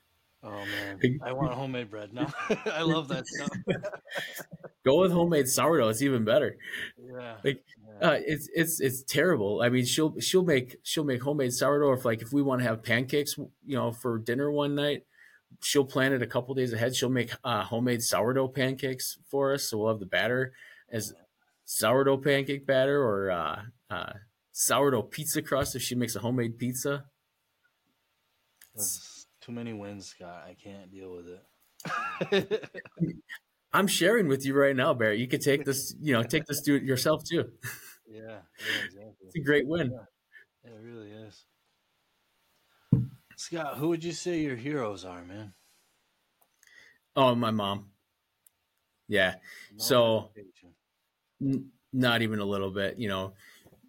oh 0.44 0.64
man, 0.66 1.18
I 1.24 1.32
want 1.32 1.52
homemade 1.52 1.90
bread 1.90 2.12
now. 2.12 2.32
I 2.66 2.82
love 2.82 3.08
that 3.08 3.26
stuff. 3.26 3.48
Go 4.84 5.00
with 5.00 5.12
homemade 5.12 5.48
sourdough; 5.48 5.88
it's 5.88 6.02
even 6.02 6.24
better. 6.24 6.56
Yeah, 6.98 7.36
like 7.42 7.64
yeah. 8.00 8.08
Uh, 8.08 8.18
it's 8.26 8.48
it's 8.54 8.80
it's 8.80 9.02
terrible. 9.02 9.62
I 9.62 9.68
mean, 9.70 9.84
she'll 9.84 10.18
she'll 10.20 10.44
make 10.44 10.76
she'll 10.82 11.04
make 11.04 11.22
homemade 11.22 11.52
sourdough. 11.52 11.92
If 11.92 12.04
like 12.04 12.22
if 12.22 12.32
we 12.32 12.42
want 12.42 12.60
to 12.60 12.68
have 12.68 12.82
pancakes, 12.82 13.36
you 13.36 13.76
know, 13.76 13.92
for 13.92 14.18
dinner 14.18 14.50
one 14.50 14.74
night, 14.74 15.04
she'll 15.62 15.84
plan 15.84 16.12
it 16.12 16.22
a 16.22 16.26
couple 16.26 16.54
days 16.54 16.72
ahead. 16.72 16.94
She'll 16.94 17.08
make 17.08 17.32
uh, 17.42 17.64
homemade 17.64 18.02
sourdough 18.02 18.48
pancakes 18.48 19.18
for 19.30 19.54
us, 19.54 19.64
so 19.64 19.78
we'll 19.78 19.88
have 19.88 20.00
the 20.00 20.06
batter 20.06 20.52
as 20.90 21.14
sourdough 21.64 22.18
pancake 22.18 22.66
batter 22.66 23.02
or 23.02 23.30
uh, 23.30 23.62
uh, 23.90 24.12
sourdough 24.52 25.02
pizza 25.02 25.42
crust 25.42 25.74
if 25.74 25.82
she 25.82 25.94
makes 25.94 26.14
a 26.14 26.20
homemade 26.20 26.58
pizza. 26.58 27.04
That's 28.74 29.23
too 29.44 29.52
many 29.52 29.72
wins, 29.72 30.06
Scott. 30.06 30.44
I 30.48 30.54
can't 30.54 30.90
deal 30.90 31.14
with 31.14 31.28
it. 31.28 32.70
I'm 33.72 33.86
sharing 33.86 34.28
with 34.28 34.46
you 34.46 34.54
right 34.54 34.74
now, 34.74 34.94
Barry. 34.94 35.20
You 35.20 35.28
could 35.28 35.42
take 35.42 35.64
this, 35.64 35.94
you 36.00 36.12
know, 36.14 36.22
take 36.22 36.46
this 36.46 36.62
to 36.62 36.82
yourself 36.82 37.24
too. 37.24 37.44
Yeah, 38.08 38.20
yeah 38.20 38.84
exactly. 38.84 39.26
It's 39.26 39.36
a 39.36 39.40
great 39.40 39.66
win. 39.66 39.90
Yeah, 39.92 40.70
it 40.70 40.80
really 40.82 41.10
is. 41.10 41.44
Scott, 43.36 43.76
who 43.76 43.88
would 43.88 44.04
you 44.04 44.12
say 44.12 44.40
your 44.40 44.56
heroes 44.56 45.04
are, 45.04 45.24
man? 45.24 45.52
Oh, 47.16 47.34
my 47.34 47.50
mom. 47.50 47.90
Yeah. 49.08 49.34
No 49.72 49.84
so, 49.84 50.30
n- 51.42 51.70
not 51.92 52.22
even 52.22 52.38
a 52.38 52.44
little 52.44 52.70
bit. 52.70 52.98
You 52.98 53.08
know, 53.08 53.32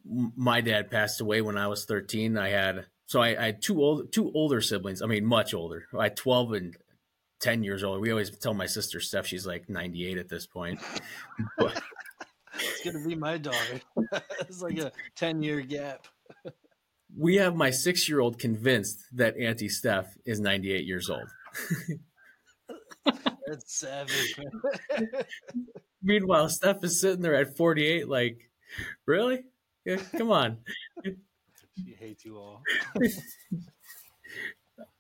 m- 0.10 0.34
my 0.36 0.62
dad 0.62 0.92
passed 0.92 1.22
away 1.22 1.42
when 1.42 1.58
I 1.58 1.68
was 1.68 1.86
13. 1.86 2.38
I 2.38 2.50
had 2.50 2.86
so 3.08 3.22
I, 3.22 3.42
I, 3.42 3.46
had 3.48 3.62
two 3.62 3.82
old 3.82 4.12
two 4.12 4.32
older 4.34 4.62
siblings. 4.62 5.02
I 5.02 5.06
mean, 5.06 5.26
much 5.26 5.54
older. 5.54 5.86
I 5.98 6.04
had 6.04 6.18
12 6.18 6.54
and 6.54 6.78
10 7.42 7.64
years 7.64 7.84
old. 7.84 8.02
We 8.02 8.12
always 8.12 8.36
tell 8.38 8.54
my 8.54 8.66
sister 8.66 9.00
Steph 9.00 9.28
she's 9.28 9.46
like 9.46 9.70
98 9.70 10.18
at 10.18 10.30
this 10.30 10.48
point. 10.48 10.80
But, 11.58 11.82
it's 12.58 12.86
gonna 12.86 13.06
be 13.06 13.16
my 13.16 13.38
daughter. 13.38 13.82
it's 14.40 14.62
like 14.62 14.78
a 14.78 14.92
10 15.16 15.44
year 15.44 15.60
gap 15.60 16.08
we 17.18 17.36
have 17.36 17.56
my 17.56 17.70
six 17.70 18.10
year 18.10 18.20
old 18.20 18.40
convinced 18.40 19.06
that 19.14 19.38
Auntie 19.38 19.70
Steph 19.70 20.16
is 20.26 20.40
98 20.40 20.86
years 20.86 21.10
old. 21.10 21.28
That's 23.48 23.80
savage. 23.80 24.40
Meanwhile, 26.02 26.50
Steph 26.50 26.84
is 26.84 27.00
sitting 27.00 27.22
there 27.22 27.36
at 27.36 27.56
48, 27.56 28.10
like, 28.10 28.50
really? 29.06 29.44
Yeah, 29.86 29.98
come 30.18 30.32
on. 30.32 30.58
She 31.76 31.94
hates 31.94 32.26
you 32.26 32.38
all. 32.38 32.62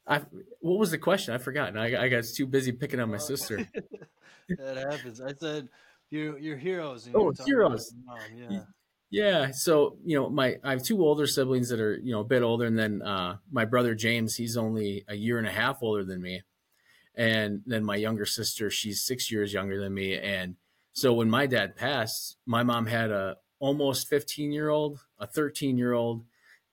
I, 0.07 0.21
what 0.59 0.77
was 0.77 0.91
the 0.91 0.97
question? 0.97 1.33
I 1.33 1.39
forgot. 1.39 1.75
I, 1.77 2.05
I 2.05 2.09
got 2.09 2.23
too 2.23 2.45
busy 2.45 2.71
picking 2.71 2.99
on 2.99 3.09
my 3.09 3.17
sister. 3.17 3.67
that 4.49 4.77
happens. 4.77 5.19
I 5.19 5.33
said, 5.33 5.67
"Your 6.11 6.37
your 6.37 6.57
heroes." 6.57 7.09
oh, 7.13 7.33
heroes. 7.45 7.93
Yeah. 8.49 8.61
Yeah, 9.11 9.51
so 9.51 9.97
you 10.03 10.17
know, 10.19 10.29
my 10.29 10.57
I 10.63 10.71
have 10.71 10.83
two 10.83 11.01
older 11.01 11.25
siblings 11.27 11.69
that 11.69 11.79
are 11.79 11.97
you 11.97 12.11
know 12.11 12.19
a 12.19 12.25
bit 12.25 12.43
older, 12.43 12.65
and 12.65 12.77
then 12.77 13.01
uh, 13.01 13.37
my 13.51 13.65
brother 13.65 13.95
James, 13.95 14.35
he's 14.35 14.57
only 14.57 15.05
a 15.07 15.15
year 15.15 15.37
and 15.37 15.47
a 15.47 15.51
half 15.51 15.77
older 15.81 16.03
than 16.03 16.21
me, 16.21 16.41
and 17.15 17.61
then 17.65 17.83
my 17.83 17.95
younger 17.95 18.25
sister, 18.25 18.69
she's 18.69 19.05
six 19.05 19.31
years 19.31 19.53
younger 19.53 19.79
than 19.79 19.93
me, 19.93 20.17
and 20.17 20.55
so 20.93 21.13
when 21.13 21.29
my 21.29 21.45
dad 21.45 21.75
passed, 21.75 22.37
my 22.45 22.63
mom 22.63 22.87
had 22.87 23.11
a 23.11 23.37
almost 23.59 24.09
fifteen 24.09 24.51
year 24.51 24.69
old, 24.69 24.99
a 25.19 25.27
thirteen 25.27 25.77
year 25.77 25.93
old, 25.93 26.25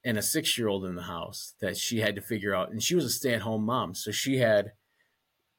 and 0.04 0.18
a 0.18 0.22
six 0.22 0.58
year 0.58 0.68
old 0.68 0.84
in 0.84 0.94
the 0.94 1.02
house 1.02 1.54
that 1.60 1.76
she 1.76 2.00
had 2.00 2.14
to 2.16 2.20
figure 2.20 2.54
out, 2.54 2.70
and 2.70 2.82
she 2.82 2.94
was 2.94 3.04
a 3.04 3.10
stay 3.10 3.34
at 3.34 3.42
home 3.42 3.64
mom, 3.64 3.94
so 3.94 4.10
she 4.10 4.38
had 4.38 4.72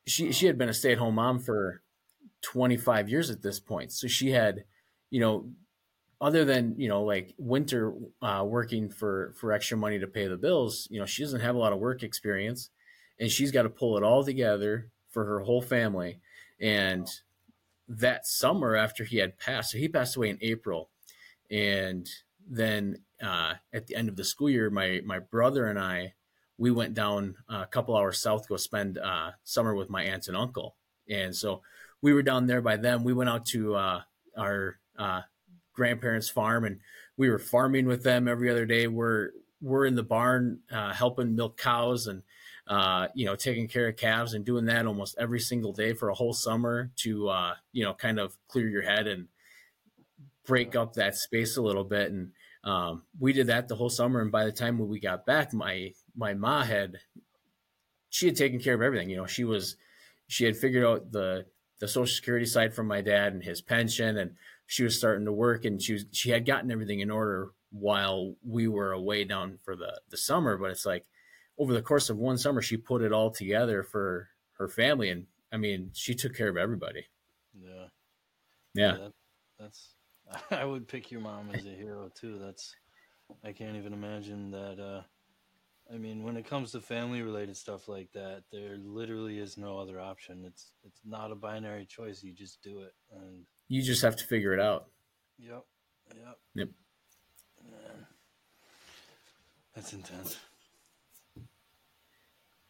she 0.06 0.32
she 0.32 0.48
had 0.48 0.58
been 0.58 0.70
a 0.70 0.74
stay 0.74 0.92
at 0.92 0.98
home 0.98 1.16
mom 1.16 1.40
for 1.40 1.82
twenty 2.42 2.78
five 2.78 3.10
years 3.10 3.30
at 3.30 3.42
this 3.42 3.60
point, 3.60 3.92
so 3.92 4.08
she 4.08 4.32
had 4.32 4.66
you 5.10 5.20
know 5.20 5.50
other 6.20 6.46
than 6.46 6.76
you 6.78 6.88
know 6.88 7.04
like 7.04 7.34
winter 7.38 7.94
uh, 8.22 8.44
working 8.46 8.90
for 8.90 9.34
for 9.38 9.52
extra 9.52 9.78
money 9.78 10.00
to 10.00 10.08
pay 10.08 10.26
the 10.28 10.38
bills 10.38 10.88
you 10.90 10.98
know 10.98 11.06
she 11.06 11.22
doesn't 11.22 11.42
have 11.42 11.56
a 11.56 11.58
lot 11.58 11.74
of 11.74 11.80
work 11.80 12.02
experience 12.02 12.70
and 13.20 13.30
she's 13.30 13.52
got 13.52 13.64
to 13.64 13.70
pull 13.70 13.98
it 13.98 14.04
all 14.04 14.24
together 14.24 14.90
for 15.10 15.26
her 15.26 15.40
whole 15.42 15.62
family. 15.62 16.20
And 16.60 17.08
that 17.88 18.26
summer 18.26 18.76
after 18.76 19.04
he 19.04 19.18
had 19.18 19.38
passed 19.38 19.72
so 19.72 19.78
he 19.78 19.90
passed 19.90 20.16
away 20.16 20.30
in 20.30 20.38
april 20.42 20.90
and 21.52 22.10
then 22.50 22.98
uh, 23.24 23.54
at 23.74 23.88
the 23.88 23.96
end 23.96 24.10
of 24.10 24.16
the 24.16 24.24
school 24.24 24.50
year 24.50 24.70
my 24.70 25.02
my 25.06 25.20
brother 25.20 25.66
and 25.66 25.80
i 25.80 26.14
we 26.58 26.70
went 26.70 26.94
down 26.94 27.36
a 27.50 27.66
couple 27.66 27.96
hours 27.96 28.20
south 28.20 28.44
to 28.44 28.50
go 28.50 28.58
spend 28.58 28.98
uh, 28.98 29.32
summer 29.44 29.76
with 29.76 29.90
my 29.90 30.04
aunt 30.04 30.28
and 30.28 30.38
uncle 30.38 30.76
and 31.10 31.36
so 31.36 31.62
we 32.02 32.14
were 32.14 32.22
down 32.22 32.48
there 32.48 32.62
by 32.62 32.76
them 32.76 33.04
we 33.04 33.14
went 33.14 33.30
out 33.30 33.46
to 33.46 33.76
uh, 33.76 34.02
our 34.38 34.80
uh, 34.98 35.22
grandparents' 35.74 36.30
farm, 36.30 36.66
and 36.66 36.80
we 37.18 37.30
were 37.30 37.40
farming 37.40 37.86
with 37.86 38.04
them 38.04 38.28
every 38.28 38.50
other 38.50 38.66
day. 38.66 38.88
We're 38.88 39.32
we're 39.62 39.86
in 39.86 39.96
the 39.96 40.04
barn 40.04 40.60
uh, 40.72 40.94
helping 40.94 41.36
milk 41.36 41.58
cows 41.58 42.08
and 42.08 42.24
uh, 42.68 43.08
you 43.16 43.26
know 43.26 43.36
taking 43.36 43.68
care 43.68 43.88
of 43.88 43.98
calves 43.98 44.34
and 44.34 44.46
doing 44.46 44.66
that 44.66 44.86
almost 44.86 45.16
every 45.18 45.40
single 45.40 45.74
day 45.74 45.94
for 45.94 46.10
a 46.10 46.14
whole 46.14 46.34
summer 46.34 46.92
to 46.98 47.32
you 47.72 47.84
know 47.84 47.94
kind 47.94 48.20
of 48.20 48.38
clear 48.48 48.68
your 48.68 48.84
head 48.84 49.08
and 49.08 49.28
break 50.46 50.76
up 50.76 50.94
that 50.94 51.16
space 51.16 51.58
a 51.58 51.62
little 51.62 51.86
bit. 51.86 52.12
And 52.12 52.32
um, 52.64 53.04
we 53.20 53.34
did 53.34 53.48
that 53.48 53.68
the 53.68 53.76
whole 53.76 53.90
summer. 53.90 54.22
And 54.22 54.32
by 54.32 54.46
the 54.46 54.52
time 54.52 54.78
we 54.78 55.00
got 55.00 55.26
back, 55.26 55.54
my 55.54 55.94
my 56.16 56.34
ma 56.34 56.64
had 56.64 56.98
she 58.10 58.28
had 58.28 58.36
taken 58.36 58.60
care 58.60 58.74
of 58.74 58.82
everything. 58.82 59.10
You 59.10 59.18
know, 59.18 59.26
she 59.26 59.44
was 59.44 59.76
she 60.28 60.46
had 60.46 60.58
figured 60.58 60.86
out 60.86 61.12
the 61.12 61.46
the 61.80 61.88
social 61.88 62.16
security 62.16 62.46
side 62.46 62.74
from 62.74 62.88
my 62.88 63.02
dad 63.02 63.34
and 63.34 63.44
his 63.44 63.62
pension 63.62 64.18
and 64.18 64.36
she 64.68 64.84
was 64.84 64.98
starting 64.98 65.26
to 65.26 65.34
work 65.34 65.66
and 65.66 65.82
she 65.82 65.94
was 65.94 66.06
she 66.12 66.30
had 66.30 66.46
gotten 66.46 66.72
everything 66.72 67.02
in 67.02 67.12
order 67.12 67.50
while 67.72 68.36
we 68.42 68.70
were 68.70 68.94
away 68.94 69.26
down 69.26 69.60
for 69.64 69.76
the 69.76 70.00
the 70.10 70.16
summer 70.16 70.56
but 70.56 70.72
it's 70.72 70.86
like 70.86 71.06
over 71.58 71.74
the 71.74 71.82
course 71.82 72.10
of 72.10 72.18
one 72.18 72.38
summer 72.38 72.62
she 72.62 72.78
put 72.78 73.02
it 73.02 73.12
all 73.12 73.30
together 73.30 73.84
for 73.84 74.30
her 74.58 74.70
family 74.70 75.10
and 75.10 75.26
i 75.52 75.58
mean 75.58 75.90
she 75.94 76.14
took 76.14 76.34
care 76.34 76.48
of 76.48 76.56
everybody 76.56 77.06
yeah 77.54 77.88
yeah, 78.74 78.92
that, 78.94 79.12
that's 79.60 79.96
I 80.52 80.66
would 80.66 80.88
pick 80.88 81.12
your 81.12 81.22
mom 81.22 81.50
as 81.54 81.66
a 81.66 81.70
hero 81.70 82.12
too. 82.14 82.40
That's 82.40 82.76
I 83.44 83.52
can't 83.52 83.78
even 83.78 83.94
imagine 83.94 84.52
that. 84.52 84.80
Uh, 84.80 85.02
I 85.94 85.98
mean, 85.98 86.24
when 86.24 86.38
it 86.38 86.48
comes 86.48 86.72
to 86.72 86.82
family 86.82 87.22
related 87.22 87.58
stuff 87.58 87.88
like 87.88 88.12
that, 88.14 88.44
there 88.52 88.78
literally 88.78 89.40
is 89.40 89.58
no 89.58 89.78
other 89.78 90.00
option. 90.00 90.44
It's 90.46 90.72
it's 90.84 91.02
not 91.06 91.32
a 91.32 91.36
binary 91.36 91.86
choice. 91.86 92.24
You 92.24 92.34
just 92.34 92.62
do 92.62 92.80
it, 92.82 92.94
and 93.12 93.46
you 93.68 93.82
just 93.82 94.02
have 94.02 94.16
to 94.18 94.26
figure 94.26 94.54
it 94.54 94.60
out. 94.60 94.88
Yep. 95.38 95.66
Yep. 96.16 96.38
Yep. 96.56 96.70
Man. 97.70 98.08
That's 99.76 99.94
intense. 99.94 100.38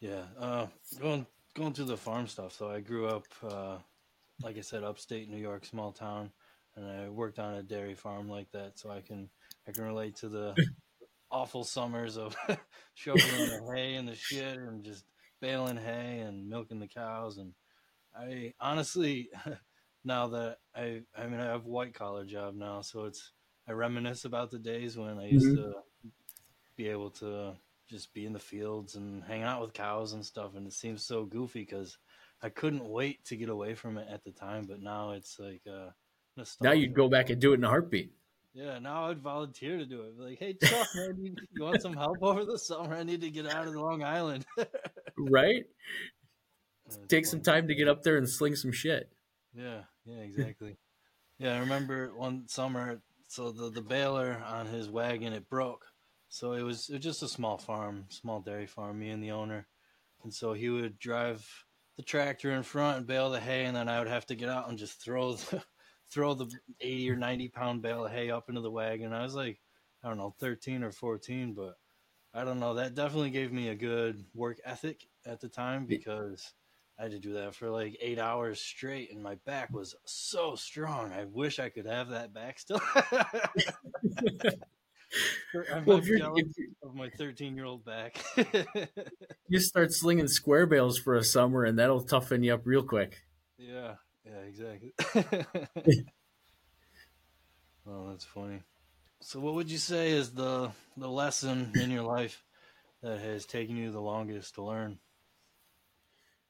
Yeah. 0.00 0.22
Uh, 0.38 0.66
going 1.00 1.26
going 1.54 1.72
through 1.72 1.86
the 1.86 1.96
farm 1.96 2.26
stuff. 2.26 2.52
So 2.52 2.68
I 2.70 2.80
grew 2.80 3.06
up, 3.06 3.24
uh, 3.42 3.76
like 4.42 4.58
I 4.58 4.60
said, 4.60 4.82
upstate 4.82 5.30
New 5.30 5.38
York, 5.38 5.64
small 5.64 5.92
town, 5.92 6.30
and 6.76 6.86
I 6.86 7.08
worked 7.08 7.38
on 7.38 7.54
a 7.54 7.62
dairy 7.62 7.94
farm 7.94 8.28
like 8.28 8.50
that. 8.52 8.78
So 8.78 8.90
I 8.90 9.00
can 9.00 9.28
I 9.66 9.72
can 9.72 9.84
relate 9.84 10.16
to 10.16 10.28
the 10.28 10.54
awful 11.30 11.64
summers 11.64 12.16
of 12.16 12.36
shoveling 12.94 13.48
the 13.48 13.72
hay 13.74 13.94
and 13.94 14.08
the 14.08 14.14
shit 14.14 14.56
and 14.56 14.84
just 14.84 15.04
baling 15.40 15.76
hay 15.76 16.20
and 16.20 16.48
milking 16.48 16.80
the 16.80 16.88
cows. 16.88 17.38
And 17.38 17.52
I 18.16 18.54
honestly, 18.60 19.28
now 20.04 20.28
that 20.28 20.58
I 20.74 21.02
I 21.16 21.26
mean 21.26 21.40
I 21.40 21.46
have 21.46 21.66
a 21.66 21.70
white 21.70 21.94
collar 21.94 22.24
job 22.24 22.54
now, 22.54 22.82
so 22.82 23.04
it's 23.04 23.32
I 23.68 23.72
reminisce 23.72 24.24
about 24.24 24.50
the 24.50 24.58
days 24.58 24.96
when 24.96 25.18
I 25.18 25.28
used 25.28 25.46
mm-hmm. 25.46 25.70
to 25.70 26.10
be 26.76 26.88
able 26.88 27.10
to 27.10 27.54
just 27.88 28.12
be 28.14 28.26
in 28.26 28.32
the 28.32 28.38
fields 28.38 28.94
and 28.94 29.22
hang 29.24 29.42
out 29.42 29.60
with 29.60 29.72
cows 29.72 30.12
and 30.12 30.24
stuff. 30.24 30.54
And 30.54 30.66
it 30.66 30.72
seems 30.72 31.04
so 31.06 31.24
goofy 31.24 31.60
because 31.60 31.96
I 32.42 32.48
couldn't 32.48 32.84
wait 32.84 33.24
to 33.26 33.36
get 33.36 33.48
away 33.48 33.74
from 33.74 33.98
it 33.98 34.08
at 34.10 34.24
the 34.24 34.32
time. 34.32 34.66
But 34.66 34.80
now 34.80 35.12
it's 35.12 35.38
like, 35.38 35.62
uh, 35.70 35.90
now 36.60 36.72
you'd 36.72 36.94
go 36.94 37.08
back 37.08 37.30
and 37.30 37.40
do 37.40 37.52
it 37.52 37.56
in 37.56 37.64
a 37.64 37.68
heartbeat. 37.68 38.12
Yeah, 38.54 38.78
now 38.78 39.06
I'd 39.06 39.18
volunteer 39.18 39.78
to 39.78 39.84
do 39.84 40.02
it. 40.02 40.14
Like, 40.16 40.38
hey, 40.38 40.54
Chuck, 40.54 40.86
man, 40.94 41.16
you, 41.20 41.34
you 41.52 41.64
want 41.64 41.82
some 41.82 41.94
help 41.94 42.22
over 42.22 42.44
the 42.44 42.56
summer? 42.58 42.94
I 42.94 43.02
need 43.02 43.20
to 43.22 43.30
get 43.30 43.46
out 43.46 43.66
of 43.66 43.74
Long 43.74 44.04
Island. 44.04 44.46
right? 45.18 45.64
That's 46.84 46.98
Take 47.08 47.24
funny. 47.24 47.24
some 47.24 47.40
time 47.40 47.66
to 47.66 47.74
get 47.74 47.88
up 47.88 48.04
there 48.04 48.16
and 48.16 48.28
sling 48.28 48.54
some 48.54 48.70
shit. 48.70 49.10
Yeah, 49.56 49.80
yeah, 50.04 50.18
exactly. 50.18 50.76
yeah, 51.38 51.56
I 51.56 51.58
remember 51.58 52.12
one 52.16 52.46
summer. 52.48 53.00
So 53.26 53.50
the 53.50 53.70
the 53.70 53.82
baler 53.82 54.40
on 54.46 54.66
his 54.66 54.88
wagon 54.88 55.32
it 55.32 55.48
broke, 55.48 55.86
so 56.28 56.52
it 56.52 56.62
was, 56.62 56.88
it 56.88 56.94
was 56.94 57.02
just 57.02 57.22
a 57.22 57.28
small 57.28 57.58
farm, 57.58 58.06
small 58.08 58.40
dairy 58.40 58.66
farm, 58.66 59.00
me 59.00 59.10
and 59.10 59.22
the 59.22 59.32
owner. 59.32 59.66
And 60.22 60.32
so 60.32 60.52
he 60.52 60.68
would 60.68 60.98
drive 60.98 61.46
the 61.96 62.02
tractor 62.02 62.52
in 62.52 62.62
front 62.62 62.98
and 62.98 63.06
bale 63.06 63.30
the 63.30 63.40
hay, 63.40 63.64
and 63.64 63.76
then 63.76 63.88
I 63.88 63.98
would 63.98 64.08
have 64.08 64.26
to 64.26 64.34
get 64.34 64.48
out 64.48 64.68
and 64.68 64.78
just 64.78 65.02
throw 65.02 65.34
the, 65.34 65.62
throw 66.14 66.32
the 66.32 66.48
80 66.80 67.10
or 67.10 67.16
90 67.16 67.48
pound 67.48 67.82
bale 67.82 68.06
of 68.06 68.12
hay 68.12 68.30
up 68.30 68.48
into 68.48 68.60
the 68.60 68.70
wagon. 68.70 69.12
I 69.12 69.24
was 69.24 69.34
like, 69.34 69.60
I 70.02 70.08
don't 70.08 70.16
know, 70.16 70.34
13 70.38 70.84
or 70.84 70.92
14, 70.92 71.52
but 71.54 71.76
I 72.32 72.44
don't 72.44 72.60
know. 72.60 72.74
That 72.74 72.94
definitely 72.94 73.30
gave 73.30 73.52
me 73.52 73.68
a 73.68 73.74
good 73.74 74.24
work 74.32 74.58
ethic 74.64 75.08
at 75.26 75.40
the 75.40 75.48
time 75.48 75.86
because 75.86 76.52
I 76.98 77.02
had 77.02 77.12
to 77.12 77.18
do 77.18 77.32
that 77.34 77.56
for 77.56 77.68
like 77.68 77.98
eight 78.00 78.20
hours 78.20 78.60
straight, 78.60 79.12
and 79.12 79.22
my 79.22 79.34
back 79.44 79.72
was 79.72 79.96
so 80.04 80.54
strong. 80.54 81.12
I 81.12 81.24
wish 81.24 81.58
I 81.58 81.68
could 81.68 81.86
have 81.86 82.10
that 82.10 82.32
back 82.32 82.60
still. 82.60 82.80
I'm 85.72 85.84
well, 85.84 86.00
if 86.02 86.56
of 86.82 86.94
my 86.94 87.08
13 87.10 87.56
year 87.56 87.64
old 87.64 87.84
back. 87.84 88.22
you 89.48 89.60
start 89.60 89.92
slinging 89.92 90.28
square 90.28 90.66
bales 90.66 90.98
for 90.98 91.14
a 91.14 91.24
summer, 91.24 91.64
and 91.64 91.78
that'll 91.78 92.02
toughen 92.02 92.42
you 92.42 92.54
up 92.54 92.62
real 92.64 92.82
quick. 92.82 93.22
Yeah, 93.58 93.94
yeah, 94.24 94.38
exactly. 94.48 94.94
oh, 97.86 98.08
that's 98.10 98.24
funny. 98.24 98.62
So, 99.20 99.40
what 99.40 99.54
would 99.54 99.70
you 99.70 99.78
say 99.78 100.10
is 100.12 100.30
the 100.32 100.70
the 100.96 101.08
lesson 101.08 101.72
in 101.80 101.90
your 101.90 102.02
life 102.02 102.44
that 103.02 103.20
has 103.20 103.46
taken 103.46 103.76
you 103.76 103.90
the 103.90 104.00
longest 104.00 104.54
to 104.56 104.62
learn? 104.62 104.98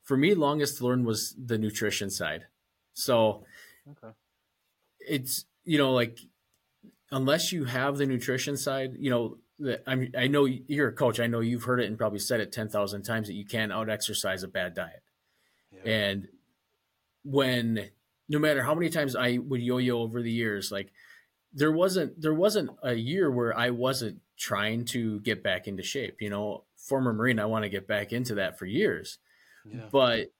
For 0.02 0.16
me, 0.16 0.34
longest 0.34 0.78
to 0.78 0.86
learn 0.86 1.04
was 1.04 1.34
the 1.42 1.56
nutrition 1.58 2.10
side. 2.10 2.46
So, 2.94 3.44
okay. 3.90 4.14
it's 5.00 5.44
you 5.64 5.78
know 5.78 5.92
like 5.92 6.18
unless 7.10 7.52
you 7.52 7.64
have 7.64 7.96
the 7.96 8.06
nutrition 8.06 8.56
side, 8.56 8.94
you 8.98 9.10
know, 9.10 9.38
I'm, 9.86 10.10
I 10.18 10.26
know 10.26 10.44
you're 10.46 10.88
a 10.88 10.92
coach. 10.92 11.20
I 11.20 11.28
know 11.28 11.40
you've 11.40 11.62
heard 11.62 11.80
it 11.80 11.86
and 11.86 11.96
probably 11.96 12.18
said 12.18 12.40
it 12.40 12.50
10,000 12.50 13.02
times 13.02 13.28
that 13.28 13.34
you 13.34 13.46
can't 13.46 13.72
out 13.72 13.88
exercise 13.88 14.42
a 14.42 14.48
bad 14.48 14.74
diet. 14.74 15.02
Yeah. 15.70 15.92
And 15.92 16.28
when, 17.24 17.90
no 18.28 18.38
matter 18.38 18.62
how 18.62 18.74
many 18.74 18.90
times 18.90 19.16
I 19.16 19.38
would 19.38 19.60
yo-yo 19.60 20.00
over 20.00 20.22
the 20.22 20.30
years, 20.30 20.70
like 20.70 20.92
there 21.52 21.72
wasn't, 21.72 22.20
there 22.20 22.34
wasn't 22.34 22.70
a 22.82 22.94
year 22.94 23.30
where 23.30 23.56
I 23.56 23.70
wasn't 23.70 24.20
trying 24.36 24.84
to 24.86 25.20
get 25.20 25.42
back 25.42 25.66
into 25.66 25.82
shape, 25.82 26.20
you 26.20 26.30
know, 26.30 26.64
former 26.76 27.12
Marine, 27.12 27.38
I 27.38 27.46
want 27.46 27.64
to 27.64 27.68
get 27.68 27.86
back 27.86 28.12
into 28.12 28.36
that 28.36 28.58
for 28.58 28.66
years, 28.66 29.18
yeah. 29.64 29.86
but 29.90 30.32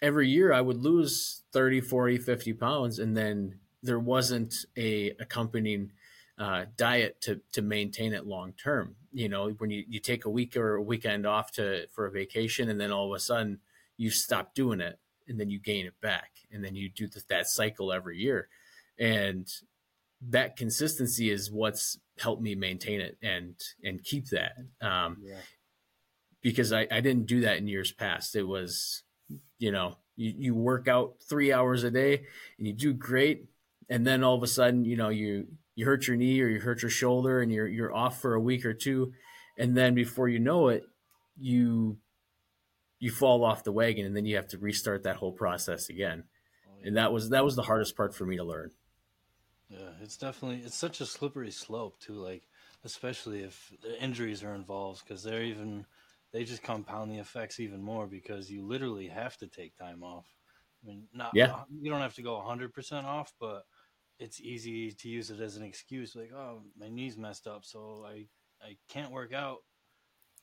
every 0.00 0.28
year 0.28 0.52
I 0.52 0.60
would 0.60 0.78
lose 0.78 1.42
30, 1.52 1.80
40, 1.80 2.18
50 2.18 2.52
pounds. 2.54 2.98
And 2.98 3.16
then 3.16 3.58
there 3.82 3.98
wasn't 3.98 4.54
a 4.76 5.10
accompanying 5.20 5.92
uh, 6.38 6.66
diet 6.76 7.20
to 7.22 7.40
to 7.52 7.62
maintain 7.62 8.12
it 8.12 8.26
long 8.26 8.52
term. 8.52 8.96
You 9.12 9.28
know, 9.28 9.50
when 9.50 9.70
you, 9.70 9.84
you 9.88 10.00
take 10.00 10.26
a 10.26 10.30
week 10.30 10.56
or 10.56 10.74
a 10.74 10.82
weekend 10.82 11.26
off 11.26 11.52
to 11.52 11.86
for 11.92 12.06
a 12.06 12.10
vacation, 12.10 12.68
and 12.68 12.80
then 12.80 12.92
all 12.92 13.12
of 13.12 13.16
a 13.16 13.20
sudden 13.20 13.60
you 13.96 14.10
stop 14.10 14.54
doing 14.54 14.80
it, 14.80 14.98
and 15.28 15.38
then 15.38 15.50
you 15.50 15.58
gain 15.58 15.86
it 15.86 16.00
back, 16.00 16.30
and 16.52 16.64
then 16.64 16.74
you 16.74 16.88
do 16.88 17.08
that 17.28 17.48
cycle 17.48 17.92
every 17.92 18.18
year, 18.18 18.48
and 18.98 19.48
that 20.28 20.56
consistency 20.56 21.30
is 21.30 21.50
what's 21.50 21.98
helped 22.18 22.42
me 22.42 22.54
maintain 22.54 23.00
it 23.00 23.18
and 23.22 23.54
and 23.84 24.02
keep 24.02 24.28
that. 24.30 24.52
Um, 24.80 25.18
yeah. 25.22 25.34
Because 26.42 26.72
I, 26.72 26.86
I 26.92 27.00
didn't 27.00 27.26
do 27.26 27.40
that 27.40 27.56
in 27.56 27.66
years 27.66 27.90
past. 27.90 28.36
It 28.36 28.44
was, 28.44 29.02
you 29.58 29.72
know, 29.72 29.96
you, 30.14 30.32
you 30.36 30.54
work 30.54 30.86
out 30.86 31.14
three 31.28 31.52
hours 31.52 31.82
a 31.82 31.90
day 31.90 32.22
and 32.56 32.68
you 32.68 32.72
do 32.72 32.92
great 32.92 33.46
and 33.88 34.06
then 34.06 34.24
all 34.24 34.34
of 34.34 34.42
a 34.42 34.46
sudden, 34.48 34.84
you 34.84 34.96
know, 34.96 35.08
you 35.08 35.46
you 35.74 35.86
hurt 35.86 36.06
your 36.06 36.16
knee 36.16 36.40
or 36.40 36.48
you 36.48 36.60
hurt 36.60 36.82
your 36.82 36.90
shoulder 36.90 37.40
and 37.40 37.52
you're 37.52 37.66
you're 37.66 37.94
off 37.94 38.20
for 38.20 38.34
a 38.34 38.40
week 38.40 38.64
or 38.64 38.74
two, 38.74 39.12
and 39.58 39.76
then 39.76 39.94
before 39.94 40.28
you 40.28 40.38
know 40.38 40.68
it, 40.68 40.84
you 41.38 41.98
you 42.98 43.10
fall 43.10 43.44
off 43.44 43.64
the 43.64 43.72
wagon 43.72 44.06
and 44.06 44.16
then 44.16 44.24
you 44.24 44.36
have 44.36 44.48
to 44.48 44.58
restart 44.58 45.02
that 45.04 45.16
whole 45.16 45.32
process 45.32 45.88
again. 45.88 46.24
Oh, 46.66 46.70
yeah. 46.80 46.88
And 46.88 46.96
that 46.96 47.12
was 47.12 47.30
that 47.30 47.44
was 47.44 47.56
the 47.56 47.62
hardest 47.62 47.96
part 47.96 48.14
for 48.14 48.24
me 48.24 48.36
to 48.36 48.44
learn. 48.44 48.70
Yeah, 49.68 49.90
it's 50.02 50.16
definitely 50.16 50.64
it's 50.64 50.76
such 50.76 51.00
a 51.00 51.06
slippery 51.06 51.50
slope 51.50 51.98
too 51.98 52.14
like 52.14 52.42
especially 52.84 53.42
if 53.42 53.72
the 53.82 54.00
injuries 54.00 54.44
are 54.44 54.54
involved 54.54 55.02
because 55.04 55.22
they're 55.22 55.42
even 55.42 55.84
they 56.32 56.44
just 56.44 56.62
compound 56.62 57.10
the 57.10 57.18
effects 57.18 57.60
even 57.60 57.82
more 57.82 58.06
because 58.06 58.50
you 58.50 58.64
literally 58.64 59.08
have 59.08 59.36
to 59.38 59.46
take 59.46 59.76
time 59.76 60.02
off. 60.02 60.26
I 60.84 60.88
mean, 60.88 61.04
not 61.12 61.32
yeah. 61.34 61.52
Uh, 61.52 61.64
you 61.80 61.90
don't 61.90 62.00
have 62.00 62.14
to 62.14 62.22
go 62.22 62.34
100% 62.36 63.04
off, 63.04 63.32
but 63.40 63.64
it's 64.18 64.40
easy 64.40 64.92
to 64.92 65.08
use 65.08 65.30
it 65.30 65.40
as 65.40 65.56
an 65.56 65.62
excuse 65.62 66.16
like 66.16 66.32
oh 66.34 66.62
my 66.78 66.88
knee's 66.88 67.16
messed 67.16 67.46
up 67.46 67.64
so 67.64 68.04
i 68.06 68.26
i 68.64 68.76
can't 68.88 69.12
work 69.12 69.32
out 69.32 69.58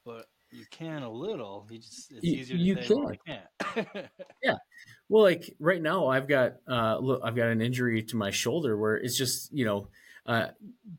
but 0.05 0.27
you 0.53 0.65
can 0.71 1.03
a 1.03 1.11
little 1.11 1.67
you 1.69 1.79
just 1.79 2.11
it's 2.11 2.23
you, 2.23 2.33
easier 2.33 2.57
to 2.57 2.63
you 2.63 2.75
can. 2.75 3.07
I 3.07 3.17
can't 3.25 4.09
yeah 4.43 4.55
well 5.09 5.23
like 5.23 5.55
right 5.59 5.81
now 5.81 6.07
i've 6.07 6.27
got 6.27 6.53
uh 6.69 6.97
look 6.99 7.21
i've 7.23 7.35
got 7.35 7.47
an 7.47 7.61
injury 7.61 8.03
to 8.03 8.15
my 8.15 8.31
shoulder 8.31 8.77
where 8.77 8.95
it's 8.95 9.17
just 9.17 9.51
you 9.51 9.65
know 9.65 9.87
uh 10.25 10.47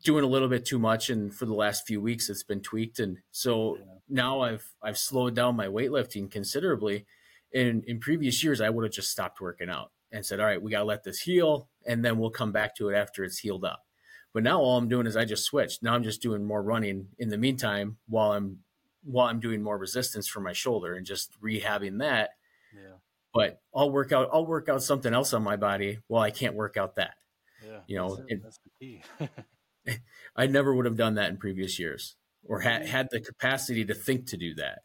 doing 0.03 0.23
a 0.23 0.27
little 0.27 0.49
bit 0.49 0.65
too 0.65 0.79
much 0.79 1.09
and 1.09 1.33
for 1.33 1.45
the 1.45 1.53
last 1.53 1.87
few 1.87 2.01
weeks 2.01 2.29
it's 2.29 2.43
been 2.43 2.61
tweaked 2.61 2.99
and 2.99 3.17
so 3.31 3.77
yeah. 3.77 3.83
now 4.09 4.41
i've 4.41 4.65
i've 4.83 4.97
slowed 4.97 5.35
down 5.35 5.55
my 5.55 5.67
weightlifting 5.67 6.29
considerably 6.29 7.05
in 7.51 7.83
in 7.87 7.99
previous 7.99 8.43
years 8.43 8.61
i 8.61 8.69
would 8.69 8.83
have 8.83 8.93
just 8.93 9.09
stopped 9.09 9.39
working 9.39 9.69
out 9.69 9.91
and 10.15 10.25
said, 10.25 10.39
all 10.39 10.45
right, 10.45 10.61
we 10.61 10.71
got 10.71 10.79
to 10.79 10.85
let 10.85 11.03
this 11.03 11.19
heal 11.19 11.69
and 11.85 12.03
then 12.03 12.17
we'll 12.17 12.29
come 12.29 12.51
back 12.51 12.75
to 12.75 12.89
it 12.89 12.95
after 12.95 13.23
it's 13.23 13.39
healed 13.39 13.65
up. 13.65 13.83
But 14.33 14.43
now 14.43 14.59
all 14.59 14.77
I'm 14.77 14.89
doing 14.89 15.07
is 15.07 15.15
I 15.15 15.25
just 15.25 15.45
switched. 15.45 15.83
Now 15.83 15.93
I'm 15.93 16.03
just 16.03 16.21
doing 16.21 16.43
more 16.43 16.63
running 16.63 17.07
in 17.19 17.29
the 17.29 17.37
meantime 17.37 17.97
while 18.07 18.33
I'm 18.33 18.59
while 19.05 19.27
I'm 19.27 19.39
doing 19.39 19.61
more 19.61 19.77
resistance 19.77 20.27
for 20.27 20.39
my 20.39 20.53
shoulder 20.53 20.95
and 20.95 21.05
just 21.05 21.31
rehabbing 21.41 21.99
that. 21.99 22.31
Yeah. 22.73 22.97
But 23.33 23.61
I'll 23.73 23.91
work 23.91 24.11
out 24.11 24.29
I'll 24.33 24.45
work 24.45 24.69
out 24.69 24.83
something 24.83 25.13
else 25.13 25.33
on 25.33 25.43
my 25.43 25.55
body 25.55 25.99
while 26.07 26.23
I 26.23 26.31
can't 26.31 26.55
work 26.55 26.77
out 26.77 26.95
that. 26.95 27.15
Yeah. 27.65 27.79
You 27.87 27.97
know, 27.97 28.15
that's, 28.15 28.43
that's 28.43 28.59
the 28.59 28.69
key. 28.79 29.03
I 30.35 30.47
never 30.47 30.73
would 30.73 30.85
have 30.85 30.97
done 30.97 31.15
that 31.15 31.29
in 31.29 31.37
previous 31.37 31.79
years 31.79 32.15
or 32.43 32.61
had 32.61 32.87
had 32.87 33.07
the 33.11 33.21
capacity 33.21 33.85
to 33.85 33.93
think 33.93 34.27
to 34.27 34.37
do 34.37 34.55
that. 34.55 34.79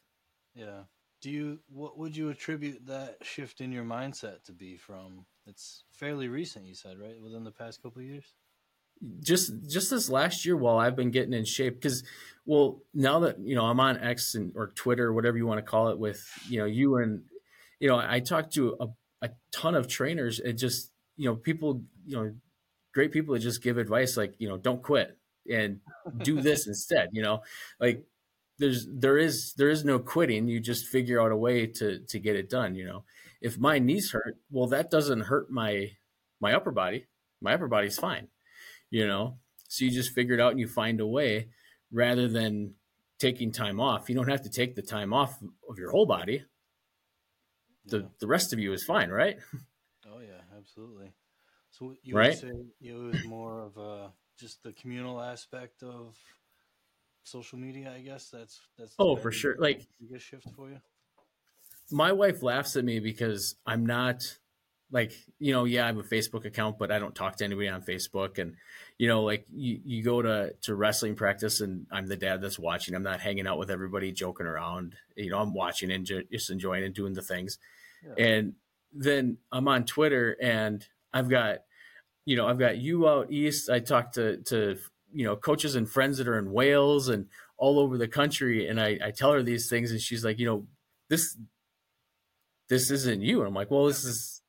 Yeah 0.55 0.83
do 1.21 1.31
you 1.31 1.59
what 1.69 1.99
would 1.99 2.17
you 2.17 2.31
attribute 2.31 2.87
that 2.87 3.17
shift 3.23 3.61
in 3.61 3.73
your 3.73 3.85
mindset 3.85 4.43
to 4.45 4.53
be 4.53 4.77
from 4.77 5.27
it's 5.47 5.85
fairly 5.93 6.29
recent 6.29 6.67
you 6.67 6.75
said 6.75 6.99
right 6.99 7.21
within 7.21 7.45
the 7.45 7.51
past 7.51 7.83
couple 7.83 8.03
years 8.03 8.35
just 9.21 9.53
just 9.69 9.91
this 9.91 10.11
last 10.11 10.45
year 10.45 10.57
while 10.57 10.79
i've 10.79 10.97
been 10.97 11.11
getting 11.11 11.33
in 11.33 11.45
shape 11.45 11.75
because 11.75 12.05
well 12.45 12.83
now 12.93 13.21
that 13.21 13.39
you 13.39 13.55
know 13.55 13.65
i'm 13.65 13.81
on 13.81 13.99
x 13.99 14.35
and 14.35 14.53
or 14.55 14.69
twitter 14.69 15.13
whatever 15.13 15.39
you 15.39 15.47
want 15.47 15.59
to 15.59 15.63
call 15.63 15.89
it 15.89 15.99
with 15.99 16.23
you 16.49 16.59
know 16.59 16.67
you 16.67 16.97
and 16.97 17.23
you 17.79 17.89
know 17.89 17.97
i 17.97 18.21
talked 18.21 18.53
to 18.53 18.77
a, 18.79 18.87
a 19.23 19.31
ton 19.53 19.75
of 19.75 19.89
trainers 19.89 20.39
and 20.39 20.59
just 20.59 20.91
you 21.17 21.27
know 21.27 21.35
people 21.35 21.83
you 22.07 22.17
know 22.17 22.33
great 22.93 23.13
people 23.13 23.35
that 23.35 23.41
just 23.41 23.63
give 23.63 23.79
advice 23.79 24.17
like 24.17 24.35
you 24.39 24.49
know 24.49 24.57
don't 24.57 24.83
quit 24.83 25.17
and 25.51 25.81
do 26.23 26.41
this 26.41 26.67
instead 26.67 27.09
you 27.13 27.23
know? 27.23 27.43
Like 27.79 28.05
there's 28.59 28.87
there 28.91 29.19
is 29.19 29.55
there 29.55 29.71
is 29.71 29.85
no 29.85 29.99
quitting. 29.99 30.49
You 30.49 30.61
just 30.61 30.87
figure 30.87 31.21
out 31.21 31.33
a 31.33 31.37
way 31.37 31.67
to 31.67 32.01
to 32.01 32.19
get 32.19 32.37
it 32.37 32.51
done 32.51 32.75
you 32.75 32.85
know? 32.85 33.05
If 33.41 33.59
my 33.59 33.79
knees 33.79 34.13
hurt 34.13 34.37
well 34.51 34.67
that 34.69 34.91
doesn't 34.91 35.21
hurt 35.23 35.51
my 35.51 35.93
my 36.41 36.55
upper 36.55 36.71
body. 36.71 37.07
My 37.43 37.55
upper 37.55 37.69
body's 37.69 37.99
fine 37.99 38.29
you 38.91 39.07
know 39.07 39.39
so 39.69 39.85
you 39.85 39.91
just 39.91 40.13
figure 40.13 40.35
it 40.35 40.41
out 40.41 40.51
and 40.51 40.61
you 40.61 40.67
find 40.69 41.01
a 41.01 41.07
way 41.07 41.49
rather 41.93 42.29
than 42.29 42.75
taking 43.19 43.53
time 43.53 43.81
off 43.81 44.09
you 44.09 44.15
don't 44.15 44.29
have 44.29 44.43
to 44.43 44.51
take 44.51 44.75
the 44.75 44.83
time 44.83 45.13
off 45.13 45.39
of 45.69 45.79
your 45.79 45.91
whole 45.91 46.07
body 46.07 46.45
the 47.87 47.99
Yeah. 48.01 48.07
the 48.19 48.27
rest 48.27 48.53
of 48.53 48.59
you 48.59 48.73
is 48.73 48.85
fine 48.85 49.11
right 49.11 49.39
Oh 50.13 50.19
yeah, 50.19 50.41
absolutely. 50.59 51.13
So 51.71 51.95
you 52.03 52.17
Right? 52.17 52.31
would 52.31 52.39
say 52.39 52.51
it 52.81 52.95
was 52.95 53.25
more 53.27 53.61
of 53.61 53.77
a 53.77 54.11
just 54.39 54.61
the 54.65 54.73
communal 54.73 55.21
aspect 55.21 55.83
of 55.85 56.17
social 57.23 57.59
media, 57.59 57.93
I 57.95 58.01
guess. 58.01 58.29
That's 58.31 58.61
that's 58.77 58.95
Oh, 58.99 59.15
for 59.15 59.31
sure. 59.31 59.55
Like- 59.59 59.87
biggest 60.01 60.27
shift 60.27 60.49
for 60.57 60.69
you. 60.71 60.81
my 61.93 62.11
wife 62.13 62.43
laughs 62.43 62.75
at 62.77 62.85
me 62.85 62.99
because 62.99 63.55
I'm 63.67 63.87
not 63.87 64.37
like, 64.93 65.13
you 65.39 65.53
know, 65.53 65.65
yeah, 65.65 65.85
I 65.85 65.87
have 65.87 65.99
a 65.99 66.03
Facebook 66.03 66.45
account, 66.45 66.79
but 66.79 66.91
I 66.91 66.99
don't 66.99 67.15
talk 67.15 67.37
to 67.37 67.45
anybody 67.45 67.69
on 67.69 67.83
Facebook. 67.83 68.39
And, 68.39 68.57
you 68.99 69.07
know, 69.07 69.23
like 69.23 69.47
you, 69.53 69.81
you 69.85 70.03
go 70.03 70.21
to, 70.21 70.53
to 70.63 70.75
wrestling 70.75 71.15
practice 71.15 71.61
and 71.61 71.87
I'm 71.93 72.07
the 72.07 72.17
dad 72.17 72.43
that's 72.43 72.59
watching. 72.59 72.95
I'm 72.95 73.03
not 73.03 73.21
hanging 73.21 73.47
out 73.47 73.59
with 73.59 73.71
everybody 73.71 74.11
joking 74.13 74.47
around. 74.47 74.97
You 75.17 75.31
know, 75.31 75.39
I'm 75.39 75.55
watching 75.55 75.93
and 75.93 76.05
just 76.05 76.51
enjoying 76.51 76.85
and 76.85 76.95
doing 76.95 77.15
the 77.15 77.23
things. 77.23 77.59
Yeah. 78.05 78.25
And 78.25 78.55
then 78.93 79.39
I'm 79.53 79.69
on 79.69 79.85
Twitter 79.85 80.37
and 80.41 80.85
I've 81.13 81.29
got, 81.29 81.59
you 82.25 82.37
know, 82.37 82.49
I've 82.49 82.59
got 82.59 82.79
you 82.79 83.09
out 83.09 83.31
east. 83.31 83.71
I 83.71 83.79
talk 83.79 84.13
to, 84.13 84.39
to, 84.39 84.77
you 85.13 85.25
know, 85.25 85.37
coaches 85.37 85.77
and 85.77 85.89
friends 85.89 86.19
that 86.19 86.29
are 86.29 86.39
in 86.39 86.51
Wales 86.51 87.09
and 87.09 87.27
all 87.57 87.79
over 87.79 87.97
the 87.97 88.09
country. 88.09 88.67
And 88.67 88.81
I, 88.81 88.99
I 89.05 89.11
tell 89.13 89.33
her 89.33 89.43
these 89.43 89.69
things 89.69 89.93
and 89.93 90.01
she's 90.01 90.25
like, 90.25 90.41
you 90.41 90.47
know, 90.47 90.67
this, 91.09 91.37
this 92.69 92.91
isn't 92.91 93.23
you. 93.23 93.39
And 93.39 93.47
I'm 93.47 93.55
like, 93.55 93.71
well, 93.71 93.87
this 93.87 94.05
is, 94.05 94.40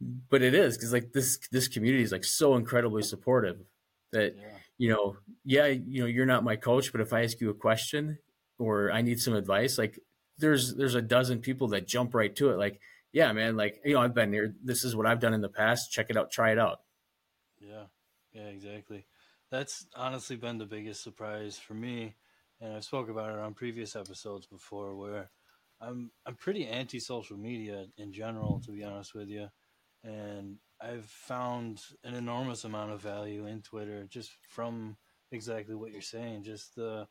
but 0.00 0.42
it 0.42 0.54
is 0.54 0.76
because 0.76 0.92
like 0.92 1.12
this 1.12 1.38
this 1.50 1.68
community 1.68 2.02
is 2.02 2.12
like 2.12 2.24
so 2.24 2.56
incredibly 2.56 3.02
supportive 3.02 3.60
that 4.12 4.36
Yeah. 4.36 4.58
you 4.78 4.88
know, 4.90 5.16
yeah, 5.44 5.66
you 5.66 6.00
know, 6.00 6.06
you're 6.06 6.26
not 6.26 6.42
my 6.44 6.56
coach, 6.56 6.90
but 6.92 7.00
if 7.00 7.12
I 7.12 7.22
ask 7.24 7.40
you 7.40 7.50
a 7.50 7.54
question 7.54 8.18
or 8.58 8.90
I 8.90 9.02
need 9.02 9.20
some 9.20 9.34
advice, 9.34 9.78
like 9.78 9.98
there's 10.38 10.74
there's 10.74 10.94
a 10.94 11.02
dozen 11.02 11.40
people 11.40 11.68
that 11.68 11.86
jump 11.86 12.14
right 12.14 12.34
to 12.36 12.50
it. 12.50 12.56
Like, 12.58 12.80
yeah, 13.12 13.32
man, 13.32 13.56
like 13.56 13.80
you 13.84 13.94
know, 13.94 14.00
I've 14.00 14.14
been 14.14 14.32
here. 14.32 14.54
This 14.62 14.84
is 14.84 14.96
what 14.96 15.06
I've 15.06 15.20
done 15.20 15.34
in 15.34 15.40
the 15.42 15.48
past. 15.50 15.92
Check 15.92 16.06
it 16.10 16.16
out. 16.16 16.30
Try 16.30 16.52
it 16.52 16.58
out. 16.58 16.80
Yeah, 17.58 17.84
yeah, 18.32 18.46
exactly. 18.46 19.06
That's 19.50 19.86
honestly 19.94 20.36
been 20.36 20.58
the 20.58 20.66
biggest 20.66 21.02
surprise 21.02 21.58
for 21.58 21.74
me, 21.74 22.14
and 22.60 22.72
I've 22.74 22.84
spoke 22.84 23.08
about 23.08 23.32
it 23.32 23.38
on 23.38 23.54
previous 23.54 23.96
episodes 23.96 24.46
before, 24.46 24.96
where 24.96 25.30
I'm 25.80 26.10
I'm 26.26 26.36
pretty 26.36 26.66
anti 26.66 27.00
social 27.00 27.36
media 27.36 27.86
in 27.98 28.12
general, 28.12 28.60
to 28.64 28.70
be 28.72 28.84
honest 28.84 29.14
with 29.14 29.28
you, 29.28 29.48
and 30.02 30.58
I've 30.80 31.06
found 31.06 31.82
an 32.04 32.14
enormous 32.14 32.64
amount 32.64 32.92
of 32.92 33.00
value 33.02 33.46
in 33.46 33.62
Twitter 33.62 34.06
just 34.06 34.32
from 34.48 34.96
exactly 35.32 35.74
what 35.74 35.92
you're 35.92 36.02
saying, 36.02 36.44
just 36.44 36.74
the 36.76 37.08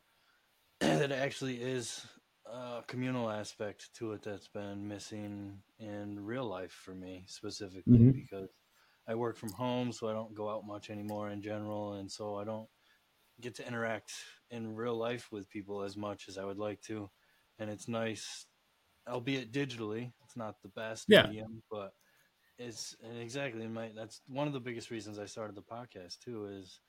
that 0.80 1.10
it 1.10 1.12
actually 1.12 1.62
is 1.62 2.06
a 2.46 2.82
communal 2.86 3.30
aspect 3.30 3.92
to 3.94 4.12
it 4.12 4.22
that's 4.22 4.48
been 4.48 4.88
missing 4.88 5.62
in 5.78 6.20
real 6.24 6.46
life 6.46 6.72
for 6.72 6.94
me 6.94 7.24
specifically 7.28 8.06
Mhm. 8.06 8.12
because 8.14 8.48
I 9.06 9.14
work 9.16 9.36
from 9.36 9.52
home, 9.52 9.92
so 9.92 10.08
I 10.08 10.12
don't 10.14 10.34
go 10.34 10.50
out 10.50 10.66
much 10.66 10.90
anymore 10.90 11.30
in 11.30 11.42
general, 11.42 11.94
and 11.94 12.10
so 12.10 12.36
I 12.36 12.44
don't 12.44 12.68
get 13.40 13.54
to 13.56 13.66
interact 13.66 14.12
in 14.50 14.74
real 14.76 14.96
life 14.96 15.32
with 15.32 15.48
people 15.48 15.82
as 15.82 15.96
much 15.96 16.28
as 16.28 16.38
I 16.38 16.44
would 16.44 16.58
like 16.58 16.80
to. 16.82 17.10
And 17.58 17.70
it's 17.70 17.88
nice, 17.88 18.46
albeit 19.08 19.52
digitally. 19.52 20.12
It's 20.24 20.36
not 20.36 20.62
the 20.62 20.68
best 20.70 21.08
Yeah. 21.08 21.32
medium, 21.32 21.62
but 21.70 21.92
it's 22.60 22.94
and 23.02 23.18
exactly 23.18 23.66
my. 23.66 23.90
That's 23.96 24.20
one 24.28 24.46
of 24.46 24.52
the 24.52 24.60
biggest 24.60 24.90
reasons 24.90 25.18
I 25.18 25.24
started 25.24 25.56
the 25.56 25.62
podcast 25.62 26.18
too. 26.18 26.46
Is 26.46 26.80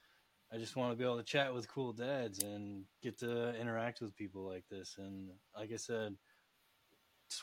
I 0.53 0.57
just 0.57 0.75
want 0.75 0.91
to 0.91 0.97
be 0.97 1.05
able 1.05 1.17
to 1.17 1.23
chat 1.23 1.53
with 1.53 1.69
cool 1.69 1.93
dads 1.93 2.43
and 2.43 2.83
get 3.01 3.17
to 3.19 3.55
interact 3.59 4.01
with 4.01 4.15
people 4.15 4.47
like 4.47 4.65
this. 4.69 4.95
And 4.97 5.29
like 5.55 5.71
I 5.71 5.77
said, 5.77 6.15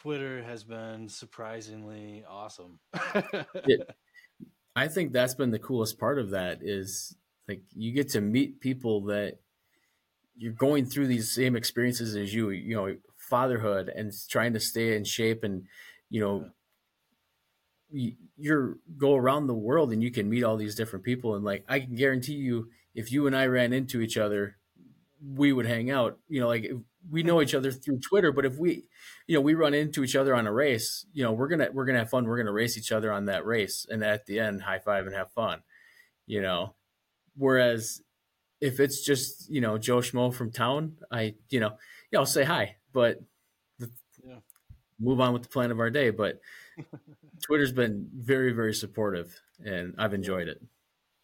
Twitter 0.00 0.42
has 0.42 0.62
been 0.62 1.08
surprisingly 1.08 2.24
awesome. 2.28 2.78
It- 3.54 3.88
I 4.76 4.86
think 4.86 5.12
that's 5.12 5.34
been 5.34 5.50
the 5.50 5.58
coolest 5.58 5.98
part 5.98 6.20
of 6.20 6.30
that 6.30 6.58
is 6.62 7.16
like 7.48 7.62
you 7.74 7.92
get 7.92 8.10
to 8.10 8.20
meet 8.20 8.60
people 8.60 9.06
that 9.06 9.38
you're 10.36 10.52
going 10.52 10.86
through 10.86 11.08
these 11.08 11.34
same 11.34 11.56
experiences 11.56 12.14
as 12.14 12.32
you, 12.32 12.50
you 12.50 12.76
know, 12.76 12.96
fatherhood 13.16 13.88
and 13.88 14.12
trying 14.28 14.52
to 14.52 14.60
stay 14.60 14.96
in 14.96 15.02
shape 15.02 15.42
and, 15.42 15.64
you 16.10 16.20
know, 16.20 16.44
you, 16.44 16.52
you're 17.90 18.76
go 18.96 19.14
around 19.14 19.46
the 19.46 19.54
world 19.54 19.92
and 19.92 20.02
you 20.02 20.10
can 20.10 20.28
meet 20.28 20.44
all 20.44 20.56
these 20.56 20.74
different 20.74 21.04
people 21.04 21.34
and 21.34 21.44
like 21.44 21.64
I 21.68 21.80
can 21.80 21.94
guarantee 21.94 22.34
you 22.34 22.68
if 22.94 23.10
you 23.12 23.26
and 23.26 23.36
I 23.36 23.46
ran 23.46 23.72
into 23.72 24.00
each 24.00 24.16
other 24.18 24.56
we 25.34 25.52
would 25.52 25.66
hang 25.66 25.90
out 25.90 26.18
you 26.28 26.40
know 26.40 26.48
like 26.48 26.64
if 26.64 26.76
we 27.10 27.22
know 27.22 27.40
each 27.40 27.54
other 27.54 27.72
through 27.72 27.98
Twitter 28.00 28.30
but 28.32 28.44
if 28.44 28.56
we 28.56 28.84
you 29.26 29.34
know 29.34 29.40
we 29.40 29.54
run 29.54 29.74
into 29.74 30.04
each 30.04 30.16
other 30.16 30.34
on 30.34 30.46
a 30.46 30.52
race 30.52 31.06
you 31.12 31.24
know 31.24 31.32
we're 31.32 31.48
gonna 31.48 31.68
we're 31.72 31.86
gonna 31.86 31.98
have 32.00 32.10
fun 32.10 32.24
we're 32.26 32.36
gonna 32.36 32.52
race 32.52 32.76
each 32.76 32.92
other 32.92 33.12
on 33.12 33.24
that 33.26 33.46
race 33.46 33.86
and 33.88 34.04
at 34.04 34.26
the 34.26 34.38
end 34.38 34.62
high 34.62 34.78
five 34.78 35.06
and 35.06 35.14
have 35.14 35.32
fun 35.32 35.60
you 36.26 36.42
know 36.42 36.74
whereas 37.36 38.02
if 38.60 38.80
it's 38.80 39.04
just 39.04 39.50
you 39.50 39.60
know 39.60 39.78
Joe 39.78 39.98
Schmo 39.98 40.32
from 40.34 40.50
town 40.52 40.96
I 41.10 41.34
you 41.50 41.60
know 41.60 41.76
yeah 42.12 42.18
I'll 42.20 42.26
say 42.26 42.44
hi 42.44 42.76
but 42.92 43.20
the, 43.78 43.90
Yeah. 44.26 44.36
move 45.00 45.20
on 45.20 45.32
with 45.32 45.42
the 45.42 45.48
plan 45.48 45.70
of 45.70 45.80
our 45.80 45.90
day 45.90 46.10
but 46.10 46.40
Twitter's 47.42 47.72
been 47.72 48.08
very 48.14 48.52
very 48.52 48.74
supportive 48.74 49.40
and 49.64 49.94
I've 49.98 50.14
enjoyed 50.14 50.48
it 50.48 50.62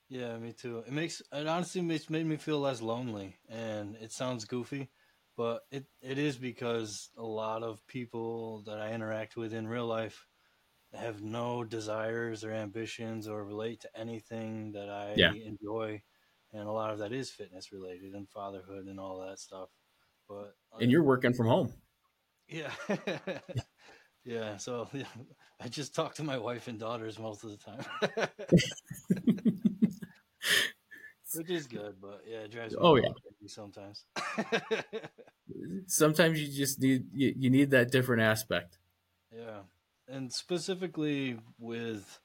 Yeah, 0.09 0.37
me 0.39 0.53
too. 0.53 0.79
It 0.87 0.93
makes 0.93 1.23
it 1.33 1.47
honestly 1.47 1.81
makes 1.81 2.11
made 2.11 2.27
me 2.27 2.37
feel 2.37 2.61
less 2.61 2.83
lonely, 2.83 3.37
and 3.49 3.97
it 3.97 4.12
sounds 4.12 4.45
goofy, 4.45 4.91
but 5.37 5.62
it, 5.71 5.87
it 6.03 6.19
is 6.19 6.37
because 6.37 7.11
a 7.17 7.23
lot 7.25 7.62
of 7.62 7.87
people 7.87 8.62
that 8.65 8.79
I 8.81 8.93
interact 8.93 9.37
with 9.37 9.55
in 9.55 9.67
real 9.67 9.87
life 9.87 10.27
have 10.93 11.23
no 11.23 11.65
desires 11.65 12.45
or 12.45 12.53
ambitions 12.53 13.29
or 13.29 13.45
relate 13.45 13.81
to 13.83 13.99
anything 13.99 14.73
that 14.73 14.91
I 14.91 15.15
Yeah. 15.17 15.33
enjoy, 15.45 16.03
and 16.53 16.69
a 16.69 16.73
lot 16.73 16.91
of 16.93 16.99
that 17.01 17.12
is 17.12 17.31
fitness 17.31 17.73
related 17.73 18.15
and 18.15 18.29
fatherhood 18.31 18.87
and 18.87 19.01
all 19.01 19.21
that 19.27 19.39
stuff. 19.41 19.71
But 20.29 20.57
and 20.79 20.91
you're 20.91 21.03
working 21.03 21.33
from 21.35 21.47
home 21.47 21.73
yeah. 22.49 22.73
yeah, 24.25 24.57
so 24.57 24.89
yeah, 24.93 25.05
I 25.61 25.68
just 25.68 25.95
talk 25.95 26.14
to 26.16 26.25
my 26.25 26.39
wife 26.39 26.68
and 26.68 26.79
daughters 26.79 27.18
most 27.18 27.45
of 27.45 27.51
the 27.51 27.57
time. 27.57 28.29
Which 31.35 31.51
is 31.51 31.66
good, 31.66 31.97
but 32.01 32.22
yeah, 32.27 32.39
it 32.39 32.53
drives 32.53 32.75
me 32.75 32.81
Oh, 32.81 32.95
yeah. 32.97 33.09
sometimes. 33.47 34.05
sometimes 35.87 36.41
you 36.41 36.49
just 36.49 36.81
need 36.81 37.07
you, 37.12 37.35
you 37.37 37.51
need 37.51 37.70
that 37.70 37.91
different 37.91 38.22
aspect 38.22 38.79
yeah. 39.37 39.61
And 40.09 40.33
specifically 40.33 41.39
with 41.59 42.20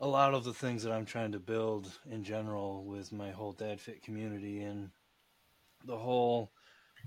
a 0.00 0.06
lot 0.06 0.34
of 0.34 0.44
the 0.44 0.54
things 0.54 0.82
that 0.82 0.92
I'm 0.92 1.04
trying 1.06 1.32
to 1.32 1.38
build 1.38 1.90
in 2.10 2.22
general 2.24 2.84
with 2.84 3.12
my 3.12 3.30
whole 3.30 3.52
dad 3.52 3.80
fit 3.80 4.02
community 4.02 4.62
and 4.62 4.90
the 5.84 5.96
whole 5.96 6.52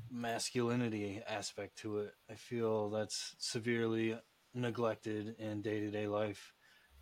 masculinity 0.09 1.21
aspect 1.27 1.77
to 1.79 1.99
it. 1.99 2.13
I 2.29 2.35
feel 2.35 2.89
that's 2.89 3.35
severely 3.39 4.19
neglected 4.53 5.35
in 5.39 5.61
day 5.61 5.79
to 5.81 5.91
day 5.91 6.07
life. 6.07 6.53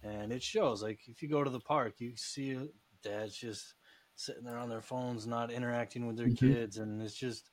And 0.03 0.31
it 0.31 0.43
shows. 0.43 0.83
Like, 0.83 1.07
if 1.07 1.21
you 1.21 1.29
go 1.29 1.43
to 1.43 1.49
the 1.49 1.59
park, 1.59 1.99
you 1.99 2.15
see 2.17 2.69
dads 3.03 3.37
just 3.37 3.75
sitting 4.15 4.43
there 4.43 4.57
on 4.57 4.69
their 4.69 4.81
phones, 4.81 5.27
not 5.27 5.51
interacting 5.51 6.07
with 6.07 6.17
their 6.17 6.29
Mhm. 6.29 6.57
kids. 6.57 6.77
And 6.77 7.01
it's 7.01 7.15
just 7.15 7.51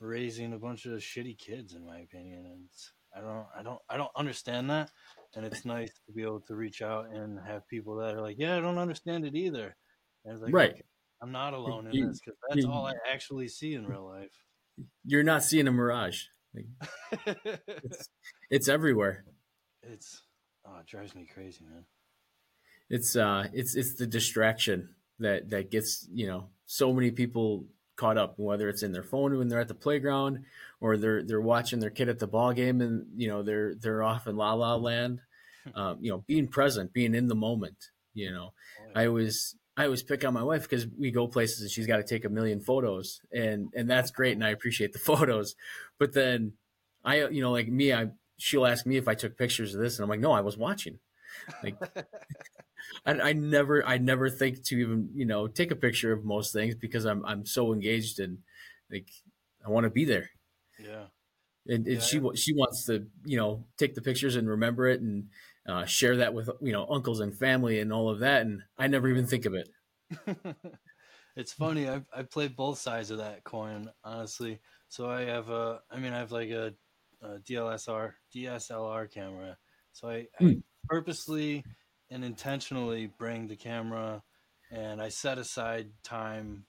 raising 0.00 0.52
a 0.52 0.58
bunch 0.58 0.86
of 0.86 1.00
shitty 1.00 1.38
kids, 1.38 1.74
in 1.74 1.84
my 1.86 2.00
opinion. 2.00 2.46
And 2.46 2.66
it's, 2.66 2.92
I 3.14 3.20
don't, 3.20 3.48
I 3.54 3.62
don't, 3.62 3.82
I 3.88 3.96
don't 3.96 4.12
understand 4.16 4.70
that. 4.70 4.92
And 5.34 5.44
it's 5.44 5.64
nice 5.64 5.90
to 6.06 6.12
be 6.12 6.22
able 6.22 6.40
to 6.42 6.56
reach 6.56 6.82
out 6.82 7.10
and 7.10 7.38
have 7.40 7.68
people 7.68 7.96
that 7.96 8.14
are 8.14 8.22
like, 8.22 8.38
yeah, 8.38 8.56
I 8.56 8.60
don't 8.60 8.78
understand 8.78 9.24
it 9.26 9.34
either. 9.34 9.76
And 10.24 10.34
it's 10.34 10.42
like, 10.42 10.54
Right. 10.54 10.74
okay, 10.74 10.82
I'm 11.20 11.32
not 11.32 11.54
alone 11.54 11.86
in 11.86 12.00
this 12.00 12.20
because 12.20 12.38
that's 12.48 12.64
all 12.64 12.86
I 12.86 12.94
actually 13.10 13.48
see 13.48 13.74
in 13.74 13.86
real 13.86 14.06
life. 14.06 14.47
You're 15.04 15.22
not 15.22 15.42
seeing 15.44 15.66
a 15.68 15.72
mirage. 15.72 16.24
Like, 16.54 16.66
it's 18.50 18.68
everywhere. 18.68 19.24
It's 19.82 20.22
oh, 20.66 20.78
it 20.80 20.86
drives 20.86 21.14
me 21.14 21.26
crazy, 21.32 21.64
man. 21.64 21.84
it's 22.90 23.16
uh 23.16 23.46
it's 23.52 23.74
it's 23.74 23.94
the 23.94 24.06
distraction 24.06 24.90
that 25.18 25.50
that 25.50 25.70
gets 25.70 26.06
you 26.12 26.26
know 26.26 26.48
so 26.66 26.92
many 26.92 27.10
people 27.10 27.66
caught 27.96 28.16
up 28.18 28.34
whether 28.38 28.68
it's 28.68 28.82
in 28.82 28.92
their 28.92 29.02
phone 29.02 29.36
when 29.36 29.48
they're 29.48 29.60
at 29.60 29.68
the 29.68 29.74
playground 29.74 30.44
or 30.80 30.96
they're 30.96 31.22
they're 31.24 31.40
watching 31.40 31.80
their 31.80 31.90
kid 31.90 32.08
at 32.08 32.18
the 32.18 32.26
ball 32.26 32.52
game 32.52 32.80
and 32.80 33.06
you 33.16 33.28
know 33.28 33.42
they're 33.42 33.74
they're 33.74 34.02
off 34.02 34.26
in 34.26 34.36
la 34.36 34.52
la 34.54 34.74
land. 34.90 35.20
Um, 35.74 35.98
you 36.00 36.10
know 36.10 36.24
being 36.26 36.48
present 36.48 36.92
being 36.92 37.14
in 37.14 37.28
the 37.28 37.34
moment 37.34 37.76
you 38.14 38.30
know. 38.32 38.52
Oh, 38.80 39.00
I 39.00 39.08
was 39.08 39.54
I 39.78 39.84
always 39.86 40.02
pick 40.02 40.24
on 40.26 40.34
my 40.34 40.42
wife 40.42 40.64
because 40.64 40.86
we 40.88 41.12
go 41.12 41.28
places 41.28 41.62
and 41.62 41.70
she's 41.70 41.86
got 41.86 41.98
to 41.98 42.04
take 42.04 42.26
a 42.26 42.30
million 42.30 42.60
photos, 42.60 43.22
and 43.32 43.72
and 43.74 43.90
that's 43.90 44.10
great, 44.10 44.34
and 44.34 44.44
I 44.44 44.50
appreciate 44.50 44.92
the 44.92 44.98
photos. 45.10 45.56
But 45.98 46.14
then 46.14 46.54
I, 47.04 47.28
you 47.28 47.42
know, 47.42 47.52
like 47.52 47.68
me, 47.68 47.94
I 47.94 48.10
she'll 48.38 48.66
ask 48.66 48.86
me 48.86 48.98
if 48.98 49.08
I 49.08 49.14
took 49.14 49.38
pictures 49.38 49.74
of 49.74 49.80
this, 49.80 49.98
and 49.98 50.04
I'm 50.04 50.10
like, 50.10 50.20
no, 50.20 50.32
I 50.32 50.42
was 50.42 50.58
watching. 50.58 51.00
Like, 51.62 51.78
I, 53.06 53.12
I 53.20 53.32
never, 53.32 53.84
I 53.86 53.98
never 53.98 54.30
think 54.30 54.62
to 54.64 54.76
even, 54.78 55.10
you 55.14 55.24
know, 55.26 55.46
take 55.48 55.70
a 55.70 55.76
picture 55.76 56.12
of 56.12 56.24
most 56.24 56.52
things 56.52 56.74
because 56.74 57.04
I'm, 57.04 57.24
I'm 57.24 57.44
so 57.46 57.72
engaged 57.72 58.20
and 58.20 58.38
like 58.90 59.08
I 59.66 59.70
want 59.70 59.84
to 59.84 59.90
be 59.90 60.04
there. 60.04 60.30
Yeah. 60.78 61.06
And, 61.66 61.86
and 61.86 61.96
Yeah. 61.96 62.00
she, 62.00 62.20
she 62.34 62.54
wants 62.54 62.86
to, 62.86 63.06
you 63.24 63.36
know, 63.36 63.66
take 63.76 63.94
the 63.94 64.00
pictures 64.00 64.36
and 64.36 64.48
remember 64.48 64.86
it 64.88 65.00
and 65.00 65.28
uh, 65.68 65.86
share 65.86 66.16
that 66.18 66.34
with, 66.34 66.50
you 66.62 66.72
know, 66.72 66.86
uncles 66.88 67.20
and 67.20 67.36
family 67.38 67.80
and 67.80 67.92
all 67.92 68.10
of 68.10 68.20
that. 68.20 68.42
And 68.42 68.62
I 68.78 68.88
never 68.88 69.08
even 69.08 69.26
think 69.28 69.46
of 69.46 69.54
it. 69.54 69.68
it's 71.36 71.52
funny. 71.52 71.88
I 71.88 72.04
I 72.12 72.22
play 72.22 72.48
both 72.48 72.78
sides 72.78 73.10
of 73.10 73.18
that 73.18 73.44
coin, 73.44 73.90
honestly. 74.04 74.60
So 74.88 75.08
I 75.10 75.22
have 75.22 75.50
a, 75.50 75.82
I 75.90 75.98
mean, 75.98 76.12
I 76.12 76.18
have 76.18 76.32
like 76.32 76.50
a, 76.50 76.74
a 77.20 77.38
DLSR 77.40 78.14
DSLR 78.32 79.06
camera. 79.06 79.58
So 79.92 80.08
I, 80.08 80.28
I 80.38 80.40
Hmm. 80.40 80.60
purposely 80.88 81.66
and 82.10 82.24
intentionally 82.24 83.06
bring 83.06 83.48
the 83.48 83.56
camera, 83.56 84.24
and 84.70 85.02
I 85.02 85.08
set 85.10 85.38
aside 85.38 85.92
time 86.02 86.66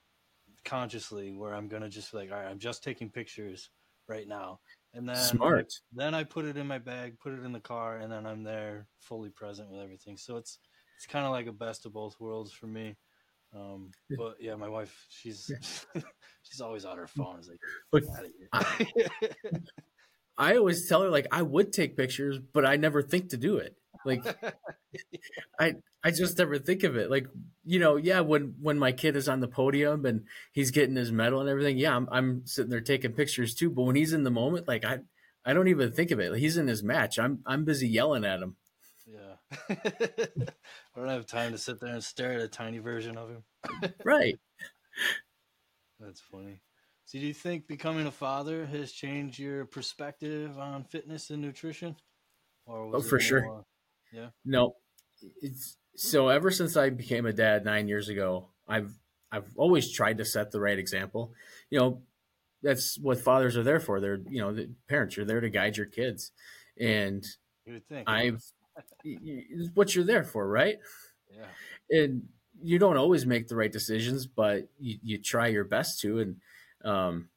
consciously 0.66 1.34
where 1.34 1.54
I'm 1.54 1.68
gonna 1.68 1.90
just 1.90 2.12
be 2.12 2.18
like, 2.20 2.32
all 2.32 2.38
right, 2.38 2.48
I'm 2.50 2.60
just 2.60 2.84
taking 2.84 3.10
pictures 3.12 3.70
right 4.08 4.28
now, 4.28 4.62
and 4.94 5.08
then 5.08 5.16
Smart. 5.16 5.74
then 5.94 6.14
I 6.14 6.24
put 6.24 6.46
it 6.46 6.58
in 6.58 6.68
my 6.68 6.80
bag, 6.80 7.20
put 7.20 7.34
it 7.34 7.44
in 7.44 7.52
the 7.52 7.60
car, 7.60 7.98
and 7.98 8.12
then 8.12 8.26
I'm 8.26 8.44
there 8.44 8.88
fully 9.00 9.30
present 9.30 9.70
with 9.70 9.82
everything. 9.82 10.18
So 10.18 10.38
it's 10.38 10.60
it's 10.98 11.06
kind 11.06 11.26
of 11.26 11.32
like 11.32 11.48
a 11.48 11.54
best 11.54 11.86
of 11.86 11.94
both 11.94 12.20
worlds 12.20 12.52
for 12.52 12.68
me. 12.68 12.96
Um, 13.56 13.92
but 14.18 14.36
yeah, 14.40 14.56
my 14.56 14.70
wife, 14.70 15.06
she's 15.10 15.52
she's 16.44 16.62
always 16.62 16.86
on 16.86 16.98
her 16.98 17.08
phone. 17.08 17.38
It's 17.40 17.50
like, 17.50 17.60
But 17.92 18.04
"Get 18.04 18.10
outta 18.54 18.88
here." 18.96 19.62
I 20.40 20.56
always 20.56 20.88
tell 20.88 21.02
her 21.02 21.10
like 21.10 21.28
I 21.32 21.42
would 21.42 21.74
take 21.74 21.98
pictures, 21.98 22.40
but 22.54 22.66
I 22.66 22.78
never 22.78 23.02
think 23.02 23.30
to 23.30 23.38
do 23.38 23.58
it. 23.58 23.76
Like 24.06 24.24
I 25.60 25.76
I 26.02 26.12
just 26.12 26.38
never 26.38 26.58
think 26.58 26.84
of 26.84 26.96
it. 26.96 27.12
Like 27.12 27.28
you 27.66 27.80
know, 27.80 27.98
yeah, 27.98 28.22
when 28.22 28.56
when 28.62 28.80
my 28.80 28.94
kid 28.94 29.18
is 29.18 29.28
on 29.28 29.42
the 29.42 29.50
podium 29.50 30.06
and 30.06 30.24
he's 30.54 30.72
getting 30.72 30.96
his 30.96 31.12
medal 31.12 31.42
and 31.42 31.50
everything, 31.50 31.78
yeah, 31.78 31.94
I'm 31.96 32.08
I'm 32.10 32.46
sitting 32.46 32.72
there 32.72 32.80
taking 32.80 33.12
pictures 33.12 33.54
too. 33.54 33.70
But 33.70 33.84
when 33.84 33.98
he's 33.98 34.14
in 34.14 34.24
the 34.24 34.32
moment, 34.32 34.68
like 34.68 34.86
I 34.86 35.00
I 35.44 35.52
don't 35.54 35.68
even 35.68 35.92
think 35.92 36.12
of 36.12 36.22
it. 36.22 36.36
He's 36.38 36.58
in 36.58 36.68
his 36.68 36.84
match. 36.84 37.20
I'm 37.20 37.40
I'm 37.46 37.66
busy 37.66 37.90
yelling 37.90 38.24
at 38.24 38.42
him. 38.42 38.56
yeah, 39.06 39.36
I 39.70 40.28
don't 40.96 41.10
have 41.10 41.26
time 41.26 41.52
to 41.52 41.58
sit 41.58 41.82
there 41.82 41.94
and 41.94 42.04
stare 42.04 42.34
at 42.34 42.42
a 42.42 42.48
tiny 42.48 42.80
version 42.80 43.18
of 43.18 43.30
him. 43.30 43.44
Right. 44.06 44.40
That's 46.00 46.22
funny. 46.22 46.62
So, 47.10 47.18
do 47.18 47.26
you 47.26 47.34
think 47.34 47.66
becoming 47.66 48.06
a 48.06 48.12
father 48.12 48.68
has 48.68 48.92
changed 48.92 49.40
your 49.40 49.66
perspective 49.66 50.60
on 50.60 50.84
fitness 50.84 51.32
and 51.32 51.42
nutrition? 51.42 51.96
Or 52.68 52.86
was 52.88 53.04
Oh, 53.04 53.10
for 53.10 53.20
sure. 53.20 53.42
more- 53.42 53.66
No, 54.46 54.76
it's 55.42 55.78
so 55.96 56.28
ever 56.30 56.52
since 56.52 56.78
I 56.78 56.92
became 56.92 57.26
a 57.26 57.34
dad 57.34 57.66
nine 57.66 57.88
years 57.88 58.10
ago, 58.10 58.52
I've 58.68 58.94
I've 59.32 59.58
always 59.58 59.92
tried 59.92 60.20
to 60.20 60.26
set 60.26 60.52
the 60.52 60.60
right 60.60 60.78
example. 60.78 61.34
You 61.72 61.80
know, 61.80 62.04
that's 62.62 63.00
what 63.00 63.18
fathers 63.20 63.58
are 63.58 63.64
there 63.64 63.80
for. 63.80 64.00
They're 64.00 64.22
you 64.30 64.40
know 64.40 64.54
the 64.54 64.70
parents. 64.88 65.18
You're 65.18 65.26
there 65.26 65.42
to 65.42 65.50
guide 65.50 65.78
your 65.78 65.88
kids, 65.88 66.32
and 66.80 67.26
You 67.66 67.74
would 67.74 67.88
think. 67.88 68.08
I've 68.08 68.44
y- 69.04 69.18
y- 69.20 69.46
it's 69.50 69.76
what 69.76 69.96
you're 69.96 70.06
there 70.06 70.24
for, 70.24 70.48
right? 70.48 70.78
yeah. 71.36 71.48
And 71.90 72.30
you 72.62 72.78
don't 72.78 72.98
always 72.98 73.26
make 73.26 73.48
the 73.48 73.56
right 73.56 73.72
decisions, 73.72 74.28
but 74.28 74.70
you, 74.78 75.00
you 75.02 75.18
try 75.18 75.48
your 75.48 75.64
best 75.64 76.02
to. 76.02 76.20
And 76.20 76.40
um, 76.84 77.30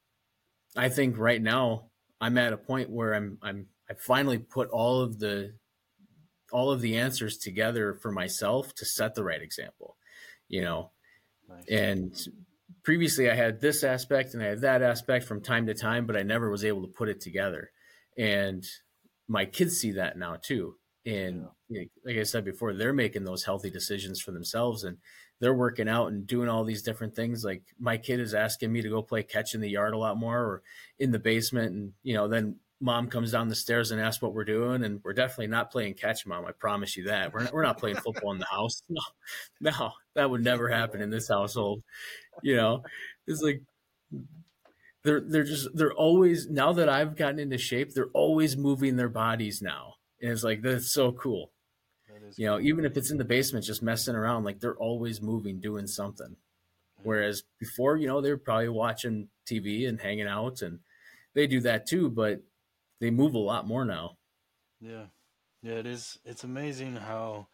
I 0.76 0.88
think 0.88 1.18
right 1.18 1.40
now 1.40 1.90
I'm 2.20 2.38
at 2.38 2.52
a 2.52 2.56
point 2.56 2.90
where 2.90 3.14
I'm 3.14 3.38
I'm 3.42 3.66
I 3.90 3.94
finally 3.94 4.38
put 4.38 4.70
all 4.70 5.00
of 5.00 5.18
the 5.18 5.54
all 6.52 6.70
of 6.70 6.80
the 6.80 6.98
answers 6.98 7.38
together 7.38 7.94
for 7.94 8.12
myself 8.12 8.74
to 8.76 8.84
set 8.84 9.14
the 9.14 9.24
right 9.24 9.42
example. 9.42 9.96
You 10.48 10.62
know, 10.62 10.90
Nice. 11.48 11.64
and 11.68 12.28
previously 12.82 13.30
I 13.30 13.34
had 13.34 13.60
this 13.60 13.84
aspect 13.84 14.34
and 14.34 14.42
I 14.42 14.46
had 14.46 14.60
that 14.62 14.82
aspect 14.82 15.26
from 15.26 15.40
time 15.40 15.66
to 15.66 15.74
time, 15.74 16.06
but 16.06 16.16
I 16.16 16.22
never 16.22 16.50
was 16.50 16.64
able 16.64 16.82
to 16.82 16.88
put 16.88 17.08
it 17.08 17.20
together. 17.20 17.70
And 18.16 18.64
my 19.28 19.44
kids 19.44 19.78
see 19.78 19.92
that 19.92 20.18
now 20.18 20.36
too. 20.40 20.76
And 21.04 21.42
know, 21.42 21.52
like 22.04 22.16
I 22.16 22.22
said 22.22 22.44
before, 22.44 22.74
they're 22.74 22.92
making 22.92 23.24
those 23.24 23.44
healthy 23.44 23.70
decisions 23.70 24.20
for 24.20 24.30
themselves 24.32 24.84
and 24.84 24.98
they're 25.40 25.54
working 25.54 25.88
out 25.88 26.08
and 26.08 26.26
doing 26.26 26.48
all 26.48 26.64
these 26.64 26.82
different 26.82 27.14
things. 27.14 27.44
Like 27.44 27.62
my 27.78 27.96
kid 27.96 28.20
is 28.20 28.34
asking 28.34 28.72
me 28.72 28.82
to 28.82 28.88
go 28.88 29.02
play 29.02 29.22
catch 29.22 29.54
in 29.54 29.60
the 29.60 29.70
yard 29.70 29.94
a 29.94 29.98
lot 29.98 30.16
more 30.16 30.38
or 30.38 30.62
in 30.98 31.10
the 31.10 31.18
basement. 31.18 31.72
And, 31.72 31.92
you 32.02 32.14
know, 32.14 32.28
then 32.28 32.56
mom 32.80 33.08
comes 33.08 33.32
down 33.32 33.48
the 33.48 33.54
stairs 33.54 33.90
and 33.90 34.00
asks 34.00 34.22
what 34.22 34.34
we're 34.34 34.44
doing. 34.44 34.84
And 34.84 35.00
we're 35.02 35.14
definitely 35.14 35.48
not 35.48 35.70
playing 35.70 35.94
catch, 35.94 36.26
mom. 36.26 36.46
I 36.46 36.52
promise 36.52 36.96
you 36.96 37.04
that. 37.04 37.32
We're 37.32 37.44
not, 37.44 37.52
we're 37.52 37.62
not 37.62 37.78
playing 37.78 37.96
football 37.96 38.32
in 38.32 38.38
the 38.38 38.46
house. 38.46 38.82
No, 39.60 39.70
no, 39.70 39.90
that 40.14 40.30
would 40.30 40.44
never 40.44 40.68
happen 40.68 41.00
in 41.00 41.10
this 41.10 41.28
household. 41.28 41.82
You 42.42 42.56
know, 42.56 42.82
it's 43.26 43.42
like 43.42 43.62
they're 45.04 45.20
they're 45.20 45.44
just 45.44 45.68
they're 45.74 45.92
always 45.92 46.48
now 46.48 46.72
that 46.74 46.88
I've 46.88 47.16
gotten 47.16 47.38
into 47.38 47.58
shape, 47.58 47.92
they're 47.94 48.10
always 48.14 48.56
moving 48.56 48.96
their 48.96 49.08
bodies 49.08 49.60
now, 49.60 49.94
and 50.20 50.30
it's 50.30 50.44
like 50.44 50.62
that's 50.62 50.92
so 50.92 51.12
cool. 51.12 51.50
You 52.38 52.46
know, 52.46 52.60
even 52.60 52.84
if 52.84 52.96
it's 52.96 53.10
in 53.10 53.18
the 53.18 53.24
basement, 53.24 53.64
just 53.64 53.82
messing 53.82 54.14
around, 54.14 54.44
like 54.44 54.60
they're 54.60 54.76
always 54.76 55.20
moving, 55.20 55.60
doing 55.60 55.86
something. 55.86 56.36
Hmm. 56.98 57.02
Whereas 57.02 57.42
before, 57.58 57.96
you 57.96 58.06
know, 58.06 58.20
they 58.20 58.30
were 58.30 58.38
probably 58.38 58.68
watching 58.68 59.28
TV 59.46 59.88
and 59.88 60.00
hanging 60.00 60.26
out, 60.26 60.62
and 60.62 60.80
they 61.34 61.46
do 61.46 61.60
that 61.60 61.86
too, 61.86 62.10
but 62.10 62.40
they 63.00 63.10
move 63.10 63.34
a 63.34 63.38
lot 63.38 63.66
more 63.66 63.84
now. 63.84 64.16
Yeah. 64.80 65.06
Yeah, 65.62 65.74
it 65.74 65.86
is. 65.86 66.18
It's 66.24 66.44
amazing 66.44 66.96
how 66.96 67.46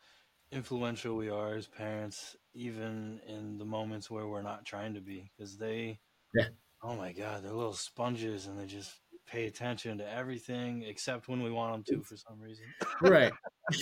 influential 0.50 1.14
we 1.16 1.28
are 1.28 1.54
as 1.54 1.66
parents, 1.66 2.36
even 2.54 3.20
in 3.26 3.58
the 3.58 3.64
moments 3.66 4.10
where 4.10 4.26
we're 4.26 4.42
not 4.42 4.64
trying 4.64 4.94
to 4.94 5.00
be. 5.00 5.30
Because 5.36 5.58
they, 5.58 6.00
Yeah. 6.34 6.48
oh 6.82 6.96
my 6.96 7.12
God, 7.12 7.42
they're 7.44 7.52
little 7.52 7.74
sponges 7.74 8.46
and 8.46 8.58
they 8.58 8.66
just 8.66 8.92
pay 9.26 9.46
attention 9.46 9.98
to 9.98 10.10
everything 10.10 10.82
except 10.84 11.28
when 11.28 11.42
we 11.42 11.50
want 11.50 11.84
them 11.84 11.96
to 11.96 12.02
for 12.02 12.16
some 12.16 12.40
reason. 12.40 12.64
Right. 13.02 13.32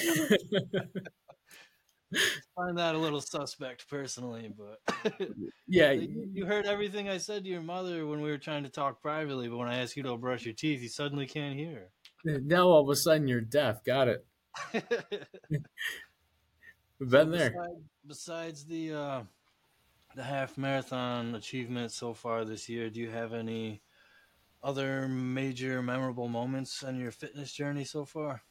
find 2.57 2.79
that 2.79 2.95
a 2.95 2.99
little 2.99 3.21
suspect 3.21 3.89
personally, 3.89 4.53
but 4.57 4.81
yeah. 5.67 5.93
you, 5.93 6.47
heard 6.47 6.67
everything 6.67 7.09
I 7.09 7.19
said 7.19 7.45
to 7.45 7.51
your 7.51 7.63
mother 7.63 8.07
when 8.07 8.21
we 8.21 8.31
were 8.31 8.39
trying 8.39 8.65
to 8.65 8.69
talk 8.69 9.03
privately, 9.03 9.49
but 9.49 9.57
when 9.57 9.69
I 9.69 9.81
asked 9.81 9.97
you 9.97 10.03
to 10.05 10.17
brush 10.17 10.45
your 10.45 10.55
teeth, 10.55 10.83
you 10.83 10.89
suddenly 10.89 11.27
can't 11.27 11.57
hear. 11.57 11.89
Now 12.25 12.69
all 12.69 12.83
of 12.83 12.89
a 12.89 12.97
sudden 12.97 13.29
you're 13.29 13.41
deaf. 13.41 13.85
Got 13.85 14.09
it. 14.09 14.27
We've 16.99 17.11
been 17.11 17.31
there. 17.31 17.51
Besides, 17.51 17.83
besides 18.07 18.65
the 18.65 18.95
uh, 18.95 19.23
the 20.15 20.23
half 20.23 20.57
marathon 20.57 21.35
achievement 21.35 21.93
so 21.93 22.15
far 22.15 22.45
this 22.45 22.69
year, 22.69 22.89
do 22.89 23.01
you 23.01 23.11
have 23.11 23.35
any 23.35 23.83
other 24.63 25.07
major 25.07 25.83
memorable 25.83 26.29
moments 26.29 26.83
on 26.83 26.99
your 26.99 27.11
fitness 27.11 27.53
journey 27.53 27.85
so 27.85 28.05
far? 28.05 28.43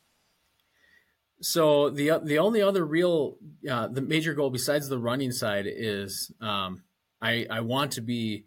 So 1.42 1.90
the 1.90 2.20
the 2.24 2.40
only 2.40 2.62
other 2.62 2.86
real 2.86 3.38
uh, 3.70 3.88
the 3.88 4.02
major 4.02 4.34
goal 4.34 4.50
besides 4.50 4.88
the 4.88 5.00
running 5.00 5.32
side 5.32 5.66
is 5.68 6.32
um, 6.42 6.84
I 7.22 7.46
I 7.50 7.62
want 7.62 7.92
to 7.94 8.02
be. 8.02 8.46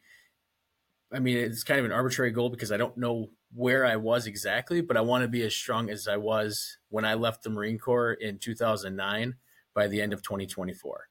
I 1.12 1.20
mean, 1.20 1.39
it's 1.39 1.64
kind 1.64 1.80
of 1.80 1.86
an 1.86 1.93
arbitrary 1.93 2.30
goal 2.32 2.51
because 2.51 2.70
I 2.70 2.76
don't 2.76 2.97
know 2.99 3.30
where 3.55 3.86
I 3.86 3.97
was 3.97 4.26
exactly, 4.26 4.82
but 4.82 4.97
I 4.97 5.01
want 5.01 5.22
to 5.22 5.28
be 5.28 5.43
as 5.43 5.55
strong 5.55 5.89
as 5.89 6.07
I 6.07 6.18
was 6.18 6.76
when 6.91 7.07
I 7.07 7.14
left 7.14 7.43
the 7.43 7.51
Marine 7.51 7.78
Corps 7.78 8.12
in 8.12 8.39
2009 8.39 9.36
by 9.74 9.86
the 9.89 10.03
end 10.03 10.12
of 10.12 10.22
2024, 10.22 11.09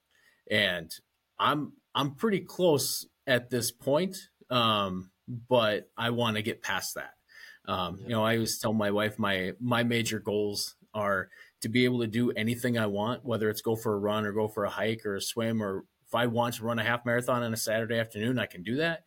and 0.51 0.91
I'm 1.39 1.73
I'm 1.95 2.15
pretty 2.15 2.41
close 2.41 3.07
at 3.25 3.49
this 3.49 3.71
point, 3.71 4.17
um, 4.51 5.11
but 5.27 5.89
I 5.97 6.11
want 6.11 6.35
to 6.37 6.43
get 6.43 6.61
past 6.61 6.95
that. 6.95 7.13
Um, 7.65 7.99
You 8.03 8.09
know, 8.09 8.23
I 8.23 8.35
always 8.35 8.59
tell 8.59 8.73
my 8.73 8.91
wife 8.91 9.17
my 9.17 9.53
my 9.59 9.83
major 9.83 10.19
goals 10.19 10.75
are 10.93 11.29
to 11.61 11.69
be 11.69 11.85
able 11.85 11.99
to 12.01 12.07
do 12.07 12.31
anything 12.31 12.77
I 12.77 12.85
want, 12.87 13.25
whether 13.25 13.49
it's 13.49 13.61
go 13.61 13.75
for 13.75 13.93
a 13.93 13.99
run 13.99 14.25
or 14.25 14.31
go 14.31 14.47
for 14.47 14.65
a 14.65 14.69
hike 14.69 15.05
or 15.05 15.15
a 15.15 15.21
swim, 15.21 15.61
or 15.61 15.85
if 16.05 16.13
I 16.15 16.27
want 16.27 16.55
to 16.55 16.63
run 16.63 16.79
a 16.79 16.83
half 16.83 17.05
marathon 17.05 17.43
on 17.43 17.53
a 17.53 17.57
Saturday 17.57 17.99
afternoon, 17.99 18.39
I 18.39 18.45
can 18.45 18.63
do 18.63 18.77
that. 18.77 19.03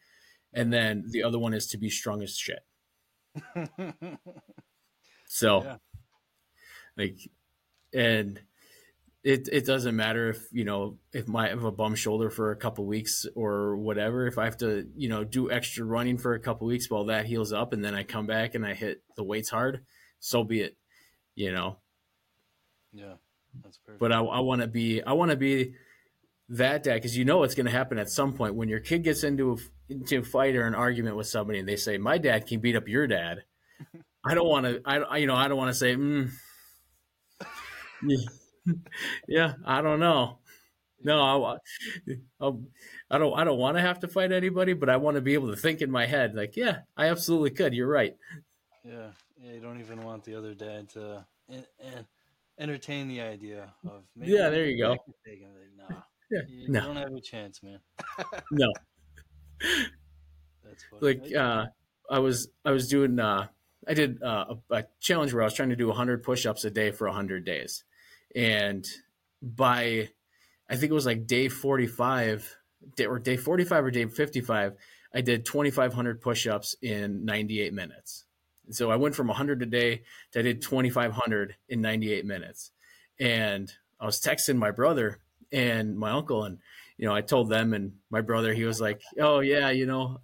And 0.52 0.72
then 0.72 1.04
the 1.10 1.22
other 1.22 1.38
one 1.38 1.54
is 1.54 1.68
to 1.68 1.78
be 1.78 1.90
strong 1.90 2.22
as 2.22 2.36
shit. 2.36 2.60
So, 5.32 5.62
Yeah. 5.62 5.76
like, 6.96 7.18
and 7.94 8.40
it 9.22 9.48
it 9.52 9.66
doesn't 9.66 9.94
matter 9.94 10.30
if 10.30 10.48
you 10.50 10.64
know 10.64 10.98
if 11.12 11.28
my 11.28 11.48
have 11.48 11.64
a 11.64 11.70
bum 11.70 11.94
shoulder 11.94 12.30
for 12.30 12.50
a 12.50 12.56
couple 12.56 12.86
weeks 12.86 13.26
or 13.36 13.76
whatever. 13.76 14.26
If 14.26 14.38
I 14.38 14.44
have 14.46 14.56
to 14.58 14.88
you 14.96 15.08
know 15.08 15.24
do 15.24 15.50
extra 15.50 15.84
running 15.84 16.18
for 16.18 16.34
a 16.34 16.40
couple 16.40 16.66
weeks 16.66 16.90
while 16.90 17.04
that 17.06 17.26
heals 17.26 17.52
up, 17.52 17.72
and 17.72 17.84
then 17.84 17.94
I 17.94 18.02
come 18.02 18.26
back 18.26 18.54
and 18.54 18.66
I 18.66 18.74
hit 18.74 19.02
the 19.16 19.22
weights 19.24 19.50
hard, 19.50 19.84
so 20.18 20.42
be 20.42 20.62
it. 20.62 20.76
You 21.36 21.52
know, 21.52 21.78
yeah, 22.92 23.14
that's 23.62 23.78
perfect. 23.78 24.00
but 24.00 24.12
I, 24.12 24.20
I 24.20 24.40
want 24.40 24.60
to 24.60 24.66
be 24.66 25.02
I 25.02 25.12
want 25.12 25.30
to 25.30 25.36
be 25.36 25.74
that 26.50 26.82
dad 26.82 26.94
because 26.94 27.16
you 27.16 27.24
know 27.24 27.42
it's 27.44 27.54
going 27.54 27.66
to 27.66 27.72
happen 27.72 27.98
at 27.98 28.10
some 28.10 28.32
point. 28.32 28.54
When 28.54 28.68
your 28.68 28.80
kid 28.80 29.04
gets 29.04 29.22
into 29.22 29.52
a, 29.52 29.56
into 29.92 30.18
a 30.18 30.22
fight 30.22 30.56
or 30.56 30.66
an 30.66 30.74
argument 30.74 31.16
with 31.16 31.26
somebody 31.26 31.58
and 31.58 31.68
they 31.68 31.76
say 31.76 31.98
my 31.98 32.18
dad 32.18 32.46
can 32.46 32.60
beat 32.60 32.76
up 32.76 32.88
your 32.88 33.06
dad 33.06 33.42
i 34.24 34.34
don't 34.34 34.48
want 34.48 34.66
to 34.66 34.80
i 34.84 35.16
you 35.16 35.26
know 35.26 35.34
i 35.34 35.48
don't 35.48 35.56
want 35.58 35.70
to 35.70 35.74
say 35.74 35.96
mm, 35.96 36.30
yeah 39.28 39.54
i 39.64 39.80
don't 39.80 40.00
know. 40.00 40.38
No 41.02 41.22
I, 41.22 41.56
I'll, 42.40 42.62
I 43.10 43.18
don't 43.18 43.38
i 43.38 43.42
don't 43.42 43.58
want 43.58 43.78
to 43.78 43.80
have 43.80 44.00
to 44.00 44.08
fight 44.08 44.32
anybody 44.32 44.74
but 44.74 44.90
i 44.90 44.96
want 44.98 45.14
to 45.16 45.22
be 45.22 45.34
able 45.34 45.48
to 45.50 45.56
think 45.56 45.80
in 45.80 45.90
my 45.90 46.06
head 46.06 46.34
like 46.34 46.56
yeah 46.56 46.80
i 46.96 47.06
absolutely 47.08 47.50
could. 47.50 47.74
You're 47.74 47.88
right. 47.88 48.16
Yeah 48.84 49.08
yeah 49.42 49.52
you 49.52 49.60
don't 49.60 49.80
even 49.80 50.02
want 50.04 50.24
the 50.24 50.34
other 50.36 50.54
dad 50.54 50.90
to 50.90 51.24
and, 51.48 51.66
and 51.80 52.04
entertain 52.60 53.08
the 53.08 53.20
idea 53.20 53.72
of 53.84 54.02
yeah 54.16 54.50
there 54.50 54.66
you 54.66 54.82
go 54.82 54.90
like, 54.90 55.00
nah 55.76 55.96
yeah. 56.30 56.40
You 56.48 56.68
no. 56.68 56.80
don't 56.80 56.96
have 56.96 57.12
a 57.12 57.20
chance, 57.20 57.62
man. 57.62 57.80
no. 58.52 58.72
That's 60.64 60.84
funny. 60.90 61.00
Like 61.00 61.34
uh, 61.34 61.66
I 62.10 62.18
was 62.20 62.48
I 62.64 62.70
was 62.70 62.88
doing 62.88 63.18
uh, 63.18 63.48
I 63.88 63.94
did 63.94 64.22
uh, 64.22 64.54
a, 64.70 64.74
a 64.74 64.84
challenge 65.00 65.32
where 65.32 65.42
I 65.42 65.46
was 65.46 65.54
trying 65.54 65.70
to 65.70 65.76
do 65.76 65.88
100 65.88 66.22
push-ups 66.22 66.64
a 66.64 66.70
day 66.70 66.92
for 66.92 67.06
100 67.06 67.44
days. 67.44 67.84
And 68.34 68.86
by 69.42 70.10
I 70.68 70.76
think 70.76 70.90
it 70.90 70.94
was 70.94 71.06
like 71.06 71.26
day 71.26 71.48
45 71.48 72.56
day, 72.96 73.06
or 73.06 73.18
day 73.18 73.36
45 73.36 73.84
or 73.84 73.90
day 73.90 74.06
55, 74.06 74.74
I 75.12 75.20
did 75.20 75.44
2500 75.44 76.20
push-ups 76.20 76.76
in 76.80 77.24
98 77.24 77.72
minutes. 77.72 78.26
And 78.70 78.76
so 78.76 78.90
I 78.90 78.96
went 78.96 79.14
from 79.14 79.26
100 79.26 79.62
a 79.62 79.66
day 79.66 80.02
to 80.32 80.38
I 80.38 80.42
did 80.42 80.62
2500 80.62 81.56
in 81.68 81.80
98 81.80 82.24
minutes. 82.24 82.70
And 83.18 83.72
I 83.98 84.06
was 84.06 84.20
texting 84.20 84.56
my 84.56 84.70
brother 84.70 85.18
and 85.52 85.98
my 85.98 86.12
uncle 86.12 86.44
and 86.44 86.58
you 86.96 87.08
know 87.08 87.12
i 87.12 87.20
told 87.20 87.48
them 87.48 87.74
and 87.74 87.94
my 88.08 88.20
brother 88.20 88.54
he 88.54 88.64
was 88.64 88.80
like 88.80 89.02
oh 89.18 89.40
yeah 89.40 89.70
you 89.70 89.84
know 89.84 90.20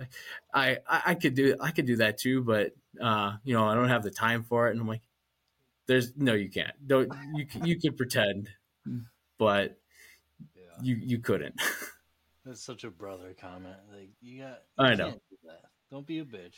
i 0.54 0.78
i, 0.88 1.02
I 1.06 1.14
could 1.16 1.34
do 1.34 1.56
i 1.60 1.72
could 1.72 1.84
do 1.84 1.96
that 1.96 2.16
too 2.16 2.44
but 2.44 2.76
uh 3.02 3.32
you 3.42 3.52
know 3.52 3.66
i 3.66 3.74
don't 3.74 3.88
have 3.88 4.04
the 4.04 4.10
time 4.12 4.44
for 4.44 4.68
it. 4.68 4.70
And 4.70 4.80
i'm 4.80 4.86
like 4.86 5.02
there's 5.86 6.16
no 6.16 6.34
you 6.34 6.50
can't. 6.50 6.74
Don't 6.86 7.12
you 7.34 7.46
you 7.62 7.80
could 7.80 7.96
pretend. 7.96 8.48
But 9.38 9.78
yeah. 10.54 10.62
you 10.82 10.96
you 10.96 11.18
couldn't. 11.18 11.60
That's 12.44 12.62
such 12.62 12.84
a 12.84 12.90
brother 12.90 13.34
comment. 13.40 13.76
Like 13.92 14.10
you 14.20 14.42
got 14.42 14.62
you 14.78 14.84
i 14.84 14.94
know 14.94 15.20
don't 15.90 16.06
be 16.06 16.18
a 16.18 16.24
bitch 16.24 16.54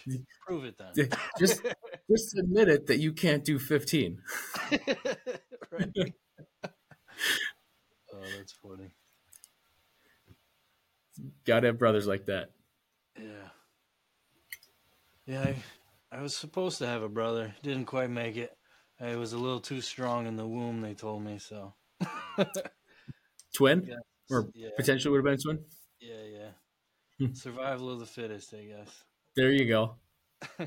prove 0.47 0.65
it 0.65 0.77
then 0.79 1.09
just 1.39 1.63
just 2.11 2.37
admit 2.39 2.69
it 2.69 2.87
that 2.87 2.99
you 2.99 3.13
can't 3.13 3.45
do 3.45 3.59
15 3.59 4.19
right 5.73 5.91
Oh, 8.19 8.27
that's 8.37 8.53
funny. 8.53 8.91
Gotta 11.45 11.69
have 11.69 11.79
brothers 11.79 12.07
like 12.07 12.27
that. 12.27 12.51
Yeah. 13.19 13.49
Yeah, 15.27 15.43
I, 15.43 15.57
I 16.19 16.23
was 16.23 16.37
supposed 16.37 16.79
to 16.79 16.87
have 16.87 17.03
a 17.03 17.09
brother. 17.09 17.55
Didn't 17.63 17.85
quite 17.85 18.11
make 18.11 18.37
it. 18.37 18.57
I 19.01 19.17
was 19.17 19.33
a 19.33 19.39
little 19.39 19.61
too 19.61 19.81
strong 19.81 20.27
in 20.27 20.37
the 20.37 20.47
womb, 20.47 20.81
they 20.81 20.95
told 20.95 21.23
me, 21.23 21.39
so. 21.39 21.75
twin? 23.55 23.89
Or 24.31 24.49
yeah. 24.55 24.71
potentially 24.77 25.13
would 25.13 25.27
have 25.27 25.39
been 25.39 25.43
twin? 25.43 25.65
Yeah, 26.01 26.25
yeah. 26.25 27.27
Hmm. 27.27 27.35
Survival 27.35 27.91
of 27.91 28.01
the 28.01 28.07
fittest, 28.07 28.55
I 28.55 28.65
guess. 28.65 29.05
There 29.39 29.53
you 29.53 29.67
go. 29.67 29.95
so 30.59 30.67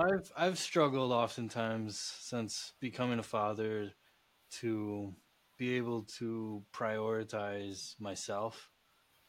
I've 0.00 0.32
I've 0.34 0.58
struggled 0.58 1.12
oftentimes 1.12 1.98
since 1.98 2.72
becoming 2.80 3.18
a 3.18 3.22
father 3.22 3.92
to 4.60 5.14
be 5.58 5.74
able 5.74 6.04
to 6.20 6.64
prioritize 6.72 8.00
myself. 8.00 8.70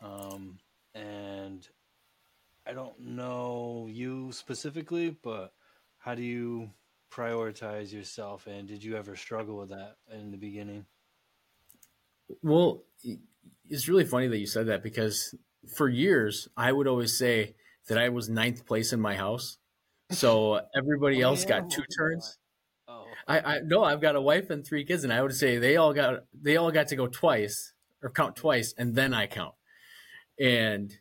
Um, 0.01 0.59
and 0.95 1.67
I 2.65 2.71
don't 2.71 2.97
know 3.01 3.89
you 3.91 4.31
specifically, 4.31 5.17
but 5.21 5.51
how 5.97 6.15
do 6.15 6.21
you 6.21 6.69
prioritize 7.11 7.91
yourself? 7.91 8.47
And 8.47 8.65
did 8.65 8.81
you 8.81 8.95
ever 8.95 9.17
struggle 9.17 9.57
with 9.57 9.71
that 9.71 9.97
in 10.09 10.31
the 10.31 10.37
beginning? 10.37 10.85
Well, 12.41 12.85
it's 13.69 13.89
really 13.89 14.05
funny 14.05 14.29
that 14.29 14.37
you 14.37 14.47
said 14.47 14.67
that 14.67 14.83
because 14.83 15.35
for 15.67 15.89
years 15.89 16.47
I 16.55 16.71
would 16.71 16.87
always 16.87 17.17
say 17.17 17.55
that 17.87 17.97
I 17.97 18.09
was 18.09 18.29
ninth 18.29 18.65
place 18.65 18.93
in 18.93 18.99
my 18.99 19.15
house. 19.15 19.57
So 20.11 20.61
everybody 20.75 21.23
oh, 21.23 21.29
else 21.29 21.43
yeah. 21.43 21.61
got 21.61 21.69
two 21.69 21.83
turns. 21.97 22.37
Oh, 22.87 23.05
I, 23.27 23.39
I 23.39 23.59
no, 23.63 23.83
I've 23.83 24.01
got 24.01 24.15
a 24.15 24.21
wife 24.21 24.49
and 24.49 24.65
three 24.65 24.85
kids, 24.85 25.03
and 25.03 25.13
I 25.13 25.21
would 25.21 25.35
say 25.35 25.57
they 25.57 25.77
all 25.77 25.93
got 25.93 26.23
they 26.33 26.57
all 26.57 26.71
got 26.71 26.87
to 26.89 26.95
go 26.95 27.07
twice 27.07 27.73
or 28.01 28.09
count 28.09 28.35
twice, 28.35 28.73
and 28.77 28.95
then 28.95 29.13
I 29.13 29.27
count. 29.27 29.55
And 30.39 30.95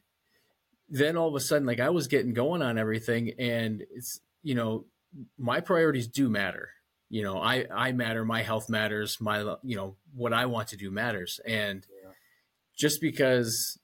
then 0.89 1.17
all 1.17 1.29
of 1.29 1.35
a 1.35 1.41
sudden, 1.41 1.67
like 1.67 1.81
I 1.81 1.91
was 1.91 2.09
getting 2.09 2.35
going 2.35 2.63
on 2.63 2.79
everything, 2.79 3.33
and 3.39 3.85
it's 3.91 4.21
you 4.43 4.55
know 4.55 4.87
my 5.39 5.61
priorities 5.61 6.09
do 6.09 6.29
matter. 6.29 6.71
You 7.11 7.23
know, 7.23 7.39
I 7.39 7.67
I 7.75 7.93
matter. 7.93 8.25
My 8.25 8.43
health 8.43 8.69
matters. 8.69 9.19
My 9.21 9.57
you 9.63 9.77
know 9.77 9.97
what 10.15 10.33
I 10.33 10.47
want 10.47 10.69
to 10.69 10.77
do 10.77 10.91
matters, 10.91 11.41
and 11.47 11.87
yeah. 12.03 12.11
just 12.77 13.01
because 13.01 13.79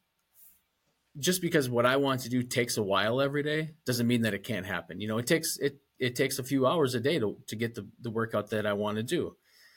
just 1.18 1.40
because 1.40 1.68
what 1.68 1.86
I 1.86 1.96
want 1.96 2.22
to 2.22 2.28
do 2.28 2.42
takes 2.42 2.76
a 2.76 2.82
while 2.82 3.20
every 3.20 3.42
day 3.42 3.70
doesn't 3.86 4.06
mean 4.06 4.22
that 4.22 4.34
it 4.34 4.44
can't 4.44 4.66
happen. 4.66 5.00
You 5.00 5.08
know, 5.08 5.18
it 5.18 5.26
takes 5.26 5.58
it 5.58 5.78
it 5.98 6.16
takes 6.16 6.38
a 6.38 6.44
few 6.44 6.66
hours 6.66 6.94
a 6.94 7.00
day 7.00 7.18
to, 7.18 7.36
to 7.46 7.56
get 7.56 7.74
the, 7.74 7.86
the 8.00 8.10
workout 8.10 8.50
that 8.50 8.66
I 8.66 8.72
want 8.72 8.96
to 8.96 9.02
do. 9.02 9.36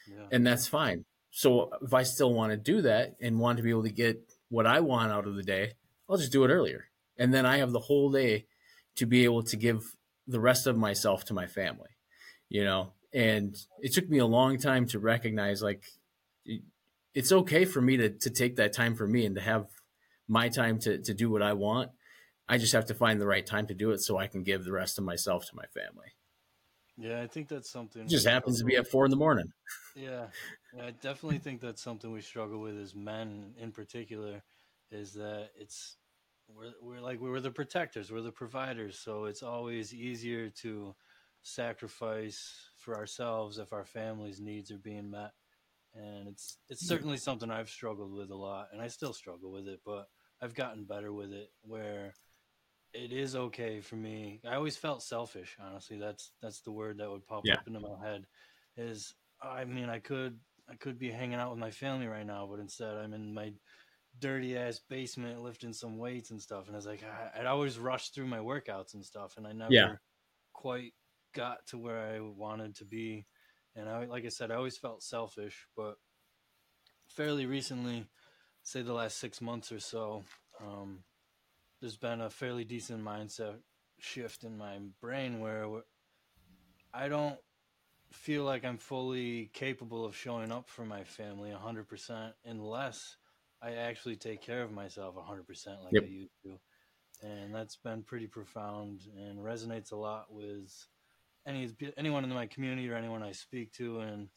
Yeah. 0.10 0.26
And 0.32 0.46
that's 0.46 0.68
fine. 0.68 1.06
So 1.30 1.72
if 1.82 1.94
I 1.94 2.04
still 2.04 2.34
want 2.34 2.52
to 2.52 2.58
do 2.58 2.82
that 2.82 3.16
and 3.22 3.40
want 3.40 3.58
to 3.58 3.64
be 3.64 3.70
able 3.70 3.84
to 3.84 3.92
get 3.92 4.20
what 4.50 4.66
I 4.66 4.80
want 4.80 5.12
out 5.12 5.28
of 5.28 5.36
the 5.36 5.44
day, 5.44 5.74
I'll 6.10 6.18
just 6.18 6.32
do 6.32 6.44
it 6.44 6.50
earlier. 6.50 6.86
And 7.18 7.34
then 7.34 7.46
I 7.46 7.58
have 7.58 7.72
the 7.72 7.80
whole 7.80 8.12
day 8.12 8.48
to 8.96 9.06
be 9.06 9.24
able 9.24 9.44
to 9.44 9.58
give 9.58 9.96
the 10.28 10.40
rest 10.40 10.66
of 10.66 10.78
myself 10.78 11.26
to 11.26 11.34
my 11.34 11.46
family, 11.46 11.90
you 12.50 12.64
know? 12.64 12.94
And 13.14 13.56
it 13.82 13.94
took 13.94 14.10
me 14.10 14.18
a 14.18 14.26
long 14.26 14.58
time 14.58 14.88
to 14.88 15.00
recognize 15.00 15.62
like 15.62 15.84
it's 17.14 17.32
okay 17.32 17.66
for 17.66 17.82
me 17.82 17.98
to, 17.98 18.10
to 18.10 18.30
take 18.30 18.56
that 18.58 18.74
time 18.74 18.96
for 18.96 19.08
me 19.08 19.26
and 19.26 19.36
to 19.36 19.42
have 19.42 19.68
my 20.28 20.50
time 20.50 20.80
to, 20.80 20.98
to 21.00 21.14
do 21.14 21.30
what 21.30 21.42
I 21.42 21.54
want 21.54 21.92
I 22.50 22.58
just 22.58 22.74
have 22.74 22.86
to 22.86 22.94
find 22.94 23.20
the 23.20 23.28
right 23.28 23.46
time 23.46 23.68
to 23.68 23.74
do 23.74 23.92
it 23.92 24.02
so 24.02 24.18
I 24.18 24.28
can 24.28 24.44
give 24.44 24.64
the 24.64 24.72
rest 24.72 24.98
of 24.98 25.04
myself 25.04 25.46
to 25.48 25.56
my 25.56 25.66
family. 25.66 26.14
Yeah, 26.98 27.22
I 27.22 27.28
think 27.28 27.48
that's 27.48 27.70
something. 27.70 28.04
It 28.04 28.10
just 28.10 28.28
happens 28.28 28.60
to 28.60 28.66
be 28.66 28.76
at 28.76 28.88
four 28.88 29.06
in 29.06 29.12
the 29.12 29.18
morning. 29.18 29.52
Yeah, 29.96 30.28
yeah, 30.76 30.86
I 30.86 30.92
definitely 30.92 31.38
think 31.40 31.62
that's 31.62 31.84
something 31.84 32.12
we 32.12 32.22
struggle 32.22 32.60
with 32.60 32.78
as 32.80 32.96
men, 32.96 33.54
in 33.60 33.72
particular, 33.72 34.42
is 34.92 35.14
that 35.14 35.50
it's 35.56 35.98
we're 36.48 36.72
we're 36.82 37.02
like 37.02 37.20
we're 37.20 37.40
the 37.40 37.52
protectors, 37.52 38.12
we're 38.12 38.22
the 38.22 38.32
providers, 38.32 38.98
so 38.98 39.26
it's 39.26 39.44
always 39.44 39.94
easier 39.94 40.50
to 40.62 40.96
sacrifice 41.44 42.72
for 42.78 42.96
ourselves 42.96 43.60
if 43.60 43.74
our 43.74 43.86
family's 43.86 44.42
needs 44.42 44.72
are 44.72 44.80
being 44.80 45.12
met, 45.12 45.34
and 45.94 46.28
it's 46.28 46.58
it's 46.68 46.88
certainly 46.88 47.18
something 47.18 47.52
I've 47.52 47.70
struggled 47.70 48.14
with 48.14 48.32
a 48.32 48.36
lot, 48.36 48.70
and 48.72 48.82
I 48.82 48.88
still 48.88 49.14
struggle 49.14 49.52
with 49.52 49.68
it, 49.68 49.82
but 49.86 50.08
I've 50.42 50.56
gotten 50.56 50.86
better 50.86 51.12
with 51.12 51.34
it 51.34 51.50
where 51.64 52.14
it 52.94 53.12
is 53.12 53.36
okay 53.36 53.82
for 53.82 53.96
me. 53.96 54.40
I 54.48 54.56
always 54.56 54.78
felt 54.78 55.04
selfish, 55.04 55.58
honestly. 55.60 55.98
That's 55.98 56.32
that's 56.42 56.62
the 56.62 56.72
word 56.72 56.98
that 57.00 57.10
would 57.10 57.26
pop 57.28 57.44
yeah. 57.46 57.56
up 57.56 57.68
into 57.68 57.80
my 57.80 57.98
head. 58.02 58.26
Is 58.76 59.14
I 59.42 59.66
mean, 59.66 59.90
I 59.90 60.00
could 60.00 60.40
I 60.70 60.76
could 60.76 61.00
be 61.00 61.12
hanging 61.12 61.40
out 61.40 61.52
with 61.52 61.60
my 61.60 61.72
family 61.72 62.08
right 62.08 62.26
now, 62.26 62.48
but 62.50 62.60
instead 62.60 62.96
I'm 62.96 63.14
in 63.14 63.34
my 63.34 63.54
dirty 64.20 64.58
ass 64.58 64.80
basement 64.90 65.42
lifting 65.42 65.74
some 65.74 65.98
weights 65.98 66.32
and 66.32 66.42
stuff. 66.42 66.68
And 66.68 66.76
I 66.76 66.78
was 66.78 66.86
like, 66.86 67.04
I, 67.04 67.40
would 67.40 67.48
always 67.48 67.78
rush 67.78 68.10
through 68.10 68.28
my 68.28 68.40
workouts 68.40 68.94
and 68.94 69.06
stuff, 69.06 69.36
and 69.38 69.46
I 69.46 69.54
never 69.54 69.74
yeah. 69.74 69.96
quite 70.54 70.94
got 71.36 71.66
to 71.68 71.78
where 71.78 72.00
I 72.00 72.20
wanted 72.20 72.76
to 72.78 72.86
be. 72.86 73.26
And 73.76 73.88
I, 73.88 74.06
like 74.06 74.26
I 74.26 74.30
said, 74.30 74.52
I 74.52 74.56
always 74.56 74.78
felt 74.78 75.04
selfish, 75.04 75.68
but 75.76 75.96
fairly 77.08 77.46
recently, 77.46 78.08
say 78.68 78.82
the 78.82 78.94
last 78.94 79.18
six 79.20 79.40
months 79.40 79.72
or 79.72 79.80
so, 79.80 80.26
um, 80.62 81.00
there's 81.80 81.96
been 81.96 82.20
a 82.20 82.30
fairly 82.30 82.66
decent 82.66 83.02
mindset 83.02 83.56
shift 83.98 84.44
in 84.44 84.58
my 84.58 84.78
brain 85.00 85.40
where 85.40 85.66
I 86.94 87.08
don't 87.08 87.38
feel 88.12 88.44
like 88.44 88.66
I'm 88.66 88.78
fully 88.78 89.50
capable 89.54 90.04
of 90.04 90.18
showing 90.18 90.52
up 90.52 90.68
for 90.68 90.84
my 90.84 91.06
family 91.06 91.52
100% 91.52 92.34
unless 92.44 93.16
I 93.62 93.76
actually 93.76 94.18
take 94.18 94.42
care 94.42 94.64
of 94.64 94.74
myself 94.74 95.16
100% 95.16 95.48
like 95.86 95.94
yep. 95.94 96.04
I 96.04 96.08
used 96.08 96.44
to. 96.44 96.60
And 97.26 97.56
that's 97.56 97.78
been 97.78 98.04
pretty 98.04 98.28
profound 98.28 99.04
and 99.16 99.40
resonates 99.40 99.94
a 99.94 99.96
lot 99.96 100.26
with 100.30 100.74
any 101.48 101.70
anyone 101.96 102.26
in 102.26 102.30
my 102.32 102.48
community 102.48 102.90
or 102.90 102.96
anyone 102.96 103.24
I 103.24 103.32
speak 103.32 103.72
to 103.74 104.02
and 104.02 104.28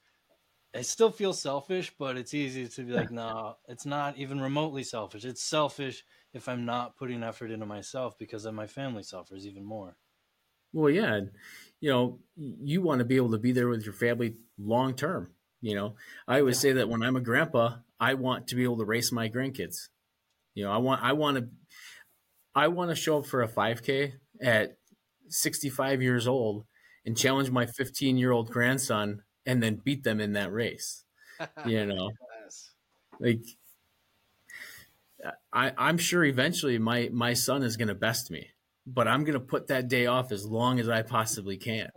I 0.74 0.82
still 0.82 1.10
feel 1.10 1.32
selfish, 1.32 1.92
but 1.98 2.16
it's 2.16 2.34
easy 2.34 2.68
to 2.68 2.82
be 2.82 2.92
like, 2.92 3.10
no, 3.10 3.56
it's 3.68 3.86
not 3.86 4.16
even 4.18 4.40
remotely 4.40 4.84
selfish. 4.84 5.24
It's 5.24 5.42
selfish 5.42 6.04
if 6.32 6.48
I'm 6.48 6.64
not 6.64 6.96
putting 6.96 7.22
effort 7.22 7.50
into 7.50 7.66
myself 7.66 8.16
because 8.18 8.44
then 8.44 8.54
my 8.54 8.66
family 8.66 9.02
suffers 9.02 9.46
even 9.46 9.64
more. 9.64 9.96
Well, 10.72 10.90
yeah, 10.90 11.20
you 11.80 11.90
know, 11.90 12.20
you 12.36 12.80
want 12.82 13.00
to 13.00 13.04
be 13.04 13.16
able 13.16 13.32
to 13.32 13.38
be 13.38 13.50
there 13.52 13.68
with 13.68 13.84
your 13.84 13.92
family 13.92 14.36
long 14.58 14.94
term. 14.94 15.32
You 15.60 15.74
know, 15.74 15.96
I 16.28 16.38
always 16.40 16.58
say 16.58 16.72
that 16.72 16.88
when 16.88 17.02
I'm 17.02 17.16
a 17.16 17.20
grandpa, 17.20 17.78
I 17.98 18.14
want 18.14 18.46
to 18.48 18.54
be 18.54 18.62
able 18.62 18.78
to 18.78 18.84
race 18.84 19.12
my 19.12 19.28
grandkids. 19.28 19.88
You 20.54 20.64
know, 20.64 20.72
I 20.72 20.78
want 20.78 21.02
I 21.02 21.12
want 21.12 21.38
to 21.38 21.48
I 22.54 22.68
want 22.68 22.90
to 22.90 22.94
show 22.94 23.18
up 23.18 23.26
for 23.26 23.42
a 23.42 23.48
5K 23.48 24.14
at 24.40 24.78
65 25.28 26.02
years 26.02 26.26
old 26.26 26.66
and 27.04 27.16
challenge 27.16 27.50
my 27.50 27.66
15 27.66 28.16
year 28.16 28.32
old 28.32 28.50
grandson 28.50 29.22
and 29.50 29.60
then 29.60 29.80
beat 29.84 30.04
them 30.04 30.20
in 30.20 30.34
that 30.34 30.52
race. 30.52 31.04
You 31.66 31.86
know, 31.92 32.10
yes. 32.44 32.70
like 33.18 33.42
I, 35.52 35.72
I'm 35.76 35.98
sure 35.98 36.24
eventually 36.24 36.78
my 36.78 37.08
my 37.12 37.34
son 37.34 37.64
is 37.64 37.76
going 37.76 37.88
to 37.88 37.94
best 37.96 38.30
me, 38.30 38.50
but 38.86 39.08
I'm 39.08 39.24
going 39.24 39.38
to 39.38 39.44
put 39.44 39.66
that 39.66 39.88
day 39.88 40.06
off 40.06 40.30
as 40.30 40.46
long 40.46 40.78
as 40.78 40.88
I 40.88 41.02
possibly 41.02 41.56
can. 41.56 41.88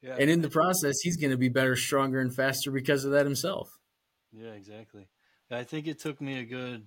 Yeah. 0.00 0.16
And 0.18 0.30
in 0.30 0.40
the 0.40 0.48
process, 0.48 1.00
he's 1.00 1.16
going 1.16 1.32
to 1.32 1.36
be 1.36 1.48
better, 1.50 1.76
stronger, 1.76 2.20
and 2.20 2.34
faster 2.34 2.70
because 2.70 3.04
of 3.04 3.12
that 3.12 3.26
himself. 3.26 3.68
Yeah, 4.32 4.52
exactly. 4.52 5.08
I 5.50 5.64
think 5.64 5.88
it 5.88 5.98
took 5.98 6.20
me 6.20 6.38
a 6.38 6.44
good 6.44 6.86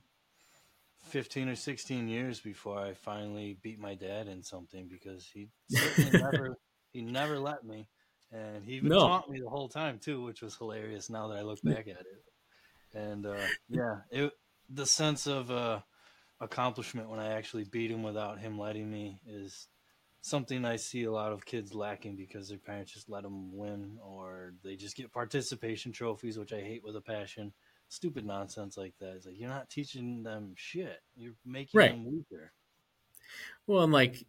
15 1.10 1.50
or 1.50 1.56
16 1.56 2.08
years 2.08 2.40
before 2.40 2.80
I 2.80 2.94
finally 2.94 3.58
beat 3.62 3.80
my 3.80 3.96
dad 3.96 4.28
in 4.28 4.42
something 4.42 4.88
because 4.88 5.30
he 5.32 5.50
never 6.14 6.58
he 6.94 7.02
never 7.02 7.38
let 7.38 7.64
me 7.64 7.88
and 8.32 8.64
he 8.64 8.74
even 8.74 8.90
no. 8.90 9.00
taught 9.00 9.30
me 9.30 9.40
the 9.40 9.50
whole 9.50 9.70
time 9.70 10.00
too 10.00 10.24
which 10.24 10.42
was 10.42 10.56
hilarious 10.56 11.10
now 11.10 11.28
that 11.28 11.38
I 11.38 11.42
look 11.42 11.62
back 11.64 11.88
at 11.88 12.02
it 12.02 12.24
and 12.94 13.26
uh, 13.26 13.48
yeah 13.70 13.98
it 14.10 14.32
the 14.70 14.86
sense 14.86 15.28
of 15.28 15.52
uh, 15.52 15.80
accomplishment 16.40 17.10
when 17.10 17.20
I 17.20 17.34
actually 17.34 17.66
beat 17.66 17.92
him 17.92 18.04
without 18.04 18.40
him 18.40 18.58
letting 18.58 18.90
me 18.90 19.20
is 19.28 19.68
something 20.22 20.64
I 20.66 20.76
see 20.76 21.04
a 21.04 21.12
lot 21.12 21.32
of 21.32 21.46
kids 21.46 21.74
lacking 21.74 22.16
because 22.16 22.48
their 22.48 22.58
parents 22.58 22.94
just 22.94 23.10
let 23.10 23.24
them 23.24 23.58
win 23.58 23.98
or 24.04 24.54
they 24.64 24.76
just 24.76 24.96
get 24.96 25.12
participation 25.12 25.92
trophies 25.92 26.38
which 26.38 26.54
I 26.54 26.62
hate 26.62 26.84
with 26.84 26.96
a 26.96 27.02
passion 27.02 27.54
stupid 27.92 28.26
nonsense 28.26 28.78
like 28.78 28.94
that. 29.00 29.16
It's 29.16 29.26
like 29.26 29.38
you're 29.38 29.50
not 29.50 29.70
teaching 29.70 30.24
them 30.24 30.54
shit. 30.56 31.00
You're 31.16 31.34
making 31.46 31.78
right. 31.78 31.92
them 31.92 32.06
weaker. 32.06 32.54
Well, 33.68 33.84
and 33.84 33.94
like 33.94 34.26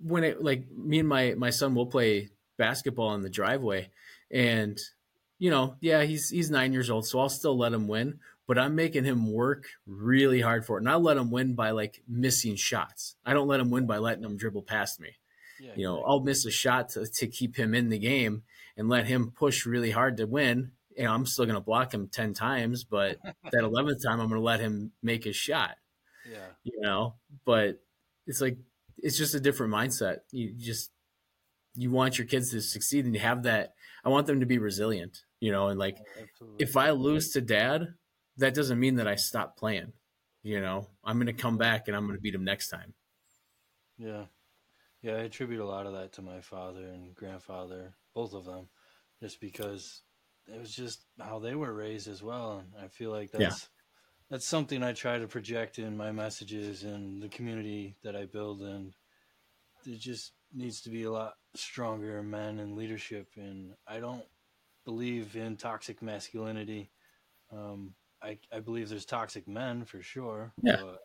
when 0.00 0.24
it 0.24 0.42
like 0.42 0.66
me 0.70 0.98
and 0.98 1.08
my 1.08 1.34
my 1.36 1.50
son 1.50 1.74
will 1.74 1.86
play 1.86 2.30
basketball 2.56 3.14
in 3.14 3.22
the 3.22 3.30
driveway, 3.30 3.90
and 4.30 4.78
you 5.38 5.50
know, 5.50 5.76
yeah, 5.80 6.02
he's 6.02 6.30
he's 6.30 6.50
nine 6.50 6.72
years 6.72 6.90
old, 6.90 7.06
so 7.06 7.20
I'll 7.20 7.28
still 7.28 7.56
let 7.56 7.72
him 7.72 7.88
win. 7.88 8.20
But 8.48 8.58
I'm 8.58 8.74
making 8.74 9.04
him 9.04 9.32
work 9.32 9.66
really 9.86 10.40
hard 10.40 10.66
for 10.66 10.76
it, 10.76 10.80
and 10.80 10.90
I 10.90 10.96
let 10.96 11.16
him 11.16 11.30
win 11.30 11.54
by 11.54 11.70
like 11.70 12.02
missing 12.08 12.56
shots. 12.56 13.16
I 13.24 13.32
don't 13.34 13.48
let 13.48 13.60
him 13.60 13.70
win 13.70 13.86
by 13.86 13.98
letting 13.98 14.24
him 14.24 14.36
dribble 14.36 14.62
past 14.62 15.00
me. 15.00 15.16
Yeah, 15.60 15.72
you 15.76 15.84
know, 15.84 15.96
right. 15.96 16.04
I'll 16.06 16.20
miss 16.20 16.44
a 16.44 16.50
shot 16.50 16.90
to, 16.90 17.06
to 17.06 17.26
keep 17.28 17.56
him 17.56 17.74
in 17.74 17.88
the 17.88 17.98
game 17.98 18.42
and 18.76 18.88
let 18.88 19.06
him 19.06 19.30
push 19.30 19.64
really 19.64 19.90
hard 19.90 20.16
to 20.16 20.26
win 20.26 20.72
you 20.96 21.04
know, 21.04 21.12
I'm 21.12 21.26
still 21.26 21.44
going 21.44 21.56
to 21.56 21.60
block 21.60 21.92
him 21.92 22.08
10 22.08 22.34
times, 22.34 22.84
but 22.84 23.18
that 23.24 23.62
11th 23.62 24.02
time, 24.04 24.20
I'm 24.20 24.28
going 24.28 24.40
to 24.40 24.40
let 24.40 24.60
him 24.60 24.92
make 25.02 25.24
his 25.24 25.36
shot. 25.36 25.76
Yeah. 26.30 26.46
You 26.64 26.80
know, 26.80 27.14
but 27.44 27.80
it's 28.26 28.40
like, 28.40 28.56
it's 28.98 29.18
just 29.18 29.34
a 29.34 29.40
different 29.40 29.72
mindset. 29.72 30.18
You 30.30 30.52
just, 30.52 30.90
you 31.74 31.90
want 31.90 32.18
your 32.18 32.26
kids 32.26 32.50
to 32.50 32.60
succeed 32.60 33.04
and 33.04 33.16
have 33.16 33.44
that. 33.44 33.74
I 34.04 34.08
want 34.08 34.26
them 34.26 34.40
to 34.40 34.46
be 34.46 34.58
resilient, 34.58 35.22
you 35.40 35.52
know, 35.52 35.68
and 35.68 35.78
like, 35.78 35.98
if 36.58 36.76
I 36.76 36.90
lose 36.90 37.30
to 37.30 37.40
dad, 37.40 37.94
that 38.38 38.54
doesn't 38.54 38.80
mean 38.80 38.96
that 38.96 39.08
I 39.08 39.14
stop 39.14 39.56
playing. 39.56 39.92
You 40.42 40.60
know, 40.60 40.88
I'm 41.04 41.16
going 41.16 41.26
to 41.26 41.32
come 41.32 41.56
back 41.56 41.86
and 41.86 41.96
I'm 41.96 42.04
going 42.06 42.16
to 42.16 42.20
beat 42.20 42.34
him 42.34 42.44
next 42.44 42.68
time. 42.68 42.94
Yeah. 43.96 44.24
Yeah. 45.00 45.12
I 45.12 45.20
attribute 45.20 45.60
a 45.60 45.66
lot 45.66 45.86
of 45.86 45.92
that 45.92 46.12
to 46.14 46.22
my 46.22 46.40
father 46.40 46.84
and 46.84 47.14
grandfather, 47.14 47.94
both 48.14 48.34
of 48.34 48.44
them, 48.44 48.68
just 49.20 49.40
because 49.40 50.02
it 50.52 50.58
was 50.58 50.74
just 50.74 51.04
how 51.20 51.38
they 51.38 51.54
were 51.54 51.72
raised 51.72 52.08
as 52.08 52.22
well. 52.22 52.58
And 52.58 52.84
I 52.84 52.88
feel 52.88 53.12
like 53.12 53.30
that's 53.30 53.42
yeah. 53.42 53.68
that's 54.30 54.48
something 54.48 54.82
I 54.82 54.92
try 54.92 55.18
to 55.18 55.28
project 55.28 55.78
in 55.78 55.96
my 55.96 56.10
messages 56.10 56.82
and 56.82 57.22
the 57.22 57.28
community 57.28 57.96
that 58.02 58.16
I 58.16 58.24
build. 58.24 58.62
And 58.62 58.94
it 59.86 60.00
just 60.00 60.32
needs 60.54 60.80
to 60.82 60.90
be 60.90 61.04
a 61.04 61.10
lot 61.10 61.34
stronger 61.54 62.22
men 62.22 62.58
in 62.58 62.76
leadership. 62.76 63.28
And 63.36 63.74
I 63.86 64.00
don't 64.00 64.24
believe 64.84 65.36
in 65.36 65.56
toxic 65.56 66.02
masculinity. 66.02 66.90
Um, 67.52 67.94
I, 68.22 68.38
I 68.52 68.60
believe 68.60 68.88
there's 68.88 69.04
toxic 69.04 69.48
men 69.48 69.84
for 69.84 70.02
sure. 70.02 70.52
Yeah. 70.62 70.76
But 70.80 71.00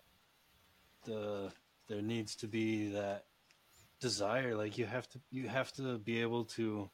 the 1.05 1.51
there 1.87 2.01
needs 2.01 2.35
to 2.37 2.47
be 2.47 2.89
that 2.89 3.25
desire. 3.99 4.55
Like 4.55 4.77
you 4.77 4.85
have 4.85 5.07
to 5.09 5.19
you 5.31 5.47
have 5.47 5.71
to 5.73 5.97
be 5.97 6.21
able 6.21 6.45
to 6.45 6.89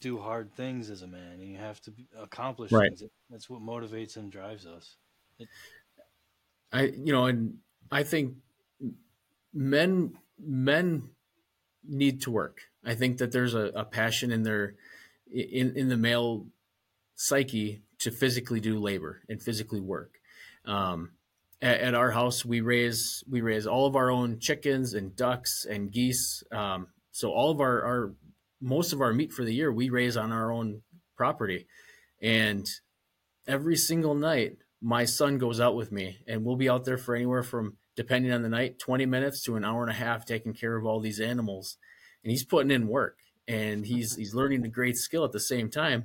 do 0.00 0.18
hard 0.18 0.52
things 0.52 0.90
as 0.90 1.02
a 1.02 1.06
man 1.06 1.40
and 1.40 1.48
you 1.48 1.56
have 1.56 1.80
to 1.82 1.92
accomplish 2.20 2.72
right. 2.72 2.96
things. 2.96 3.10
That's 3.30 3.48
what 3.48 3.62
motivates 3.62 4.16
and 4.16 4.30
drives 4.30 4.66
us. 4.66 4.96
It, 5.38 5.48
I, 6.72 6.82
you 6.82 7.12
know, 7.12 7.26
and 7.26 7.58
I 7.90 8.02
think 8.02 8.34
men, 9.52 10.18
men 10.38 11.10
need 11.88 12.22
to 12.22 12.30
work. 12.30 12.60
I 12.84 12.94
think 12.94 13.18
that 13.18 13.32
there's 13.32 13.54
a, 13.54 13.70
a 13.74 13.84
passion 13.84 14.30
in 14.30 14.42
their, 14.42 14.74
in, 15.32 15.76
in 15.76 15.88
the 15.88 15.96
male 15.96 16.46
psyche 17.14 17.82
to 18.00 18.10
physically 18.10 18.60
do 18.60 18.78
labor 18.78 19.22
and 19.28 19.42
physically 19.42 19.80
work. 19.80 20.18
Um, 20.64 21.12
at, 21.62 21.80
at, 21.80 21.94
our 21.94 22.10
house, 22.10 22.44
we 22.44 22.60
raise, 22.60 23.22
we 23.28 23.40
raise 23.40 23.66
all 23.66 23.86
of 23.86 23.96
our 23.96 24.10
own 24.10 24.38
chickens 24.38 24.94
and 24.94 25.14
ducks 25.14 25.66
and 25.68 25.90
geese. 25.90 26.42
Um, 26.50 26.88
so 27.12 27.30
all 27.32 27.50
of 27.50 27.60
our, 27.60 27.82
our 27.84 28.14
most 28.60 28.92
of 28.92 29.00
our 29.00 29.12
meat 29.12 29.32
for 29.32 29.44
the 29.44 29.54
year 29.54 29.72
we 29.72 29.90
raise 29.90 30.16
on 30.16 30.32
our 30.32 30.50
own 30.50 30.82
property. 31.16 31.66
And 32.20 32.66
every 33.46 33.76
single 33.76 34.14
night, 34.14 34.56
my 34.80 35.04
son 35.04 35.38
goes 35.38 35.60
out 35.60 35.74
with 35.74 35.92
me, 35.92 36.18
and 36.26 36.44
we'll 36.44 36.56
be 36.56 36.68
out 36.68 36.84
there 36.84 36.98
for 36.98 37.14
anywhere 37.14 37.42
from, 37.42 37.76
depending 37.96 38.32
on 38.32 38.42
the 38.42 38.48
night, 38.48 38.78
20 38.78 39.06
minutes 39.06 39.42
to 39.42 39.56
an 39.56 39.64
hour 39.64 39.82
and 39.82 39.90
a 39.90 39.94
half 39.94 40.24
taking 40.24 40.54
care 40.54 40.76
of 40.76 40.84
all 40.84 41.00
these 41.00 41.20
animals. 41.20 41.76
And 42.22 42.30
he's 42.30 42.44
putting 42.44 42.70
in 42.70 42.88
work 42.88 43.18
and 43.46 43.84
he's 43.86 44.16
he's 44.16 44.34
learning 44.34 44.64
a 44.64 44.68
great 44.68 44.96
skill 44.96 45.24
at 45.24 45.32
the 45.32 45.40
same 45.40 45.70
time. 45.70 46.04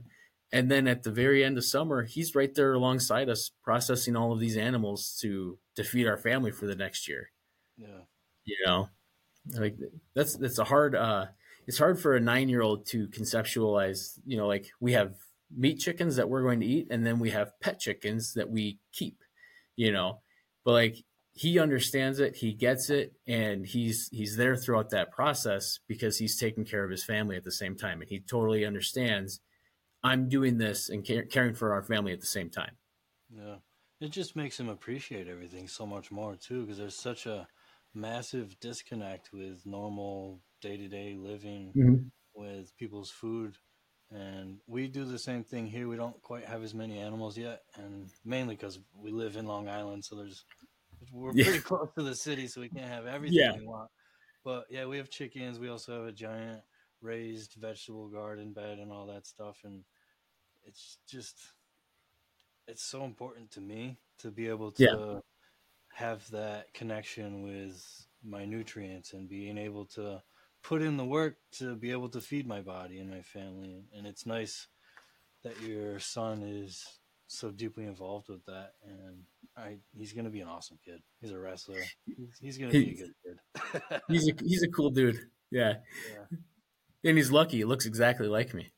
And 0.51 0.69
then 0.69 0.87
at 0.87 1.03
the 1.03 1.11
very 1.11 1.43
end 1.43 1.57
of 1.57 1.65
summer, 1.65 2.03
he's 2.03 2.33
right 2.35 2.53
there 2.53 2.73
alongside 2.73 3.29
us, 3.29 3.51
processing 3.63 4.15
all 4.15 4.33
of 4.33 4.39
these 4.39 4.57
animals 4.57 5.17
to 5.21 5.59
to 5.75 5.83
feed 5.83 6.07
our 6.07 6.17
family 6.17 6.51
for 6.51 6.65
the 6.65 6.75
next 6.75 7.07
year. 7.07 7.31
Yeah, 7.77 8.01
you 8.45 8.57
know, 8.65 8.89
like 9.53 9.77
that's 10.15 10.35
that's 10.37 10.59
a 10.59 10.63
hard 10.63 10.95
uh, 10.95 11.27
it's 11.67 11.77
hard 11.77 11.99
for 11.99 12.15
a 12.15 12.19
nine 12.19 12.49
year 12.49 12.61
old 12.61 12.87
to 12.87 13.07
conceptualize, 13.09 14.19
you 14.25 14.37
know, 14.37 14.47
like 14.47 14.71
we 14.79 14.93
have 14.93 15.15
meat 15.55 15.79
chickens 15.79 16.15
that 16.15 16.29
we're 16.29 16.43
going 16.43 16.59
to 16.61 16.65
eat, 16.65 16.87
and 16.89 17.05
then 17.05 17.19
we 17.19 17.29
have 17.29 17.59
pet 17.59 17.79
chickens 17.79 18.33
that 18.33 18.49
we 18.49 18.79
keep, 18.91 19.23
you 19.75 19.91
know, 19.91 20.21
but 20.65 20.71
like 20.71 21.03
he 21.33 21.59
understands 21.59 22.19
it, 22.19 22.35
he 22.35 22.53
gets 22.53 22.89
it, 22.89 23.13
and 23.27 23.65
he's 23.65 24.09
he's 24.11 24.35
there 24.35 24.55
throughout 24.55 24.89
that 24.89 25.11
process 25.11 25.79
because 25.87 26.17
he's 26.17 26.37
taking 26.37 26.65
care 26.65 26.83
of 26.83 26.91
his 26.91 27.03
family 27.03 27.37
at 27.37 27.43
the 27.43 27.51
same 27.51 27.75
time, 27.75 28.01
and 28.01 28.09
he 28.09 28.19
totally 28.19 28.65
understands. 28.65 29.39
I'm 30.03 30.29
doing 30.29 30.57
this 30.57 30.89
and 30.89 31.05
caring 31.29 31.55
for 31.55 31.73
our 31.73 31.83
family 31.83 32.13
at 32.13 32.21
the 32.21 32.25
same 32.25 32.49
time. 32.49 32.77
Yeah, 33.29 33.55
it 33.99 34.11
just 34.11 34.35
makes 34.35 34.59
him 34.59 34.69
appreciate 34.69 35.27
everything 35.27 35.67
so 35.67 35.85
much 35.85 36.11
more 36.11 36.35
too, 36.35 36.61
because 36.61 36.77
there's 36.77 36.95
such 36.95 37.25
a 37.25 37.47
massive 37.93 38.59
disconnect 38.59 39.31
with 39.33 39.65
normal 39.65 40.39
day 40.61 40.77
to 40.77 40.87
day 40.87 41.15
living 41.17 41.73
mm-hmm. 41.75 41.95
with 42.33 42.75
people's 42.77 43.11
food. 43.11 43.55
And 44.11 44.57
we 44.65 44.87
do 44.87 45.05
the 45.05 45.19
same 45.19 45.43
thing 45.43 45.67
here. 45.67 45.87
We 45.87 45.95
don't 45.95 46.19
quite 46.23 46.45
have 46.45 46.63
as 46.63 46.73
many 46.73 46.97
animals 46.97 47.37
yet, 47.37 47.61
and 47.75 48.09
mainly 48.25 48.55
because 48.55 48.79
we 48.95 49.11
live 49.11 49.35
in 49.35 49.45
Long 49.45 49.69
Island, 49.69 50.03
so 50.03 50.15
there's 50.15 50.45
we're 51.11 51.33
yeah. 51.33 51.45
pretty 51.45 51.59
close 51.63 51.89
to 51.95 52.03
the 52.03 52.15
city, 52.15 52.47
so 52.47 52.61
we 52.61 52.69
can't 52.69 52.89
have 52.89 53.05
everything 53.05 53.37
yeah. 53.37 53.55
we 53.57 53.65
want. 53.65 53.89
But 54.43 54.65
yeah, 54.69 54.85
we 54.85 54.97
have 54.97 55.09
chickens. 55.09 55.59
We 55.59 55.69
also 55.69 55.99
have 55.99 56.07
a 56.07 56.11
giant 56.11 56.61
raised 57.01 57.55
vegetable 57.59 58.09
garden 58.09 58.53
bed 58.53 58.79
and 58.79 58.91
all 58.91 59.07
that 59.07 59.25
stuff, 59.25 59.57
and 59.63 59.83
it's 60.65 60.97
just 61.07 61.35
it's 62.67 62.83
so 62.83 63.03
important 63.03 63.51
to 63.51 63.61
me 63.61 63.97
to 64.19 64.29
be 64.31 64.47
able 64.47 64.71
to 64.71 64.83
yeah. 64.83 65.19
have 65.93 66.29
that 66.31 66.73
connection 66.73 67.41
with 67.41 68.05
my 68.23 68.45
nutrients 68.45 69.13
and 69.13 69.27
being 69.27 69.57
able 69.57 69.85
to 69.85 70.21
put 70.61 70.81
in 70.81 70.97
the 70.97 71.05
work 71.05 71.37
to 71.51 71.75
be 71.75 71.91
able 71.91 72.09
to 72.09 72.21
feed 72.21 72.45
my 72.45 72.61
body 72.61 72.99
and 72.99 73.09
my 73.09 73.21
family. 73.21 73.83
And 73.95 74.05
it's 74.05 74.25
nice 74.25 74.67
that 75.43 75.59
your 75.61 75.99
son 75.99 76.43
is 76.43 76.85
so 77.29 77.51
deeply 77.51 77.85
involved 77.85 78.27
with 78.27 78.43
that. 78.45 78.71
And 78.83 79.23
I, 79.55 79.77
he's 79.95 80.13
going 80.13 80.25
to 80.25 80.31
be 80.31 80.41
an 80.41 80.47
awesome 80.47 80.79
kid. 80.83 81.01
He's 81.21 81.31
a 81.31 81.37
wrestler. 81.39 81.79
He's, 82.05 82.37
he's 82.41 82.57
going 82.57 82.71
to 82.71 82.79
be 82.79 82.91
a 82.91 82.95
good 82.95 83.13
kid. 83.23 84.01
he's 84.09 84.27
a, 84.27 84.33
he's 84.43 84.63
a 84.63 84.67
cool 84.67 84.89
dude. 84.89 85.19
Yeah. 85.51 85.75
yeah. 86.11 86.37
And 87.05 87.17
he's 87.17 87.31
lucky. 87.31 87.57
He 87.57 87.65
looks 87.65 87.85
exactly 87.85 88.27
like 88.27 88.53
me. 88.53 88.71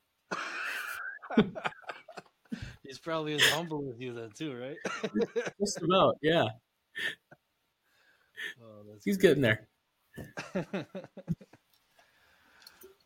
he's 2.84 3.00
probably 3.00 3.34
as 3.36 3.44
humble 3.50 3.90
as 3.92 4.00
you 4.00 4.14
then 4.14 4.32
too, 4.38 4.54
right? 4.54 4.78
Just 5.60 5.82
about, 5.82 6.18
yeah. 6.22 6.46
Oh, 8.62 8.84
he's 9.04 9.18
great. 9.18 9.38
getting 9.38 9.44
there. 9.44 9.68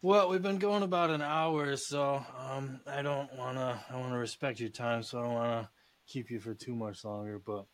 Well, 0.05 0.29
we've 0.29 0.39
been 0.39 0.59
going 0.59 0.83
about 0.83 1.09
an 1.09 1.23
hour, 1.23 1.75
so 1.77 2.23
um, 2.37 2.79
I 2.85 3.01
don't 3.01 3.33
wanna. 3.33 3.83
I 3.89 3.97
want 3.97 4.11
to 4.11 4.19
respect 4.19 4.59
your 4.59 4.69
time, 4.69 5.01
so 5.01 5.17
I 5.17 5.23
don't 5.23 5.33
want 5.33 5.63
to 5.63 5.69
keep 6.05 6.29
you 6.29 6.39
for 6.39 6.53
too 6.53 6.75
much 6.75 7.03
longer. 7.03 7.41
But 7.43 7.65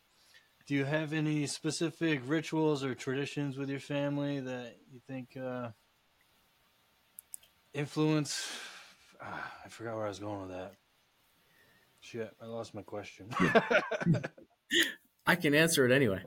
do 0.66 0.74
you 0.74 0.86
have 0.86 1.12
any 1.12 1.46
specific 1.46 2.22
rituals 2.24 2.84
or 2.84 2.94
traditions 2.94 3.58
with 3.58 3.68
your 3.68 3.80
family 3.80 4.40
that 4.40 4.78
you 4.90 4.98
think 5.06 5.36
uh, 5.36 5.72
influence? 7.74 8.50
Ah, 9.20 9.52
I 9.66 9.68
forgot 9.68 9.96
where 9.96 10.06
I 10.06 10.08
was 10.08 10.18
going 10.18 10.40
with 10.40 10.52
that. 10.52 10.72
Shit, 12.00 12.34
I 12.40 12.46
lost 12.46 12.74
my 12.74 12.80
question. 12.80 13.28
I 15.26 15.34
can 15.34 15.54
answer 15.54 15.84
it 15.84 15.92
anyway. 15.92 16.22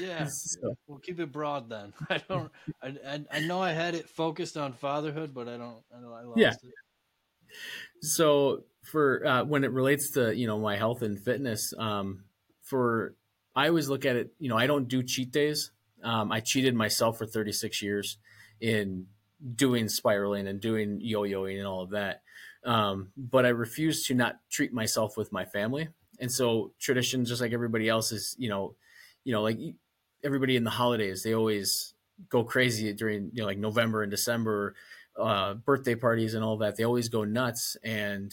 Yeah, 0.00 0.26
so. 0.26 0.76
we'll 0.86 0.98
keep 0.98 1.20
it 1.20 1.32
broad 1.32 1.68
then. 1.68 1.92
I 2.10 2.20
don't. 2.28 2.50
I, 2.82 2.88
I, 3.06 3.24
I 3.32 3.40
know 3.40 3.62
I 3.62 3.72
had 3.72 3.94
it 3.94 4.08
focused 4.08 4.56
on 4.56 4.72
fatherhood, 4.72 5.32
but 5.34 5.48
I 5.48 5.56
don't. 5.56 5.82
I, 5.94 5.98
I 5.98 6.22
lost 6.22 6.38
yeah. 6.38 6.50
it. 6.50 8.04
So 8.04 8.64
for 8.82 9.26
uh, 9.26 9.44
when 9.44 9.64
it 9.64 9.72
relates 9.72 10.10
to 10.10 10.34
you 10.34 10.46
know 10.46 10.58
my 10.58 10.76
health 10.76 11.02
and 11.02 11.18
fitness, 11.18 11.72
um, 11.78 12.24
for 12.62 13.14
I 13.54 13.68
always 13.68 13.88
look 13.88 14.04
at 14.04 14.16
it. 14.16 14.32
You 14.38 14.48
know, 14.48 14.56
I 14.56 14.66
don't 14.66 14.88
do 14.88 15.02
cheat 15.02 15.30
days. 15.30 15.70
Um, 16.02 16.30
I 16.30 16.40
cheated 16.40 16.74
myself 16.74 17.18
for 17.18 17.26
36 17.26 17.82
years 17.82 18.18
in 18.60 19.06
doing 19.54 19.88
spiraling 19.88 20.46
and 20.46 20.60
doing 20.60 21.00
yo-yoing 21.00 21.58
and 21.58 21.66
all 21.66 21.82
of 21.82 21.90
that. 21.90 22.22
Um, 22.64 23.10
but 23.16 23.44
I 23.44 23.48
refuse 23.48 24.04
to 24.06 24.14
not 24.14 24.36
treat 24.50 24.72
myself 24.72 25.16
with 25.16 25.32
my 25.32 25.44
family. 25.44 25.88
And 26.20 26.30
so 26.30 26.72
tradition, 26.78 27.24
just 27.24 27.40
like 27.40 27.52
everybody 27.52 27.88
else, 27.88 28.12
is 28.12 28.34
you 28.38 28.48
know 28.48 28.74
you 29.24 29.32
know, 29.32 29.42
like 29.42 29.58
everybody 30.24 30.56
in 30.56 30.64
the 30.64 30.70
holidays, 30.70 31.22
they 31.22 31.34
always 31.34 31.94
go 32.28 32.44
crazy 32.44 32.92
during, 32.92 33.30
you 33.32 33.42
know, 33.42 33.46
like 33.46 33.58
November 33.58 34.02
and 34.02 34.10
December, 34.10 34.74
uh, 35.18 35.54
birthday 35.54 35.94
parties 35.94 36.34
and 36.34 36.44
all 36.44 36.58
that. 36.58 36.76
They 36.76 36.84
always 36.84 37.08
go 37.08 37.24
nuts 37.24 37.76
and 37.82 38.32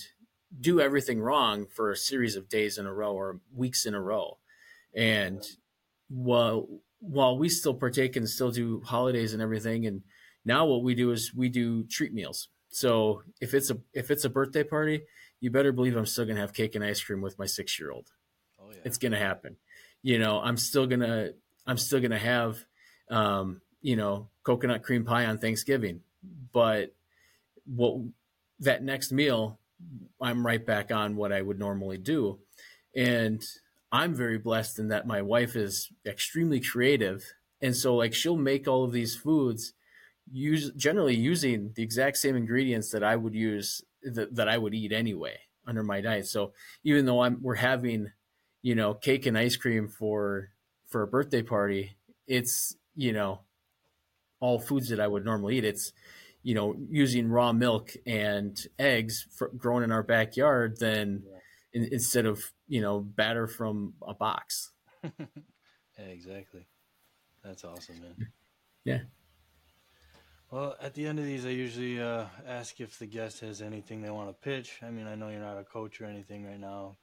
do 0.59 0.79
everything 0.79 1.19
wrong 1.19 1.65
for 1.67 1.91
a 1.91 1.97
series 1.97 2.35
of 2.35 2.49
days 2.49 2.77
in 2.77 2.85
a 2.85 2.93
row 2.93 3.13
or 3.13 3.39
weeks 3.53 3.85
in 3.85 3.93
a 3.93 4.01
row. 4.01 4.37
And 4.95 5.45
while 6.09 6.67
while 6.99 7.37
we 7.37 7.49
still 7.49 7.73
partake 7.73 8.15
and 8.15 8.27
still 8.27 8.51
do 8.51 8.81
holidays 8.83 9.33
and 9.33 9.41
everything, 9.41 9.85
and 9.85 10.01
now 10.43 10.65
what 10.65 10.83
we 10.83 10.95
do 10.95 11.11
is 11.11 11.33
we 11.35 11.49
do 11.49 11.83
treat 11.83 12.13
meals. 12.13 12.49
So 12.69 13.23
if 13.41 13.53
it's 13.53 13.69
a 13.69 13.77
if 13.93 14.11
it's 14.11 14.25
a 14.25 14.29
birthday 14.29 14.63
party, 14.63 15.01
you 15.41 15.51
better 15.51 15.71
believe 15.71 15.95
I'm 15.95 16.05
still 16.05 16.25
gonna 16.25 16.39
have 16.39 16.53
cake 16.53 16.75
and 16.75 16.83
ice 16.83 17.03
cream 17.03 17.21
with 17.21 17.37
my 17.37 17.45
six 17.45 17.79
year 17.79 17.91
old. 17.91 18.09
Oh, 18.59 18.71
yeah. 18.71 18.79
It's 18.85 18.97
gonna 18.97 19.19
happen 19.19 19.57
you 20.05 20.19
know, 20.19 20.39
I'm 20.39 20.55
still 20.55 20.85
gonna 20.85 21.31
I'm 21.65 21.79
still 21.79 21.99
gonna 21.99 22.19
have 22.19 22.63
um, 23.09 23.61
you 23.81 23.95
know 23.95 24.29
coconut 24.43 24.83
cream 24.83 25.03
pie 25.03 25.25
on 25.25 25.39
Thanksgiving, 25.39 26.01
but 26.53 26.93
what 27.65 28.01
that 28.59 28.83
next 28.83 29.11
meal, 29.11 29.57
I'm 30.21 30.45
right 30.45 30.63
back 30.63 30.91
on 30.91 31.15
what 31.15 31.31
I 31.31 31.41
would 31.41 31.57
normally 31.57 31.97
do, 31.97 32.37
and 32.95 33.43
I'm 33.91 34.13
very 34.13 34.37
blessed 34.37 34.77
in 34.77 34.89
that 34.89 35.07
my 35.07 35.23
wife 35.23 35.55
is 35.55 35.89
extremely 36.05 36.59
creative, 36.59 37.25
and 37.59 37.75
so 37.75 37.95
like 37.95 38.13
she'll 38.13 38.37
make 38.37 38.67
all 38.67 38.83
of 38.83 38.91
these 38.91 39.15
foods 39.15 39.73
use 40.31 40.69
generally 40.75 41.15
using 41.15 41.71
the 41.73 41.81
exact 41.81 42.17
same 42.17 42.35
ingredients 42.35 42.91
that 42.91 43.03
I 43.03 43.15
would 43.15 43.33
use 43.33 43.81
that, 44.03 44.35
that 44.35 44.49
I 44.49 44.59
would 44.59 44.75
eat 44.75 44.91
anyway 44.91 45.39
under 45.65 45.81
my 45.81 45.99
diet. 46.01 46.27
So 46.27 46.53
even 46.83 47.07
though 47.07 47.21
I'm 47.21 47.41
we're 47.41 47.55
having 47.55 48.11
you 48.65 48.73
know, 48.73 48.95
cake 48.95 49.27
and 49.27 49.37
ice 49.37 49.55
cream 49.55 49.87
for 49.87 50.49
for 50.87 51.03
a 51.03 51.07
birthday 51.07 51.43
party, 51.43 51.97
it's 52.25 52.75
you 52.95 53.13
know, 53.13 53.41
all 54.39 54.57
foods 54.57 54.89
that 54.89 54.99
I 54.99 55.05
would 55.05 55.23
normally 55.23 55.59
eat. 55.59 55.65
It's 55.65 55.93
you 56.41 56.55
know, 56.55 56.75
using 56.89 57.29
raw 57.29 57.53
milk 57.53 57.91
and 58.07 58.59
eggs 58.79 59.27
for, 59.37 59.51
grown 59.55 59.83
in 59.83 59.91
our 59.91 60.01
backyard 60.01 60.79
than 60.79 61.21
yeah. 61.23 61.79
in, 61.79 61.89
instead 61.91 62.25
of 62.25 62.41
you 62.67 62.81
know 62.81 63.01
batter 63.01 63.45
from 63.45 63.93
a 64.01 64.15
box. 64.15 64.71
yeah, 65.03 65.09
exactly. 65.99 66.65
That's 67.43 67.63
awesome, 67.63 68.01
man. 68.01 68.15
Yeah. 68.83 68.99
Well, 70.51 70.75
at 70.79 70.93
the 70.93 71.07
end 71.07 71.17
of 71.17 71.25
these, 71.25 71.43
I 71.43 71.49
usually 71.49 71.99
uh, 71.99 72.25
ask 72.47 72.79
if 72.79 72.99
the 72.99 73.07
guest 73.07 73.39
has 73.39 73.63
anything 73.63 74.03
they 74.03 74.11
want 74.11 74.29
to 74.29 74.33
pitch. 74.33 74.77
I 74.83 74.91
mean, 74.91 75.07
I 75.07 75.15
know 75.15 75.29
you're 75.29 75.39
not 75.39 75.57
a 75.57 75.63
coach 75.63 75.99
or 75.99 76.05
anything 76.05 76.45
right 76.45 76.59
now, 76.59 76.97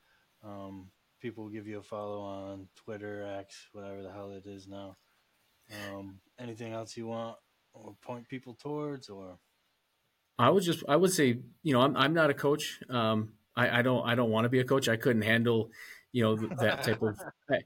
um, 0.45 0.93
people 1.23 1.49
give 1.49 1.69
you 1.69 1.79
a 1.79 1.83
follow 1.83 2.21
on 2.21 2.67
Twitter, 2.75 3.25
X, 3.39 3.69
whatever 3.73 4.03
the 4.03 4.11
hell 4.11 4.33
it 4.33 4.45
is 4.45 4.67
now. 4.67 4.97
Um, 5.71 6.19
anything 6.39 6.73
else 6.73 6.97
you 6.97 7.07
want 7.07 7.37
or 7.73 7.95
point 8.03 8.29
people 8.29 8.55
towards, 8.61 9.09
or? 9.09 9.39
I 10.39 10.51
would 10.51 10.65
just, 10.65 10.83
I 10.89 10.97
would 10.97 11.13
say, 11.13 11.39
you 11.63 11.73
know, 11.73 11.81
I'm, 11.81 11.97
I'm 11.97 12.13
not 12.13 12.31
a 12.31 12.35
coach. 12.35 12.81
Um, 12.91 13.35
I, 13.57 13.79
I 13.79 13.83
don't, 13.83 14.07
I 14.07 14.17
don't 14.17 14.31
want 14.31 14.45
to 14.45 14.49
be 14.49 14.59
a 14.59 14.65
coach. 14.65 14.89
I 14.89 14.97
couldn't 14.97 15.23
handle, 15.23 15.71
you 16.11 16.25
know, 16.25 16.37
that 16.37 16.83
type 16.83 17.01
of. 17.01 17.19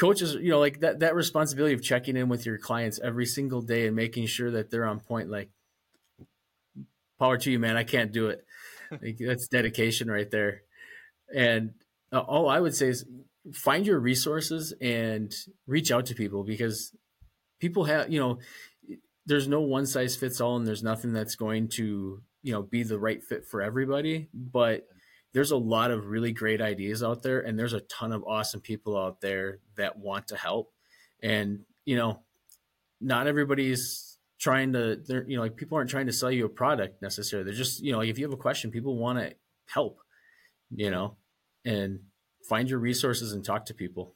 coaches 0.00 0.32
you 0.40 0.48
know 0.48 0.58
like 0.58 0.80
that 0.80 1.00
that 1.00 1.14
responsibility 1.14 1.74
of 1.74 1.82
checking 1.82 2.16
in 2.16 2.30
with 2.30 2.46
your 2.46 2.56
clients 2.56 2.98
every 3.04 3.26
single 3.26 3.60
day 3.60 3.86
and 3.86 3.94
making 3.94 4.26
sure 4.26 4.50
that 4.50 4.70
they're 4.70 4.86
on 4.86 5.00
point 5.00 5.28
like 5.28 5.50
power 7.18 7.36
to 7.36 7.50
you 7.50 7.58
man 7.58 7.76
i 7.76 7.84
can't 7.84 8.10
do 8.10 8.28
it 8.28 8.42
like, 9.02 9.18
that's 9.20 9.48
dedication 9.48 10.10
right 10.10 10.30
there 10.30 10.62
and 11.34 11.74
uh, 12.12 12.20
all 12.20 12.48
I 12.48 12.60
would 12.60 12.74
say 12.74 12.88
is 12.88 13.04
find 13.52 13.86
your 13.86 13.98
resources 13.98 14.72
and 14.80 15.34
reach 15.66 15.90
out 15.90 16.06
to 16.06 16.14
people 16.14 16.44
because 16.44 16.92
people 17.60 17.84
have, 17.84 18.10
you 18.10 18.20
know, 18.20 18.38
there's 19.26 19.48
no 19.48 19.60
one 19.60 19.86
size 19.86 20.16
fits 20.16 20.40
all 20.40 20.56
and 20.56 20.66
there's 20.66 20.82
nothing 20.82 21.12
that's 21.12 21.34
going 21.34 21.68
to, 21.68 22.22
you 22.42 22.52
know, 22.52 22.62
be 22.62 22.82
the 22.82 22.98
right 22.98 23.22
fit 23.22 23.44
for 23.44 23.60
everybody. 23.60 24.28
But 24.32 24.86
there's 25.32 25.50
a 25.50 25.56
lot 25.56 25.90
of 25.90 26.06
really 26.06 26.32
great 26.32 26.60
ideas 26.60 27.02
out 27.02 27.22
there 27.22 27.40
and 27.40 27.58
there's 27.58 27.72
a 27.72 27.80
ton 27.80 28.12
of 28.12 28.24
awesome 28.24 28.60
people 28.60 28.96
out 28.96 29.20
there 29.20 29.58
that 29.76 29.98
want 29.98 30.28
to 30.28 30.36
help. 30.36 30.72
And, 31.22 31.60
you 31.84 31.96
know, 31.96 32.20
not 33.00 33.26
everybody's 33.26 34.18
trying 34.38 34.72
to, 34.72 34.96
they're, 34.96 35.28
you 35.28 35.36
know, 35.36 35.42
like 35.42 35.56
people 35.56 35.76
aren't 35.76 35.90
trying 35.90 36.06
to 36.06 36.12
sell 36.12 36.30
you 36.30 36.46
a 36.46 36.48
product 36.48 37.02
necessarily. 37.02 37.44
They're 37.44 37.58
just, 37.58 37.82
you 37.82 37.92
know, 37.92 37.98
like 37.98 38.08
if 38.08 38.18
you 38.18 38.24
have 38.24 38.32
a 38.32 38.38
question, 38.38 38.70
people 38.70 38.96
want 38.96 39.18
to 39.18 39.34
help 39.66 39.98
you 40.70 40.90
know, 40.90 41.16
and 41.64 42.00
find 42.48 42.70
your 42.70 42.78
resources 42.78 43.32
and 43.32 43.44
talk 43.44 43.66
to 43.66 43.74
people. 43.74 44.14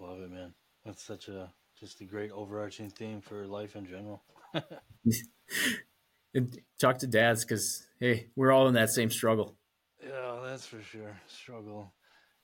Love 0.00 0.20
it, 0.20 0.30
man. 0.30 0.54
That's 0.84 1.02
such 1.02 1.28
a 1.28 1.50
just 1.78 2.00
a 2.00 2.04
great 2.04 2.30
overarching 2.30 2.90
theme 2.90 3.20
for 3.20 3.46
life 3.46 3.76
in 3.76 3.86
general. 3.86 4.22
and 6.34 6.58
talk 6.78 6.98
to 6.98 7.06
dads 7.06 7.44
because 7.44 7.86
hey, 8.00 8.28
we're 8.36 8.52
all 8.52 8.68
in 8.68 8.74
that 8.74 8.90
same 8.90 9.10
struggle. 9.10 9.56
Yeah, 10.02 10.40
that's 10.44 10.66
for 10.66 10.82
sure. 10.82 11.18
Struggle. 11.26 11.92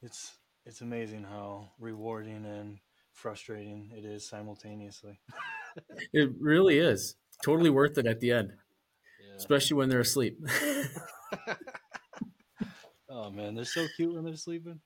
It's 0.02 0.32
it's 0.64 0.80
amazing 0.80 1.24
how 1.24 1.70
rewarding 1.78 2.44
and 2.44 2.78
frustrating 3.12 3.90
it 3.94 4.04
is 4.04 4.28
simultaneously. 4.28 5.20
it 6.12 6.30
really 6.40 6.78
is. 6.78 7.16
Totally 7.44 7.70
worth 7.70 7.98
it 7.98 8.06
at 8.06 8.20
the 8.20 8.30
end. 8.32 8.52
Yeah. 9.26 9.36
Especially 9.36 9.76
when 9.76 9.88
they're 9.88 10.00
asleep. 10.00 10.38
Oh 13.14 13.30
man, 13.30 13.54
they're 13.54 13.64
so 13.64 13.86
cute 13.94 14.14
when 14.14 14.24
they're 14.24 14.36
sleeping. 14.36 14.80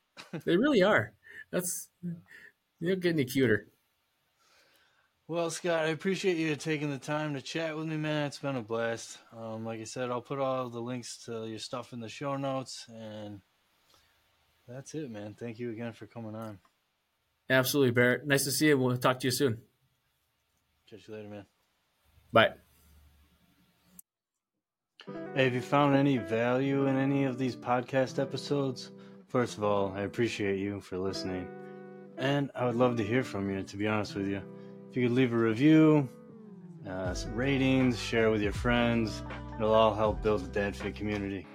they 0.45 0.57
really 0.57 0.83
are. 0.83 1.13
That's 1.53 1.89
they're 2.81 2.97
getting 2.97 3.21
any 3.21 3.25
cuter. 3.25 3.69
Well, 5.29 5.51
Scott, 5.51 5.85
I 5.85 5.89
appreciate 5.89 6.37
you 6.37 6.55
taking 6.57 6.91
the 6.91 6.99
time 6.99 7.35
to 7.35 7.41
chat 7.41 7.77
with 7.77 7.87
me, 7.87 7.97
man. 7.97 8.27
It's 8.27 8.39
been 8.39 8.57
a 8.57 8.63
blast. 8.63 9.19
Um, 9.37 9.65
like 9.65 9.81
I 9.81 9.85
said, 9.85 10.11
I'll 10.11 10.21
put 10.21 10.39
all 10.39 10.69
the 10.69 10.81
links 10.81 11.25
to 11.27 11.47
your 11.47 11.59
stuff 11.59 11.93
in 11.93 12.01
the 12.01 12.09
show 12.09 12.37
notes, 12.37 12.87
and 12.89 13.41
that's 14.69 14.95
it, 14.95 15.11
man. 15.11 15.35
Thank 15.39 15.59
you 15.59 15.71
again 15.71 15.93
for 15.93 16.07
coming 16.07 16.35
on. 16.35 16.59
Absolutely, 17.49 17.93
Barret. 17.93 18.27
Nice 18.27 18.45
to 18.45 18.53
see 18.53 18.69
you. 18.69 18.79
We'll 18.79 18.97
talk 18.97 19.21
to 19.21 19.27
you 19.29 19.33
soon. 19.33 19.59
Catch 20.91 21.09
you 21.09 21.15
later, 21.15 21.29
man. 21.29 21.47
Bye. 22.33 22.55
Hey, 25.07 25.45
have 25.45 25.55
you 25.55 25.61
found 25.61 25.95
any 25.95 26.19
value 26.19 26.87
in 26.87 26.97
any 26.97 27.25
of 27.25 27.39
these 27.39 27.55
podcast 27.55 28.21
episodes? 28.21 28.91
First 29.29 29.57
of 29.57 29.63
all, 29.63 29.93
I 29.95 30.01
appreciate 30.01 30.59
you 30.59 30.81
for 30.81 30.99
listening. 30.99 31.47
And 32.17 32.51
I 32.57 32.67
would 32.67 32.75
love 32.75 32.97
to 32.97 33.05
hear 33.05 33.23
from 33.23 33.49
you, 33.49 33.63
to 33.63 33.77
be 33.77 33.87
honest 33.87 34.17
with 34.17 34.27
you. 34.27 34.43
If 34.91 34.97
you 34.97 35.07
could 35.07 35.17
leave 35.17 35.33
a 35.33 35.37
review, 35.37 36.09
uh, 36.89 37.15
some 37.15 37.37
ratings, 37.37 38.01
share 38.01 38.31
with 38.31 38.43
your 38.43 38.53
friends, 38.53 39.23
it'll 39.55 39.75
all 39.75 39.95
help 39.95 40.23
build 40.23 40.53
the 40.53 40.61
DadFit 40.61 40.97
community. 40.97 41.47